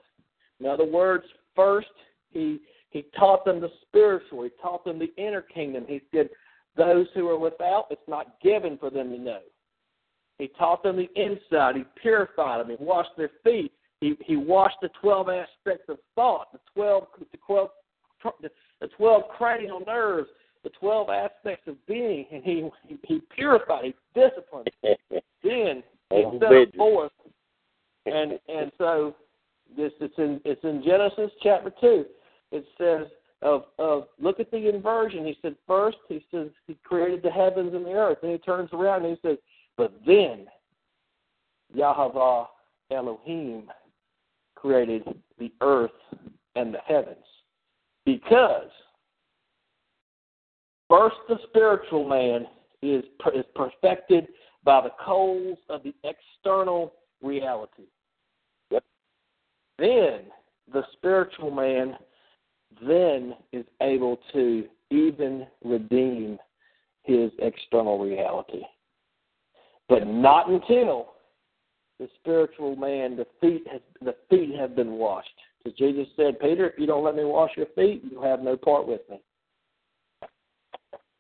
In 0.61 0.66
other 0.66 0.85
words, 0.85 1.24
first 1.55 1.89
he 2.31 2.61
he 2.90 3.05
taught 3.19 3.45
them 3.45 3.61
the 3.61 3.70
spiritual. 3.86 4.45
He 4.45 4.51
taught 4.62 4.85
them 4.85 4.99
the 4.99 5.12
inner 5.16 5.43
kingdom. 5.43 5.85
He 5.86 6.01
said, 6.12 6.31
"Those 6.77 7.07
who 7.15 7.28
are 7.28 7.39
without, 7.39 7.86
it's 7.90 8.09
not 8.09 8.40
given 8.40 8.78
for 8.78 8.90
them 8.90 9.11
to 9.11 9.19
know." 9.19 9.40
He 10.39 10.49
taught 10.49 10.82
them 10.82 10.97
the 10.97 11.11
inside. 11.20 11.77
He 11.77 11.85
purified 12.01 12.61
them. 12.61 12.70
He 12.70 12.82
washed 12.82 13.16
their 13.16 13.31
feet. 13.45 13.73
He 14.01 14.16
he 14.24 14.36
washed 14.36 14.77
the 14.81 14.90
twelve 15.01 15.28
aspects 15.28 15.89
of 15.89 15.99
thought, 16.15 16.53
the 16.53 16.61
twelve 16.74 17.09
the 17.19 17.39
twelve 17.39 17.70
the 18.40 18.89
twelve 18.97 19.28
cranial 19.36 19.81
nerves, 19.81 20.28
the 20.62 20.70
twelve 20.70 21.09
aspects 21.11 21.66
of 21.66 21.85
being, 21.86 22.27
and 22.31 22.45
he 22.45 22.69
he, 22.86 22.97
he 23.05 23.20
purified. 23.35 23.85
He 23.85 23.95
disciplined. 24.15 24.70
Then 25.45 25.85
them 26.11 26.39
Bridget. 26.39 26.77
forth, 26.77 27.13
and 28.07 28.39
and 28.49 28.73
so 28.79 29.15
this 29.77 29.93
it's 30.01 30.15
in 30.19 30.41
it's 30.45 30.63
in 30.65 30.83
Genesis 30.85 31.31
chapter 31.43 31.73
two. 31.81 32.05
It 32.53 32.65
says 32.79 33.07
of 33.43 33.65
of 33.79 34.09
look 34.19 34.41
at 34.41 34.51
the 34.51 34.69
inversion. 34.69 35.25
He 35.25 35.37
said 35.43 35.57
first 35.67 35.99
he 36.09 36.25
says 36.31 36.49
he 36.67 36.77
created 36.85 37.23
the 37.23 37.31
heavens 37.31 37.75
and 37.75 37.85
the 37.85 37.93
earth. 37.93 38.19
and 38.23 38.33
he 38.33 38.39
turns 38.39 38.71
around 38.73 39.05
and 39.05 39.17
he 39.17 39.29
says, 39.29 39.39
but 39.77 39.93
then 40.07 40.47
Yahweh 41.75 42.45
Elohim 42.91 43.71
created 44.57 45.03
the 45.39 45.53
earth 45.61 45.91
and 46.57 46.75
the 46.75 46.81
heavens 46.85 47.25
because 48.05 48.71
first 50.89 51.17
the 51.29 51.39
spiritual 51.49 52.09
man 52.09 52.47
is 52.83 53.05
is 53.35 53.45
perfected 53.55 54.27
by 54.65 54.81
the 54.81 54.91
coals 55.05 55.59
of 55.69 55.83
the 55.83 55.95
external 56.05 56.93
reality. 57.23 57.85
Yep. 58.71 58.85
Then 59.79 60.21
the 60.73 60.83
spiritual 60.93 61.51
man 61.51 61.97
then 62.87 63.35
is 63.53 63.65
able 63.81 64.19
to 64.33 64.67
even 64.91 65.47
redeem 65.65 66.39
his 67.03 67.31
external 67.39 67.99
reality. 67.99 68.63
But 69.89 70.07
not 70.07 70.51
until 70.51 71.15
the 71.99 72.09
spiritual 72.21 72.77
man, 72.77 73.17
the 73.17 73.27
feet 73.41 73.67
has 73.73 73.81
the 74.03 74.15
feet 74.29 74.55
have 74.59 74.77
been 74.77 74.93
washed. 74.93 75.29
Because 75.65 75.79
Jesus 75.79 76.07
said, 76.17 76.39
Peter, 76.39 76.69
if 76.69 76.79
you 76.79 76.87
don't 76.87 77.05
let 77.05 77.17
me 77.17 77.25
wash 77.25 77.51
your 77.57 77.67
feet, 77.75 78.03
you'll 78.09 78.23
have 78.23 78.41
no 78.41 78.57
part 78.57 78.87
with 78.87 79.01
me. 79.11 79.21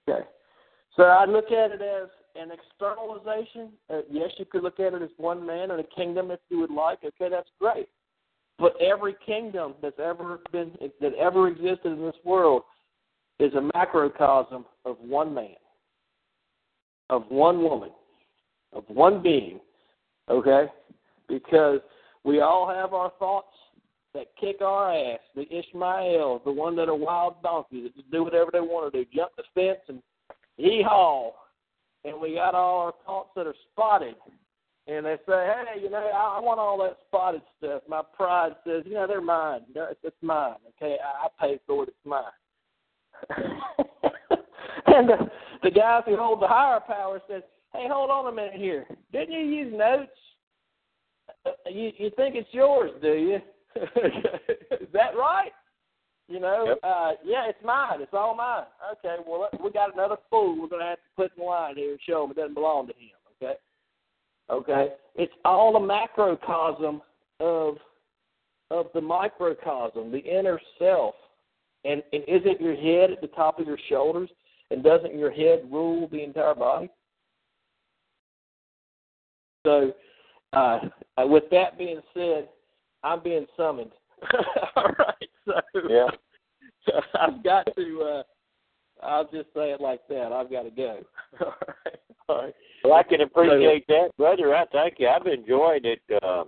Okay. 0.08 0.24
So 0.96 1.04
I 1.04 1.24
look 1.24 1.46
at 1.46 1.72
it 1.72 1.82
as 1.82 2.08
an 2.38 2.50
externalization. 2.50 3.70
Uh, 3.90 4.00
yes, 4.10 4.30
you 4.38 4.44
could 4.44 4.62
look 4.62 4.80
at 4.80 4.94
it 4.94 5.02
as 5.02 5.10
one 5.16 5.44
man 5.44 5.70
and 5.70 5.80
a 5.80 5.84
kingdom 5.96 6.30
if 6.30 6.40
you 6.48 6.58
would 6.58 6.70
like. 6.70 6.98
Okay, 7.04 7.28
that's 7.30 7.48
great. 7.60 7.88
But 8.58 8.74
every 8.80 9.14
kingdom 9.24 9.74
that's 9.80 9.98
ever 9.98 10.40
been 10.52 10.72
that 11.00 11.14
ever 11.14 11.48
existed 11.48 11.92
in 11.92 12.00
this 12.00 12.16
world 12.24 12.62
is 13.38 13.52
a 13.54 13.70
macrocosm 13.74 14.64
of 14.84 14.96
one 15.00 15.32
man, 15.32 15.54
of 17.08 17.24
one 17.28 17.62
woman, 17.62 17.90
of 18.72 18.84
one 18.88 19.22
being. 19.22 19.60
Okay, 20.28 20.66
because 21.28 21.80
we 22.24 22.40
all 22.40 22.68
have 22.68 22.92
our 22.92 23.12
thoughts 23.18 23.54
that 24.14 24.26
kick 24.40 24.60
our 24.60 24.92
ass. 24.92 25.20
The 25.36 25.46
Ishmaels, 25.50 26.42
the 26.44 26.52
one 26.52 26.74
that 26.76 26.88
are 26.88 26.96
wild 26.96 27.42
donkeys 27.42 27.84
that 27.84 27.96
just 27.96 28.10
do 28.10 28.24
whatever 28.24 28.50
they 28.52 28.60
want 28.60 28.92
to 28.92 29.04
do, 29.04 29.10
jump 29.14 29.30
the 29.36 29.44
fence 29.54 29.80
and 29.88 30.02
hee 30.56 30.82
haw. 30.84 31.32
And 32.04 32.20
we 32.20 32.34
got 32.34 32.54
all 32.54 32.80
our 32.80 32.94
thoughts 33.04 33.30
that 33.36 33.46
are 33.46 33.54
spotted. 33.72 34.14
And 34.86 35.04
they 35.04 35.16
say, 35.26 35.52
hey, 35.74 35.80
you 35.82 35.90
know, 35.90 35.98
I, 35.98 36.38
I 36.38 36.40
want 36.40 36.58
all 36.58 36.78
that 36.78 36.96
spotted 37.06 37.42
stuff. 37.58 37.82
My 37.88 38.02
pride 38.16 38.52
says, 38.66 38.84
you 38.86 38.94
know, 38.94 39.06
they're 39.06 39.20
mine. 39.20 39.60
They're, 39.74 39.94
it's 40.02 40.16
mine. 40.22 40.54
Okay, 40.76 40.96
I, 41.04 41.26
I 41.26 41.46
paid 41.46 41.60
for 41.66 41.82
it. 41.82 41.90
It's 41.90 42.06
mine. 42.06 42.22
and 44.86 45.08
the, 45.08 45.30
the 45.62 45.70
guys 45.70 46.04
who 46.06 46.16
hold 46.16 46.40
the 46.40 46.48
higher 46.48 46.80
power 46.80 47.20
says, 47.28 47.42
hey, 47.74 47.86
hold 47.90 48.10
on 48.10 48.32
a 48.32 48.34
minute 48.34 48.54
here. 48.54 48.86
Didn't 49.12 49.32
you 49.32 49.44
use 49.44 49.74
notes? 49.76 50.10
Uh, 51.44 51.50
You, 51.70 51.92
you 51.98 52.10
think 52.16 52.34
it's 52.34 52.48
yours, 52.52 52.92
do 53.02 53.12
you? 53.12 53.36
Is 53.76 54.88
that 54.92 55.14
right? 55.16 55.52
You 56.28 56.40
know, 56.40 56.64
Yep. 56.66 56.78
uh, 56.82 57.12
yeah, 57.24 57.48
it's 57.48 57.64
mine. 57.64 58.02
It's 58.02 58.12
all 58.12 58.34
mine. 58.34 58.64
Okay, 58.98 59.16
well, 59.26 59.48
we 59.62 59.70
got 59.70 59.94
another 59.94 60.16
fool 60.28 60.60
we're 60.60 60.68
going 60.68 60.82
to 60.82 60.88
have 60.88 60.98
to 60.98 61.10
put 61.16 61.32
in 61.36 61.44
line 61.44 61.76
here 61.76 61.92
and 61.92 62.00
show 62.06 62.24
him 62.24 62.30
it 62.30 62.36
doesn't 62.36 62.54
belong 62.54 62.86
to 62.86 62.92
him. 62.92 63.10
Okay, 63.42 63.54
okay. 64.50 64.94
It's 65.14 65.32
all 65.44 65.76
a 65.76 65.80
macrocosm 65.80 67.00
of 67.40 67.78
of 68.70 68.88
the 68.92 69.00
microcosm, 69.00 70.12
the 70.12 70.18
inner 70.18 70.60
self. 70.78 71.14
And 71.84 72.02
and 72.12 72.22
isn't 72.28 72.60
your 72.60 72.76
head 72.76 73.10
at 73.10 73.20
the 73.22 73.28
top 73.28 73.58
of 73.58 73.66
your 73.66 73.78
shoulders? 73.88 74.28
And 74.70 74.82
doesn't 74.84 75.18
your 75.18 75.30
head 75.30 75.66
rule 75.72 76.08
the 76.08 76.22
entire 76.22 76.54
body? 76.54 76.90
So, 79.64 79.92
uh, 80.52 80.80
uh, 81.16 81.26
with 81.26 81.44
that 81.50 81.78
being 81.78 82.00
said, 82.12 82.48
I'm 83.02 83.22
being 83.22 83.46
summoned. 83.56 83.92
all 84.76 84.90
right, 84.98 85.27
so 85.72 85.80
Yeah. 85.88 86.08
I've 87.20 87.42
got 87.42 87.68
to. 87.76 88.02
uh 88.02 88.22
I'll 89.00 89.24
just 89.24 89.48
say 89.54 89.70
it 89.70 89.80
like 89.80 90.00
that. 90.08 90.32
I've 90.32 90.50
got 90.50 90.62
to 90.64 90.70
go. 90.70 91.00
All 91.40 91.54
right. 91.84 91.98
All 92.28 92.42
right. 92.42 92.54
Well, 92.84 92.94
I 92.94 93.02
can 93.02 93.20
appreciate 93.20 93.86
that, 93.86 94.08
brother. 94.16 94.54
I 94.54 94.64
thank 94.72 94.94
you. 94.98 95.08
I've 95.08 95.26
enjoyed 95.26 95.84
it. 95.84 96.00
Um, 96.22 96.46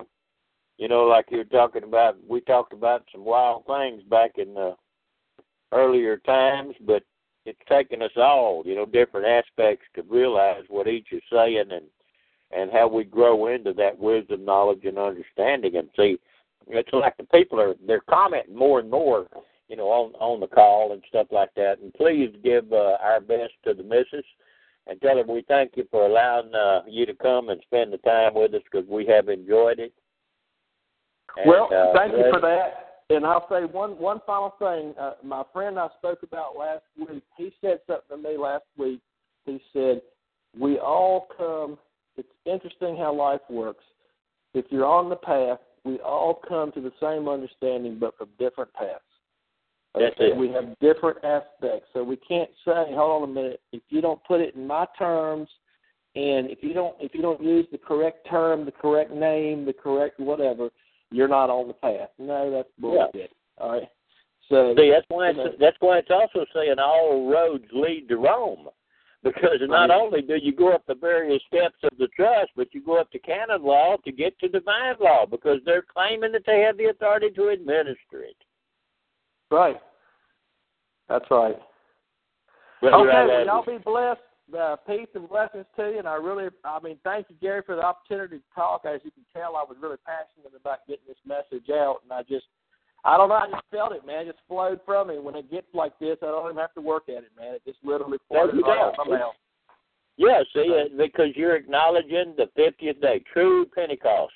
you 0.78 0.88
know, 0.88 1.04
like 1.04 1.26
you 1.30 1.38
were 1.38 1.44
talking 1.44 1.84
about, 1.84 2.16
we 2.28 2.40
talked 2.40 2.72
about 2.72 3.04
some 3.12 3.24
wild 3.24 3.66
things 3.66 4.02
back 4.04 4.32
in 4.36 4.54
the 4.54 4.74
earlier 5.72 6.16
times, 6.18 6.74
but 6.86 7.02
it's 7.46 7.58
taken 7.68 8.02
us 8.02 8.10
all, 8.16 8.62
you 8.64 8.74
know, 8.74 8.86
different 8.86 9.26
aspects 9.26 9.86
to 9.94 10.02
realize 10.02 10.64
what 10.68 10.88
each 10.88 11.08
is 11.12 11.22
saying 11.32 11.66
and 11.70 11.86
and 12.52 12.72
how 12.72 12.88
we 12.88 13.04
grow 13.04 13.46
into 13.46 13.72
that 13.72 13.96
wisdom, 13.96 14.44
knowledge, 14.44 14.84
and 14.84 14.98
understanding. 14.98 15.76
And 15.76 15.88
see, 15.96 16.18
it's 16.72 16.92
like 16.92 17.16
the 17.16 17.24
people 17.24 17.60
are 17.60 17.74
they're 17.86 18.02
commenting 18.08 18.56
more 18.56 18.80
and 18.80 18.90
more, 18.90 19.26
you 19.68 19.76
know, 19.76 19.88
on 19.88 20.12
on 20.14 20.40
the 20.40 20.46
call 20.46 20.92
and 20.92 21.02
stuff 21.08 21.28
like 21.30 21.50
that. 21.56 21.78
And 21.82 21.92
please 21.94 22.34
give 22.42 22.72
uh, 22.72 22.96
our 23.02 23.20
best 23.20 23.52
to 23.64 23.74
the 23.74 23.82
missus 23.82 24.24
and 24.86 25.00
tell 25.00 25.16
her 25.16 25.22
we 25.22 25.44
thank 25.48 25.72
you 25.76 25.86
for 25.90 26.06
allowing 26.06 26.54
uh, 26.54 26.82
you 26.88 27.06
to 27.06 27.14
come 27.14 27.48
and 27.48 27.60
spend 27.62 27.92
the 27.92 27.98
time 27.98 28.34
with 28.34 28.54
us 28.54 28.62
because 28.70 28.88
we 28.88 29.06
have 29.06 29.28
enjoyed 29.28 29.78
it. 29.78 29.92
And, 31.36 31.48
well, 31.48 31.68
uh, 31.72 31.96
thank 31.96 32.12
you 32.12 32.24
for 32.32 32.40
that. 32.40 32.86
And 33.10 33.26
I'll 33.26 33.46
say 33.48 33.64
one 33.64 33.98
one 33.98 34.20
final 34.26 34.54
thing. 34.58 34.94
Uh, 34.98 35.14
my 35.24 35.42
friend 35.52 35.78
I 35.78 35.88
spoke 35.98 36.22
about 36.22 36.56
last 36.56 36.82
week, 36.96 37.22
he 37.36 37.52
said 37.60 37.80
something 37.86 38.22
to 38.22 38.28
me 38.28 38.36
last 38.36 38.64
week. 38.76 39.00
He 39.46 39.60
said, 39.72 40.00
"We 40.58 40.78
all 40.78 41.28
come. 41.36 41.78
It's 42.16 42.28
interesting 42.44 42.96
how 42.96 43.14
life 43.14 43.40
works. 43.48 43.84
If 44.54 44.66
you're 44.70 44.86
on 44.86 45.08
the 45.08 45.16
path, 45.16 45.58
we 45.84 45.98
all 45.98 46.40
come 46.46 46.72
to 46.72 46.80
the 46.80 46.92
same 47.00 47.28
understanding, 47.28 47.98
but 47.98 48.16
from 48.16 48.28
different 48.38 48.72
paths. 48.74 49.00
That's 49.94 50.14
Okay, 50.14 50.30
it. 50.30 50.36
We 50.36 50.48
have 50.50 50.78
different 50.78 51.18
aspects, 51.24 51.88
so 51.92 52.04
we 52.04 52.16
can't 52.16 52.50
say, 52.64 52.94
"Hold 52.94 53.22
on 53.22 53.30
a 53.30 53.32
minute." 53.32 53.60
If 53.72 53.82
you 53.88 54.00
don't 54.00 54.22
put 54.24 54.40
it 54.40 54.54
in 54.54 54.66
my 54.66 54.86
terms, 54.96 55.48
and 56.14 56.50
if 56.50 56.62
you 56.62 56.72
don't 56.72 56.96
if 57.00 57.14
you 57.14 57.22
don't 57.22 57.42
use 57.42 57.66
the 57.72 57.78
correct 57.78 58.26
term, 58.28 58.64
the 58.64 58.72
correct 58.72 59.10
name, 59.10 59.64
the 59.64 59.72
correct 59.72 60.20
whatever, 60.20 60.70
you're 61.10 61.28
not 61.28 61.50
on 61.50 61.68
the 61.68 61.74
path. 61.74 62.10
No, 62.18 62.50
that's 62.50 62.68
bullshit. 62.78 63.32
All 63.58 63.72
right. 63.72 63.88
So 64.48 64.74
See, 64.76 64.90
that's 64.90 65.06
why 65.08 65.30
you 65.30 65.36
know, 65.36 65.52
that's 65.58 65.76
why 65.80 65.98
it's 65.98 66.10
also 66.10 66.44
saying 66.54 66.78
all 66.78 67.30
roads 67.30 67.64
lead 67.72 68.08
to 68.08 68.16
Rome, 68.16 68.68
because 69.22 69.58
not 69.62 69.90
only 69.90 70.22
do 70.22 70.36
you 70.36 70.54
go 70.54 70.72
up 70.72 70.84
the 70.86 70.94
various 70.94 71.42
steps 71.46 71.76
of 71.84 71.96
the 71.98 72.08
trust, 72.08 72.50
but 72.56 72.72
you 72.72 72.82
go 72.82 72.98
up 72.98 73.10
to 73.10 73.18
canon 73.18 73.62
law 73.62 73.96
to 74.04 74.12
get 74.12 74.38
to 74.40 74.48
divine 74.48 74.94
law, 75.00 75.26
because 75.26 75.58
they're 75.64 75.82
claiming 75.82 76.32
that 76.32 76.42
they 76.46 76.60
have 76.60 76.78
the 76.78 76.86
authority 76.86 77.30
to 77.30 77.48
administer 77.48 78.22
it. 78.22 78.36
right. 79.50 79.76
That's 81.08 81.26
right. 81.30 81.56
Brother, 82.80 83.10
Okay, 83.10 83.26
well, 83.26 83.44
y'all 83.44 83.64
be 83.64 83.82
blessed. 83.82 84.20
Uh, 84.56 84.74
peace 84.86 85.06
and 85.14 85.28
blessings 85.28 85.66
to 85.76 85.90
you. 85.90 85.98
And 85.98 86.08
I 86.08 86.14
really, 86.14 86.48
I 86.64 86.80
mean, 86.80 86.98
thank 87.04 87.26
you, 87.28 87.36
Gary, 87.40 87.62
for 87.64 87.76
the 87.76 87.82
opportunity 87.82 88.38
to 88.38 88.44
talk. 88.54 88.84
As 88.84 89.00
you 89.04 89.10
can 89.10 89.24
tell, 89.32 89.54
I 89.54 89.62
was 89.62 89.76
really 89.80 89.98
passionate 90.04 90.58
about 90.58 90.86
getting 90.88 91.04
this 91.06 91.18
message 91.24 91.68
out, 91.70 91.98
and 92.02 92.12
I 92.12 92.22
just, 92.22 92.46
I 93.04 93.16
don't 93.16 93.28
know, 93.28 93.36
I 93.36 93.46
just 93.50 93.64
felt 93.70 93.92
it, 93.92 94.06
man. 94.06 94.22
It 94.26 94.32
just 94.32 94.46
flowed 94.46 94.80
from 94.84 95.08
me. 95.08 95.18
When 95.18 95.34
it 95.34 95.50
gets 95.50 95.66
like 95.72 95.98
this, 95.98 96.18
I 96.22 96.26
don't 96.26 96.44
even 96.46 96.56
have 96.58 96.74
to 96.74 96.80
work 96.80 97.04
at 97.08 97.24
it, 97.24 97.30
man. 97.38 97.54
It 97.54 97.62
just 97.64 97.78
literally 97.82 98.18
flows 98.28 98.50
right 98.62 98.78
out 98.78 98.98
of 98.98 99.06
my 99.06 99.18
mouth. 99.18 99.34
Yeah, 100.16 100.42
see, 100.52 100.68
uh, 100.68 100.96
because 100.98 101.28
you're 101.34 101.56
acknowledging 101.56 102.34
the 102.36 102.50
50th 102.58 103.00
day, 103.00 103.24
true 103.32 103.64
Pentecost. 103.74 104.34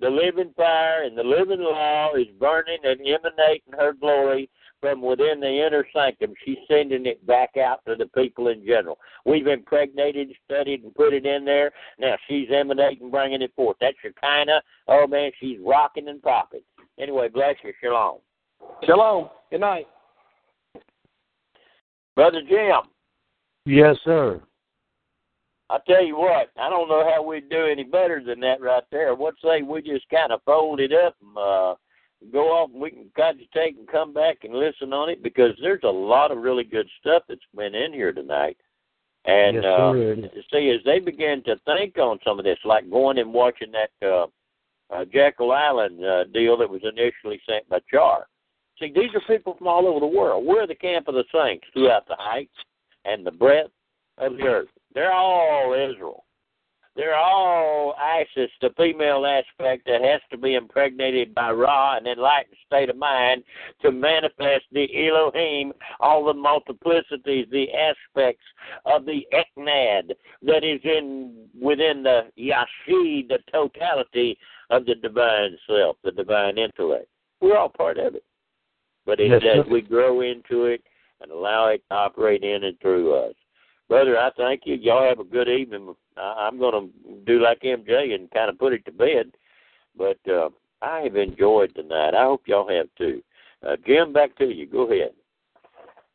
The 0.00 0.10
living 0.10 0.52
fire 0.56 1.04
and 1.04 1.16
the 1.16 1.22
living 1.22 1.60
law 1.60 2.12
is 2.14 2.26
burning 2.38 2.78
and 2.84 3.00
emanating 3.00 3.72
her 3.78 3.94
glory 3.94 4.50
from 4.82 5.00
within 5.00 5.38
the 5.40 5.64
inner 5.64 5.86
sanctum. 5.94 6.34
She's 6.44 6.58
sending 6.68 7.06
it 7.06 7.24
back 7.24 7.56
out 7.56 7.80
to 7.86 7.94
the 7.94 8.06
people 8.06 8.48
in 8.48 8.66
general. 8.66 8.98
We've 9.24 9.46
impregnated, 9.46 10.32
studied, 10.44 10.82
and 10.82 10.94
put 10.94 11.14
it 11.14 11.24
in 11.24 11.44
there. 11.44 11.70
Now 12.00 12.16
she's 12.28 12.48
emanating, 12.52 13.10
bringing 13.10 13.42
it 13.42 13.54
forth. 13.54 13.76
That's 13.80 13.96
your 14.02 14.12
kind 14.14 14.50
of, 14.50 14.60
oh 14.88 15.06
man, 15.06 15.30
she's 15.38 15.58
rocking 15.64 16.08
and 16.08 16.20
popping. 16.20 16.62
Anyway, 16.98 17.28
bless 17.28 17.56
you. 17.64 17.72
Shalom. 17.82 18.18
Shalom. 18.84 19.28
Good 19.50 19.60
night. 19.60 19.86
Brother 22.14 22.42
Jim. 22.48 22.90
Yes, 23.64 23.96
sir. 24.04 24.40
I 25.70 25.78
tell 25.86 26.04
you 26.04 26.18
what, 26.18 26.50
I 26.60 26.68
don't 26.68 26.88
know 26.88 27.08
how 27.10 27.22
we'd 27.22 27.48
do 27.48 27.64
any 27.64 27.84
better 27.84 28.22
than 28.22 28.40
that 28.40 28.60
right 28.60 28.82
there. 28.90 29.14
What 29.14 29.34
say 29.42 29.62
we 29.62 29.80
just 29.80 30.06
kind 30.10 30.30
of 30.30 30.42
fold 30.44 30.80
it 30.80 30.92
up 30.92 31.16
and 31.22 31.38
uh, 31.38 31.74
go 32.30 32.48
off 32.48 32.70
and 32.72 32.82
we 32.82 32.90
can 32.90 33.06
cogitate 33.16 33.78
and 33.78 33.88
come 33.88 34.12
back 34.12 34.38
and 34.42 34.52
listen 34.52 34.92
on 34.92 35.08
it 35.08 35.22
because 35.22 35.52
there's 35.62 35.82
a 35.84 35.88
lot 35.88 36.30
of 36.30 36.38
really 36.38 36.64
good 36.64 36.86
stuff 37.00 37.22
that's 37.26 37.40
been 37.56 37.74
in 37.74 37.94
here 37.94 38.12
tonight. 38.12 38.58
And 39.24 39.56
yes, 39.56 39.64
uh, 39.64 39.92
sir. 39.92 40.16
see, 40.52 40.70
as 40.70 40.84
they 40.84 40.98
begin 40.98 41.42
to 41.44 41.56
think 41.64 41.96
on 41.96 42.18
some 42.22 42.38
of 42.38 42.44
this, 42.44 42.58
like 42.66 42.90
going 42.90 43.18
and 43.18 43.32
watching 43.32 43.72
that 43.72 44.06
uh, 44.06 44.26
uh, 44.94 45.04
Jekyll 45.12 45.52
Island 45.52 46.04
uh, 46.04 46.24
deal 46.24 46.56
that 46.58 46.68
was 46.68 46.82
initially 46.82 47.40
sent 47.48 47.68
by 47.68 47.78
Char. 47.90 48.26
See, 48.78 48.92
these 48.94 49.10
are 49.14 49.34
people 49.34 49.54
from 49.56 49.68
all 49.68 49.86
over 49.86 50.00
the 50.00 50.06
world. 50.06 50.44
We're 50.44 50.66
the 50.66 50.74
camp 50.74 51.08
of 51.08 51.14
the 51.14 51.24
saints 51.32 51.66
throughout 51.72 52.06
the 52.08 52.16
heights 52.18 52.54
and 53.04 53.24
the 53.24 53.30
breadth 53.30 53.70
of 54.18 54.36
the 54.36 54.44
earth. 54.44 54.68
They're 54.94 55.12
all 55.12 55.72
Israel. 55.72 56.24
They're 56.94 57.16
all 57.16 57.94
Isis, 57.98 58.50
the 58.60 58.68
female 58.76 59.24
aspect 59.24 59.86
that 59.86 60.02
has 60.02 60.20
to 60.30 60.36
be 60.36 60.56
impregnated 60.56 61.34
by 61.34 61.50
Ra, 61.50 61.96
an 61.96 62.06
enlightened 62.06 62.56
state 62.66 62.90
of 62.90 62.98
mind, 62.98 63.44
to 63.80 63.90
manifest 63.90 64.64
the 64.72 65.08
Elohim, 65.08 65.72
all 66.00 66.24
the 66.24 66.34
multiplicities, 66.34 67.48
the 67.50 67.68
aspects 67.72 68.44
of 68.84 69.06
the 69.06 69.26
Eknad 69.32 70.12
that 70.42 70.64
is 70.64 70.80
in 70.84 71.46
within 71.58 72.02
the 72.02 72.24
Yashid, 72.38 73.28
the 73.28 73.38
totality 73.50 74.36
of 74.72 74.86
the 74.86 74.94
divine 74.96 75.56
self, 75.68 75.96
the 76.02 76.10
divine 76.10 76.58
intellect. 76.58 77.06
We're 77.40 77.56
all 77.58 77.68
part 77.68 77.98
of 77.98 78.14
it. 78.14 78.24
But 79.04 79.20
it, 79.20 79.30
Yes, 79.30 79.42
as 79.44 79.66
sir. 79.66 79.70
we 79.70 79.82
grow 79.82 80.22
into 80.22 80.64
it 80.64 80.82
and 81.20 81.30
allow 81.30 81.68
it 81.68 81.82
to 81.90 81.94
operate 81.94 82.42
in 82.42 82.64
and 82.64 82.78
through 82.80 83.14
us. 83.14 83.34
Brother, 83.88 84.18
I 84.18 84.30
thank 84.36 84.62
you. 84.64 84.74
Y'all 84.74 85.06
have 85.06 85.20
a 85.20 85.24
good 85.24 85.48
evening. 85.48 85.94
I- 86.16 86.48
I'm 86.48 86.58
going 86.58 86.90
to 87.06 87.14
do 87.26 87.40
like 87.40 87.60
MJ 87.60 88.14
and 88.14 88.30
kind 88.30 88.48
of 88.48 88.58
put 88.58 88.72
it 88.72 88.84
to 88.86 88.92
bed. 88.92 89.32
But 89.96 90.18
uh, 90.26 90.48
I 90.80 91.00
have 91.02 91.16
enjoyed 91.16 91.74
tonight. 91.74 92.14
I 92.14 92.24
hope 92.24 92.42
y'all 92.46 92.68
have 92.68 92.88
too. 92.96 93.22
Uh, 93.66 93.76
Jim, 93.86 94.12
back 94.12 94.34
to 94.38 94.46
you. 94.46 94.66
Go 94.66 94.90
ahead. 94.90 95.12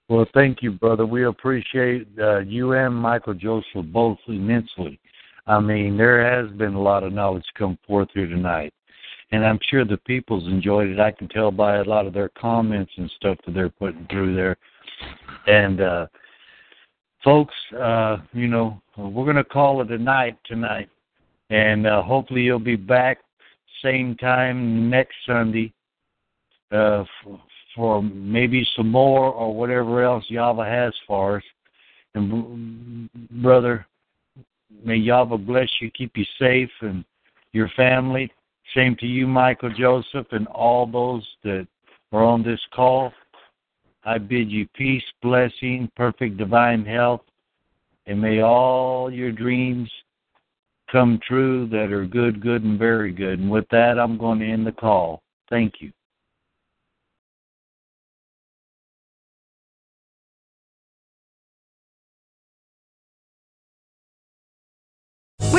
Well, 0.10 0.26
thank 0.34 0.64
you, 0.64 0.72
brother. 0.72 1.06
We 1.06 1.26
appreciate 1.26 2.08
uh, 2.20 2.40
you 2.40 2.74
and 2.74 2.96
Michael 2.96 3.34
Joseph 3.36 3.86
both 3.92 4.18
immensely. 4.28 5.00
I 5.48 5.60
mean, 5.60 5.98
there 5.98 6.24
has 6.24 6.52
been 6.58 6.74
a 6.74 6.82
lot 6.82 7.04
of 7.04 7.14
knowledge 7.14 7.46
come 7.58 7.78
forth 7.88 8.10
here 8.14 8.28
tonight, 8.28 8.74
and 9.32 9.46
I'm 9.46 9.60
sure 9.70 9.86
the 9.86 9.98
people's 9.98 10.46
enjoyed 10.48 10.90
it. 10.90 11.00
I 11.00 11.12
can 11.12 11.30
tell 11.30 11.52
by 11.52 11.78
a 11.78 11.84
lot 11.84 12.06
of 12.06 12.14
their 12.14 12.30
comments 12.30 12.92
and 12.98 13.10
stuff 13.16 13.38
that 13.46 13.54
they're 13.54 13.70
putting 13.70 14.06
through 14.10 14.36
there. 14.36 14.58
And 15.48 15.80
uh, 15.80 16.08
folks, 17.24 17.56
uh, 17.80 18.18
you 18.34 18.48
know, 18.48 18.82
we're 18.98 19.24
going 19.24 19.38
to 19.38 19.44
call 19.46 19.82
it 19.82 19.92
a 19.92 19.98
night 19.98 20.38
tonight, 20.46 20.90
and 21.50 21.88
uh, 21.88 22.02
hopefully 22.02 22.42
you'll 22.42 22.60
be 22.60 22.76
back 22.76 23.20
same 23.84 24.16
time 24.16 24.90
next 24.90 25.16
Sunday 25.26 25.72
uh, 26.72 27.02
f- 27.02 27.40
for 27.76 28.02
maybe 28.02 28.68
some 28.76 28.90
more 28.90 29.32
or 29.32 29.56
whatever 29.56 30.04
else 30.04 30.26
Yahweh 30.28 30.68
has 30.68 30.94
for 31.06 31.38
us. 31.38 31.44
And 32.16 33.10
brother, 33.42 33.86
may 34.84 34.96
Yahweh 34.96 35.38
bless 35.38 35.70
you, 35.80 35.90
keep 35.92 36.18
you 36.18 36.26
safe, 36.40 36.72
and 36.82 37.04
your 37.54 37.70
family. 37.70 38.32
Same 38.76 38.96
to 38.98 39.08
you, 39.08 39.28
Michael 39.28 39.74
Joseph, 39.74 40.28
and 40.32 40.48
all 40.48 40.86
those 40.86 41.26
that 41.44 41.68
are 42.12 42.24
on 42.24 42.44
this 42.44 42.60
call. 42.74 43.12
I 44.04 44.18
bid 44.18 44.52
you 44.52 44.68
peace, 44.74 45.04
blessing, 45.22 45.92
perfect 45.96 46.38
divine 46.38 46.86
health, 46.86 47.22
and 48.06 48.22
may 48.22 48.42
all 48.42 49.12
your 49.12 49.32
dreams 49.32 49.90
come 50.92 51.20
true 51.28 51.68
that 51.68 51.92
are 51.92 52.06
good, 52.06 52.42
good, 52.42 52.64
and 52.64 52.80
very 52.80 53.12
good. 53.12 53.40
And 53.40 53.52
with 53.52 53.68
that, 53.72 54.00
I'm 54.00 54.18
going 54.18 54.40
to 54.40 54.46
end 54.46 54.66
the 54.66 54.72
call. 54.72 55.22
Thank 55.50 55.76
you. 55.82 55.92